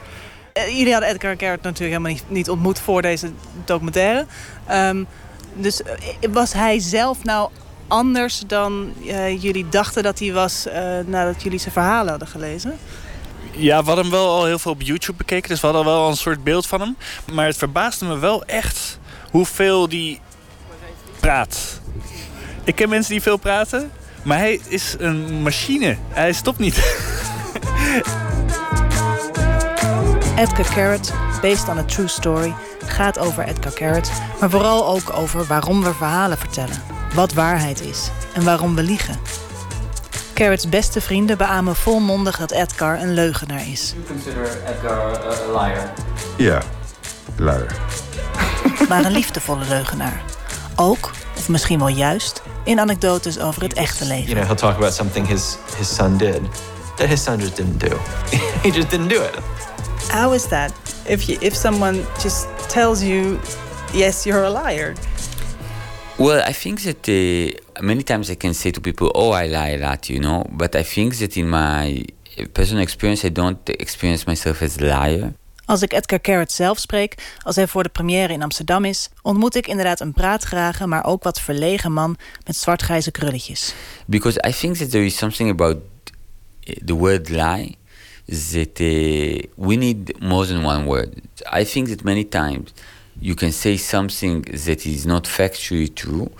Eh, 0.52 0.78
jullie 0.78 0.92
hadden 0.92 1.10
Edgar 1.10 1.34
Garrett 1.38 1.62
natuurlijk 1.62 1.92
helemaal 1.92 2.12
niet, 2.12 2.24
niet 2.28 2.50
ontmoet 2.50 2.80
voor 2.80 3.02
deze 3.02 3.32
documentaire. 3.64 4.26
Ehm, 4.66 5.04
dus 5.54 5.82
eh, 5.82 5.94
was 6.32 6.52
hij 6.52 6.78
zelf 6.78 7.24
nou 7.24 7.50
anders 7.90 8.42
dan 8.46 8.92
eh, 9.06 9.42
jullie 9.42 9.68
dachten 9.68 10.02
dat 10.02 10.18
hij 10.18 10.32
was 10.32 10.66
eh, 10.66 10.98
nadat 11.06 11.42
jullie 11.42 11.58
zijn 11.58 11.72
verhalen 11.72 12.10
hadden 12.10 12.28
gelezen? 12.28 12.78
Ja, 13.52 13.80
we 13.80 13.86
hadden 13.86 14.04
hem 14.04 14.12
wel 14.12 14.28
al 14.28 14.44
heel 14.44 14.58
veel 14.58 14.72
op 14.72 14.82
YouTube 14.82 15.18
bekeken, 15.18 15.48
dus 15.48 15.60
we 15.60 15.66
hadden 15.66 15.84
wel 15.84 16.08
een 16.08 16.16
soort 16.16 16.44
beeld 16.44 16.66
van 16.66 16.80
hem. 16.80 16.96
Maar 17.32 17.46
het 17.46 17.56
verbaasde 17.56 18.04
me 18.06 18.18
wel 18.18 18.44
echt 18.44 18.98
hoeveel 19.30 19.88
die 19.88 20.20
praat. 21.20 21.80
Ik 22.64 22.74
ken 22.74 22.88
mensen 22.88 23.12
die 23.12 23.22
veel 23.22 23.36
praten, 23.36 23.90
maar 24.22 24.38
hij 24.38 24.60
is 24.68 24.94
een 24.98 25.42
machine. 25.42 25.96
Hij 26.08 26.32
stopt 26.32 26.58
niet. 26.58 26.76
Edgar 30.36 30.74
Carrot, 30.74 31.12
based 31.40 31.68
on 31.68 31.78
a 31.78 31.84
true 31.84 32.08
story, 32.08 32.54
gaat 32.86 33.18
over 33.18 33.44
Edgar 33.44 33.72
Carrot, 33.72 34.10
maar 34.40 34.50
vooral 34.50 34.86
ook 34.86 35.12
over 35.12 35.44
waarom 35.44 35.82
we 35.82 35.94
verhalen 35.94 36.38
vertellen, 36.38 36.82
wat 37.14 37.32
waarheid 37.32 37.80
is 37.80 38.10
en 38.34 38.44
waarom 38.44 38.74
we 38.74 38.82
liegen. 38.82 39.16
Carrots 40.34 40.68
beste 40.68 41.00
vrienden 41.00 41.36
beamen 41.36 41.76
volmondig 41.76 42.38
dat 42.38 42.50
Edgar 42.50 43.02
een 43.02 43.14
leugenaar 43.14 43.68
is. 43.68 43.94
You 43.94 44.06
consider 44.06 44.44
Edgar 44.66 45.24
a 45.48 45.62
liar? 45.62 45.92
Ja, 46.36 46.62
liar. 47.36 47.76
maar 48.88 49.04
een 49.04 49.12
liefdevolle 49.12 49.64
leugenaar. 49.68 50.22
Ook, 50.76 51.10
of 51.40 51.48
misschien 51.48 51.78
wel 51.78 51.88
juist, 51.88 52.42
in 52.64 52.78
anekdotes 52.78 53.38
over 53.38 53.62
het 53.62 53.72
echte 53.72 54.04
leven. 54.06 54.24
You 54.24 54.34
know, 54.34 54.46
he'll 54.46 54.54
talk 54.54 54.76
about 54.76 54.94
something 54.94 55.28
his 55.28 55.56
his 55.76 55.94
son 55.94 56.16
did 56.16 56.40
that 56.96 57.08
his 57.08 57.22
son 57.22 57.38
just 57.38 57.56
didn't 57.56 57.78
do. 57.78 57.96
he 58.62 58.70
just 58.70 58.90
didn't 58.90 59.08
do 59.08 59.22
it. 59.22 59.38
How 60.08 60.32
is 60.32 60.46
that? 60.46 60.72
If 61.04 61.28
you, 61.28 61.38
if 61.40 61.54
someone 61.54 62.04
just 62.22 62.48
tells 62.68 63.02
you, 63.02 63.40
yes, 63.92 64.24
you're 64.26 64.44
a 64.44 64.50
liar. 64.50 64.94
Well, 66.18 66.42
I 66.48 66.52
think 66.52 66.80
that 66.80 67.08
uh, 67.08 67.82
many 67.82 68.02
times 68.02 68.28
I 68.30 68.34
can 68.34 68.54
say 68.54 68.70
to 68.70 68.80
people, 68.80 69.10
"Oh, 69.14 69.30
I 69.30 69.46
lie 69.46 69.74
a 69.74 69.78
lot," 69.78 70.08
you 70.08 70.20
know. 70.20 70.44
But 70.50 70.74
I 70.74 70.82
think 70.82 71.14
that 71.18 71.36
in 71.36 71.48
my 71.48 72.04
personal 72.52 72.82
experience, 72.82 73.24
I 73.24 73.30
don't 73.30 73.68
experience 73.68 74.26
myself 74.26 74.62
as 74.62 74.76
a 74.76 74.84
liar. 74.84 75.34
Als 75.70 75.82
ik 75.82 75.92
Edgar 75.92 76.20
Carrot 76.20 76.52
zelf 76.52 76.78
spreek, 76.78 77.14
als 77.42 77.56
hij 77.56 77.66
voor 77.66 77.82
de 77.82 77.88
première 77.88 78.32
in 78.32 78.42
Amsterdam 78.42 78.84
is, 78.84 79.08
ontmoet 79.22 79.54
ik 79.54 79.66
inderdaad 79.66 80.00
een 80.00 80.12
praatgrage, 80.12 80.86
maar 80.86 81.04
ook 81.04 81.22
wat 81.22 81.40
verlegen 81.40 81.92
man 81.92 82.16
met 82.46 82.56
zwartgrijze 82.56 83.10
krulletjes. 83.10 83.74
Because 84.06 84.44
I 84.48 84.52
think 84.52 84.76
that 84.76 84.90
there 84.90 85.04
is 85.04 85.16
something 85.16 85.50
about 85.50 85.76
the 86.84 86.94
word 86.94 87.28
lie 87.28 87.76
that 88.26 88.80
uh, 88.80 89.42
we 89.54 89.74
need 89.74 90.20
more 90.20 90.46
than 90.46 90.64
one 90.64 90.84
word. 90.84 91.08
I 91.60 91.64
think 91.64 91.88
that 91.88 92.02
many 92.02 92.28
times 92.28 92.72
you 93.18 93.34
can 93.34 93.52
say 93.52 93.76
something 93.76 94.44
that 94.64 94.84
is 94.84 95.04
not 95.04 95.28
factually 95.28 95.92
true 95.92 96.30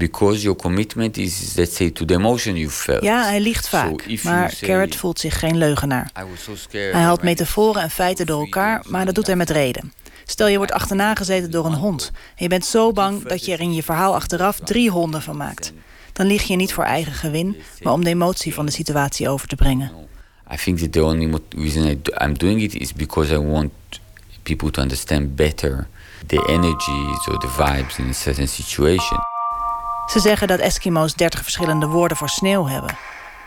because 0.00 0.42
your 0.42 0.56
commitment 0.56 1.16
is, 1.16 1.54
let's 1.56 1.76
say, 1.76 1.90
to 1.90 2.04
the 2.04 2.14
emotion 2.14 2.56
you 2.56 2.70
felt. 2.70 3.02
Ja, 3.02 3.24
hij 3.24 3.40
liegt 3.40 3.68
vaak, 3.68 4.22
maar 4.22 4.54
Carrot 4.60 4.96
voelt 4.96 5.18
zich 5.18 5.38
geen 5.38 5.58
leugenaar. 5.58 6.10
Hij 6.70 6.92
haalt 6.92 7.22
metaforen 7.22 7.82
en 7.82 7.90
feiten 7.90 8.26
door 8.26 8.40
elkaar, 8.40 8.82
maar 8.88 9.04
dat 9.04 9.14
doet 9.14 9.26
hij 9.26 9.36
met 9.36 9.50
reden. 9.50 9.92
Stel 10.24 10.48
je 10.48 10.56
wordt 10.56 10.72
achterna 10.72 11.14
gezeten 11.14 11.50
door 11.50 11.66
een 11.66 11.74
hond 11.74 12.10
en 12.14 12.42
je 12.42 12.48
bent 12.48 12.64
zo 12.64 12.92
bang 12.92 13.22
dat 13.22 13.44
je 13.44 13.52
er 13.52 13.60
in 13.60 13.74
je 13.74 13.82
verhaal 13.82 14.14
achteraf 14.14 14.58
drie 14.58 14.90
honden 14.90 15.22
van 15.22 15.36
maakt. 15.36 15.72
Dan 16.12 16.26
lieg 16.26 16.42
je 16.42 16.56
niet 16.56 16.72
voor 16.72 16.84
eigen 16.84 17.12
gewin, 17.12 17.56
maar 17.82 17.92
om 17.92 18.04
de 18.04 18.10
emotie 18.10 18.54
van 18.54 18.66
de 18.66 18.72
situatie 18.72 19.28
over 19.28 19.48
te 19.48 19.56
brengen. 19.56 19.92
I 20.52 20.56
think 20.56 20.78
that 20.78 20.92
the 20.92 21.04
only 21.04 21.38
reason 21.56 22.02
I'm 22.24 22.38
doing 22.38 22.62
it 22.62 22.74
is 22.74 22.92
because 22.92 23.34
I 23.34 23.38
want 23.38 23.70
people 24.42 24.70
to 24.70 24.82
understand 24.82 25.34
better 25.34 25.86
the 26.26 26.46
energies 26.48 27.28
or 27.28 27.38
the 27.38 27.48
vibes 27.48 27.98
in 27.98 28.08
a 28.08 28.12
certain 28.12 28.48
situation. 28.48 29.18
Ze 30.10 30.20
zeggen 30.20 30.48
dat 30.48 30.58
Eskimo's 30.58 31.14
30 31.14 31.42
verschillende 31.42 31.86
woorden 31.86 32.16
voor 32.16 32.28
sneeuw 32.28 32.66
hebben. 32.66 32.96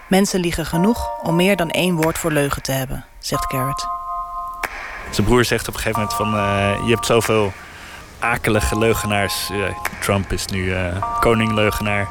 Mensen 0.07 0.39
liegen 0.39 0.65
genoeg 0.65 1.09
om 1.21 1.35
meer 1.35 1.55
dan 1.55 1.69
één 1.69 1.95
woord 1.95 2.17
voor 2.17 2.31
leugen 2.31 2.61
te 2.61 2.71
hebben, 2.71 3.05
zegt 3.19 3.45
Garrett. 3.45 3.87
Zijn 5.11 5.27
broer 5.27 5.45
zegt 5.45 5.67
op 5.67 5.73
een 5.73 5.79
gegeven 5.79 5.99
moment 5.99 6.17
van... 6.17 6.35
Uh, 6.35 6.85
je 6.85 6.93
hebt 6.93 7.05
zoveel 7.05 7.53
akelige 8.19 8.77
leugenaars. 8.77 9.49
Uh, 9.51 9.65
Trump 10.01 10.31
is 10.31 10.45
nu 10.45 10.63
uh, 10.63 11.19
koning-leugenaar. 11.19 12.07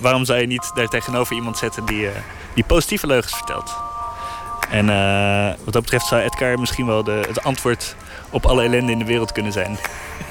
waarom 0.00 0.24
zou 0.24 0.38
je 0.40 0.46
niet 0.46 0.70
daar 0.74 0.88
tegenover 0.88 1.34
iemand 1.34 1.58
zetten 1.58 1.84
die, 1.84 2.08
die 2.54 2.64
positieve 2.64 3.06
leugens 3.06 3.34
vertelt? 3.34 3.76
En 4.70 4.86
wat 5.64 5.72
dat 5.72 5.82
betreft 5.82 6.06
zou 6.06 6.22
Edgar 6.22 6.58
misschien 6.58 6.86
wel 6.86 7.04
de, 7.04 7.24
het 7.26 7.42
antwoord 7.42 7.96
op 8.30 8.46
alle 8.46 8.62
ellende 8.62 8.92
in 8.92 8.98
de 8.98 9.04
wereld 9.04 9.32
kunnen 9.32 9.52
zijn. 9.52 9.78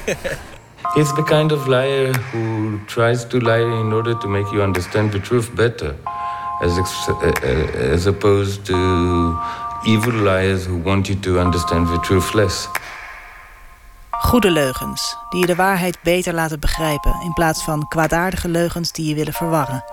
He's 0.94 1.11
the 1.14 1.24
kind 1.24 1.52
of 1.52 1.68
liar 1.68 2.14
who 2.32 2.80
tries 2.86 3.26
to 3.26 3.40
lie 3.40 3.80
in 3.82 3.91
order 3.94 4.14
to 4.18 4.28
make 4.28 4.52
you 4.52 4.61
understand 4.61 5.11
the 5.11 5.20
truth 5.20 5.49
better, 5.56 5.95
as, 6.61 6.78
as 7.94 8.06
opposed 8.06 8.65
to 8.65 9.36
evil 9.88 10.14
liars 10.14 10.65
who 10.65 10.78
want 10.78 11.10
you 11.10 11.20
to 11.20 11.40
understand 11.40 11.88
the 11.88 11.99
truth 11.99 12.34
less. 12.34 12.68
Goede 14.10 14.52
leugens, 14.52 15.18
die 15.30 15.40
je 15.40 15.45
de 15.45 15.56
waarheid 15.56 15.98
beter 16.03 16.34
laten 16.34 16.60
begrijpen... 16.60 17.22
in 17.24 17.34
plaats 17.34 17.64
van 17.64 17.88
kwaadaardige 17.88 18.49
leugens 18.49 18.91
die 18.91 19.07
je 19.07 19.15
willen 19.15 19.34
verwarren. 19.34 19.84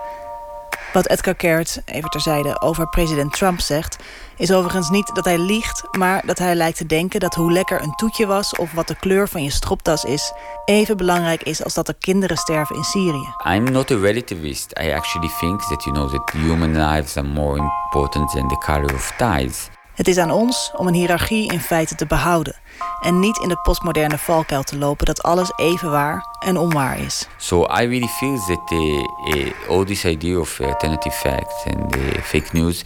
Wat 0.93 1.07
Edgar 1.07 1.35
Carrot, 1.35 1.81
even 1.85 2.09
terzijde, 2.09 2.61
over 2.61 2.87
president 2.87 3.33
Trump 3.33 3.59
zegt... 3.59 3.97
is 4.37 4.51
overigens 4.51 4.89
niet 4.89 5.15
dat 5.15 5.25
hij 5.25 5.37
liegt, 5.37 5.83
maar 5.91 6.25
dat 6.25 6.37
hij 6.37 6.55
lijkt 6.55 6.77
te 6.77 6.85
denken... 6.85 7.19
dat 7.19 7.35
hoe 7.35 7.51
lekker 7.51 7.81
een 7.81 7.95
toetje 7.95 8.25
was 8.25 8.55
of 8.55 8.71
wat 8.71 8.87
de 8.87 8.95
kleur 8.99 9.27
van 9.27 9.43
je 9.43 9.49
stropdas 9.49 10.03
is... 10.03 10.33
even 10.65 10.97
belangrijk 10.97 11.43
is 11.43 11.63
als 11.63 11.73
dat 11.73 11.87
er 11.87 11.95
kinderen 11.99 12.37
sterven 12.37 12.75
in 12.75 12.83
Syrië. 12.83 13.27
I'm 13.55 13.71
not 13.71 13.91
a 13.91 13.97
relativist. 13.97 14.79
I 14.83 14.89
actually 14.89 15.31
think 15.39 15.61
that, 15.61 15.83
you 15.83 15.95
know, 15.95 16.09
that 16.09 16.31
human 16.31 16.77
lives 16.77 17.17
are 17.17 17.27
more 17.27 17.57
important 17.57 18.31
than 18.31 18.47
the 18.47 18.57
color 18.57 18.93
of 18.93 19.13
ties. 19.17 19.69
Het 19.93 20.07
is 20.07 20.17
aan 20.17 20.31
ons 20.31 20.71
om 20.77 20.87
een 20.87 20.93
hiërarchie 20.93 21.51
in 21.51 21.59
feite 21.59 21.95
te 21.95 22.05
behouden... 22.05 22.59
en 23.01 23.19
niet 23.19 23.37
in 23.37 23.47
de 23.47 23.57
postmoderne 23.57 24.17
valkuil 24.17 24.63
te 24.63 24.77
lopen 24.77 25.05
dat 25.05 25.23
alles 25.23 25.51
even 25.55 25.91
waar 25.91 26.25
en 26.39 26.57
onwaar 26.57 26.99
is. 26.99 27.27
So 27.37 27.63
I 27.63 27.85
really 27.85 28.07
feel 28.07 28.37
that 28.37 28.71
uh, 28.71 29.69
all 29.69 29.85
this 29.85 30.05
idea 30.05 30.39
of 30.39 30.59
alternative 30.59 31.15
facts 31.15 31.65
and 31.65 31.95
uh, 31.95 32.01
fake 32.23 32.49
news 32.51 32.83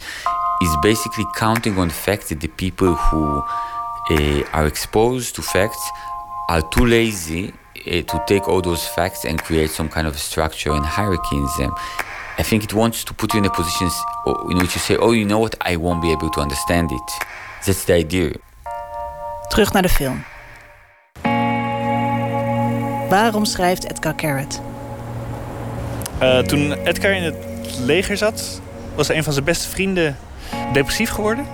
is 0.58 0.78
basically 0.80 1.26
counting 1.30 1.78
on 1.78 1.88
the 1.88 1.94
fact 1.94 2.28
that 2.28 2.40
the 2.40 2.48
people 2.48 2.94
who 3.10 3.42
uh, 4.10 4.52
are 4.52 4.66
exposed 4.66 5.34
to 5.34 5.42
facts 5.42 5.90
are 6.46 6.68
too 6.68 6.86
lazy 6.86 7.52
uh, 7.86 8.02
to 8.02 8.22
take 8.26 8.48
all 8.48 8.60
those 8.62 8.88
facts 8.88 9.24
and 9.24 9.42
create 9.42 9.70
some 9.70 9.88
kind 9.88 10.06
of 10.06 10.18
structure 10.18 10.74
and 10.74 10.84
hierarchy 10.84 11.36
in 11.36 11.46
them. 11.58 11.74
I 12.38 12.42
think 12.42 12.62
it 12.62 12.72
wants 12.72 13.02
to 13.04 13.14
put 13.14 13.32
you 13.32 13.42
in 13.42 13.48
a 13.48 13.52
position 13.52 13.90
in 14.50 14.58
which 14.58 14.74
you 14.74 14.80
say, 14.80 14.96
oh, 14.96 15.12
you 15.12 15.24
know 15.24 15.38
what, 15.38 15.56
I 15.72 15.76
won't 15.76 16.00
be 16.00 16.10
able 16.10 16.30
to 16.30 16.40
understand 16.40 16.90
it. 16.90 17.26
That's 17.64 17.84
the 17.84 17.94
idea. 17.94 18.30
Terug 19.48 19.72
naar 19.72 19.82
de 19.82 19.88
film. 19.88 20.24
Waarom 23.08 23.44
schrijft 23.44 23.90
Edgar 23.90 24.14
Carrot? 24.14 24.60
Uh, 26.22 26.38
toen 26.38 26.72
Edgar 26.72 27.12
in 27.12 27.22
het 27.22 27.36
leger 27.78 28.16
zat, 28.16 28.60
was 28.94 29.08
een 29.08 29.24
van 29.24 29.32
zijn 29.32 29.44
beste 29.44 29.68
vrienden 29.68 30.16
depressief 30.72 31.10
geworden. 31.10 31.46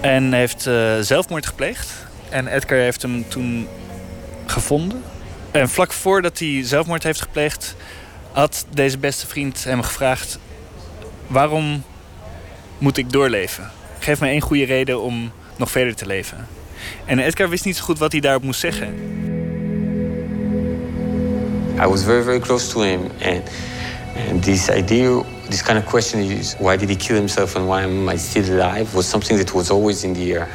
En 0.00 0.32
heeft 0.32 0.66
uh, 0.66 0.98
zelfmoord 1.00 1.46
gepleegd. 1.46 1.92
En 2.28 2.46
Edgar 2.46 2.78
heeft 2.78 3.02
hem 3.02 3.28
toen 3.28 3.68
gevonden. 4.46 5.04
En 5.50 5.68
vlak 5.68 5.92
voordat 5.92 6.38
hij 6.38 6.60
zelfmoord 6.64 7.02
heeft 7.02 7.20
gepleegd, 7.20 7.76
had 8.36 8.66
deze 8.70 8.98
beste 8.98 9.26
vriend 9.26 9.64
hem 9.64 9.82
gevraagd: 9.82 10.38
Waarom 11.26 11.82
moet 12.78 12.96
ik 12.96 13.12
doorleven? 13.12 13.70
Geef 13.98 14.20
me 14.20 14.28
één 14.28 14.40
goede 14.40 14.64
reden 14.64 15.00
om 15.00 15.32
nog 15.56 15.70
verder 15.70 15.94
te 15.94 16.06
leven. 16.06 16.46
En 17.04 17.18
Edgar 17.18 17.48
wist 17.48 17.64
niet 17.64 17.76
zo 17.76 17.84
goed 17.84 17.98
wat 17.98 18.12
hij 18.12 18.20
daarop 18.20 18.42
moest 18.42 18.60
zeggen. 18.60 18.94
I 21.78 21.86
was 21.86 22.02
very, 22.02 22.22
very 22.22 22.38
close 22.38 22.72
to 22.72 22.80
him. 22.80 23.00
And, 23.24 23.42
and 24.30 24.42
this 24.42 24.68
idea, 24.68 25.22
this 25.48 25.62
kind 25.62 25.78
of 25.78 25.84
question 25.84 26.20
is 26.20 26.56
why 26.58 26.76
did 26.76 26.88
he 26.88 26.96
kill 26.96 27.16
himself 27.16 27.56
and 27.56 27.66
why 27.66 27.82
am 27.82 28.08
I 28.08 28.18
still 28.18 28.60
alive 28.60 28.94
was 28.94 29.08
something 29.08 29.38
that 29.38 29.52
was 29.52 29.70
always 29.70 30.02
in 30.02 30.14
the 30.14 30.32
air. 30.32 30.48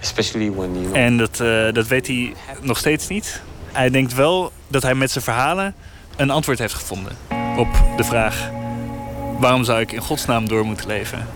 Especially 0.00 0.50
when 0.50 0.72
you 0.72 0.84
know... 0.84 0.96
En 0.96 1.16
dat, 1.16 1.40
uh, 1.40 1.72
dat 1.72 1.86
weet 1.86 2.06
hij 2.06 2.34
nog 2.60 2.78
steeds 2.78 3.08
niet. 3.08 3.42
Hij 3.72 3.90
denkt 3.90 4.14
wel 4.14 4.52
dat 4.68 4.82
hij 4.82 4.94
met 4.94 5.10
zijn 5.10 5.24
verhalen 5.24 5.74
een 6.20 6.30
antwoord 6.30 6.58
heeft 6.58 6.74
gevonden 6.74 7.16
op 7.56 7.68
de 7.96 8.04
vraag: 8.04 8.50
waarom 9.38 9.64
zou 9.64 9.80
ik 9.80 9.92
in 9.92 10.00
godsnaam 10.00 10.48
door 10.48 10.64
moeten 10.64 10.86
leven? 10.86 11.26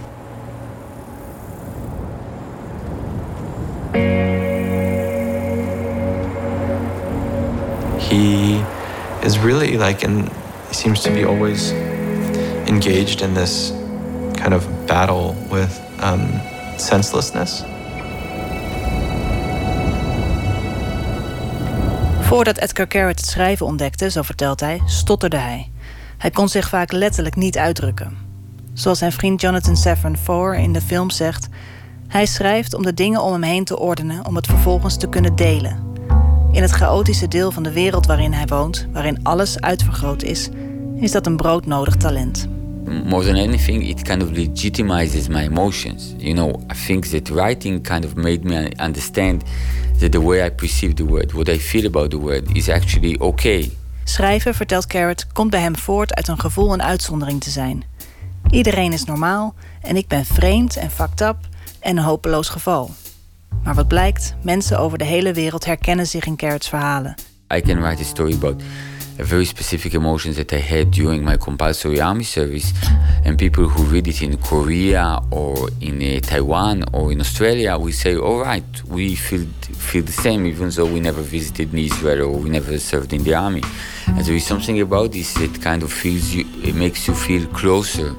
He 7.99 8.61
is 9.21 9.39
really 9.39 9.77
like 9.77 10.07
an 10.07 10.29
he 10.69 10.75
seems 10.75 11.01
to 11.01 11.11
be 11.11 11.27
always 11.27 11.73
engaged 12.67 13.21
in 13.21 13.35
this 13.35 13.73
kind 14.33 14.55
of 14.55 14.67
battle 14.87 15.35
with 15.51 15.81
um, 16.03 16.41
senselessness. 16.77 17.74
Voordat 22.35 22.59
Edgar 22.59 22.87
Carrot 22.87 23.19
het 23.19 23.29
schrijven 23.29 23.67
ontdekte, 23.67 24.11
zo 24.11 24.23
vertelt 24.23 24.61
hij, 24.61 24.81
stotterde 24.87 25.37
hij. 25.37 25.71
Hij 26.19 26.31
kon 26.31 26.49
zich 26.49 26.69
vaak 26.69 26.93
letterlijk 26.93 27.37
niet 27.37 27.59
uitdrukken. 27.59 28.17
Zoals 28.73 28.99
zijn 28.99 29.13
vriend 29.13 29.41
Jonathan 29.41 29.77
Safran 29.77 30.17
Foer 30.17 30.55
in 30.55 30.73
de 30.73 30.81
film 30.81 31.11
zegt: 31.11 31.49
Hij 32.09 32.27
schrijft 32.27 32.75
om 32.75 32.83
de 32.83 32.95
dingen 32.95 33.23
om 33.23 33.33
hem 33.33 33.43
heen 33.43 33.65
te 33.65 33.79
ordenen, 33.79 34.27
om 34.27 34.37
het 34.37 34.47
vervolgens 34.47 34.97
te 34.97 35.09
kunnen 35.09 35.37
delen. 35.37 35.83
In 36.53 36.63
het 36.63 36.71
chaotische 36.71 37.29
deel 37.29 37.51
van 37.51 37.63
de 37.63 37.73
wereld 37.73 38.07
waarin 38.07 38.33
hij 38.33 38.47
woont, 38.47 38.87
waarin 38.93 39.23
alles 39.23 39.61
uitvergroot 39.61 40.23
is, 40.23 40.49
is 40.97 41.13
dat 41.13 41.27
een 41.27 41.37
broodnodig 41.37 41.97
talent. 41.97 42.49
More 42.87 43.25
than 43.25 43.37
anything, 43.37 43.83
it 43.83 44.05
kind 44.05 44.23
of 44.23 44.31
legitimizes 44.31 45.29
my 45.29 45.43
emotions. 45.43 46.15
You 46.19 46.35
know, 46.35 46.61
I 46.71 46.75
think 46.87 47.07
that 47.07 47.29
writing 47.29 47.83
kind 47.83 48.05
of 48.05 48.15
made 48.15 48.45
me 48.45 48.71
understand 48.79 49.43
that 49.99 50.13
the 50.13 50.21
way 50.21 50.47
I 50.47 50.51
perceive 50.51 50.95
the 50.95 51.05
word, 51.05 51.33
what 51.33 51.49
I 51.49 51.59
feel 51.59 51.87
about 51.87 52.11
the 52.11 52.19
word, 52.19 52.57
is 52.57 52.69
actually 52.69 53.19
okay. 53.19 53.71
Schrijven, 54.05 54.55
vertelt 54.55 54.87
Carrot, 54.87 55.27
komt 55.33 55.51
bij 55.51 55.61
hem 55.61 55.77
voort 55.77 56.15
uit 56.15 56.29
een 56.29 56.41
gevoel 56.41 56.73
een 56.73 56.83
uitzondering 56.83 57.41
te 57.41 57.51
zijn. 57.51 57.85
Iedereen 58.51 58.93
is 58.93 59.05
normaal 59.05 59.55
en 59.81 59.97
ik 59.97 60.09
ben 60.09 60.25
vreemd 60.25 60.77
en 60.77 60.91
fucked 60.91 61.21
up 61.21 61.37
en 61.81 61.97
een 61.97 62.05
hopeloos 62.05 62.49
geval. 62.49 62.91
Maar 63.63 63.75
wat 63.75 63.89
blijkt, 63.89 64.35
mensen 64.43 64.79
over 64.79 64.99
de 64.99 65.05
hele 65.05 65.33
wereld 65.33 65.65
herkennen 65.65 66.07
zich 66.07 66.27
in 66.27 66.37
Carrot's 66.37 66.69
verhalen. 66.69 67.15
I 67.55 67.61
can 67.61 67.81
write 67.81 68.03
a 68.03 68.05
story 68.05 68.33
about 68.33 68.63
very 69.17 69.45
specific 69.45 69.95
emotions 69.95 70.37
that 70.37 70.53
I 70.53 70.59
had 70.59 70.91
during 70.91 71.25
my 71.25 71.37
compulsory 71.37 72.01
army 72.01 72.25
service, 72.25 72.73
and 73.25 73.39
people 73.39 73.69
who 73.69 73.85
read 73.85 74.09
it 74.09 74.23
in 74.23 74.37
Korea 74.39 75.21
or 75.31 75.69
in 75.81 76.03
uh, 76.03 76.21
Taiwan 76.21 76.85
or 76.93 77.13
in 77.13 77.21
Australia 77.21 77.79
will 77.79 77.93
say, 77.93 78.17
"All 78.17 78.41
right, 78.41 78.65
we 78.87 79.15
feel 79.15 79.47
feel 79.89 80.03
the 80.03 80.13
same, 80.13 80.47
even 80.47 80.71
though 80.71 80.87
we 80.87 81.01
never 81.01 81.23
visited 81.23 81.73
Israel 81.75 82.23
or 82.31 82.39
we 82.39 82.51
never 82.51 82.79
served 82.79 83.13
in 83.13 83.23
the 83.23 83.35
army." 83.35 83.63
And 84.07 84.25
there 84.25 84.35
is 84.35 84.47
something 84.47 84.81
about 84.81 85.13
this 85.13 85.35
that 85.35 85.63
kind 85.63 85.83
of 85.83 85.93
feels 85.93 86.35
you, 86.35 86.45
it 86.63 86.75
makes 86.75 87.07
you 87.09 87.15
feel 87.15 87.47
closer 87.49 88.15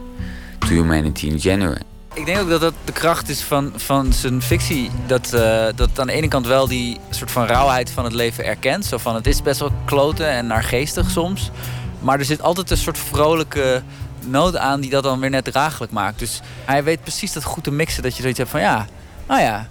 to 0.61 0.67
humanity 0.67 1.29
in 1.29 1.37
general. 1.37 1.79
Ik 2.15 2.25
denk 2.25 2.39
ook 2.39 2.49
dat 2.49 2.61
dat 2.61 2.73
de 2.83 2.91
kracht 2.91 3.29
is 3.29 3.41
van, 3.41 3.73
van 3.75 4.13
zijn 4.13 4.41
fictie. 4.41 4.91
Dat, 5.05 5.31
uh, 5.33 5.67
dat 5.75 5.99
aan 5.99 6.07
de 6.07 6.13
ene 6.13 6.27
kant 6.27 6.47
wel 6.47 6.67
die 6.67 6.99
soort 7.09 7.31
van 7.31 7.45
rauwheid 7.45 7.91
van 7.91 8.03
het 8.03 8.13
leven 8.13 8.45
erkent. 8.45 8.85
Zo 8.85 8.97
van 8.97 9.15
het 9.15 9.27
is 9.27 9.41
best 9.41 9.59
wel 9.59 9.71
kloten 9.85 10.27
en 10.27 10.47
naargeestig 10.47 11.09
soms. 11.09 11.51
Maar 11.99 12.19
er 12.19 12.25
zit 12.25 12.41
altijd 12.41 12.71
een 12.71 12.77
soort 12.77 12.97
vrolijke 12.97 13.83
noot 14.19 14.57
aan 14.57 14.81
die 14.81 14.89
dat 14.89 15.03
dan 15.03 15.19
weer 15.19 15.29
net 15.29 15.43
draaglijk 15.43 15.91
maakt. 15.91 16.19
Dus 16.19 16.41
hij 16.65 16.83
weet 16.83 17.01
precies 17.01 17.33
dat 17.33 17.43
goed 17.43 17.63
te 17.63 17.71
mixen. 17.71 18.03
Dat 18.03 18.15
je 18.15 18.21
zoiets 18.21 18.39
hebt 18.39 18.51
van 18.51 18.61
ja, 18.61 18.85
nou 19.27 19.41
ja, 19.41 19.67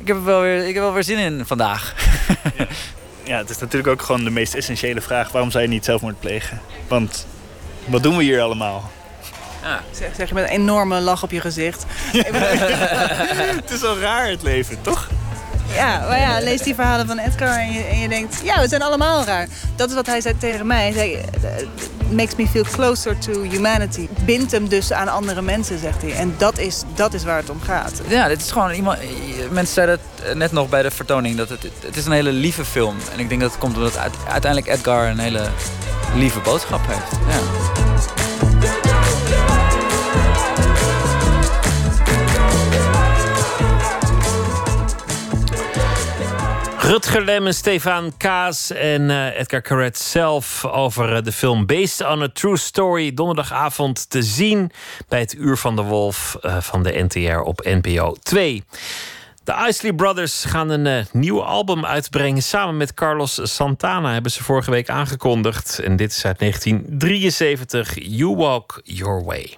ik 0.00 0.06
heb 0.06 0.16
er 0.16 0.24
wel 0.24 0.40
weer, 0.40 0.66
ik 0.66 0.74
heb 0.74 0.82
wel 0.82 0.92
weer 0.92 1.04
zin 1.04 1.18
in 1.18 1.46
vandaag. 1.46 1.94
ja. 2.58 2.66
ja, 3.24 3.36
het 3.36 3.50
is 3.50 3.58
natuurlijk 3.58 3.92
ook 3.92 4.02
gewoon 4.02 4.24
de 4.24 4.30
meest 4.30 4.54
essentiële 4.54 5.00
vraag. 5.00 5.32
Waarom 5.32 5.50
zou 5.50 5.62
je 5.62 5.70
niet 5.70 5.84
zelfmoord 5.84 6.20
plegen? 6.20 6.60
Want 6.88 7.26
wat 7.84 8.02
doen 8.02 8.16
we 8.16 8.22
hier 8.22 8.40
allemaal? 8.40 8.90
Ja. 9.62 9.80
Zeg, 9.90 10.14
zeg 10.16 10.28
je 10.28 10.34
met 10.34 10.44
een 10.44 10.50
enorme 10.50 11.00
lach 11.00 11.22
op 11.22 11.30
je 11.30 11.40
gezicht. 11.40 11.84
het 13.62 13.70
is 13.70 13.80
wel 13.80 13.98
raar 13.98 14.28
het 14.28 14.42
leven, 14.42 14.82
toch? 14.82 15.08
Ja, 15.74 16.04
maar 16.08 16.18
ja, 16.18 16.40
lees 16.40 16.62
die 16.62 16.74
verhalen 16.74 17.06
van 17.06 17.18
Edgar 17.18 17.58
en 17.58 17.72
je, 17.72 17.80
en 17.80 17.98
je 17.98 18.08
denkt... 18.08 18.40
ja, 18.42 18.60
we 18.60 18.68
zijn 18.68 18.82
allemaal 18.82 19.24
raar. 19.24 19.48
Dat 19.76 19.88
is 19.88 19.94
wat 19.94 20.06
hij 20.06 20.20
zei 20.20 20.38
tegen 20.38 20.66
mij. 20.66 20.82
Hij 20.82 20.92
zei, 20.92 21.12
it 21.98 22.12
makes 22.12 22.36
me 22.36 22.46
feel 22.46 22.64
closer 22.64 23.18
to 23.18 23.42
humanity. 23.42 24.08
Bindt 24.24 24.52
hem 24.52 24.68
dus 24.68 24.92
aan 24.92 25.08
andere 25.08 25.42
mensen, 25.42 25.78
zegt 25.78 26.02
hij. 26.02 26.14
En 26.14 26.34
dat 26.38 26.58
is, 26.58 26.82
dat 26.94 27.14
is 27.14 27.24
waar 27.24 27.36
het 27.36 27.50
om 27.50 27.60
gaat. 27.60 28.00
Ja, 28.08 28.28
dit 28.28 28.40
is 28.40 28.50
gewoon 28.50 28.70
iemand... 28.70 28.98
Mensen 29.50 29.74
zeiden 29.74 29.98
het 30.22 30.36
net 30.36 30.52
nog 30.52 30.68
bij 30.68 30.82
de 30.82 30.90
vertoning... 30.90 31.36
dat 31.36 31.48
het, 31.48 31.62
het 31.84 31.96
is 31.96 32.06
een 32.06 32.12
hele 32.12 32.32
lieve 32.32 32.64
film. 32.64 32.96
En 33.12 33.18
ik 33.18 33.28
denk 33.28 33.40
dat 33.40 33.50
het 33.50 33.60
komt 33.60 33.76
omdat 33.76 33.98
uiteindelijk 34.28 34.66
Edgar 34.66 35.08
een 35.08 35.18
hele 35.18 35.48
lieve 36.14 36.40
boodschap 36.40 36.80
heeft. 36.86 37.12
Ja. 37.28 37.87
Rutger 46.88 47.24
Lem 47.24 47.52
Stefan 47.52 48.16
Kaas 48.16 48.70
en 48.70 49.02
uh, 49.02 49.38
Edgar 49.38 49.62
Carret 49.62 49.98
zelf 49.98 50.64
over 50.64 51.16
uh, 51.16 51.22
de 51.22 51.32
film 51.32 51.66
Based 51.66 52.06
on 52.06 52.22
a 52.22 52.28
True 52.28 52.56
Story. 52.56 53.14
Donderdagavond 53.14 54.10
te 54.10 54.22
zien 54.22 54.70
bij 55.08 55.20
het 55.20 55.34
Uur 55.34 55.56
van 55.56 55.76
de 55.76 55.82
Wolf 55.82 56.36
uh, 56.42 56.60
van 56.60 56.82
de 56.82 57.04
NTR 57.08 57.38
op 57.38 57.60
NPO 57.64 58.16
2. 58.22 58.64
De 59.44 59.64
Isley 59.68 59.92
Brothers 59.92 60.44
gaan 60.44 60.70
een 60.70 61.06
nieuw 61.12 61.42
album 61.42 61.84
uitbrengen. 61.84 62.42
Samen 62.42 62.76
met 62.76 62.94
Carlos 62.94 63.40
Santana 63.42 64.12
hebben 64.12 64.30
ze 64.30 64.44
vorige 64.44 64.70
week 64.70 64.88
aangekondigd. 64.88 65.78
En 65.78 65.96
dit 65.96 66.10
is 66.10 66.24
uit 66.24 66.38
1973. 66.38 67.94
You 68.00 68.36
Walk 68.36 68.80
Your 68.84 69.24
Way. 69.24 69.56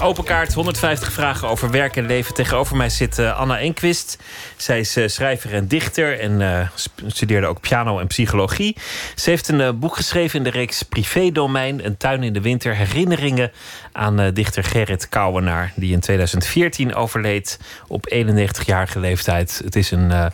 Open 0.00 0.24
Kaart 0.24 0.54
150 0.54 1.12
vragen 1.12 1.48
over 1.48 1.70
werk 1.70 1.96
en 1.96 2.06
leven. 2.06 2.34
Tegenover 2.34 2.76
mij 2.76 2.88
zit 2.88 3.18
eh, 3.18 3.38
Anna 3.38 3.58
Enquist. 3.58 4.18
Zij 4.56 4.80
is 4.80 4.96
eh, 4.96 5.08
schrijver 5.08 5.54
en 5.54 5.68
dichter 5.68 6.20
en 6.20 6.40
eh, 6.40 6.68
studeerde 7.06 7.46
ook 7.46 7.60
piano 7.60 7.98
en 7.98 8.06
psychologie. 8.06 8.76
Ze 9.14 9.30
heeft 9.30 9.48
een 9.48 9.78
boek 9.78 9.96
geschreven 9.96 10.38
in 10.38 10.44
de 10.44 10.50
reeks 10.50 10.82
Privédomein, 10.82 11.84
Een 11.84 11.96
tuin 11.96 12.22
in 12.22 12.32
de 12.32 12.40
winter. 12.40 12.76
Herinneringen 12.76 13.52
aan 13.92 14.32
dichter 14.32 14.64
Gerrit 14.64 15.08
Kouwenaar, 15.08 15.72
die 15.76 15.92
in 15.92 16.00
2014 16.00 16.94
overleed 16.94 17.58
op 17.86 18.14
91-jarige 18.14 19.00
leeftijd. 19.00 19.60
Het 19.64 19.76
is 19.76 19.90
een 19.90 20.32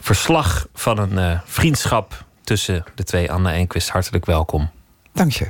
verslag 0.00 0.66
van 0.74 0.98
een 0.98 1.40
vriendschap 1.44 2.24
tussen 2.44 2.84
de 2.94 3.04
twee. 3.04 3.32
Anna 3.32 3.52
Enquist, 3.52 3.88
hartelijk 3.88 4.26
welkom. 4.26 4.70
Dank 5.12 5.32
je. 5.32 5.46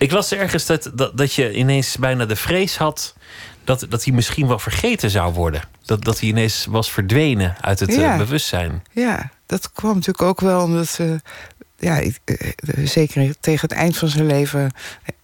Ik 0.00 0.12
las 0.12 0.32
ergens 0.32 0.66
dat, 0.66 0.90
dat, 0.94 1.16
dat 1.16 1.34
je 1.34 1.52
ineens 1.54 1.96
bijna 1.96 2.24
de 2.26 2.36
vrees 2.36 2.76
had 2.76 3.14
dat, 3.64 3.86
dat 3.88 4.04
hij 4.04 4.14
misschien 4.14 4.46
wel 4.46 4.58
vergeten 4.58 5.10
zou 5.10 5.32
worden. 5.34 5.62
Dat, 5.84 6.04
dat 6.04 6.20
hij 6.20 6.28
ineens 6.28 6.66
was 6.68 6.92
verdwenen 6.92 7.56
uit 7.60 7.80
het 7.80 7.96
eh, 7.96 8.16
bewustzijn. 8.16 8.82
Ja, 8.92 9.30
dat 9.46 9.72
kwam 9.72 9.94
natuurlijk 9.94 10.22
ook 10.22 10.40
wel 10.40 10.62
omdat... 10.62 10.96
eh, 11.00 11.14
ja, 11.78 11.96
ik, 11.96 12.18
eh, 12.24 12.86
zeker 12.86 13.34
tegen 13.40 13.68
het 13.68 13.78
eind 13.78 13.96
van 13.96 14.08
zijn 14.08 14.26
leven 14.26 14.70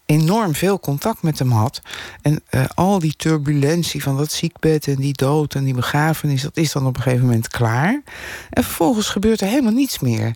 enorm 0.07 0.55
veel 0.55 0.81
contact 0.81 1.23
met 1.23 1.39
hem 1.39 1.51
had. 1.51 1.81
En 2.23 2.41
eh, 2.49 2.65
al 2.75 2.99
die 2.99 3.15
turbulentie 3.17 4.03
van 4.03 4.17
dat 4.17 4.33
ziekbed 4.33 4.89
en 4.89 4.97
die 4.97 5.13
dood 5.13 5.55
en 5.55 5.65
die 5.65 5.75
begrafenis... 5.75 6.43
dat 6.43 6.57
is 6.57 6.73
dan 6.73 6.87
op 6.87 6.97
een 6.97 7.03
gegeven 7.03 7.27
moment 7.27 7.49
klaar. 7.49 8.03
En 8.51 8.65
vervolgens 8.65 9.09
gebeurt 9.09 9.41
er 9.41 9.49
helemaal 9.49 9.73
niets 9.73 9.99
meer. 9.99 10.35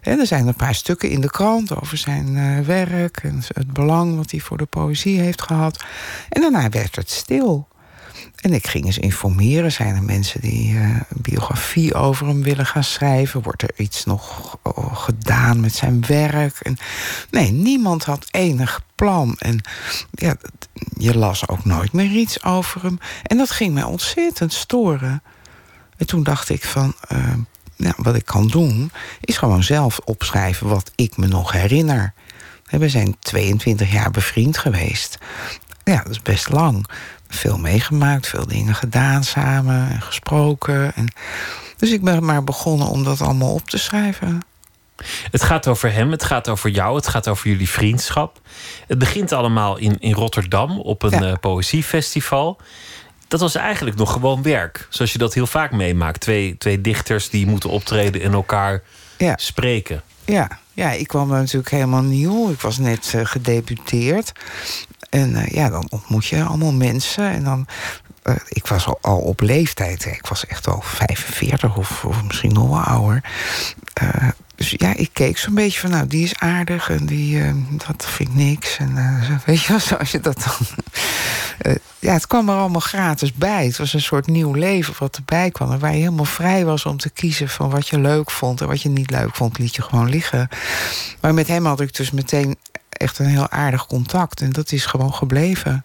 Hè, 0.00 0.18
er 0.18 0.26
zijn 0.26 0.46
een 0.46 0.54
paar 0.54 0.74
stukken 0.74 1.10
in 1.10 1.20
de 1.20 1.30
krant 1.30 1.80
over 1.80 1.96
zijn 1.96 2.36
eh, 2.36 2.66
werk... 2.66 3.16
en 3.22 3.42
het 3.46 3.72
belang 3.72 4.16
wat 4.16 4.30
hij 4.30 4.40
voor 4.40 4.58
de 4.58 4.64
poëzie 4.66 5.20
heeft 5.20 5.42
gehad. 5.42 5.84
En 6.28 6.40
daarna 6.40 6.68
werd 6.68 6.96
het 6.96 7.10
stil. 7.10 7.68
En 8.42 8.52
ik 8.52 8.66
ging 8.66 8.84
eens 8.84 8.98
informeren. 8.98 9.72
Zijn 9.72 9.94
er 9.94 10.02
mensen 10.02 10.40
die 10.40 10.76
eh, 10.76 10.82
een 10.84 11.22
biografie 11.22 11.94
over 11.94 12.26
hem 12.26 12.42
willen 12.42 12.66
gaan 12.66 12.84
schrijven? 12.84 13.42
Wordt 13.42 13.62
er 13.62 13.70
iets 13.76 14.04
nog 14.04 14.56
oh, 14.62 14.96
gedaan 14.96 15.60
met 15.60 15.74
zijn 15.74 16.06
werk? 16.06 16.60
En, 16.60 16.76
nee, 17.30 17.50
niemand 17.50 18.04
had 18.04 18.26
enig 18.30 18.84
plan. 18.94 19.36
En 19.38 19.60
ja, 20.10 20.36
je 20.96 21.18
las 21.18 21.48
ook 21.48 21.64
nooit 21.64 21.92
meer 21.92 22.10
iets 22.10 22.44
over 22.44 22.82
hem. 22.82 22.98
En 23.22 23.36
dat 23.36 23.50
ging 23.50 23.74
mij 23.74 23.82
ontzettend 23.82 24.52
storen. 24.52 25.22
En 25.96 26.06
toen 26.06 26.22
dacht 26.22 26.48
ik 26.48 26.64
van... 26.64 26.94
eh, 27.08 27.32
nou, 27.76 27.94
wat 27.96 28.14
ik 28.14 28.24
kan 28.24 28.46
doen, 28.46 28.92
is 29.20 29.36
gewoon 29.36 29.62
zelf 29.62 29.98
opschrijven 29.98 30.68
wat 30.68 30.92
ik 30.94 31.16
me 31.16 31.26
nog 31.26 31.52
herinner. 31.52 32.12
We 32.64 32.88
zijn 32.88 33.16
22 33.18 33.92
jaar 33.92 34.10
bevriend 34.10 34.58
geweest. 34.58 35.18
Ja, 35.84 35.96
dat 35.96 36.10
is 36.10 36.22
best 36.22 36.48
lang. 36.48 36.86
Veel 37.34 37.58
meegemaakt, 37.58 38.26
veel 38.28 38.46
dingen 38.46 38.74
gedaan 38.74 39.24
samen 39.24 39.90
en 39.90 40.02
gesproken. 40.02 40.94
En 40.94 41.12
dus 41.76 41.90
ik 41.90 42.02
ben 42.02 42.24
maar 42.24 42.44
begonnen 42.44 42.86
om 42.86 43.04
dat 43.04 43.20
allemaal 43.20 43.52
op 43.54 43.68
te 43.68 43.78
schrijven. 43.78 44.40
Het 45.30 45.42
gaat 45.42 45.66
over 45.68 45.92
hem, 45.92 46.10
het 46.10 46.24
gaat 46.24 46.48
over 46.48 46.70
jou, 46.70 46.96
het 46.96 47.08
gaat 47.08 47.28
over 47.28 47.48
jullie 47.48 47.68
vriendschap. 47.68 48.40
Het 48.86 48.98
begint 48.98 49.32
allemaal 49.32 49.76
in, 49.76 49.96
in 50.00 50.12
Rotterdam 50.12 50.80
op 50.80 51.02
een 51.02 51.24
eh, 51.24 51.32
poëziefestival. 51.40 52.60
Dat 53.28 53.40
was 53.40 53.54
eigenlijk 53.54 53.96
nog 53.96 54.12
gewoon 54.12 54.42
werk. 54.42 54.86
Zoals 54.90 55.12
je 55.12 55.18
dat 55.18 55.34
heel 55.34 55.46
vaak 55.46 55.70
meemaakt. 55.72 56.20
Twee, 56.20 56.58
twee 56.58 56.80
dichters 56.80 57.30
die 57.30 57.46
moeten 57.46 57.70
optreden 57.70 58.22
en 58.22 58.32
elkaar 58.32 58.82
Ja. 59.18 59.34
spreken. 59.36 60.02
Ja, 60.24 60.58
ja, 60.72 60.90
ik 60.92 61.06
kwam 61.08 61.28
natuurlijk 61.28 61.70
helemaal 61.70 62.02
nieuw. 62.02 62.50
Ik 62.50 62.60
was 62.60 62.78
net 62.78 63.12
eh, 63.14 63.20
gedebuteerd. 63.24 64.32
En 65.12 65.36
eh, 65.36 65.46
ja, 65.46 65.68
dan 65.68 65.86
ontmoet 65.90 66.26
je 66.26 66.42
allemaal 66.42 66.72
mensen. 66.72 67.30
En 67.30 67.44
dan, 67.44 67.66
eh, 68.22 68.34
ik 68.48 68.66
was 68.66 68.86
al, 69.00 69.18
op 69.18 69.40
leeftijd. 69.40 70.04
Ik 70.06 70.26
was 70.26 70.46
echt 70.46 70.68
al 70.68 70.80
45 70.82 71.76
of, 71.76 72.04
of 72.04 72.22
misschien 72.24 72.52
nog 72.52 72.68
wel 72.68 72.80
ouder. 72.80 73.24
Eh, 73.92 74.28
dus 74.54 74.74
ja, 74.76 74.94
ik 74.94 75.10
keek 75.12 75.38
zo'n 75.38 75.54
beetje 75.54 75.80
van, 75.80 75.90
nou, 75.90 76.06
die 76.06 76.24
is 76.24 76.38
aardig 76.38 76.90
en 76.90 77.06
die, 77.06 77.42
dat 77.86 78.06
vind 78.06 78.28
ik 78.28 78.34
niks. 78.34 78.76
En 78.76 79.22
zo, 79.26 79.32
weet 79.46 79.62
je 79.62 79.68
wel, 79.68 79.80
zoals 79.80 80.10
je 80.10 80.20
dat 80.20 80.44
dan... 80.44 80.66
Ja, 81.98 82.12
het 82.12 82.26
kwam 82.26 82.48
er 82.48 82.54
allemaal 82.54 82.80
gratis 82.80 83.32
bij. 83.32 83.66
Het 83.66 83.76
was 83.78 83.92
een 83.92 84.00
soort 84.00 84.26
nieuw 84.26 84.52
leven 84.52 84.94
wat 84.98 85.16
erbij 85.16 85.50
kwam. 85.50 85.72
En 85.72 85.78
waar 85.78 85.92
je 85.92 85.98
helemaal 85.98 86.24
vrij 86.24 86.64
was 86.64 86.86
om 86.86 86.96
te 86.96 87.10
kiezen 87.10 87.48
van 87.48 87.70
wat 87.70 87.88
je 87.88 87.98
leuk 87.98 88.30
vond. 88.30 88.60
En 88.60 88.66
wat 88.66 88.82
je 88.82 88.88
niet 88.88 89.10
leuk 89.10 89.34
vond, 89.34 89.58
liet 89.58 89.76
je 89.76 89.82
gewoon 89.82 90.08
liggen. 90.08 90.48
Maar 91.20 91.34
met 91.34 91.46
hem 91.46 91.66
had 91.66 91.80
ik 91.80 91.96
dus 91.96 92.10
meteen 92.10 92.56
echt 93.02 93.18
een 93.18 93.26
heel 93.26 93.48
aardig 93.50 93.86
contact. 93.86 94.40
En 94.40 94.50
dat 94.52 94.72
is 94.72 94.86
gewoon 94.86 95.14
gebleven. 95.14 95.84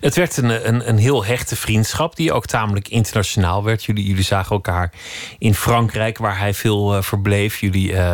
Het 0.00 0.14
werd 0.14 0.36
een, 0.36 0.68
een, 0.68 0.88
een 0.88 0.98
heel 0.98 1.24
hechte 1.24 1.56
vriendschap, 1.56 2.16
die 2.16 2.32
ook 2.32 2.46
tamelijk 2.46 2.88
internationaal 2.88 3.64
werd. 3.64 3.84
Jullie, 3.84 4.06
jullie 4.06 4.24
zagen 4.24 4.50
elkaar 4.50 4.92
in 5.38 5.54
Frankrijk, 5.54 6.18
waar 6.18 6.38
hij 6.38 6.54
veel 6.54 6.96
eh, 6.96 7.02
verbleef. 7.02 7.58
Jullie 7.58 7.96
eh, 7.96 8.12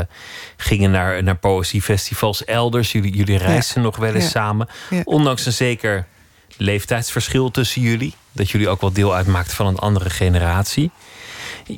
gingen 0.57 0.91
naar, 0.91 1.23
naar 1.23 1.37
poëziefestivals 1.37 2.45
elders. 2.45 2.93
Jullie, 2.93 3.17
jullie 3.17 3.39
reisden 3.39 3.83
nog 3.83 3.97
wel 3.97 4.15
eens 4.15 4.25
Ja. 4.25 4.31
samen. 4.31 4.69
Ja. 4.91 5.01
Ondanks 5.05 5.47
een 5.47 5.53
zeker 5.53 6.07
leeftijdsverschil 6.57 7.51
tussen 7.51 7.83
jullie. 7.83 8.15
Dat 8.33 8.51
jullie 8.51 8.69
ook 8.69 8.81
wel 8.81 8.93
deel 8.93 9.15
uitmaakten 9.15 9.57
van 9.57 9.67
een 9.67 9.79
andere 9.79 10.11
generatie. 10.11 10.91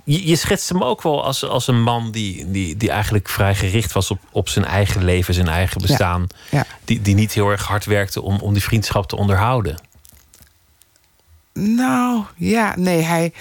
Je, 0.05 0.27
je 0.27 0.37
schetst 0.37 0.69
hem 0.69 0.83
ook 0.83 1.03
wel 1.03 1.25
als, 1.25 1.45
als 1.45 1.67
een 1.67 1.83
man 1.83 2.11
die, 2.11 2.51
die, 2.51 2.77
die 2.77 2.91
eigenlijk 2.91 3.29
vrij 3.29 3.55
gericht 3.55 3.93
was 3.93 4.11
op, 4.11 4.19
op 4.31 4.49
zijn 4.49 4.65
eigen 4.65 5.05
leven, 5.05 5.35
zijn 5.35 5.49
eigen 5.49 5.81
bestaan. 5.81 6.27
Ja. 6.51 6.67
Die, 6.85 7.03
die 7.03 7.15
niet 7.15 7.33
heel 7.33 7.51
erg 7.51 7.67
hard 7.67 7.85
werkte 7.85 8.23
om, 8.23 8.41
om 8.41 8.53
die 8.53 8.63
vriendschap 8.63 9.09
te 9.09 9.17
onderhouden. 9.17 9.77
Nou, 11.53 12.25
ja, 12.35 12.75
nee, 12.77 13.03
hij, 13.03 13.33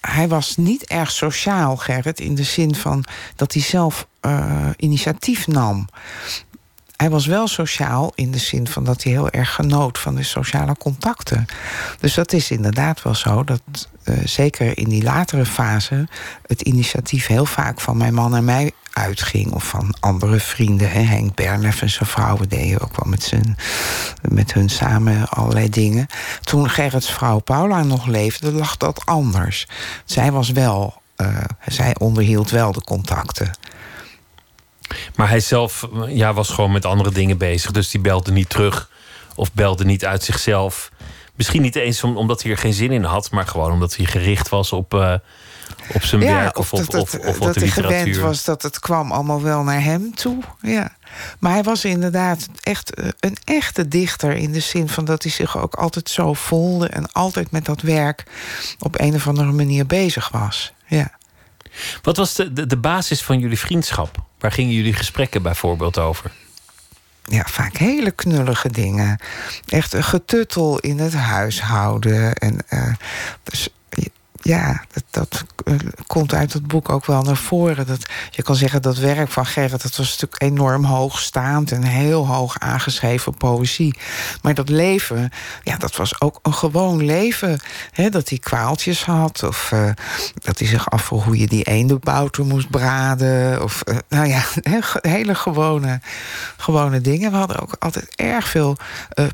hij 0.00 0.28
was 0.28 0.56
niet 0.56 0.84
erg 0.84 1.10
sociaal, 1.10 1.76
Gerrit. 1.76 2.20
In 2.20 2.34
de 2.34 2.42
zin 2.42 2.74
van 2.74 3.04
dat 3.36 3.52
hij 3.52 3.62
zelf 3.62 4.06
eh, 4.20 4.68
initiatief 4.76 5.46
nam. 5.46 5.88
Hij 6.96 7.10
was 7.10 7.26
wel 7.26 7.48
sociaal 7.48 8.12
in 8.14 8.30
de 8.30 8.38
zin 8.38 8.68
van 8.68 8.84
dat 8.84 9.02
hij 9.02 9.12
heel 9.12 9.30
erg 9.30 9.54
genoot 9.54 9.98
van 9.98 10.14
de 10.14 10.22
sociale 10.22 10.76
contacten. 10.76 11.46
Dus 12.00 12.14
dat 12.14 12.32
is 12.32 12.50
inderdaad 12.50 13.02
wel 13.02 13.14
zo 13.14 13.44
dat 13.44 13.88
zeker 14.24 14.78
in 14.78 14.88
die 14.88 15.02
latere 15.02 15.46
fase 15.46 16.08
het 16.46 16.60
initiatief 16.60 17.26
heel 17.26 17.46
vaak 17.46 17.80
van 17.80 17.96
mijn 17.96 18.14
man 18.14 18.36
en 18.36 18.44
mij 18.44 18.72
uitging. 18.98 19.52
Of 19.52 19.64
van 19.64 19.94
andere 20.00 20.40
vrienden. 20.40 20.90
Hè. 20.90 21.00
Henk 21.00 21.34
Bernef 21.34 21.82
en 21.82 21.90
zijn 21.90 22.08
vrouw 22.08 22.36
we 22.36 22.46
deden 22.46 22.80
ook 22.80 22.96
wel 22.96 23.10
met, 23.10 23.22
zijn, 23.22 23.56
met 24.28 24.52
hun 24.52 24.68
samen 24.68 25.28
allerlei 25.28 25.68
dingen. 25.68 26.06
Toen 26.40 26.70
Gerrits 26.70 27.10
vrouw 27.10 27.38
Paula 27.38 27.82
nog 27.82 28.06
leefde, 28.06 28.52
lag 28.52 28.76
dat 28.76 29.02
anders. 29.04 29.66
Zij 30.04 30.32
was 30.32 30.50
wel, 30.50 31.02
eh, 31.16 31.44
zij 31.66 31.96
onderhield 31.98 32.50
wel 32.50 32.72
de 32.72 32.82
contacten. 32.82 33.50
Maar 35.14 35.28
hij 35.28 35.40
zelf 35.40 35.88
ja, 36.06 36.32
was 36.32 36.48
gewoon 36.48 36.72
met 36.72 36.84
andere 36.84 37.10
dingen 37.10 37.38
bezig. 37.38 37.70
Dus 37.70 37.90
die 37.90 38.00
belde 38.00 38.32
niet 38.32 38.48
terug. 38.48 38.90
Of 39.34 39.52
belde 39.52 39.84
niet 39.84 40.04
uit 40.04 40.24
zichzelf. 40.24 40.90
Misschien 41.38 41.62
niet 41.62 41.76
eens 41.76 42.04
om- 42.04 42.16
omdat 42.16 42.42
hij 42.42 42.50
er 42.52 42.58
geen 42.58 42.72
zin 42.72 42.90
in 42.90 43.04
had. 43.04 43.30
Maar 43.30 43.46
gewoon 43.46 43.72
omdat 43.72 43.96
hij 43.96 44.06
gericht 44.06 44.48
was 44.48 44.72
op, 44.72 44.94
eh, 44.94 45.14
op 45.94 46.02
zijn 46.02 46.20
werk. 46.20 46.58
Of, 46.58 46.70
dat, 46.70 46.80
of, 46.80 46.86
dat, 46.86 47.26
of 47.26 47.36
op 47.36 47.44
dat 47.44 47.54
de 47.54 47.60
hij 47.60 47.68
gewend 47.68 48.16
was 48.16 48.44
dat 48.44 48.62
het 48.62 48.78
kwam 48.78 49.12
allemaal 49.12 49.42
wel 49.42 49.62
naar 49.62 49.82
hem 49.82 50.14
toe. 50.14 50.38
Ja. 50.62 50.96
Maar 51.38 51.52
hij 51.52 51.62
was 51.62 51.84
inderdaad 51.84 52.48
echt 52.62 52.94
eh, 52.94 53.08
een 53.20 53.36
echte 53.44 53.88
dichter... 53.88 54.36
in 54.36 54.52
de 54.52 54.60
zin 54.60 54.88
van 54.88 55.04
dat 55.04 55.22
hij 55.22 55.32
zich 55.32 55.58
ook 55.58 55.74
altijd 55.74 56.10
zo 56.10 56.32
voelde... 56.34 56.88
en 56.88 57.12
altijd 57.12 57.50
met 57.50 57.64
dat 57.64 57.80
werk 57.80 58.24
op 58.78 59.00
een 59.00 59.14
of 59.14 59.28
andere 59.28 59.52
manier 59.52 59.86
bezig 59.86 60.28
was. 60.28 60.72
Ja. 60.86 61.10
Wat 62.02 62.16
was 62.16 62.34
de, 62.34 62.52
de, 62.52 62.66
de 62.66 62.76
basis 62.78 63.22
van 63.22 63.38
jullie 63.38 63.58
vriendschap? 63.58 64.16
Waar 64.38 64.52
gingen 64.52 64.74
jullie 64.74 64.94
gesprekken 64.94 65.42
bijvoorbeeld 65.42 65.98
over? 65.98 66.30
Ja, 67.28 67.42
vaak 67.46 67.76
hele 67.76 68.10
knullige 68.10 68.70
dingen. 68.70 69.18
Echt 69.66 69.92
een 69.92 70.04
getuttel 70.04 70.78
in 70.78 70.98
het 70.98 71.14
huishouden. 71.14 72.34
En 72.34 72.58
eh, 72.68 72.92
dus, 73.42 73.68
ja, 74.48 74.82
dat, 75.10 75.44
eh, 75.64 75.74
komt 76.06 76.34
uit 76.34 76.52
het 76.52 76.66
boek 76.66 76.88
ook 76.88 77.06
wel 77.06 77.22
naar 77.22 77.36
voren. 77.36 77.86
Dat, 77.86 78.06
je 78.30 78.42
kan 78.42 78.56
zeggen 78.56 78.82
dat 78.82 78.98
werk 78.98 79.30
van 79.30 79.46
Gerrit... 79.46 79.82
dat 79.82 79.96
was 79.96 80.10
natuurlijk 80.10 80.42
enorm 80.42 80.84
hoogstaand 80.84 81.72
en 81.72 81.82
heel 81.82 82.26
hoog 82.26 82.58
aangeschreven 82.58 83.34
poëzie. 83.34 83.98
Maar 84.42 84.54
dat 84.54 84.68
leven, 84.68 85.30
ja, 85.62 85.76
dat 85.76 85.96
was 85.96 86.20
ook 86.20 86.38
een 86.42 86.54
gewoon 86.54 87.04
leven. 87.04 87.60
Hè, 87.92 88.08
dat 88.08 88.28
hij 88.28 88.38
kwaaltjes 88.38 89.04
had. 89.04 89.42
Of 89.42 89.70
uh, 89.74 89.90
dat 90.34 90.58
hij 90.58 90.68
zich 90.68 90.90
afvroeg 90.90 91.24
hoe 91.24 91.38
je 91.38 91.46
die 91.46 91.64
eendenbouter 91.64 92.44
moest 92.44 92.70
braden. 92.70 93.62
Of, 93.62 93.82
uh, 93.88 93.96
nou 94.08 94.26
ja, 94.26 94.42
hele 95.16 95.34
gewone, 95.34 96.00
gewone 96.56 97.00
dingen. 97.00 97.30
We 97.30 97.36
hadden 97.36 97.60
ook 97.60 97.76
altijd 97.78 98.14
erg 98.14 98.48
veel 98.48 98.76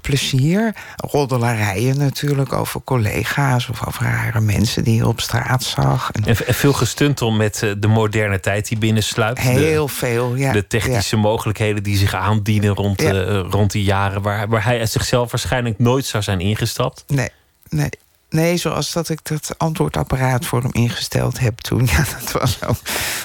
plezier. 0.00 0.74
Roddelarijen 0.96 1.98
natuurlijk 1.98 2.52
over 2.52 2.80
collega's... 2.84 3.68
of 3.68 3.86
over 3.86 4.04
rare 4.04 4.40
mensen 4.40 4.84
die 4.84 5.03
je 5.04 5.10
op 5.10 5.20
straat 5.20 5.62
zag. 5.62 6.10
En, 6.12 6.46
en 6.46 6.54
veel 6.54 6.72
gestuntel 6.72 7.30
met 7.30 7.74
de 7.78 7.88
moderne 7.88 8.40
tijd 8.40 8.68
die 8.68 8.78
binnensluipt. 8.78 9.40
Heel 9.40 9.86
de, 9.86 9.92
veel, 9.92 10.34
ja. 10.34 10.52
De 10.52 10.66
technische 10.66 11.16
ja. 11.16 11.22
mogelijkheden 11.22 11.82
die 11.82 11.96
zich 11.96 12.14
aandienen 12.14 12.74
rond, 12.74 13.00
ja. 13.00 13.38
rond 13.38 13.72
die 13.72 13.84
jaren... 13.84 14.22
Waar, 14.22 14.48
waar 14.48 14.64
hij 14.64 14.86
zichzelf 14.86 15.30
waarschijnlijk 15.30 15.78
nooit 15.78 16.06
zou 16.06 16.22
zijn 16.22 16.40
ingestapt. 16.40 17.04
Nee, 17.06 17.30
nee. 17.68 17.90
Nee, 18.34 18.56
zoals 18.56 18.92
dat 18.92 19.08
ik 19.08 19.20
dat 19.22 19.54
antwoordapparaat 19.56 20.46
voor 20.46 20.62
hem 20.62 20.72
ingesteld 20.72 21.38
heb 21.38 21.58
toen. 21.58 21.88
Ja, 21.94 22.04
dat 22.20 22.32
was 22.32 22.64
ook, 22.64 22.76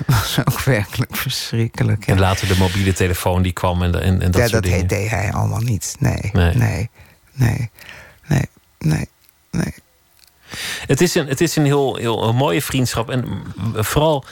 was 0.08 0.40
ook 0.40 0.62
werkelijk 0.62 1.16
verschrikkelijk. 1.16 2.06
Ja. 2.06 2.14
En 2.14 2.20
later 2.20 2.48
de 2.48 2.58
mobiele 2.58 2.94
telefoon 2.94 3.42
die 3.42 3.52
kwam 3.52 3.84
en, 3.84 4.02
en, 4.02 4.22
en 4.22 4.32
dat 4.32 4.42
ja, 4.42 4.48
soort 4.48 4.64
dat 4.64 4.72
dingen. 4.72 4.88
deed 4.88 5.10
hij 5.10 5.32
allemaal 5.34 5.60
niet. 5.60 5.96
Nee, 6.00 6.30
nee, 6.34 6.54
nee, 6.54 6.90
nee, 7.34 7.70
nee, 8.80 9.10
nee. 9.52 9.74
Het 10.88 11.02
is 11.02 11.16
een, 11.16 11.28
het 11.28 11.42
is 11.42 11.56
een 11.56 11.66
heel, 11.66 11.96
heel 11.96 12.24
een 12.28 12.36
mooie 12.36 12.62
vriendschap. 12.62 13.10
En 13.10 13.26
vooral 13.76 14.26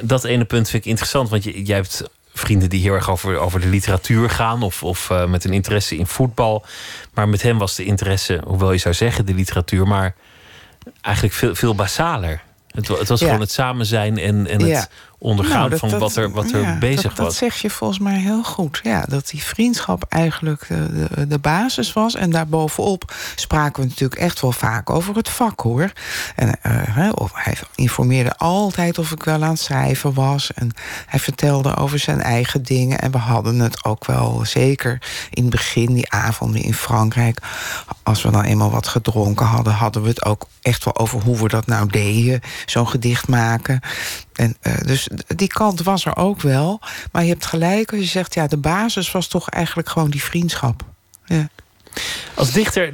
dat 0.00 0.24
ene 0.24 0.44
punt 0.44 0.68
vind 0.70 0.82
ik 0.84 0.88
interessant. 0.90 1.28
Want 1.28 1.44
je, 1.44 1.62
jij 1.62 1.76
hebt 1.76 2.02
vrienden 2.34 2.68
die 2.68 2.80
heel 2.82 2.92
erg 2.94 3.10
over, 3.10 3.38
over 3.38 3.60
de 3.60 3.66
literatuur 3.68 4.30
gaan. 4.30 4.62
Of, 4.62 4.82
of 4.82 5.10
uh, 5.10 5.24
met 5.26 5.44
een 5.44 5.52
interesse 5.52 5.96
in 5.96 6.06
voetbal. 6.06 6.64
Maar 7.14 7.28
met 7.28 7.42
hem 7.42 7.58
was 7.58 7.74
de 7.74 7.84
interesse, 7.84 8.40
hoewel 8.46 8.72
je 8.72 8.78
zou 8.78 8.94
zeggen 8.94 9.26
de 9.26 9.34
literatuur, 9.34 9.86
maar 9.86 10.14
eigenlijk 11.00 11.34
veel, 11.34 11.54
veel 11.54 11.74
basaler. 11.74 12.42
Het, 12.70 12.88
het 12.88 13.08
was 13.08 13.20
Ja. 13.20 13.26
gewoon 13.26 13.40
het 13.40 13.50
samen 13.52 13.86
zijn 13.86 14.18
en, 14.18 14.46
en 14.46 14.60
het 14.60 14.68
Ja. 14.68 14.86
Ondergaan 15.18 15.58
Nou, 15.58 15.70
dat- 15.70 15.78
van 15.78 15.98
wat 15.98 16.16
er, 16.16 16.30
wat 16.30 16.50
er 16.50 16.60
ja, 16.60 16.78
bezig 16.78 17.02
dat, 17.02 17.16
was. 17.16 17.26
Dat 17.26 17.34
zeg 17.34 17.54
je 17.60 17.70
volgens 17.70 17.98
mij 17.98 18.18
heel 18.18 18.42
goed. 18.42 18.80
Ja, 18.82 19.04
dat 19.08 19.28
die 19.28 19.42
vriendschap 19.42 20.04
eigenlijk 20.08 20.68
de, 20.68 21.08
de, 21.14 21.26
de 21.26 21.38
basis 21.38 21.92
was. 21.92 22.14
En 22.14 22.30
daarbovenop 22.30 23.14
spraken 23.34 23.82
we 23.82 23.88
natuurlijk 23.88 24.20
echt 24.20 24.40
wel 24.40 24.52
vaak 24.52 24.90
over 24.90 25.14
het 25.16 25.28
vak 25.28 25.60
hoor. 25.60 25.92
En 26.34 26.62
eh, 26.62 27.10
of 27.14 27.30
hij 27.34 27.54
informeerde 27.74 28.36
altijd 28.36 28.98
of 28.98 29.10
ik 29.12 29.22
wel 29.22 29.42
aan 29.42 29.50
het 29.50 29.58
schrijven 29.60 30.14
was. 30.14 30.52
En 30.52 30.70
hij 31.06 31.20
vertelde 31.20 31.76
over 31.76 31.98
zijn 31.98 32.20
eigen 32.20 32.62
dingen. 32.62 32.98
En 32.98 33.10
we 33.10 33.18
hadden 33.18 33.58
het 33.58 33.84
ook 33.84 34.04
wel 34.06 34.40
zeker 34.44 35.02
in 35.30 35.42
het 35.42 35.50
begin, 35.50 35.94
die 35.94 36.10
avonden 36.12 36.62
in 36.62 36.74
Frankrijk. 36.74 37.38
Als 38.02 38.22
we 38.22 38.30
dan 38.30 38.42
eenmaal 38.44 38.70
wat 38.70 38.88
gedronken 38.88 39.46
hadden, 39.46 39.72
hadden 39.72 40.02
we 40.02 40.08
het 40.08 40.24
ook 40.24 40.46
echt 40.62 40.84
wel 40.84 40.96
over 40.96 41.20
hoe 41.20 41.36
we 41.42 41.48
dat 41.48 41.66
nou 41.66 41.88
deden. 41.88 42.40
Zo'n 42.66 42.88
gedicht 42.88 43.28
maken. 43.28 43.80
En, 44.36 44.56
eh, 44.60 44.74
dus 44.86 45.08
die 45.26 45.48
kant 45.48 45.82
was 45.82 46.04
er 46.04 46.16
ook 46.16 46.40
wel. 46.40 46.80
Maar 47.12 47.22
je 47.22 47.28
hebt 47.28 47.46
gelijk 47.46 47.90
als 47.90 48.00
je 48.00 48.06
zegt, 48.06 48.34
ja, 48.34 48.46
de 48.46 48.56
basis 48.56 49.12
was 49.12 49.26
toch 49.26 49.48
eigenlijk 49.48 49.88
gewoon 49.88 50.10
die 50.10 50.22
vriendschap. 50.22 50.82
Ja. 51.24 51.48
Als 52.34 52.52
dichter, 52.52 52.92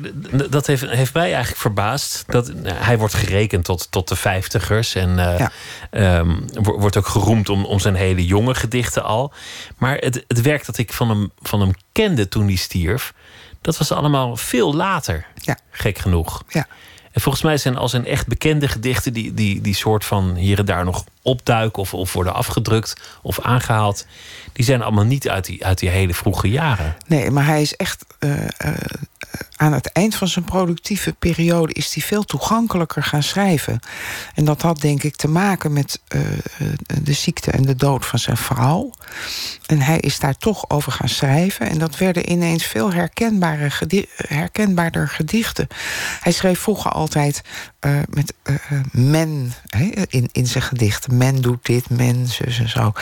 dat 0.51 0.67
heeft, 0.67 0.83
heeft 0.87 1.15
mij 1.15 1.29
eigenlijk 1.33 1.61
verbaasd. 1.61 2.25
Dat, 2.27 2.49
eh, 2.49 2.73
hij 2.75 2.99
wordt 2.99 3.15
gerekend 3.15 3.65
tot, 3.65 3.87
tot 3.91 4.09
de 4.09 4.17
vijftigers. 4.17 4.95
En 4.95 5.17
wo- 6.53 6.79
wordt 6.79 6.97
ook 6.97 7.07
geroemd 7.07 7.49
om, 7.49 7.65
om 7.65 7.79
zijn 7.81 7.95
hele 7.95 8.27
jonge 8.27 8.55
gedichten 8.55 9.05
al. 9.05 9.33
Maar 9.77 9.97
het, 9.97 10.25
het 10.29 10.41
werk 10.41 10.67
dat 10.67 10.79
ik 10.79 10.93
van 10.93 11.09
hem, 11.09 11.31
van 11.43 11.61
hem 11.61 11.73
kende 11.93 12.29
toen 12.29 12.47
hij 12.47 12.55
stierf... 12.57 13.13
dat 13.61 13.79
was 13.79 13.93
allemaal 13.93 14.37
veel 14.37 14.75
later, 14.75 15.27
Ja. 15.35 15.59
gek 15.71 15.99
genoeg. 15.99 16.43
Ja. 16.49 16.67
En 17.13 17.21
volgens 17.21 17.43
mij 17.45 17.57
zijn 17.57 17.77
al 17.77 17.89
zijn 17.89 18.07
echt 18.07 18.27
bekende 18.27 18.69
gedichten... 18.69 19.13
die, 19.13 19.35
die, 19.35 19.61
die 19.61 19.75
soort 19.75 20.05
van 20.05 20.35
hier 20.35 20.59
en 20.59 20.65
daar 20.65 20.85
nog 20.85 21.05
opduiken... 21.23 21.83
of, 21.83 21.95
of 21.95 22.13
worden 22.13 22.35
afgedrukt 22.35 23.01
of 23.23 23.41
aangehaald... 23.41 24.07
die 24.53 24.65
zijn 24.65 24.83
allemaal 24.83 25.05
niet 25.05 25.29
uit 25.29 25.45
die, 25.45 25.65
uit 25.65 25.79
die 25.79 25.89
hele 25.89 26.15
vroege 26.15 26.51
jaren. 26.51 26.97
Nee, 27.07 27.31
maar 27.31 27.47
hij 27.47 27.63
is 27.63 27.77
echt 27.77 28.05
eh, 28.19 28.45
eh, 28.45 28.75
aan 29.57 29.73
het 29.73 29.93
eind 29.93 30.15
van 30.15 30.29
zijn 30.29 30.45
productieve 30.45 31.13
periode 31.13 31.73
is 31.73 31.95
hij 31.95 32.03
veel 32.03 32.23
toegankelijker 32.25 33.03
gaan 33.03 33.23
schrijven. 33.23 33.81
En 34.35 34.45
dat 34.45 34.63
had 34.63 34.81
denk 34.81 35.03
ik 35.03 35.17
te 35.17 35.29
maken 35.29 35.73
met 35.73 36.01
eh, 36.09 36.21
de 37.03 37.13
ziekte 37.13 37.51
en 37.51 37.63
de 37.63 37.75
dood 37.75 38.07
van 38.07 38.19
zijn 38.19 38.37
vrouw. 38.37 38.91
En 39.67 39.81
hij 39.81 39.99
is 39.99 40.19
daar 40.19 40.37
toch 40.37 40.71
over 40.71 40.93
gaan 40.93 41.09
schrijven. 41.09 41.69
En 41.69 41.79
dat 41.79 41.99
werden 41.99 42.31
ineens 42.31 42.65
veel 42.65 42.93
herkenbare 42.93 43.71
herkenbaarder 44.17 45.09
gedichten. 45.09 45.69
Hij 46.21 46.33
schreef 46.33 46.61
vroeger 46.61 46.91
altijd 46.91 47.43
eh, 47.83 47.99
met 48.11 48.35
eh, 48.43 48.55
eh, 48.55 48.81
men 48.93 49.53
in, 50.09 50.29
in 50.33 50.47
zijn 50.47 50.63
gedichten. 50.63 51.17
Men 51.17 51.41
doet 51.41 51.67
dit, 51.67 51.91
men, 51.91 52.27
zus 52.27 52.59
en 52.59 52.69
zo. 52.69 52.93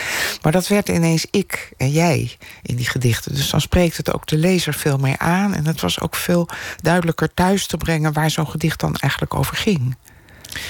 Maar 0.43 0.53
dat 0.53 0.69
werd 0.69 0.89
ineens 0.89 1.27
ik 1.31 1.73
en 1.77 1.91
jij 1.91 2.37
in 2.63 2.77
die 2.77 2.89
gedichten. 2.89 3.35
Dus 3.35 3.51
dan 3.51 3.61
spreekt 3.61 3.97
het 3.97 4.13
ook 4.15 4.27
de 4.27 4.37
lezer 4.37 4.75
veel 4.75 4.97
meer 4.97 5.19
aan. 5.19 5.55
En 5.55 5.67
het 5.67 5.81
was 5.81 6.01
ook 6.01 6.17
veel 6.17 6.49
duidelijker 6.83 7.35
thuis 7.35 7.67
te 7.67 7.77
brengen... 7.77 8.13
waar 8.13 8.31
zo'n 8.31 8.49
gedicht 8.49 8.81
dan 8.81 8.95
eigenlijk 8.95 9.35
over 9.35 9.57
ging. 9.57 9.97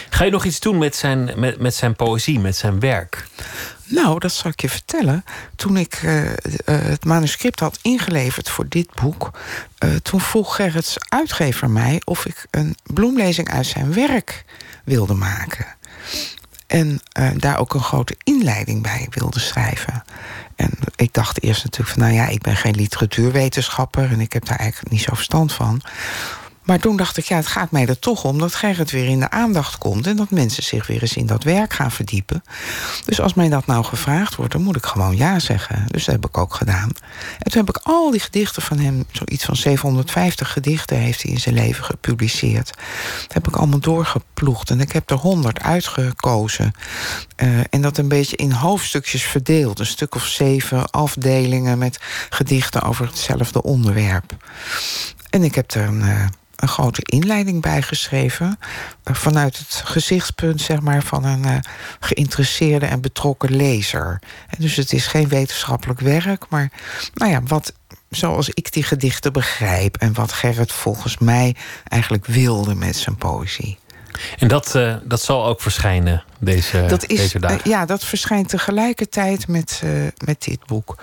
Ga 0.08 0.24
je 0.24 0.30
nog 0.30 0.44
iets 0.44 0.60
doen 0.60 0.78
met 0.78 0.96
zijn, 0.96 1.32
met, 1.36 1.60
met 1.60 1.74
zijn 1.74 1.96
poëzie, 1.96 2.40
met 2.40 2.56
zijn 2.56 2.80
werk? 2.80 3.26
Nou, 3.90 4.18
dat 4.18 4.32
zal 4.32 4.50
ik 4.50 4.60
je 4.60 4.68
vertellen. 4.68 5.24
Toen 5.56 5.76
ik 5.76 5.94
eh, 5.94 6.30
eh, 6.30 6.36
het 6.64 7.04
manuscript 7.04 7.60
had 7.60 7.78
ingeleverd 7.82 8.48
voor 8.48 8.68
dit 8.68 8.94
boek... 8.94 9.30
eh, 9.78 9.94
toen 9.94 10.20
vroeg 10.20 10.54
Gerrits 10.54 10.96
uitgever 11.08 11.70
mij 11.70 12.02
of 12.04 12.26
ik 12.26 12.46
een 12.50 12.76
bloemlezing 12.82 13.50
uit 13.50 13.66
zijn 13.66 13.92
werk 13.92 14.44
wilde 14.84 15.14
maken. 15.14 15.66
En 16.66 17.00
daar 17.36 17.58
ook 17.58 17.74
een 17.74 17.82
grote 17.82 18.16
inleiding 18.24 18.82
bij 18.82 19.06
wilde 19.10 19.40
schrijven. 19.40 20.04
En 20.56 20.70
ik 20.96 21.12
dacht 21.12 21.42
eerst 21.42 21.64
natuurlijk 21.64 21.90
van... 21.90 22.02
nou 22.02 22.14
ja, 22.14 22.26
ik 22.26 22.42
ben 22.42 22.56
geen 22.56 22.74
literatuurwetenschapper... 22.74 24.12
en 24.12 24.20
ik 24.20 24.32
heb 24.32 24.46
daar 24.46 24.58
eigenlijk 24.58 24.92
niet 24.92 25.02
zo 25.02 25.14
verstand 25.14 25.52
van. 25.52 25.82
Maar 26.70 26.78
toen 26.78 26.96
dacht 26.96 27.16
ik, 27.16 27.24
ja, 27.24 27.36
het 27.36 27.46
gaat 27.46 27.70
mij 27.70 27.86
er 27.86 27.98
toch 27.98 28.24
om... 28.24 28.38
dat 28.38 28.54
Gerrit 28.54 28.90
weer 28.90 29.08
in 29.08 29.20
de 29.20 29.30
aandacht 29.30 29.78
komt... 29.78 30.06
en 30.06 30.16
dat 30.16 30.30
mensen 30.30 30.62
zich 30.62 30.86
weer 30.86 31.02
eens 31.02 31.16
in 31.16 31.26
dat 31.26 31.44
werk 31.44 31.72
gaan 31.72 31.90
verdiepen. 31.90 32.42
Dus 33.04 33.20
als 33.20 33.34
mij 33.34 33.48
dat 33.48 33.66
nou 33.66 33.84
gevraagd 33.84 34.34
wordt, 34.36 34.52
dan 34.52 34.62
moet 34.62 34.76
ik 34.76 34.86
gewoon 34.86 35.16
ja 35.16 35.38
zeggen. 35.38 35.84
Dus 35.86 36.04
dat 36.04 36.14
heb 36.14 36.26
ik 36.26 36.38
ook 36.38 36.54
gedaan. 36.54 36.88
En 37.38 37.50
toen 37.50 37.66
heb 37.66 37.76
ik 37.76 37.80
al 37.82 38.10
die 38.10 38.20
gedichten 38.20 38.62
van 38.62 38.78
hem... 38.78 39.04
zoiets 39.12 39.44
van 39.44 39.56
750 39.56 40.52
gedichten 40.52 40.96
heeft 40.96 41.22
hij 41.22 41.32
in 41.32 41.40
zijn 41.40 41.54
leven 41.54 41.84
gepubliceerd. 41.84 42.72
Dat 43.22 43.32
heb 43.32 43.48
ik 43.48 43.56
allemaal 43.56 43.80
doorgeploegd. 43.80 44.70
En 44.70 44.80
ik 44.80 44.92
heb 44.92 45.10
er 45.10 45.16
100 45.16 45.60
uitgekozen. 45.60 46.72
Eh, 47.36 47.48
en 47.70 47.80
dat 47.80 47.98
een 47.98 48.08
beetje 48.08 48.36
in 48.36 48.52
hoofdstukjes 48.52 49.22
verdeeld. 49.22 49.78
Een 49.78 49.86
stuk 49.86 50.14
of 50.14 50.26
zeven 50.26 50.90
afdelingen 50.90 51.78
met 51.78 52.00
gedichten 52.30 52.82
over 52.82 53.06
hetzelfde 53.06 53.62
onderwerp. 53.62 54.36
En 55.30 55.42
ik 55.42 55.54
heb 55.54 55.70
er 55.70 55.82
een, 55.82 56.02
eh, 56.02 56.24
een 56.60 56.68
grote 56.68 57.02
inleiding 57.02 57.62
bij 57.62 57.82
geschreven. 57.82 58.58
eh, 59.02 59.14
vanuit 59.14 59.58
het 59.58 59.82
gezichtspunt 59.84 60.60
zeg 60.60 60.80
maar, 60.80 61.02
van 61.02 61.24
een 61.24 61.44
eh, 61.44 61.56
geïnteresseerde 62.00 62.86
en 62.86 63.00
betrokken 63.00 63.56
lezer. 63.56 64.20
Dus 64.58 64.76
het 64.76 64.92
is 64.92 65.06
geen 65.06 65.28
wetenschappelijk 65.28 66.00
werk, 66.00 66.44
maar 66.48 66.70
nou 67.14 67.30
ja, 67.30 67.42
wat, 67.42 67.72
zoals 68.10 68.48
ik 68.48 68.72
die 68.72 68.82
gedichten 68.82 69.32
begrijp. 69.32 69.96
En 69.96 70.14
wat 70.14 70.32
Gerrit 70.32 70.72
volgens 70.72 71.18
mij 71.18 71.56
eigenlijk 71.88 72.26
wilde 72.26 72.74
met 72.74 72.96
zijn 72.96 73.16
poëzie. 73.16 73.78
En 74.38 74.48
dat, 74.48 74.74
eh, 74.74 74.96
dat 75.04 75.22
zal 75.22 75.46
ook 75.46 75.60
verschijnen 75.60 76.24
deze, 76.38 76.84
dat 76.88 77.06
is, 77.06 77.18
deze 77.18 77.38
dagen. 77.38 77.70
ja, 77.70 77.86
dat 77.86 78.04
verschijnt 78.04 78.48
tegelijkertijd 78.48 79.48
met, 79.48 79.82
met 80.24 80.42
dit 80.42 80.66
boek. 80.66 81.02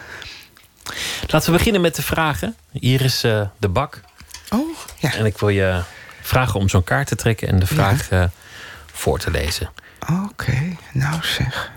Laten 1.28 1.52
we 1.52 1.58
beginnen 1.58 1.82
met 1.82 1.96
de 1.96 2.02
vragen. 2.02 2.56
Hier 2.72 3.02
is 3.02 3.22
de 3.60 3.70
bak. 3.70 4.02
Oh, 4.50 4.78
ja. 4.98 5.14
En 5.14 5.26
ik 5.26 5.38
wil 5.38 5.50
je 5.50 5.84
vragen 6.22 6.60
om 6.60 6.70
zo'n 6.70 6.84
kaart 6.84 7.08
te 7.08 7.16
trekken 7.16 7.48
en 7.48 7.60
de 7.60 7.68
vraag 7.68 8.10
eh, 8.10 8.24
voor 8.94 9.20
te 9.20 9.32
lezen. 9.32 9.70
Oké, 10.26 10.76
nou 10.94 11.24
zeg. 11.24 11.72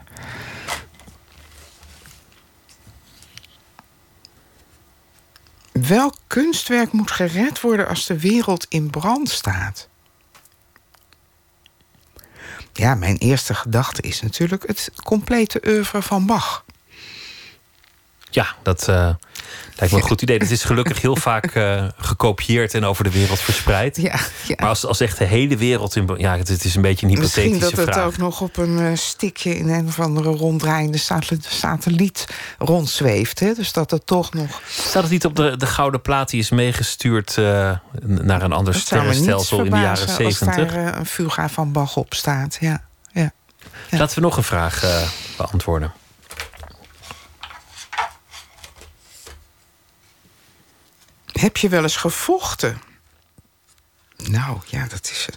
Welk 5.73 6.15
kunstwerk 6.27 6.93
moet 6.93 7.11
gered 7.11 7.61
worden 7.61 7.89
als 7.89 8.07
de 8.07 8.21
wereld 8.21 8.67
in 8.69 8.91
brand 8.91 9.31
staat? 9.31 9.89
Ja, 12.73 12.95
mijn 12.95 13.17
eerste 13.17 13.55
gedachte 13.55 14.03
is 14.03 14.23
natuurlijk 14.23 14.67
het 14.67 14.91
complete 15.05 15.63
oeuvre 15.67 16.03
van 16.03 16.27
Bach. 16.27 16.65
Ja, 18.31 18.47
dat, 18.63 18.89
eh, 18.89 19.11
Lijkt 19.77 19.95
me 19.95 20.01
een 20.01 20.09
goed 20.09 20.23
idee. 20.23 20.39
Het 20.39 20.51
is 20.51 20.65
gelukkig 20.65 21.01
heel 21.01 21.17
vaak 21.31 21.45
eh, 21.45 21.85
gekopieerd 21.97 22.75
en 22.75 22.85
over 22.85 23.05
de 23.05 23.11
wereld 23.11 23.39
verspreid. 23.41 23.97
Ja, 23.97 24.19
ja. 24.47 24.55
Maar 24.57 24.69
als, 24.69 24.87
als 24.87 25.01
echt 25.01 25.19
de 25.19 25.25
hele 25.25 25.57
wereld 25.57 25.97
in. 25.97 26.11
Ja, 26.17 26.37
het, 26.37 26.49
het 26.49 26.65
is 26.65 26.75
een 26.75 26.83
beetje 26.83 27.07
een 27.07 27.13
hypothetische 27.13 27.51
Misschien 27.51 27.77
dat 27.77 27.87
het 27.87 27.95
vraag. 27.95 28.07
ook 28.07 28.17
nog 28.17 28.41
op 28.41 28.57
een 28.57 28.79
eh, 28.79 28.97
stikje 28.97 29.57
in 29.57 29.69
een 29.69 29.87
of 29.87 30.01
andere 30.01 30.31
ronddraaiende 30.31 30.99
sat- 30.99 31.33
satelliet 31.41 32.27
rondzweeft. 32.59 33.41
Hè? 33.41 33.55
Dus 33.55 33.73
dat 33.73 33.91
het 33.91 34.07
toch 34.07 34.33
nog. 34.33 34.61
Staat 34.69 35.03
het 35.03 35.13
niet 35.13 35.25
op 35.25 35.37
de, 35.37 35.57
de 35.57 35.67
gouden 35.67 36.03
plaat 36.03 36.31
die 36.31 36.41
is 36.41 36.51
meegestuurd 36.51 37.37
naar 38.03 38.43
een 38.43 38.53
ander 38.53 38.73
Dat 38.73 38.83
sterrenstelsel 38.83 39.59
in 39.65 39.71
de 39.71 39.77
jaren 39.77 39.97
verbazen 39.97 40.25
Als 40.25 40.39
70? 40.39 40.73
daar 40.75 40.97
een 40.99 41.07
fuga 41.07 41.49
van 41.49 41.73
Bach 41.73 41.97
op 41.97 42.15
staat. 42.15 42.57
Ja, 42.61 42.83
ja. 43.13 43.33
Laten 43.91 44.15
we 44.15 44.21
nog 44.21 44.37
een 44.37 44.43
vraag 44.43 44.85
beantwoorden. 45.37 45.93
Heb 51.41 51.57
je 51.57 51.69
wel 51.69 51.83
eens 51.83 51.97
gevochten? 51.97 52.81
Nou, 54.17 54.59
ja, 54.67 54.87
dat 54.87 55.11
is 55.11 55.29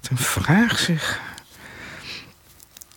wat 0.00 0.10
een 0.10 0.18
vraag 0.18 0.78
zeg. 0.78 1.20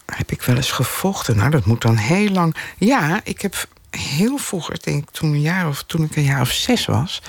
Heb 0.06 0.32
ik 0.32 0.42
wel 0.42 0.56
eens 0.56 0.72
gevochten? 0.72 1.36
Nou, 1.36 1.50
dat 1.50 1.66
moet 1.66 1.82
dan 1.82 1.96
heel 1.96 2.30
lang. 2.30 2.56
Ja, 2.78 3.22
ik 3.24 3.42
heb 3.42 3.68
heel 3.90 4.38
vroeger, 4.38 4.80
denk 4.82 5.04
ik, 5.04 5.10
toen, 5.10 5.34
een 5.34 5.42
jaar 5.42 5.68
of, 5.68 5.84
toen 5.84 6.04
ik 6.04 6.16
een 6.16 6.24
jaar 6.24 6.42
of 6.42 6.52
zes 6.52 6.86
was, 6.86 7.22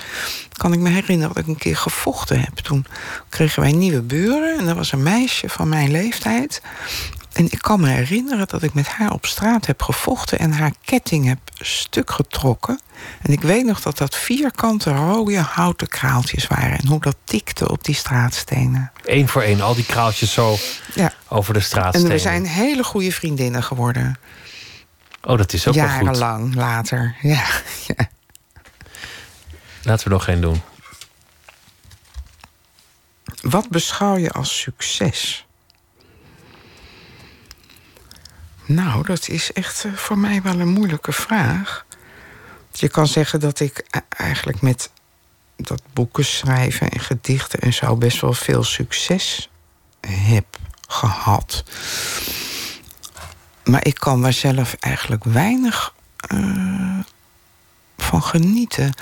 kan 0.53 0.73
ik 0.73 0.79
me 0.79 0.89
herinneren 0.89 1.35
dat 1.35 1.43
ik 1.43 1.49
een 1.49 1.59
keer 1.59 1.77
gevochten 1.77 2.41
heb. 2.41 2.55
Toen 2.55 2.87
kregen 3.29 3.63
wij 3.63 3.73
nieuwe 3.73 4.03
buren 4.03 4.59
en 4.59 4.69
er 4.69 4.75
was 4.75 4.93
een 4.93 5.03
meisje 5.03 5.49
van 5.49 5.69
mijn 5.69 5.91
leeftijd. 5.91 6.63
En 7.33 7.45
ik 7.45 7.59
kan 7.59 7.81
me 7.81 7.89
herinneren 7.89 8.47
dat 8.49 8.63
ik 8.63 8.75
met 8.75 8.89
haar 8.89 9.13
op 9.13 9.27
straat 9.27 9.67
heb 9.67 9.83
gevochten 9.83 10.39
en 10.39 10.53
haar 10.53 10.73
ketting 10.85 11.27
heb 11.27 11.39
stuk 11.55 12.11
getrokken. 12.11 12.81
En 13.23 13.33
ik 13.33 13.41
weet 13.41 13.65
nog 13.65 13.81
dat 13.81 13.99
dat 13.99 14.17
vierkante 14.17 14.91
rode 14.91 15.39
houten 15.39 15.89
kraaltjes 15.89 16.47
waren 16.47 16.79
en 16.79 16.87
hoe 16.87 17.01
dat 17.01 17.17
tikte 17.25 17.71
op 17.71 17.85
die 17.85 17.95
straatstenen. 17.95 18.93
Eén 19.05 19.29
voor 19.29 19.43
één, 19.43 19.61
al 19.61 19.75
die 19.75 19.87
kraaltjes 19.87 20.33
zo 20.33 20.57
Ja. 20.95 21.13
over 21.29 21.55
de 21.55 21.61
straat 21.61 21.95
En 21.95 22.09
we 22.09 22.19
zijn 22.19 22.47
hele 22.47 22.85
goede 22.85 23.13
vriendinnen 23.13 23.63
geworden. 23.63 24.19
Oh, 25.23 25.39
dat 25.39 25.53
is 25.53 25.69
ook 25.69 25.75
wel 25.75 25.85
goed. 25.89 25.93
Jarenlang 25.95 26.55
later. 26.55 27.17
Ja. 27.21 27.45
ja. 27.97 28.09
Laten 29.83 30.05
we 30.09 30.13
nog 30.13 30.25
geen 30.25 30.41
doen. 30.41 30.61
Wat 33.43 33.69
beschouw 33.69 34.17
je 34.17 34.31
als 34.31 34.61
succes? 34.61 35.47
Nou, 38.65 39.05
dat 39.05 39.29
is 39.29 39.53
echt 39.53 39.85
eh, 39.85 39.93
voor 39.93 40.19
mij 40.19 40.43
wel 40.43 40.61
een 40.61 40.69
moeilijke 40.69 41.13
vraag. 41.13 41.87
Je 42.73 42.89
kan 42.89 43.07
zeggen 43.07 43.41
dat 43.41 43.61
ik 43.61 43.87
eigenlijk 44.09 44.61
met 44.61 44.91
dat 45.57 45.83
boeken 45.93 46.25
schrijven 46.25 46.89
en 46.89 47.01
gedichten 47.01 47.61
en 47.61 47.73
zo 47.73 47.97
best 47.97 48.21
wel 48.21 48.33
veel 48.33 48.63
succes 48.65 49.51
heb 50.07 50.47
gehad. 50.89 51.65
Maar 53.65 53.87
ik 53.87 53.95
kan 53.95 54.23
daar 54.23 54.33
zelf 54.33 54.75
eigenlijk 54.81 55.25
weinig 55.25 55.95
eh, 56.17 56.99
van 57.97 58.23
genieten. 58.23 58.95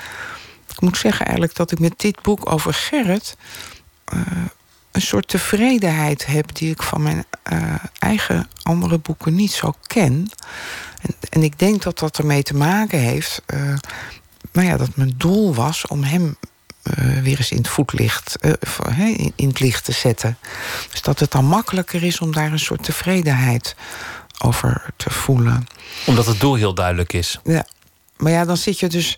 Ik 0.69 0.81
moet 0.81 0.97
zeggen 0.97 1.25
eigenlijk 1.25 1.55
dat 1.55 1.71
ik 1.71 1.79
met 1.79 1.99
dit 1.99 2.21
boek 2.21 2.51
over 2.51 2.73
Gerrit 2.73 3.37
eh, 4.03 4.19
een 4.91 5.01
soort 5.01 5.27
tevredenheid 5.27 6.25
heb 6.25 6.55
die 6.55 6.71
ik 6.71 6.83
van 6.83 7.01
mijn 7.01 7.25
eh, 7.43 7.73
eigen 7.99 8.47
andere 8.63 8.97
boeken 8.97 9.35
niet 9.35 9.51
zo 9.51 9.73
ken. 9.87 10.29
En, 11.01 11.15
en 11.29 11.43
ik 11.43 11.59
denk 11.59 11.81
dat 11.81 11.99
dat 11.99 12.17
ermee 12.17 12.43
te 12.43 12.55
maken 12.55 12.99
heeft. 12.99 13.41
eh, 13.45 13.73
nou 14.51 14.67
ja, 14.67 14.77
dat 14.77 14.95
mijn 14.95 15.13
doel 15.17 15.55
was 15.55 15.87
om 15.87 16.03
hem 16.03 16.37
eh, 16.83 17.17
weer 17.21 17.37
eens 17.37 17.51
in 17.51 17.57
het 17.57 17.67
voetlicht, 17.67 18.37
in, 18.97 19.33
in 19.35 19.47
het 19.47 19.59
licht 19.59 19.85
te 19.85 19.91
zetten. 19.91 20.37
Dus 20.91 21.01
dat 21.01 21.19
het 21.19 21.31
dan 21.31 21.45
makkelijker 21.45 22.03
is 22.03 22.19
om 22.19 22.33
daar 22.33 22.51
een 22.51 22.59
soort 22.59 22.83
tevredenheid 22.83 23.75
over 24.39 24.93
te 24.95 25.09
voelen. 25.09 25.67
Omdat 26.05 26.25
het 26.25 26.39
doel 26.39 26.55
heel 26.55 26.73
duidelijk 26.73 27.13
is. 27.13 27.39
Ja, 27.43 27.65
maar 28.17 28.31
ja, 28.31 28.45
dan 28.45 28.57
zit 28.57 28.79
je 28.79 28.87
dus 28.87 29.17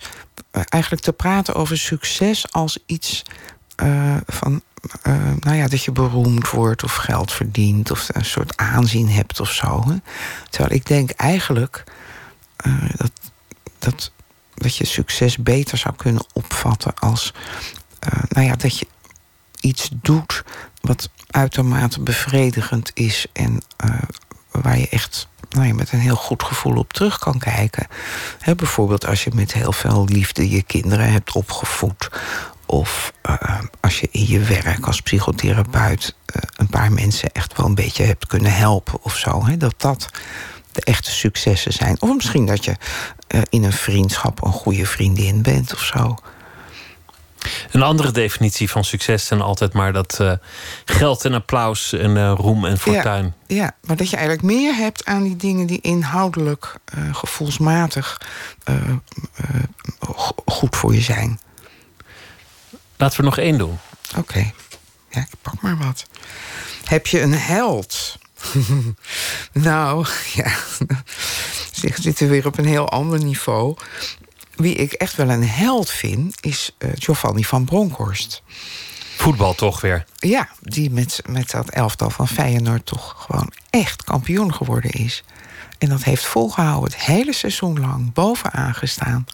eigenlijk 0.52 1.04
te 1.04 1.14
praten 1.14 1.56
over 1.56 1.78
succes 1.78 2.52
als 2.52 2.78
iets 2.86 3.24
van, 4.26 4.62
eh, 5.01 5.14
nou 5.39 5.57
ja, 5.57 5.68
dat 5.68 5.84
je 5.84 5.91
beroemd 5.91 6.49
wordt 6.49 6.84
of 6.84 6.95
geld 6.95 7.31
verdient 7.31 7.91
of 7.91 8.10
een 8.11 8.26
soort 8.26 8.57
aanzien 8.57 9.10
hebt 9.10 9.39
of 9.39 9.51
zo. 9.51 9.84
Hè? 9.88 9.95
Terwijl 10.49 10.73
ik 10.73 10.85
denk 10.85 11.10
eigenlijk 11.10 11.84
eh, 12.55 12.73
dat, 12.95 13.11
dat, 13.80 14.11
dat 14.55 14.76
je 14.76 14.85
succes 14.85 15.38
beter 15.38 15.77
zou 15.77 15.95
kunnen 15.95 16.26
opvatten 16.34 16.93
als, 16.99 17.34
eh, 17.99 18.23
nou 18.27 18.47
ja, 18.47 18.55
dat 18.55 18.77
je 18.77 18.88
iets 19.60 19.89
doet 19.93 20.43
wat 20.81 21.10
uitermate 21.27 22.01
bevredigend 22.01 22.91
is 22.93 23.26
en 23.34 23.61
waar 24.51 24.77
je 24.77 24.89
echt 24.89 25.27
nou 25.49 25.68
ja, 25.68 25.73
met 25.73 25.91
een 25.91 25.99
heel 25.99 26.15
goed 26.15 26.43
gevoel 26.43 26.76
op 26.76 26.93
terug 26.93 27.19
kan 27.19 27.39
kijken. 27.39 27.88
Bijvoorbeeld 28.55 29.05
als 29.05 29.23
je 29.23 29.31
met 29.34 29.53
heel 29.53 29.72
veel 29.72 30.05
liefde 30.05 30.49
je 30.49 30.64
kinderen 30.64 31.11
hebt 31.11 31.31
opgevoed. 31.31 32.10
Of 32.65 33.14
eh, 33.22 33.60
als 33.80 33.99
je 33.99 34.07
in 34.11 34.27
je 34.27 34.40
werk 34.40 34.85
als 34.85 35.02
psychotherapeut 35.02 36.15
eh, 36.26 36.41
een 36.56 36.68
paar 36.68 36.91
mensen 36.91 37.31
echt 37.31 37.57
wel 37.57 37.65
een 37.65 37.76
beetje 37.76 38.03
hebt 38.03 38.27
kunnen 38.27 38.53
helpen 38.56 38.99
of 39.02 39.18
zo. 39.18 39.45
Hè, 39.45 39.57
dat 39.57 39.73
dat 39.77 40.10
de 40.72 40.81
echte 40.81 41.11
successen 41.11 41.73
zijn. 41.73 42.02
Of 42.02 42.15
misschien 42.15 42.45
dat 42.45 42.65
je 42.65 42.76
eh, 43.27 43.41
in 43.49 43.64
een 43.64 43.73
vriendschap 43.73 44.44
een 44.44 44.52
goede 44.52 44.85
vriendin 44.85 45.41
bent 45.41 45.73
of 45.73 45.81
zo. 45.81 46.15
Een 47.72 47.81
andere 47.81 48.11
definitie 48.11 48.69
van 48.69 48.84
succes 48.84 49.27
dan 49.27 49.41
altijd 49.41 49.73
maar 49.73 49.94
dat 49.94 50.19
geld 50.85 51.26
en 51.26 51.34
applaus 51.34 51.94
en 51.94 52.34
roem 52.35 52.65
en 52.65 52.77
fortuin. 52.77 53.34
Ja, 53.48 53.56
ja, 53.56 53.76
maar 53.85 53.95
dat 53.95 54.10
je 54.10 54.15
eigenlijk 54.15 54.45
meer 54.45 54.76
hebt 54.76 55.06
aan 55.06 55.23
die 55.23 55.35
dingen 55.35 55.68
die 55.68 55.81
inhoudelijk, 55.81 56.76
gevoelsmatig 57.11 58.22
go- 59.99 60.35
goed 60.45 60.76
voor 60.76 60.94
je 60.94 61.02
zijn. 61.02 61.40
Laten 63.04 63.18
we 63.18 63.26
nog 63.26 63.38
één 63.38 63.58
doen. 63.58 63.80
Oké, 64.18 64.52
ja, 65.10 65.20
ik 65.20 65.42
pak 65.42 65.62
maar 65.62 65.78
wat. 65.78 66.06
Heb 66.84 67.08
je 67.08 67.22
een 67.22 67.34
held? 67.34 68.18
nou, 69.70 70.08
ja, 70.34 70.52
zeg, 71.82 71.98
zitten 72.02 72.26
we 72.26 72.32
weer 72.32 72.46
op 72.46 72.58
een 72.58 72.66
heel 72.66 72.90
ander 72.90 73.24
niveau. 73.24 73.78
Wie 74.56 74.76
ik 74.76 74.94
echt 74.94 75.16
wel 75.16 75.30
een 75.30 75.48
held 75.48 75.90
vind, 75.90 76.38
is 76.42 76.76
eh, 76.78 76.90
Giovanni 76.94 77.44
van 77.44 77.66
Bronckhorst. 77.66 78.44
Voetbal 79.18 79.56
toch 79.56 79.82
weer. 79.82 80.06
Ja, 80.20 80.50
die 80.62 80.92
met, 80.92 81.22
met 81.30 81.52
dat 81.52 81.70
elftal 81.70 82.10
van 82.10 82.28
Feyenoord 82.28 82.86
toch 82.86 83.16
gewoon 83.18 83.52
echt 83.70 84.04
kampioen 84.04 84.54
geworden 84.54 84.92
is. 84.92 85.24
En 85.78 85.90
dat 85.90 86.04
heeft 86.04 86.26
volgehouden 86.26 86.92
het 86.92 87.02
hele 87.02 87.34
seizoen 87.34 87.80
lang 87.80 88.14
bovenaan 88.14 88.74
gestaan. 88.74 89.26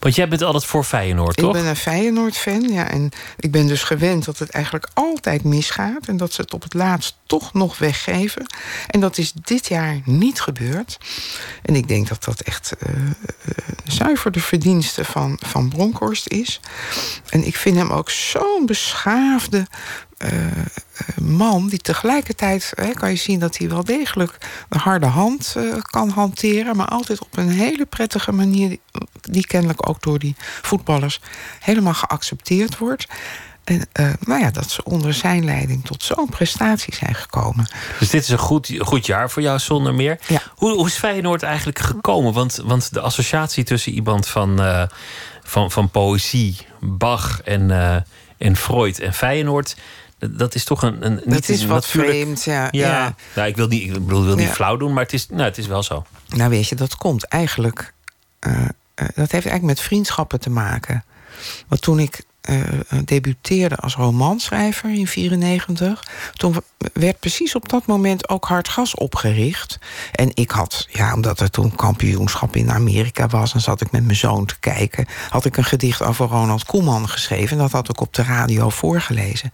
Want 0.00 0.14
jij 0.14 0.28
bent 0.28 0.42
altijd 0.42 0.64
voor 0.64 0.84
Feyenoord, 0.84 1.38
Ik 1.38 1.44
toch? 1.44 1.52
ben 1.52 1.66
een 1.66 1.76
Feyenoord-fan, 1.76 2.62
ja. 2.62 2.88
En 2.88 3.10
ik 3.38 3.50
ben 3.50 3.66
dus 3.66 3.82
gewend 3.82 4.24
dat 4.24 4.38
het 4.38 4.50
eigenlijk 4.50 4.88
altijd 4.94 5.44
misgaat. 5.44 6.06
En 6.06 6.16
dat 6.16 6.32
ze 6.32 6.40
het 6.40 6.54
op 6.54 6.62
het 6.62 6.74
laatst 6.74 7.18
toch 7.26 7.52
nog 7.52 7.78
weggeven. 7.78 8.46
En 8.86 9.00
dat 9.00 9.18
is 9.18 9.32
dit 9.32 9.68
jaar 9.68 10.00
niet 10.04 10.40
gebeurd. 10.40 10.98
En 11.62 11.74
ik 11.74 11.88
denk 11.88 12.08
dat 12.08 12.24
dat 12.24 12.40
echt 12.40 12.72
eh, 12.78 12.94
eh, 12.94 13.04
zuiver 13.84 14.32
de 14.32 14.40
verdienste 14.40 15.04
van, 15.04 15.38
van 15.46 15.68
Bronkhorst 15.68 16.28
is. 16.28 16.60
En 17.28 17.46
ik 17.46 17.56
vind 17.56 17.76
hem 17.76 17.90
ook 17.90 18.10
zo'n 18.10 18.66
beschaafde 18.66 19.66
man... 21.22 21.68
die 21.68 21.78
tegelijkertijd 21.78 22.72
hè, 22.74 22.90
kan 22.90 23.10
je 23.10 23.16
zien 23.16 23.40
dat 23.40 23.56
hij 23.56 23.68
wel 23.68 23.84
degelijk 23.84 24.36
de 24.68 24.78
harde 24.78 25.06
hand 25.06 25.54
eh, 25.56 25.64
kan 25.80 26.08
hanteren... 26.08 26.76
maar 26.76 26.88
altijd 26.88 27.20
op 27.20 27.36
een 27.36 27.48
hele 27.48 27.86
prettige 27.86 28.32
manier... 28.32 28.68
die, 28.68 28.80
die 29.20 29.46
kennelijk 29.46 29.88
ook 29.88 30.02
door 30.02 30.18
die 30.18 30.34
voetballers 30.62 31.20
helemaal 31.60 31.94
geaccepteerd 31.94 32.78
wordt... 32.78 33.06
En 33.64 33.86
eh, 33.92 34.10
nou 34.20 34.40
ja, 34.40 34.50
dat 34.50 34.70
ze 34.70 34.84
onder 34.84 35.14
zijn 35.14 35.44
leiding 35.44 35.84
tot 35.84 36.02
zo'n 36.02 36.28
prestatie 36.28 36.94
zijn 36.94 37.14
gekomen. 37.14 37.68
Dus 37.98 38.10
dit 38.10 38.22
is 38.22 38.28
een 38.28 38.38
goed, 38.38 38.74
goed 38.78 39.06
jaar 39.06 39.30
voor 39.30 39.42
jou 39.42 39.58
zonder 39.58 39.94
meer. 39.94 40.18
Hoe, 40.54 40.74
hoe 40.74 40.86
is 40.86 40.96
Feyenoord 40.96 41.42
eigenlijk 41.42 41.78
gekomen? 41.78 42.32
Want, 42.32 42.60
want 42.64 42.92
de 42.92 43.00
associatie 43.00 43.64
tussen 43.64 43.92
iemand 43.92 44.28
van, 44.28 44.62
eh, 44.62 44.82
van, 45.42 45.70
van 45.70 45.90
poëzie, 45.90 46.56
Bach 46.80 47.40
en, 47.42 47.70
eh, 47.70 47.96
en 48.38 48.56
Freud 48.56 48.98
en 48.98 49.14
Feyenoord... 49.14 49.76
dat- 50.30 50.54
is 50.54 50.64
toch 50.64 50.82
een. 50.82 51.06
een 51.06 51.20
niet 51.24 51.48
is 51.48 51.62
een 51.62 51.68
wat 51.68 51.82
natuurlijk- 51.82 52.12
vreemd, 52.14 52.44
ja, 52.44 52.68
ja. 52.70 52.88
ja. 52.88 53.14
Nou, 53.34 53.48
ik 53.48 53.56
wil 53.56 53.66
niet, 53.66 53.82
ik 53.82 53.92
bedoel, 53.92 54.24
wil 54.24 54.34
niet 54.36 54.46
Ja. 54.46 54.52
flauw 54.54 54.76
doen, 54.76 54.92
maar 54.92 55.02
het 55.02 55.12
is, 55.12 55.28
nou, 55.28 55.42
het 55.42 55.58
is 55.58 55.66
wel 55.66 55.82
zo. 55.82 56.04
Nou 56.28 56.50
weet 56.50 56.68
je, 56.68 56.74
dat 56.74 56.96
komt 56.96 57.24
eigenlijk... 57.24 57.92
eh, 58.38 58.52
eh, 58.62 58.68
dat 58.94 59.14
heeft 59.16 59.32
eigenlijk 59.32 59.62
met 59.62 59.80
vriendschappen 59.80 60.40
te 60.40 60.50
maken. 60.50 61.04
Want 61.68 61.80
toen 61.82 61.98
ik 61.98 62.22
eh, 62.50 62.98
debuteerde 63.04 63.76
als 63.76 63.94
romanschrijver 63.94 64.88
in 64.88 65.04
1994... 65.04 66.32
toen 66.34 66.56
werd 66.92 67.20
precies 67.20 67.54
op 67.54 67.68
dat 67.68 67.86
moment 67.86 68.28
ook 68.28 68.44
Hartgas 68.44 68.94
opgericht. 68.94 69.78
En 70.12 70.30
ik 70.34 70.50
had, 70.50 70.86
ja, 70.90 71.14
omdat 71.14 71.40
er 71.40 71.50
toen 71.50 71.74
kampioenschap 71.74 72.56
in 72.56 72.70
Amerika 72.70 73.26
was... 73.26 73.54
en 73.54 73.60
zat 73.60 73.80
ik 73.80 73.90
met 73.90 74.04
mijn 74.04 74.16
zoon 74.16 74.46
te 74.46 74.58
kijken... 74.58 75.06
had 75.28 75.44
ik 75.44 75.56
een 75.56 75.64
gedicht 75.64 76.02
over 76.02 76.26
Ronald 76.26 76.64
Koeman 76.64 77.08
geschreven. 77.08 77.50
En 77.56 77.62
dat 77.62 77.72
had 77.72 77.88
ik 77.88 78.00
op 78.00 78.14
de 78.14 78.22
radio 78.22 78.68
voorgelezen. 78.68 79.52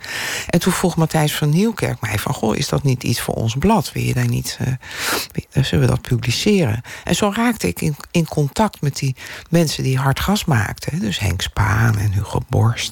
En 0.49 0.61
toen 0.61 0.73
vroeg 0.73 0.97
Matthijs 0.97 1.35
van 1.35 1.51
Nieuwkerk 1.51 2.01
mij 2.01 2.19
van... 2.19 2.35
goh, 2.35 2.57
is 2.57 2.69
dat 2.69 2.83
niet 2.83 3.03
iets 3.03 3.21
voor 3.21 3.35
ons 3.35 3.55
blad? 3.59 3.93
Wil 3.93 4.03
je 4.03 4.15
daar 4.15 4.29
niet... 4.29 4.59
Uh, 4.61 5.65
zullen 5.65 5.87
we 5.87 5.91
dat 5.91 6.03
publiceren? 6.03 6.83
En 7.05 7.15
zo 7.15 7.33
raakte 7.35 7.67
ik 7.67 7.81
in, 7.81 7.97
in 8.11 8.27
contact 8.27 8.81
met 8.81 8.97
die 8.97 9.17
mensen 9.51 9.83
die 9.83 9.99
Hartgas 9.99 10.45
maakten. 10.45 10.99
Dus 10.99 11.19
Henk 11.19 11.43
Spaan 11.43 11.99
en 11.99 12.13
Hugo 12.13 12.41
Borst. 12.49 12.86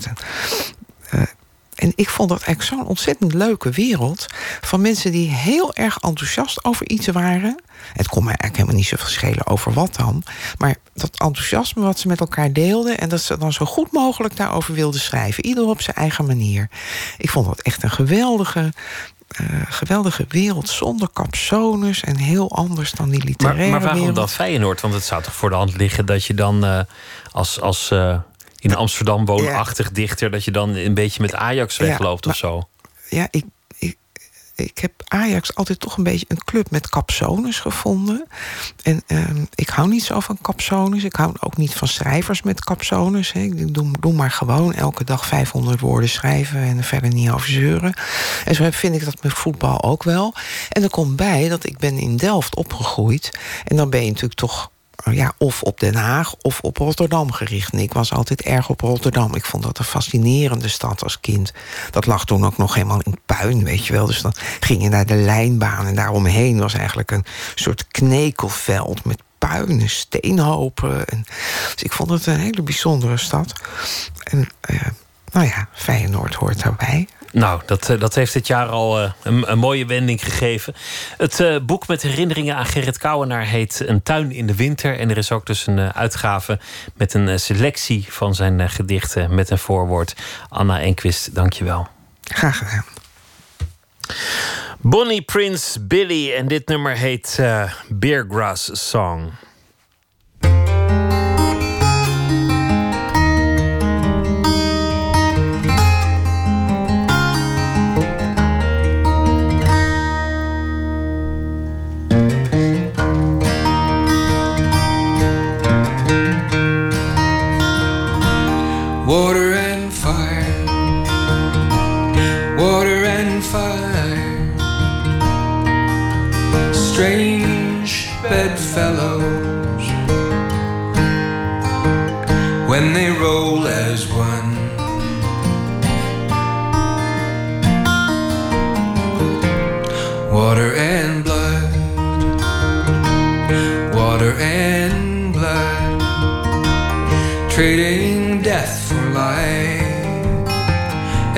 Uh, 1.15 1.23
en 1.75 1.93
ik 1.95 2.09
vond 2.09 2.29
dat 2.29 2.43
eigenlijk 2.43 2.77
zo'n 2.77 2.89
ontzettend 2.89 3.35
leuke 3.35 3.71
wereld... 3.71 4.27
van 4.61 4.81
mensen 4.81 5.12
die 5.12 5.31
heel 5.31 5.75
erg 5.75 5.99
enthousiast 5.99 6.65
over 6.65 6.89
iets 6.89 7.07
waren. 7.07 7.62
Het 7.93 8.09
kon 8.09 8.25
mij 8.25 8.35
eigenlijk 8.37 8.57
helemaal 8.57 8.77
niet 8.77 8.87
zo 8.87 8.97
schelen 8.97 9.47
over 9.47 9.73
wat 9.73 9.95
dan. 9.95 10.23
Maar 10.59 10.77
dat 10.95 11.19
enthousiasme 11.19 11.83
wat 11.83 11.99
ze 11.99 12.09
met 12.09 12.21
elkaar 12.21 12.53
deelden... 12.53 12.99
en 12.99 13.09
dat 13.09 13.21
ze 13.21 13.39
dan 13.39 13.53
zo 13.53 13.65
goed 13.65 13.93
mogelijk 13.93 14.37
daarover 14.37 14.75
wilden 14.75 15.01
schrijven. 15.01 15.47
Ieder 15.47 15.65
op 15.65 15.81
zijn 15.81 15.97
eigen 15.97 16.27
manier. 16.27 16.69
Ik 17.19 17.31
vond 17.31 17.47
dat 17.47 17.61
echt 17.61 17.83
een 17.83 17.91
geweldige... 17.91 18.73
Uh, 19.41 19.62
geweldige 19.69 20.25
wereld 20.29 20.69
zonder 20.69 21.09
capsones 21.12 22.01
en 22.01 22.16
heel 22.16 22.51
anders 22.51 22.93
dan 22.93 23.11
die 23.11 23.25
literaire 23.25 23.62
maar, 23.62 23.71
maar 23.71 23.81
waarom 23.81 23.99
wereld. 23.99 24.16
dan 24.16 24.29
Feyenoord? 24.29 24.81
Want 24.81 24.95
het 24.95 25.05
zou 25.05 25.23
toch 25.23 25.35
voor 25.35 25.51
de 25.51 25.57
hand 25.57 25.77
liggen 25.77 26.07
dat 26.07 26.25
je 26.25 26.35
dan 26.35 26.65
uh, 26.65 26.81
als, 27.33 27.61
als 27.61 27.91
uh, 27.91 28.16
in 28.65 28.74
Amsterdam 28.74 29.24
woonachtig 29.24 29.91
dichter... 29.91 30.31
dat 30.31 30.45
je 30.45 30.51
dan 30.51 30.74
een 30.74 30.95
beetje 30.95 31.20
met 31.20 31.35
Ajax 31.35 31.77
wegloopt 31.77 32.27
of 32.27 32.36
zo? 32.36 32.69
Ja, 33.09 33.28
ik, 33.31 33.45
ik, 33.78 33.97
ik 34.55 34.78
heb 34.78 34.93
Ajax 35.05 35.55
altijd 35.55 35.81
toch 35.81 35.97
een 35.97 36.03
beetje 36.03 36.27
een 36.28 36.45
club 36.45 36.70
met 36.70 36.89
capsones 36.89 37.61
gevonden. 37.61 38.27
En 38.82 39.03
uh, 39.09 39.24
ik 39.55 39.69
hou 39.69 39.89
niet 39.89 40.05
zo 40.05 40.20
van 40.20 40.39
capsones. 40.43 41.05
Ik 41.05 41.16
hou 41.16 41.35
ook 41.41 41.57
niet 41.57 41.74
van 41.74 41.89
schrijvers 41.89 42.43
met 42.43 42.65
capsones. 42.65 43.32
Hè. 43.32 43.41
Ik 43.41 43.74
doe, 43.74 43.91
doe 44.01 44.12
maar 44.12 44.31
gewoon 44.31 44.74
elke 44.74 45.05
dag 45.05 45.27
500 45.27 45.81
woorden 45.81 46.09
schrijven... 46.09 46.61
en 46.61 46.78
er 46.78 46.85
verder 46.85 47.12
niet 47.12 47.31
over 47.31 47.49
zeuren. 47.49 47.95
En 48.45 48.55
zo 48.55 48.69
vind 48.70 48.95
ik 48.95 49.05
dat 49.05 49.23
met 49.23 49.32
voetbal 49.32 49.82
ook 49.82 50.03
wel. 50.03 50.35
En 50.69 50.82
er 50.82 50.91
komt 50.91 51.16
bij 51.16 51.49
dat 51.49 51.66
ik 51.66 51.78
ben 51.78 51.99
in 51.99 52.16
Delft 52.16 52.55
opgegroeid. 52.57 53.39
En 53.65 53.77
dan 53.77 53.91
ben 53.91 54.01
je 54.01 54.09
natuurlijk 54.09 54.41
toch 54.41 54.73
ja, 55.11 55.33
of 55.39 55.63
op 55.63 55.81
Den 55.81 55.95
Haag 55.95 56.35
of 56.43 56.61
op 56.61 56.77
Rotterdam 56.77 57.33
gericht. 57.33 57.73
En 57.73 57.79
ik 57.79 57.93
was 57.93 58.13
altijd 58.13 58.43
erg 58.43 58.69
op 58.69 58.81
Rotterdam. 58.81 59.35
Ik 59.35 59.45
vond 59.45 59.63
dat 59.63 59.79
een 59.79 59.85
fascinerende 59.85 60.69
stad 60.69 61.03
als 61.03 61.21
kind. 61.21 61.53
Dat 61.91 62.07
lag 62.07 62.25
toen 62.25 62.45
ook 62.45 62.57
nog 62.57 62.75
helemaal 62.75 63.01
in 63.01 63.19
puin, 63.27 63.65
weet 63.65 63.87
je 63.87 63.93
wel. 63.93 64.07
Dus 64.07 64.23
dan 64.23 64.35
ging 64.61 64.83
je 64.83 64.89
naar 64.89 65.07
de 65.07 65.15
lijnbaan 65.15 65.87
en 65.87 65.95
daaromheen 65.95 66.59
was 66.59 66.75
eigenlijk 66.75 67.11
een 67.11 67.25
soort 67.55 67.87
knekelveld 67.89 69.05
met 69.05 69.23
puinen, 69.39 69.91
steenhopen. 69.91 71.07
En, 71.07 71.25
dus 71.75 71.83
ik 71.83 71.93
vond 71.93 72.11
het 72.11 72.27
een 72.27 72.41
hele 72.41 72.63
bijzondere 72.63 73.17
stad. 73.17 73.53
En 74.23 74.49
uh, 74.71 74.81
nou 75.33 75.47
ja, 75.47 75.69
Feyenoord 75.73 76.35
hoort 76.35 76.63
daarbij. 76.63 77.09
Nou, 77.35 77.61
dat, 77.66 77.94
dat 77.98 78.15
heeft 78.15 78.32
dit 78.32 78.47
jaar 78.47 78.66
al 78.66 79.02
uh, 79.02 79.11
een, 79.23 79.51
een, 79.51 79.59
mooie 79.59 79.86
wending 79.86 80.24
gegeven. 80.24 80.74
Het 81.16 81.40
uh, 81.40 81.56
boek 81.62 81.86
met 81.86 82.02
herinneringen 82.02 82.56
aan 82.56 82.66
Gerrit 82.66 82.98
Kouwenaar 82.98 83.44
heet 83.44 83.82
Een 83.86 84.02
tuin 84.02 84.32
in 84.32 84.47
de 84.47 84.55
winter. 84.55 84.98
En 84.98 85.11
er 85.11 85.16
is 85.16 85.32
ook 85.32 85.47
dus 85.47 85.66
een 85.66 85.78
uh, 85.78 85.89
uitgave 85.89 86.59
met 86.94 87.15
een 87.15 87.40
selectie 87.40 88.06
van 88.09 88.35
zijn 88.35 88.70
gedichten 88.70 89.35
met 89.35 89.51
een 89.51 89.59
voorwoord. 89.59 90.15
Anna 90.48 90.81
Enquist, 90.81 91.35
dankjewel. 91.35 91.89
Graag 92.23 92.59
gedaan. 92.59 92.85
Bonnie 94.78 95.23
Prince 95.23 95.81
Billy 95.81 96.32
en 96.32 96.48
dit 96.48 96.69
nummer 96.69 96.97
heet 96.97 97.43
Beergrass 97.89 98.89
Song. 98.89 99.32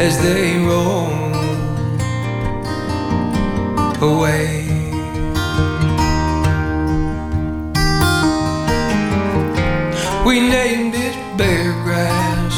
As 0.07 0.17
they 0.23 0.57
roll 0.59 1.11
away. 4.09 4.69
We 10.25 10.35
named 10.39 10.95
it 10.95 11.17
Bear 11.37 11.73
Grass. 11.83 12.57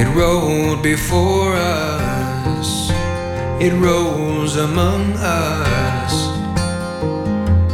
It 0.00 0.08
rolled 0.14 0.84
before 0.84 1.52
us. 1.54 2.90
It 3.60 3.72
rolls 3.72 4.54
among 4.56 5.14
us. 5.18 6.14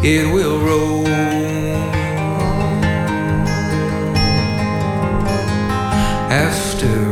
It 0.03 0.33
will 0.33 0.59
roll. 0.61 1.01
after 6.31 7.10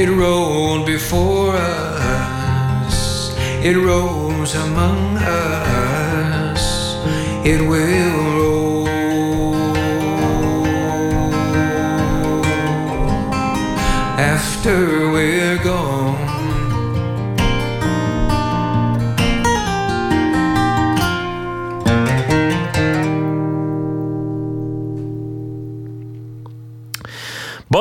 It 0.00 0.08
rolled 0.10 0.86
before 0.86 1.56
us. 1.56 3.34
It 3.64 3.76
rose 3.76 4.54
among 4.54 5.16
us. 5.16 6.62
It 7.44 7.60
will 7.60 8.17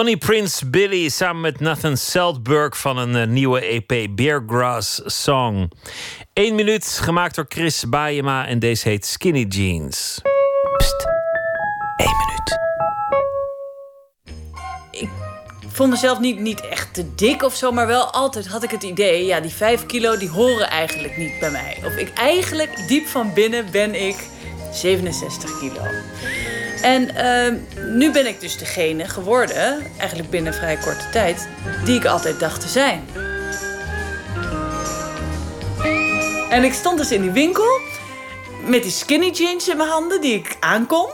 Bonnie 0.07 0.25
Prince 0.25 0.69
Billy 0.69 1.09
samen 1.09 1.41
met 1.41 1.59
Nathan 1.59 1.97
Seldberg 1.97 2.77
van 2.77 2.97
een 2.97 3.15
uh, 3.15 3.25
nieuwe 3.25 3.59
EP 3.59 4.07
Beergrass 4.15 5.01
Song. 5.05 5.71
Eén 6.33 6.55
minuut, 6.55 6.85
gemaakt 6.85 7.35
door 7.35 7.45
Chris 7.49 7.89
Baayema 7.89 8.47
en 8.47 8.59
deze 8.59 8.89
heet 8.89 9.05
Skinny 9.05 9.45
Jeans. 9.49 10.21
Pst, 10.77 11.05
één 11.97 12.15
minuut. 12.17 12.59
Ik 14.91 15.09
vond 15.67 15.89
mezelf 15.89 16.19
niet, 16.19 16.39
niet 16.39 16.67
echt 16.67 16.93
te 16.93 17.15
dik 17.15 17.43
of 17.43 17.55
zo, 17.55 17.71
maar 17.71 17.87
wel 17.87 18.11
altijd 18.11 18.47
had 18.47 18.63
ik 18.63 18.71
het 18.71 18.83
idee, 18.83 19.25
ja, 19.25 19.39
die 19.39 19.51
5 19.51 19.85
kilo 19.85 20.17
die 20.17 20.29
horen 20.29 20.69
eigenlijk 20.69 21.17
niet 21.17 21.39
bij 21.39 21.51
mij. 21.51 21.81
Of 21.85 21.95
ik 21.95 22.13
eigenlijk 22.13 22.87
diep 22.87 23.07
van 23.07 23.33
binnen 23.33 23.71
ben 23.71 24.07
ik 24.07 24.27
67 24.71 25.59
kilo. 25.59 25.81
En 26.81 27.15
ehm, 27.15 27.55
nu 27.97 28.11
ben 28.11 28.27
ik 28.27 28.39
dus 28.39 28.57
degene 28.57 29.07
geworden, 29.07 29.83
eigenlijk 29.97 30.29
binnen 30.29 30.53
vrij 30.53 30.77
korte 30.77 31.09
tijd, 31.11 31.47
die 31.85 31.95
ik 31.95 32.05
altijd 32.05 32.39
dacht 32.39 32.61
te 32.61 32.67
zijn. 32.67 33.03
En 36.49 36.63
ik 36.63 36.73
stond 36.73 36.97
dus 36.97 37.11
in 37.11 37.21
die 37.21 37.31
winkel 37.31 37.79
met 38.67 38.83
die 38.83 38.91
skinny 38.91 39.29
jeans 39.29 39.69
in 39.69 39.77
mijn 39.77 39.89
handen 39.89 40.21
die 40.21 40.33
ik 40.33 40.57
aankom. 40.59 41.07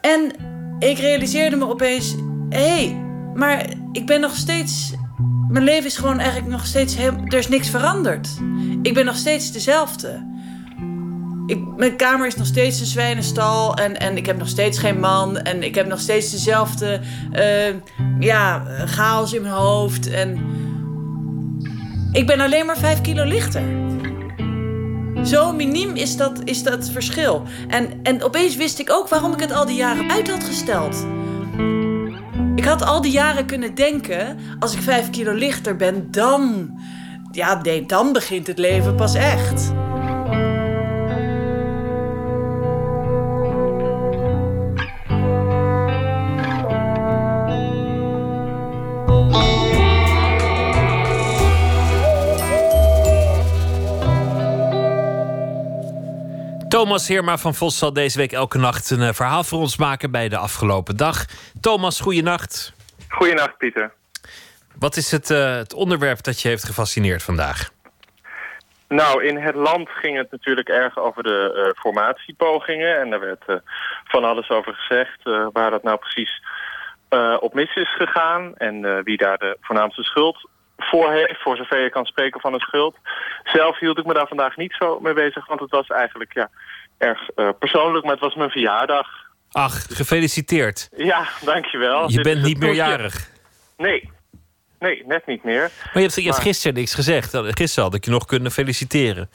En 0.00 0.32
ik 0.78 0.98
realiseerde 0.98 1.56
me 1.56 1.68
opeens: 1.68 2.14
hé, 2.48 2.58
hey, 2.58 3.02
maar 3.34 3.66
ik 3.92 4.06
ben 4.06 4.20
nog 4.20 4.36
steeds. 4.36 4.92
Mijn 5.48 5.64
leven 5.64 5.84
is 5.84 5.96
gewoon 5.96 6.18
eigenlijk 6.18 6.50
nog 6.50 6.66
steeds. 6.66 6.96
Heel, 6.96 7.12
er 7.24 7.38
is 7.38 7.48
niks 7.48 7.68
veranderd. 7.68 8.28
Ik 8.82 8.94
ben 8.94 9.04
nog 9.04 9.16
steeds 9.16 9.52
dezelfde. 9.52 10.37
Ik, 11.48 11.76
mijn 11.76 11.96
kamer 11.96 12.26
is 12.26 12.36
nog 12.36 12.46
steeds 12.46 12.80
een 12.80 12.86
zwijnenstal. 12.86 13.74
En, 13.74 13.98
en 14.00 14.16
ik 14.16 14.26
heb 14.26 14.38
nog 14.38 14.48
steeds 14.48 14.78
geen 14.78 15.00
man. 15.00 15.38
En 15.38 15.62
ik 15.62 15.74
heb 15.74 15.86
nog 15.86 16.00
steeds 16.00 16.30
dezelfde. 16.30 17.00
Uh, 17.32 17.74
ja, 18.20 18.62
chaos 18.84 19.32
in 19.32 19.42
mijn 19.42 19.54
hoofd. 19.54 20.10
En. 20.10 20.38
Ik 22.12 22.26
ben 22.26 22.40
alleen 22.40 22.66
maar 22.66 22.78
vijf 22.78 23.00
kilo 23.00 23.24
lichter. 23.24 23.62
Zo 25.24 25.52
miniem 25.52 25.94
is 25.94 26.16
dat, 26.16 26.40
is 26.44 26.62
dat 26.62 26.90
verschil. 26.90 27.42
En, 27.68 28.02
en 28.02 28.22
opeens 28.22 28.56
wist 28.56 28.78
ik 28.78 28.90
ook 28.90 29.08
waarom 29.08 29.32
ik 29.32 29.40
het 29.40 29.52
al 29.52 29.66
die 29.66 29.76
jaren 29.76 30.10
uit 30.10 30.30
had 30.30 30.44
gesteld. 30.44 31.06
Ik 32.56 32.64
had 32.64 32.82
al 32.82 33.00
die 33.00 33.12
jaren 33.12 33.46
kunnen 33.46 33.74
denken: 33.74 34.38
als 34.58 34.74
ik 34.74 34.80
vijf 34.80 35.10
kilo 35.10 35.32
lichter 35.32 35.76
ben, 35.76 36.10
dan. 36.10 36.70
Ja, 37.32 37.62
dan 37.86 38.12
begint 38.12 38.46
het 38.46 38.58
leven 38.58 38.94
pas 38.94 39.14
echt. 39.14 39.72
Thomas 56.78 57.08
Heerma 57.08 57.36
van 57.36 57.54
Vos 57.54 57.78
zal 57.78 57.92
deze 57.92 58.18
week 58.18 58.32
elke 58.32 58.58
nacht 58.58 58.90
een 58.90 59.02
eh, 59.02 59.12
verhaal 59.12 59.44
voor 59.44 59.58
ons 59.58 59.76
maken 59.76 60.10
bij 60.10 60.28
de 60.28 60.36
afgelopen 60.36 60.96
dag. 60.96 61.24
Thomas, 61.60 62.00
goeienacht. 62.00 62.72
Goeienacht, 63.08 63.56
Pieter. 63.56 63.92
Wat 64.78 64.96
is 64.96 65.10
het, 65.10 65.30
uh, 65.30 65.54
het 65.54 65.74
onderwerp 65.74 66.22
dat 66.22 66.40
je 66.40 66.48
heeft 66.48 66.64
gefascineerd 66.64 67.22
vandaag? 67.22 67.70
Nou, 68.88 69.24
in 69.24 69.36
het 69.36 69.54
land 69.54 69.88
ging 69.88 70.16
het 70.16 70.30
natuurlijk 70.30 70.68
erg 70.68 70.98
over 70.98 71.22
de 71.22 71.64
uh, 71.74 71.80
formatiepogingen. 71.80 73.00
En 73.00 73.10
daar 73.10 73.20
werd 73.20 73.44
uh, 73.46 73.56
van 74.04 74.24
alles 74.24 74.50
over 74.50 74.74
gezegd 74.74 75.22
waar 75.52 75.70
dat 75.70 75.82
nou 75.82 75.98
precies 75.98 76.42
op 77.40 77.54
mis 77.54 77.74
is 77.74 77.96
gegaan. 77.96 78.56
En 78.56 79.04
wie 79.04 79.16
daar 79.16 79.38
de 79.38 79.56
voornaamste 79.60 80.02
schuld 80.02 80.48
voor 80.78 81.12
heeft, 81.12 81.42
voor 81.42 81.56
zover 81.56 81.82
je 81.82 81.90
kan 81.90 82.04
spreken 82.04 82.40
van 82.40 82.54
een 82.54 82.60
schuld. 82.60 82.96
Zelf 83.44 83.78
hield 83.78 83.98
ik 83.98 84.06
me 84.06 84.14
daar 84.14 84.28
vandaag 84.28 84.56
niet 84.56 84.74
zo 84.78 85.00
mee 85.00 85.14
bezig, 85.14 85.46
want 85.46 85.60
het 85.60 85.70
was 85.70 85.86
eigenlijk 85.86 86.34
ja, 86.34 86.50
erg 86.98 87.28
uh, 87.36 87.48
persoonlijk, 87.58 88.04
maar 88.04 88.14
het 88.14 88.22
was 88.22 88.34
mijn 88.34 88.50
verjaardag. 88.50 89.08
Ach, 89.52 89.86
gefeliciteerd. 89.90 90.88
Ja, 90.96 91.28
dankjewel. 91.44 92.08
Je 92.08 92.14
Dit 92.14 92.22
bent 92.22 92.42
niet 92.42 92.58
meer 92.58 92.74
jarig. 92.74 93.30
Nee, 93.76 94.10
nee, 94.78 95.04
net 95.06 95.26
niet 95.26 95.44
meer. 95.44 95.60
Maar 95.60 95.90
je 95.92 96.00
hebt, 96.00 96.14
je 96.14 96.22
hebt 96.22 96.38
gisteren 96.38 96.76
niks 96.76 96.94
gezegd. 96.94 97.36
Gisteren 97.36 97.84
had 97.84 97.94
ik 97.94 98.04
je 98.04 98.10
nog 98.10 98.24
kunnen 98.24 98.50
feliciteren. 98.50 99.30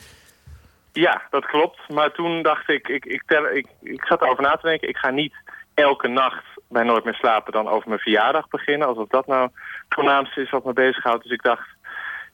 Ja, 0.94 1.22
dat 1.30 1.46
klopt. 1.46 1.80
Maar 1.88 2.12
toen 2.12 2.42
dacht 2.42 2.70
ik, 2.70 2.88
ik, 2.88 3.06
ik, 3.06 3.24
tel, 3.26 3.50
ik, 3.50 3.68
ik 3.82 4.06
zat 4.06 4.22
erover 4.22 4.44
na 4.44 4.56
te 4.56 4.68
denken, 4.68 4.88
ik 4.88 4.98
ga 4.98 5.10
niet 5.10 5.34
elke 5.74 6.08
nacht 6.08 6.44
bij 6.74 6.84
Nooit 6.84 7.04
meer 7.04 7.14
slapen 7.14 7.52
dan 7.52 7.68
over 7.68 7.88
mijn 7.88 8.00
verjaardag 8.00 8.48
beginnen. 8.48 8.88
Alsof 8.88 9.08
dat 9.08 9.28
nou 9.28 9.44
het 9.44 9.54
voornaamste 9.90 10.42
is 10.42 10.50
wat 10.50 10.66
me 10.66 10.74
bezighoudt. 10.74 11.24
Dus 11.24 11.32
ik 11.32 11.42
dacht, 11.42 11.68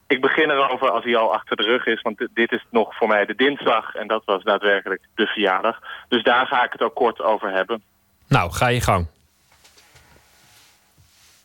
ik 0.06 0.20
begin 0.20 0.50
erover 0.50 0.90
als 0.90 1.04
hij 1.04 1.16
al 1.16 1.32
achter 1.34 1.56
de 1.56 1.62
rug 1.62 1.86
is. 1.86 2.00
Want 2.00 2.28
dit 2.34 2.52
is 2.52 2.64
nog 2.70 2.96
voor 2.96 3.08
mij 3.08 3.24
de 3.24 3.34
dinsdag 3.34 3.94
en 3.94 4.06
dat 4.06 4.24
was 4.24 4.42
daadwerkelijk 4.42 5.02
de 5.14 5.26
verjaardag. 5.26 5.80
Dus 6.08 6.22
daar 6.22 6.46
ga 6.46 6.64
ik 6.64 6.72
het 6.72 6.82
ook 6.82 6.94
kort 6.94 7.20
over 7.20 7.52
hebben. 7.52 7.82
Nou, 8.28 8.52
ga 8.52 8.66
je 8.66 8.80
gang. 8.80 9.06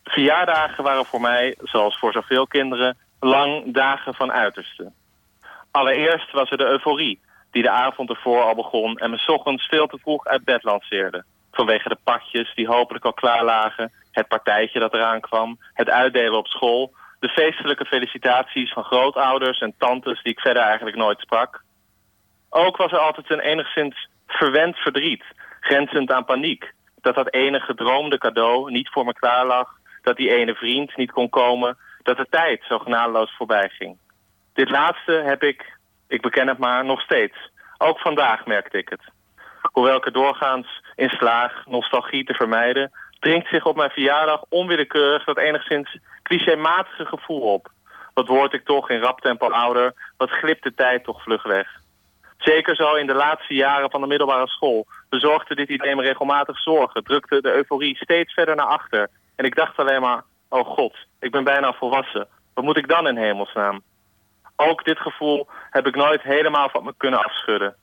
Verjaardagen 0.03 0.83
waren 0.83 1.05
voor 1.05 1.21
mij, 1.21 1.55
zoals 1.63 1.99
voor 1.99 2.11
zoveel 2.11 2.47
kinderen, 2.47 2.97
lang 3.19 3.73
dagen 3.73 4.13
van 4.13 4.31
uiterste. 4.31 4.91
Allereerst 5.71 6.31
was 6.31 6.51
er 6.51 6.57
de 6.57 6.65
euforie, 6.65 7.21
die 7.51 7.63
de 7.63 7.69
avond 7.69 8.09
ervoor 8.09 8.41
al 8.41 8.55
begon 8.55 8.97
en 8.97 9.09
me 9.09 9.23
ochtends 9.27 9.67
veel 9.67 9.87
te 9.87 9.97
vroeg 9.97 10.25
uit 10.25 10.43
bed 10.43 10.63
lanceerde. 10.63 11.23
Vanwege 11.55 11.89
de 11.89 11.97
pakjes 12.03 12.53
die 12.55 12.67
hopelijk 12.67 13.05
al 13.05 13.13
klaar 13.13 13.43
lagen, 13.43 13.91
het 14.11 14.27
partijtje 14.27 14.79
dat 14.79 14.93
eraan 14.93 15.21
kwam, 15.21 15.57
het 15.73 15.89
uitdelen 15.89 16.37
op 16.37 16.47
school, 16.47 16.93
de 17.19 17.29
feestelijke 17.29 17.85
felicitaties 17.85 18.73
van 18.73 18.83
grootouders 18.83 19.59
en 19.59 19.75
tantes 19.77 20.21
die 20.23 20.31
ik 20.31 20.39
verder 20.39 20.63
eigenlijk 20.63 20.97
nooit 20.97 21.19
sprak. 21.19 21.63
Ook 22.49 22.77
was 22.77 22.91
er 22.91 22.97
altijd 22.97 23.31
een 23.31 23.39
enigszins 23.39 24.09
verwend 24.27 24.77
verdriet, 24.77 25.23
grenzend 25.59 26.11
aan 26.11 26.25
paniek. 26.25 26.73
Dat 27.01 27.15
dat 27.15 27.33
ene 27.33 27.59
gedroomde 27.59 28.17
cadeau 28.17 28.71
niet 28.71 28.89
voor 28.89 29.05
me 29.05 29.13
klaar 29.13 29.45
lag, 29.45 29.69
dat 30.01 30.17
die 30.17 30.35
ene 30.35 30.55
vriend 30.55 30.95
niet 30.95 31.11
kon 31.11 31.29
komen, 31.29 31.77
dat 32.03 32.17
de 32.17 32.27
tijd 32.29 32.63
zo 32.67 32.79
genadeloos 32.79 33.35
voorbij 33.37 33.69
ging. 33.69 33.97
Dit 34.53 34.69
laatste 34.69 35.11
heb 35.11 35.43
ik, 35.43 35.77
ik 36.07 36.21
beken 36.21 36.47
het 36.47 36.57
maar, 36.57 36.85
nog 36.85 37.01
steeds. 37.01 37.37
Ook 37.77 37.99
vandaag 37.99 38.45
merkte 38.45 38.77
ik 38.77 38.89
het. 38.89 39.01
Hoewel 39.61 39.97
ik 39.97 40.05
er 40.05 40.11
doorgaans 40.11 40.81
in 40.95 41.09
slaag 41.09 41.65
nostalgie 41.65 42.23
te 42.23 42.33
vermijden, 42.33 42.91
dringt 43.19 43.47
zich 43.47 43.65
op 43.65 43.75
mijn 43.75 43.89
verjaardag 43.89 44.43
onwillekeurig 44.49 45.23
dat 45.23 45.37
enigszins 45.37 45.97
clichématige 46.23 47.05
gevoel 47.05 47.41
op. 47.41 47.69
Wat 48.13 48.27
word 48.27 48.53
ik 48.53 48.65
toch 48.65 48.89
in 48.89 49.01
rap 49.01 49.21
tempo 49.21 49.49
ouder, 49.49 49.93
wat 50.17 50.29
glipt 50.29 50.63
de 50.63 50.73
tijd 50.73 51.03
toch 51.03 51.23
vlug 51.23 51.43
weg. 51.43 51.67
Zeker 52.37 52.75
zo 52.75 52.93
in 52.95 53.07
de 53.07 53.13
laatste 53.13 53.53
jaren 53.53 53.91
van 53.91 54.01
de 54.01 54.07
middelbare 54.07 54.47
school 54.47 54.85
bezorgde 55.09 55.55
dit 55.55 55.69
idee 55.69 55.95
me 55.95 56.01
regelmatig 56.01 56.59
zorgen, 56.59 57.03
drukte 57.03 57.41
de 57.41 57.53
euforie 57.53 57.95
steeds 57.95 58.33
verder 58.33 58.55
naar 58.55 58.65
achter. 58.65 59.09
En 59.35 59.45
ik 59.45 59.55
dacht 59.55 59.77
alleen 59.77 60.01
maar, 60.01 60.23
oh 60.49 60.67
god, 60.67 60.95
ik 61.19 61.31
ben 61.31 61.43
bijna 61.43 61.73
volwassen. 61.73 62.27
Wat 62.53 62.63
moet 62.63 62.77
ik 62.77 62.87
dan 62.87 63.07
in 63.07 63.17
hemelsnaam? 63.17 63.81
Ook 64.55 64.83
dit 64.83 64.99
gevoel 64.99 65.47
heb 65.69 65.87
ik 65.87 65.95
nooit 65.95 66.21
helemaal 66.21 66.69
van 66.69 66.83
me 66.83 66.93
kunnen 66.97 67.23
afschudden. 67.23 67.75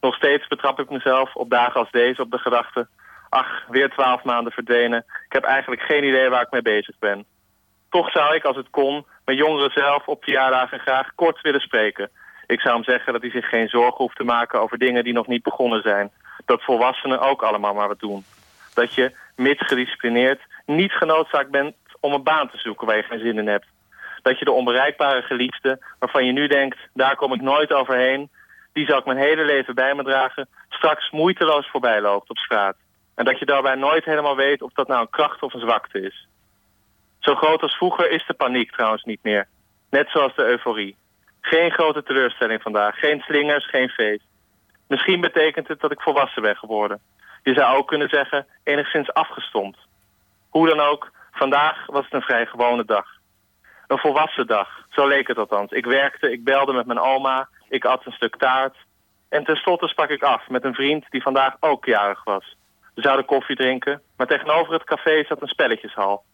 Nog 0.00 0.14
steeds 0.14 0.46
betrap 0.46 0.80
ik 0.80 0.90
mezelf 0.90 1.34
op 1.34 1.50
dagen 1.50 1.80
als 1.80 1.90
deze 1.90 2.22
op 2.22 2.30
de 2.30 2.38
gedachte... 2.38 2.86
ach, 3.28 3.66
weer 3.68 3.90
twaalf 3.90 4.22
maanden 4.22 4.52
verdwenen. 4.52 5.04
Ik 5.26 5.32
heb 5.32 5.44
eigenlijk 5.44 5.82
geen 5.82 6.04
idee 6.04 6.28
waar 6.28 6.42
ik 6.42 6.50
mee 6.50 6.62
bezig 6.62 6.98
ben. 6.98 7.24
Toch 7.90 8.10
zou 8.10 8.34
ik, 8.34 8.44
als 8.44 8.56
het 8.56 8.70
kon, 8.70 9.06
mijn 9.24 9.38
jongeren 9.38 9.70
zelf 9.70 10.06
op 10.06 10.24
verjaardagen 10.24 10.78
graag 10.78 11.14
kort 11.14 11.40
willen 11.40 11.60
spreken. 11.60 12.10
Ik 12.46 12.60
zou 12.60 12.74
hem 12.74 12.84
zeggen 12.84 13.12
dat 13.12 13.22
hij 13.22 13.30
zich 13.30 13.48
geen 13.48 13.68
zorgen 13.68 13.96
hoeft 13.96 14.16
te 14.16 14.24
maken 14.24 14.60
over 14.60 14.78
dingen 14.78 15.04
die 15.04 15.12
nog 15.12 15.26
niet 15.26 15.42
begonnen 15.42 15.82
zijn. 15.82 16.10
Dat 16.44 16.62
volwassenen 16.62 17.20
ook 17.20 17.42
allemaal 17.42 17.74
maar 17.74 17.88
wat 17.88 17.98
doen. 17.98 18.24
Dat 18.74 18.94
je, 18.94 19.16
mits 19.36 19.66
gedisciplineerd, 19.66 20.40
niet 20.66 20.92
genoodzaakt 20.92 21.50
bent 21.50 21.74
om 22.00 22.12
een 22.12 22.22
baan 22.22 22.50
te 22.50 22.58
zoeken 22.58 22.86
waar 22.86 22.96
je 22.96 23.02
geen 23.02 23.20
zin 23.20 23.38
in 23.38 23.48
hebt. 23.48 23.66
Dat 24.22 24.38
je 24.38 24.44
de 24.44 24.52
onbereikbare 24.52 25.22
geliefde, 25.22 25.78
waarvan 25.98 26.24
je 26.26 26.32
nu 26.32 26.46
denkt, 26.46 26.78
daar 26.94 27.16
kom 27.16 27.32
ik 27.32 27.40
nooit 27.40 27.72
overheen, 27.72 28.30
die 28.72 28.86
zal 28.86 28.98
ik 28.98 29.04
mijn 29.04 29.18
hele 29.18 29.44
leven 29.44 29.74
bij 29.74 29.94
me 29.94 30.02
dragen, 30.02 30.48
straks 30.68 31.10
moeiteloos 31.10 31.68
voorbij 31.70 32.00
loopt 32.00 32.30
op 32.30 32.38
straat. 32.38 32.76
En 33.14 33.24
dat 33.24 33.38
je 33.38 33.46
daarbij 33.46 33.74
nooit 33.74 34.04
helemaal 34.04 34.36
weet 34.36 34.62
of 34.62 34.72
dat 34.72 34.88
nou 34.88 35.00
een 35.00 35.10
kracht 35.10 35.42
of 35.42 35.54
een 35.54 35.60
zwakte 35.60 36.00
is. 36.00 36.26
Zo 37.18 37.34
groot 37.34 37.62
als 37.62 37.76
vroeger 37.76 38.10
is 38.10 38.26
de 38.26 38.34
paniek 38.34 38.72
trouwens 38.72 39.04
niet 39.04 39.22
meer. 39.22 39.48
Net 39.90 40.08
zoals 40.10 40.34
de 40.34 40.44
euforie. 40.44 40.96
Geen 41.40 41.70
grote 41.70 42.02
teleurstelling 42.02 42.62
vandaag. 42.62 42.98
Geen 42.98 43.20
slingers, 43.20 43.68
geen 43.68 43.88
feest. 43.88 44.24
Misschien 44.88 45.20
betekent 45.20 45.68
het 45.68 45.80
dat 45.80 45.92
ik 45.92 46.00
volwassen 46.00 46.42
ben 46.42 46.56
geworden. 46.56 47.00
Je 47.42 47.54
zou 47.54 47.76
ook 47.76 47.88
kunnen 47.88 48.08
zeggen, 48.08 48.46
enigszins 48.64 49.12
afgestomd. 49.12 49.76
Hoe 50.48 50.68
dan 50.68 50.80
ook, 50.80 51.10
vandaag 51.32 51.86
was 51.86 52.04
het 52.04 52.12
een 52.12 52.22
vrij 52.22 52.46
gewone 52.46 52.84
dag. 52.84 53.06
Een 53.86 53.98
volwassen 53.98 54.46
dag, 54.46 54.68
zo 54.90 55.06
leek 55.06 55.28
het 55.28 55.38
althans. 55.38 55.70
Ik 55.70 55.84
werkte, 55.84 56.32
ik 56.32 56.44
belde 56.44 56.72
met 56.72 56.86
mijn 56.86 57.00
oma, 57.00 57.48
ik 57.70 57.84
at 57.84 58.06
een 58.06 58.12
stuk 58.12 58.36
taart. 58.36 58.76
En 59.28 59.44
tenslotte 59.44 59.88
sprak 59.88 60.10
ik 60.10 60.22
af 60.22 60.48
met 60.48 60.64
een 60.64 60.74
vriend 60.74 61.04
die 61.10 61.22
vandaag 61.22 61.56
ook 61.60 61.84
jarig 61.84 62.24
was. 62.24 62.56
We 62.94 63.02
zouden 63.02 63.24
koffie 63.24 63.56
drinken, 63.56 64.02
maar 64.16 64.26
tegenover 64.26 64.72
het 64.72 64.84
café 64.84 65.24
zat 65.24 65.42
een 65.42 65.48
spelletjeshal. 65.48 66.24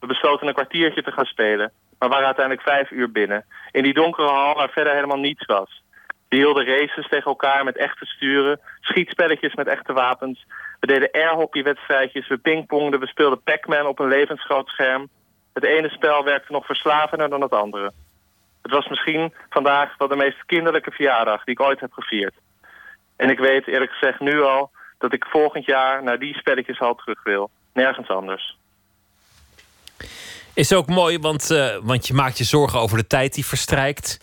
We 0.00 0.06
besloten 0.06 0.46
een 0.46 0.54
kwartiertje 0.54 1.02
te 1.02 1.12
gaan 1.12 1.24
spelen, 1.24 1.72
maar 1.98 2.08
waren 2.08 2.26
uiteindelijk 2.26 2.68
vijf 2.68 2.90
uur 2.90 3.10
binnen. 3.10 3.44
In 3.70 3.82
die 3.82 3.94
donkere 3.94 4.28
hal 4.28 4.54
waar 4.54 4.70
verder 4.70 4.94
helemaal 4.94 5.18
niets 5.18 5.44
was. 5.44 5.82
We 6.28 6.36
hielden 6.36 6.66
races 6.66 7.08
tegen 7.08 7.30
elkaar 7.30 7.64
met 7.64 7.76
echte 7.76 8.06
sturen, 8.06 8.60
schietspelletjes 8.80 9.54
met 9.54 9.66
echte 9.66 9.92
wapens. 9.92 10.46
We 10.80 10.86
deden 10.86 11.10
airhockeywedstrijdjes, 11.10 12.28
we 12.28 12.38
pingpongden, 12.38 13.00
we 13.00 13.06
speelden 13.06 13.42
Pac-Man 13.42 13.86
op 13.86 13.98
een 13.98 14.08
levensgroot 14.08 14.68
scherm. 14.68 15.08
Het 15.52 15.64
ene 15.64 15.88
spel 15.88 16.24
werkte 16.24 16.52
nog 16.52 16.66
verslavender 16.66 17.28
dan 17.28 17.40
het 17.40 17.52
andere. 17.52 17.92
Het 18.66 18.74
was 18.74 18.88
misschien 18.88 19.32
vandaag 19.50 19.96
wel 19.98 20.08
de 20.08 20.16
meest 20.16 20.44
kinderlijke 20.46 20.90
verjaardag 20.90 21.44
die 21.44 21.54
ik 21.54 21.60
ooit 21.60 21.80
heb 21.80 21.92
gevierd. 21.92 22.34
En 23.16 23.30
ik 23.30 23.38
weet 23.38 23.66
eerlijk 23.66 23.90
gezegd 23.90 24.20
nu 24.20 24.42
al 24.42 24.70
dat 24.98 25.12
ik 25.12 25.24
volgend 25.24 25.64
jaar 25.64 26.02
naar 26.02 26.18
die 26.18 26.34
spelletjes 26.34 26.80
al 26.80 26.94
terug 26.94 27.22
wil. 27.22 27.50
Nergens 27.74 28.08
anders. 28.08 28.56
Is 30.54 30.72
ook 30.72 30.86
mooi, 30.86 31.18
want, 31.18 31.50
eh, 31.50 31.76
want 31.82 32.06
je 32.06 32.14
maakt 32.14 32.38
je 32.38 32.44
zorgen 32.44 32.80
over 32.80 32.96
de 32.96 33.06
tijd 33.06 33.34
die 33.34 33.46
verstrijkt. 33.46 34.20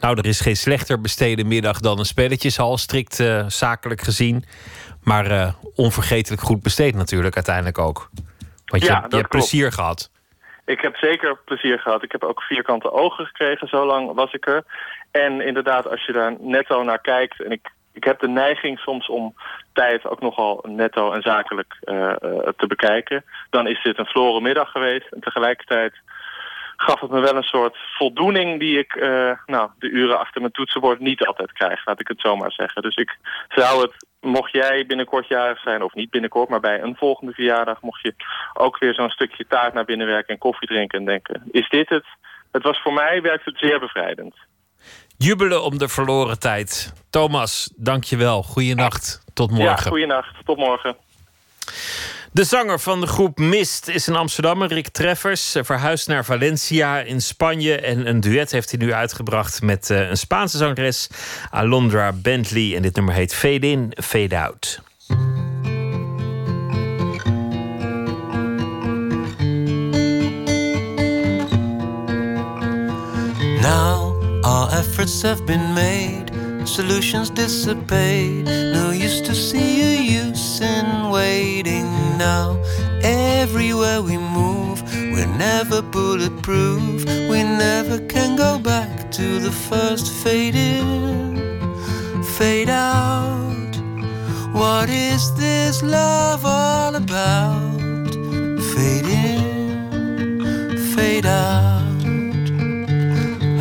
Nou, 0.00 0.18
er 0.18 0.26
is 0.26 0.40
geen 0.40 0.56
slechter 0.56 1.00
besteden 1.00 1.48
middag 1.48 1.80
dan 1.80 1.98
een 1.98 2.04
spelletjeshal, 2.04 2.78
strikt 2.78 3.20
eh, 3.20 3.44
zakelijk 3.48 4.00
gezien. 4.00 4.44
Maar 5.02 5.30
eh, 5.30 5.52
onvergetelijk 5.74 6.42
goed 6.42 6.62
besteed 6.62 6.94
natuurlijk 6.94 7.34
uiteindelijk 7.34 7.78
ook. 7.78 8.10
Want 8.64 8.82
je, 8.82 8.88
Ja, 8.88 9.00
hebt- 9.00 9.10
je 9.12 9.16
hebt 9.18 9.28
plezier 9.30 9.72
gehad. 9.72 10.10
Ik 10.70 10.80
heb 10.80 10.96
zeker 10.96 11.36
plezier 11.44 11.78
gehad. 11.78 12.02
Ik 12.02 12.12
heb 12.12 12.24
ook 12.24 12.42
vierkante 12.42 12.92
ogen 12.92 13.26
gekregen, 13.26 13.68
zo 13.68 13.86
lang 13.86 14.14
was 14.14 14.32
ik 14.32 14.46
er. 14.46 14.64
En 15.10 15.40
inderdaad, 15.40 15.88
als 15.88 16.04
je 16.04 16.12
daar 16.12 16.36
netto 16.40 16.82
naar 16.82 17.00
kijkt... 17.00 17.42
en 17.42 17.50
ik, 17.50 17.70
ik 17.92 18.04
heb 18.04 18.20
de 18.20 18.28
neiging 18.28 18.78
soms 18.78 19.08
om 19.08 19.34
tijd 19.72 20.06
ook 20.06 20.20
nogal 20.20 20.64
netto 20.68 21.12
en 21.12 21.22
zakelijk 21.22 21.76
eh, 21.80 22.10
eh, 22.10 22.16
te 22.56 22.66
bekijken... 22.66 23.24
dan 23.50 23.66
is 23.66 23.82
dit 23.82 23.98
een 23.98 24.06
verloren 24.06 24.42
middag 24.42 24.70
geweest. 24.70 25.12
En 25.12 25.20
tegelijkertijd 25.20 25.92
gaf 26.76 27.00
het 27.00 27.10
me 27.10 27.20
wel 27.20 27.36
een 27.36 27.42
soort 27.42 27.76
voldoening... 27.96 28.60
die 28.60 28.78
ik 28.78 28.94
eh, 28.94 29.32
nou, 29.46 29.70
de 29.78 29.88
uren 29.88 30.18
achter 30.18 30.40
mijn 30.40 30.52
toetsenbord 30.52 31.00
niet 31.00 31.26
altijd 31.26 31.52
krijg, 31.52 31.86
laat 31.86 32.00
ik 32.00 32.08
het 32.08 32.20
zo 32.20 32.36
maar 32.36 32.52
zeggen. 32.52 32.82
Dus 32.82 32.96
ik 32.96 33.16
zou 33.48 33.80
het, 33.80 34.06
mocht 34.20 34.52
jij 34.52 34.86
binnenkort 34.86 35.28
jarig 35.28 35.60
zijn... 35.60 35.82
of 35.82 35.94
niet 35.94 36.10
binnenkort, 36.10 36.48
maar 36.48 36.60
bij 36.60 36.82
een 36.82 36.96
volgende 36.96 37.32
verjaardag... 37.32 37.82
mocht 37.82 38.02
je 38.02 38.14
ook 38.52 38.78
weer 38.78 38.94
zo'n 38.94 39.10
stukje 39.10 39.46
taart 39.48 39.74
naar 39.74 39.84
binnen 39.84 40.06
werken 40.06 40.34
en 40.34 40.38
koffie 40.38 40.68
drinken 40.68 40.98
en 40.98 41.04
denken... 41.04 41.42
is 41.50 41.68
dit 41.68 41.88
het? 41.88 42.04
Het 42.52 42.62
was 42.62 42.82
voor 42.82 42.92
mij, 42.92 43.22
werkt 43.22 43.44
het 43.44 43.58
zeer 43.58 43.80
bevrijdend. 43.80 44.34
Jubelen 45.16 45.62
om 45.62 45.78
de 45.78 45.88
verloren 45.88 46.38
tijd. 46.38 46.92
Thomas, 47.10 47.72
dank 47.76 48.04
je 48.04 48.16
wel. 48.16 48.42
Goeienacht. 48.42 49.24
Tot 49.34 49.50
Ja, 49.50 49.56
morgen. 49.56 49.90
goeienacht. 49.90 50.44
Tot 50.44 50.56
morgen. 50.56 50.96
De 52.32 52.44
zanger 52.44 52.80
van 52.80 53.00
de 53.00 53.06
groep 53.06 53.38
Mist 53.38 53.88
is 53.88 54.06
een 54.06 54.16
Amsterdammer, 54.16 54.68
Rick 54.68 54.88
Treffers. 54.88 55.52
Hij 55.52 55.64
Verhuisd 55.64 56.08
naar 56.08 56.24
Valencia 56.24 57.00
in 57.00 57.22
Spanje. 57.22 57.76
En 57.76 58.08
een 58.08 58.20
duet 58.20 58.50
heeft 58.50 58.70
hij 58.70 58.80
nu 58.80 58.92
uitgebracht 58.92 59.62
met 59.62 59.90
eh, 59.90 60.08
een 60.08 60.16
Spaanse 60.16 60.56
zangeres, 60.56 61.08
Alondra 61.50 62.12
Bentley. 62.12 62.76
En 62.76 62.82
dit 62.82 62.94
nummer 62.94 63.14
heet 63.14 63.34
Fade 63.34 63.70
In, 63.70 63.92
Fade 64.02 64.38
Out. 64.38 64.80
Now 73.60 74.22
our 74.44 74.72
efforts 74.72 75.22
have 75.22 75.42
been 75.44 75.72
made, 75.72 76.24
solutions 76.64 77.30
dissipate. 77.32 78.42
No 78.72 78.90
use 78.90 79.20
to 79.20 79.34
see 79.34 79.82
a 79.82 80.28
use 80.28 80.64
in 80.64 81.10
waiting 81.10 82.09
now. 82.20 82.62
Everywhere 83.02 84.02
we 84.02 84.16
move, 84.18 84.78
we're 85.12 85.34
never 85.48 85.80
bulletproof. 85.80 87.06
We 87.32 87.38
never 87.66 87.98
can 88.14 88.36
go 88.36 88.58
back 88.58 89.10
to 89.12 89.26
the 89.46 89.50
first 89.50 90.06
fade 90.22 90.54
in, 90.54 92.22
fade 92.36 92.68
out. 92.68 93.72
What 94.52 94.90
is 94.90 95.22
this 95.34 95.82
love 95.82 96.42
all 96.44 96.94
about? 96.94 98.10
Fade 98.72 99.08
in, 99.26 100.76
fade 100.94 101.26
out. 101.26 102.02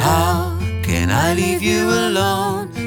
How 0.08 0.60
can 0.84 1.08
I 1.26 1.34
leave 1.34 1.62
you 1.62 1.84
alone? 2.08 2.79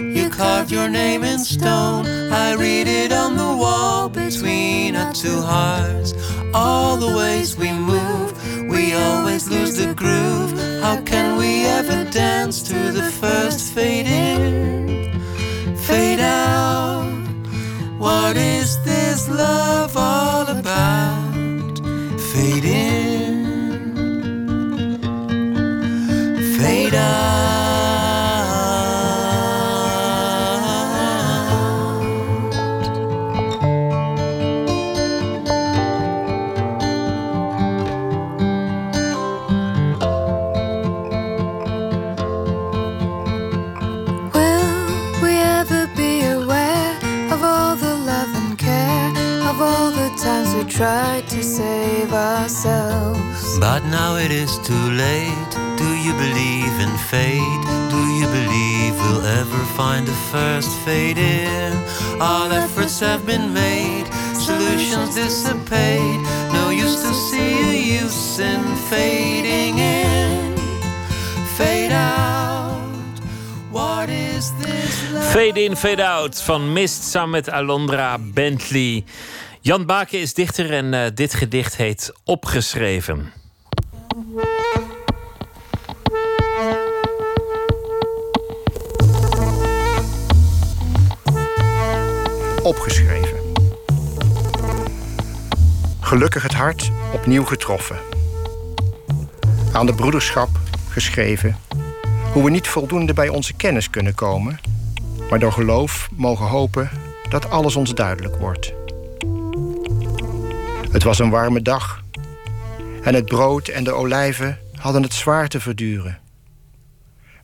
Carved 0.42 0.72
your 0.72 0.88
name 0.88 1.22
in 1.22 1.38
stone. 1.38 2.04
I 2.32 2.54
read 2.54 2.88
it 2.88 3.12
on 3.12 3.36
the 3.36 3.56
wall 3.62 4.08
between 4.08 4.96
our 4.96 5.12
two 5.12 5.40
hearts. 5.40 6.14
All 6.52 6.96
the 6.96 7.16
ways 7.16 7.56
we 7.56 7.70
move, 7.70 8.32
we 8.68 8.92
always 8.92 9.48
lose 9.48 9.76
the 9.76 9.94
groove. 9.94 10.50
How 10.82 11.00
can 11.02 11.36
we 11.36 11.64
ever 11.64 12.10
dance 12.10 12.60
to 12.64 12.90
the 12.90 13.08
first 13.22 13.72
fade 13.72 14.08
in, 14.08 15.16
fade 15.76 16.18
out? 16.18 17.06
What 17.98 18.36
is 18.36 18.82
this 18.84 19.28
love 19.28 19.96
all 19.96 20.48
about? 20.48 21.78
Fade 22.32 22.64
in, 22.64 23.44
fade 26.58 26.94
out. 26.96 27.41
Tried 50.82 51.28
to 51.28 51.40
save 51.44 52.12
ourselves? 52.12 53.56
But 53.60 53.84
now 53.84 54.16
it 54.16 54.32
is 54.32 54.58
too 54.66 54.86
late. 55.06 55.50
Do 55.78 55.88
you 56.04 56.12
believe 56.24 56.74
in 56.84 56.92
fate? 57.12 57.62
Do 57.94 58.00
you 58.18 58.26
believe 58.38 58.92
we'll 59.02 59.26
ever 59.40 59.62
find 59.78 60.04
the 60.08 60.18
first 60.32 60.70
fade 60.84 61.18
in? 61.18 61.72
All 62.20 62.50
efforts 62.50 62.98
have 62.98 63.24
been 63.24 63.52
made, 63.52 64.06
solutions 64.34 65.14
dissipate. 65.14 66.20
No 66.52 66.70
use 66.70 66.98
to 67.06 67.14
see 67.28 67.52
a 67.70 68.02
use 68.02 68.40
in 68.40 68.62
fading 68.90 69.78
in, 69.78 70.56
fade 71.58 71.92
out. 71.92 72.72
What 73.70 74.08
is 74.08 74.52
this 74.58 75.12
love? 75.12 75.32
Fade 75.32 75.58
In, 75.58 75.76
Fade 75.76 76.00
Out 76.00 76.42
van 76.42 76.72
Mist 76.72 77.02
samen 77.04 77.30
met 77.30 77.48
Alondra 77.50 78.18
Bentley. 78.34 79.04
Jan 79.64 79.86
Baken 79.86 80.20
is 80.20 80.34
dichter 80.34 80.72
en 80.72 80.94
eh, 80.94 81.10
dit 81.14 81.34
gedicht 81.34 81.76
heet 81.76 82.12
Opgeschreven. 82.24 83.32
Opgeschreven. 92.62 93.38
Gelukkig 96.00 96.42
het 96.42 96.54
hart 96.54 96.90
opnieuw 97.12 97.44
getroffen. 97.44 97.96
Aan 99.72 99.86
de 99.86 99.94
broederschap 99.94 100.48
geschreven. 100.88 101.56
Hoe 102.32 102.44
we 102.44 102.50
niet 102.50 102.68
voldoende 102.68 103.14
bij 103.14 103.28
onze 103.28 103.54
kennis 103.54 103.90
kunnen 103.90 104.14
komen. 104.14 104.60
Maar 105.30 105.38
door 105.38 105.52
geloof 105.52 106.08
mogen 106.16 106.46
hopen 106.46 106.90
dat 107.28 107.50
alles 107.50 107.76
ons 107.76 107.94
duidelijk 107.94 108.36
wordt. 108.36 108.81
Het 110.92 111.02
was 111.02 111.18
een 111.18 111.30
warme 111.30 111.62
dag. 111.62 112.02
En 113.02 113.14
het 113.14 113.24
brood 113.24 113.68
en 113.68 113.84
de 113.84 113.92
olijven 113.92 114.58
hadden 114.74 115.02
het 115.02 115.12
zwaar 115.12 115.48
te 115.48 115.60
verduren. 115.60 116.20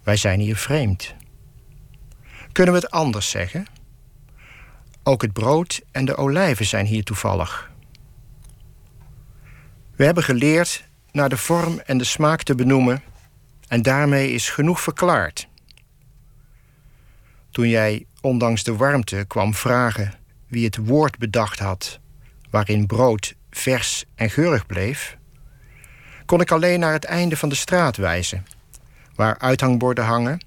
Wij 0.03 0.17
zijn 0.17 0.41
hier 0.41 0.57
vreemd. 0.57 1.15
Kunnen 2.53 2.75
we 2.75 2.81
het 2.81 2.91
anders 2.91 3.31
zeggen? 3.31 3.67
Ook 5.03 5.23
het 5.23 5.33
brood 5.33 5.81
en 5.91 6.05
de 6.05 6.17
olijven 6.17 6.67
zijn 6.67 6.87
hier 6.87 7.05
toevallig. 7.05 7.71
We 9.97 10.05
hebben 10.05 10.23
geleerd 10.23 10.85
naar 11.13 11.29
de 11.29 11.37
vorm 11.37 11.79
en 11.79 11.99
de 11.99 12.05
smaak 12.05 12.43
te 12.43 12.55
benoemen, 12.55 13.03
en 13.69 13.83
daarmee 13.83 14.33
is 14.33 14.51
genoeg 14.51 14.81
verklaard. 14.81 15.49
Toen 17.51 17.69
jij, 17.69 18.07
ondanks 18.21 18.63
de 18.65 18.77
warmte, 18.77 19.25
kwam 19.27 19.55
vragen 19.55 20.15
wie 20.47 20.65
het 20.65 20.77
woord 20.77 21.19
bedacht 21.19 21.59
had, 21.59 22.01
waarin 22.51 22.87
brood 22.87 23.37
vers 23.59 24.05
en 24.15 24.31
geurig 24.31 24.67
bleef, 24.67 25.17
kon 26.27 26.41
ik 26.41 26.51
alleen 26.51 26.81
naar 26.81 26.93
het 26.93 27.05
einde 27.05 27.37
van 27.37 27.49
de 27.49 27.55
straat 27.55 27.97
wijzen, 27.97 28.47
waar 29.15 29.39
uithangborden 29.39 30.05
hangen, 30.05 30.45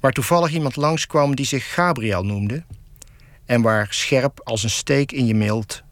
waar 0.00 0.12
toevallig 0.12 0.50
iemand 0.50 0.76
langskwam 0.76 1.34
die 1.34 1.46
zich 1.46 1.74
Gabriel 1.74 2.24
noemde 2.24 2.64
en 3.46 3.62
waar 3.62 3.86
scherp 3.90 4.40
als 4.44 4.62
een 4.62 4.70
steek 4.70 5.12
in 5.12 5.26
je 5.26 5.34
mild 5.34 5.82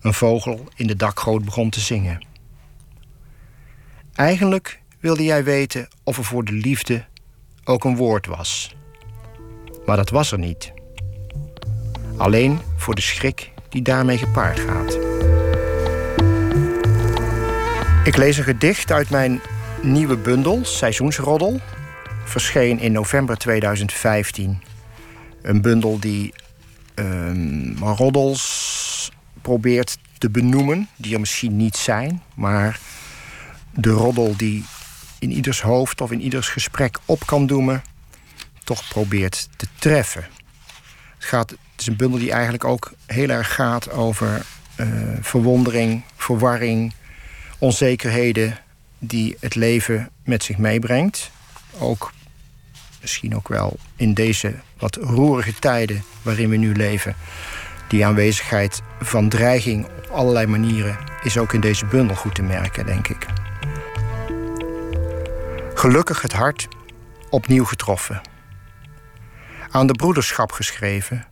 een 0.00 0.14
vogel 0.14 0.68
in 0.76 0.86
de 0.86 0.96
dakgoot 0.96 1.44
begon 1.44 1.70
te 1.70 1.80
zingen. 1.80 2.26
Eigenlijk 4.14 4.80
wilde 5.00 5.24
jij 5.24 5.44
weten 5.44 5.88
of 6.04 6.18
er 6.18 6.24
voor 6.24 6.44
de 6.44 6.52
liefde 6.52 7.04
ook 7.64 7.84
een 7.84 7.96
woord 7.96 8.26
was. 8.26 8.74
Maar 9.86 9.96
dat 9.96 10.10
was 10.10 10.32
er 10.32 10.38
niet. 10.38 10.72
Alleen 12.16 12.60
voor 12.76 12.94
de 12.94 13.00
schrik 13.00 13.50
die 13.68 13.82
daarmee 13.82 14.18
gepaard 14.18 14.60
gaat. 14.60 15.11
Ik 18.04 18.16
lees 18.16 18.36
een 18.36 18.44
gedicht 18.44 18.92
uit 18.92 19.10
mijn 19.10 19.40
nieuwe 19.82 20.16
bundel, 20.16 20.64
Seizoensroddel. 20.64 21.60
Verscheen 22.24 22.78
in 22.78 22.92
november 22.92 23.36
2015. 23.36 24.62
Een 25.42 25.60
bundel 25.60 25.98
die 25.98 26.34
ehm, 26.94 27.76
roddels 27.78 29.10
probeert 29.42 29.98
te 30.18 30.30
benoemen, 30.30 30.88
die 30.96 31.14
er 31.14 31.20
misschien 31.20 31.56
niet 31.56 31.76
zijn, 31.76 32.22
maar 32.34 32.80
de 33.70 33.90
roddel 33.90 34.36
die 34.36 34.64
in 35.18 35.30
ieders 35.30 35.60
hoofd 35.60 36.00
of 36.00 36.10
in 36.10 36.20
ieders 36.20 36.48
gesprek 36.48 36.98
op 37.04 37.26
kan 37.26 37.46
doemen, 37.46 37.82
toch 38.64 38.88
probeert 38.88 39.48
te 39.56 39.66
treffen. 39.78 40.24
Het, 41.14 41.24
gaat, 41.24 41.50
het 41.50 41.58
is 41.76 41.86
een 41.86 41.96
bundel 41.96 42.18
die 42.18 42.32
eigenlijk 42.32 42.64
ook 42.64 42.92
heel 43.06 43.28
erg 43.28 43.54
gaat 43.54 43.90
over 43.90 44.42
eh, 44.76 44.86
verwondering, 45.20 46.02
verwarring, 46.16 46.92
onzekerheden 47.62 48.58
die 48.98 49.36
het 49.40 49.54
leven 49.54 50.10
met 50.24 50.42
zich 50.42 50.58
meebrengt. 50.58 51.30
Ook 51.78 52.12
misschien 53.00 53.36
ook 53.36 53.48
wel 53.48 53.76
in 53.96 54.14
deze 54.14 54.54
wat 54.78 54.96
roerige 54.96 55.54
tijden 55.54 56.02
waarin 56.22 56.48
we 56.48 56.56
nu 56.56 56.74
leven. 56.74 57.16
Die 57.88 58.06
aanwezigheid 58.06 58.82
van 59.00 59.28
dreiging 59.28 59.84
op 59.84 60.08
allerlei 60.10 60.46
manieren 60.46 60.98
is 61.22 61.38
ook 61.38 61.52
in 61.52 61.60
deze 61.60 61.86
bundel 61.86 62.16
goed 62.16 62.34
te 62.34 62.42
merken, 62.42 62.86
denk 62.86 63.08
ik. 63.08 63.26
Gelukkig 65.74 66.22
het 66.22 66.32
hart, 66.32 66.68
opnieuw 67.30 67.64
getroffen. 67.64 68.20
Aan 69.70 69.86
de 69.86 69.94
broederschap 69.94 70.52
geschreven. 70.52 71.26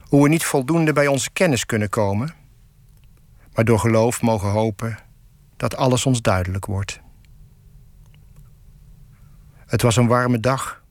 Hoe 0.00 0.22
we 0.22 0.28
niet 0.28 0.44
voldoende 0.44 0.92
bij 0.92 1.06
onze 1.06 1.30
kennis 1.32 1.66
kunnen 1.66 1.88
komen, 1.88 2.34
maar 3.54 3.64
door 3.64 3.78
geloof 3.78 4.22
mogen 4.22 4.50
hopen 4.50 5.10
dat 5.62 5.76
alles 5.76 6.06
ons 6.06 6.22
duidelijk 6.22 6.66
wordt. 6.66 7.00
Het 9.66 9.82
was 9.82 9.96
een 9.96 10.06
warme 10.06 10.40
dag 10.40 10.82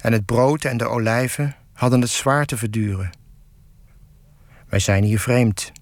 en 0.00 0.12
het 0.12 0.24
brood 0.24 0.64
en 0.64 0.76
de 0.76 0.86
olijven 0.86 1.56
hadden 1.72 2.00
het 2.00 2.10
zwaar 2.10 2.46
te 2.46 2.56
verduren. 2.56 3.10
Wij 4.68 4.78
zijn 4.78 5.04
hier 5.04 5.20
vreemd. 5.20 5.72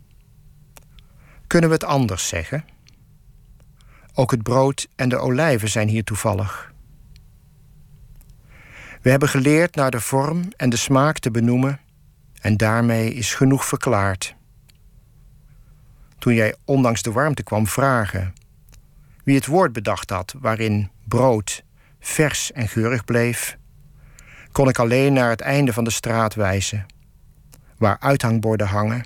Kunnen 1.47 1.69
we 1.69 1.75
het 1.75 1.85
anders 1.85 2.29
zeggen? 2.29 2.65
Ook 4.15 4.31
het 4.31 4.43
brood 4.43 4.89
en 4.97 5.09
de 5.09 5.17
olijven 5.17 5.69
zijn 5.69 5.89
hier 5.89 6.05
toevallig. 6.05 6.73
We 9.03 9.11
hebben 9.11 9.29
geleerd 9.29 9.75
naar 9.75 9.91
de 9.91 10.01
vorm 10.01 10.49
en 10.57 10.71
de 10.71 10.77
smaak 10.77 11.19
te 11.19 11.31
benoemen 11.31 11.81
en 12.41 12.57
daarmee 12.57 13.15
is 13.15 13.35
genoeg 13.35 13.65
verklaard. 13.65 14.37
Toen 16.25 16.35
jij 16.35 16.55
ondanks 16.65 17.03
de 17.03 17.13
warmte 17.13 17.43
kwam 17.43 17.67
vragen 17.67 18.33
wie 19.25 19.35
het 19.35 19.47
woord 19.47 19.73
bedacht 19.73 20.11
had 20.11 20.35
waarin 20.41 20.91
brood 21.09 21.65
vers 22.01 22.53
en 22.53 22.69
geurig 22.69 23.05
bleef, 23.05 23.59
kon 24.53 24.69
ik 24.69 24.79
alleen 24.79 25.13
naar 25.13 25.31
het 25.31 25.41
einde 25.41 25.73
van 25.73 25.85
de 25.85 25.91
straat 25.91 26.35
wijzen, 26.35 26.87
waar 27.79 27.97
uithangborden 28.01 28.67
hangen, 28.67 29.05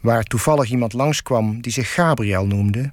waar 0.00 0.22
toevallig 0.22 0.70
iemand 0.70 0.92
langskwam 0.92 1.60
die 1.60 1.72
zich 1.72 1.94
Gabriel 1.94 2.46
noemde, 2.46 2.92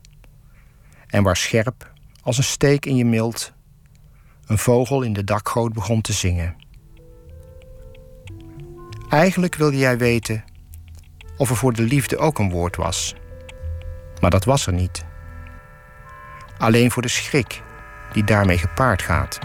en 1.08 1.24
waar 1.24 1.38
scherp, 1.38 1.94
als 2.22 2.38
een 2.38 2.44
steek 2.44 2.86
in 2.86 2.96
je 2.96 3.06
mild, 3.06 3.54
een 4.46 4.58
vogel 4.58 5.02
in 5.02 5.14
de 5.14 5.24
dakgoot 5.24 5.74
begon 5.74 6.02
te 6.02 6.14
zingen. 6.14 6.56
Eigenlijk 9.10 9.56
wilde 9.56 9.78
jij 9.78 9.98
weten 9.98 10.44
of 11.42 11.50
er 11.50 11.56
voor 11.56 11.74
de 11.74 11.82
liefde 11.82 12.18
ook 12.18 12.40
een 12.40 12.50
woord 12.50 12.76
was. 12.76 13.16
Maar 14.20 14.30
dat 14.30 14.46
was 14.46 14.68
er 14.68 14.74
niet. 14.74 15.06
Alleen 16.58 16.92
voor 16.92 17.02
de 17.02 17.08
schrik 17.08 17.62
die 18.14 18.24
daarmee 18.24 18.58
gepaard 18.58 19.02
gaat. 19.02 19.40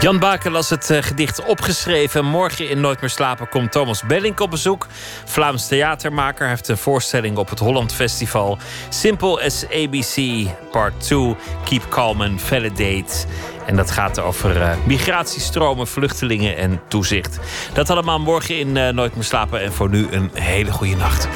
Jan 0.00 0.18
Baken 0.18 0.52
las 0.52 0.70
het 0.70 0.90
eh, 0.90 1.02
gedicht 1.02 1.44
opgeschreven. 1.44 2.24
Morgen 2.24 2.68
in 2.68 2.80
Nooit 2.80 3.00
meer 3.00 3.10
slapen 3.10 3.48
komt 3.48 3.72
Thomas 3.72 4.02
Bellink 4.02 4.40
op 4.40 4.50
bezoek. 4.50 4.86
Vlaams 5.24 5.68
theatermaker. 5.68 6.48
Heeft 6.48 6.68
een 6.68 6.78
voorstelling 6.78 7.36
op 7.36 7.50
het 7.50 7.58
Holland 7.58 7.92
Festival. 7.92 8.58
Simple 8.88 9.44
as 9.44 9.64
ABC, 9.64 10.46
part 10.70 11.00
2. 11.00 11.36
Keep 11.64 11.88
calm 11.88 12.20
and 12.22 12.42
validate. 12.42 13.26
En 13.66 13.76
dat 13.76 13.90
gaat 13.90 14.20
over 14.20 14.56
uh, 14.56 14.70
migratiestromen, 14.84 15.86
vluchtelingen 15.86 16.56
en 16.56 16.80
toezicht. 16.88 17.38
Dat 17.72 17.90
allemaal 17.90 18.20
morgen 18.20 18.58
in 18.58 18.76
uh, 18.76 18.88
Nooit 18.88 19.14
meer 19.14 19.24
slapen. 19.24 19.60
En 19.60 19.72
voor 19.72 19.88
nu 19.88 20.06
een 20.10 20.30
hele 20.32 20.72
goede 20.72 20.96
nacht. 20.96 21.28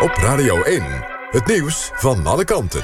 Op 0.00 0.14
Radio 0.16 0.62
1, 0.62 0.82
het 1.30 1.46
nieuws 1.46 1.90
van 1.94 2.26
alle 2.26 2.44
kanten. 2.44 2.82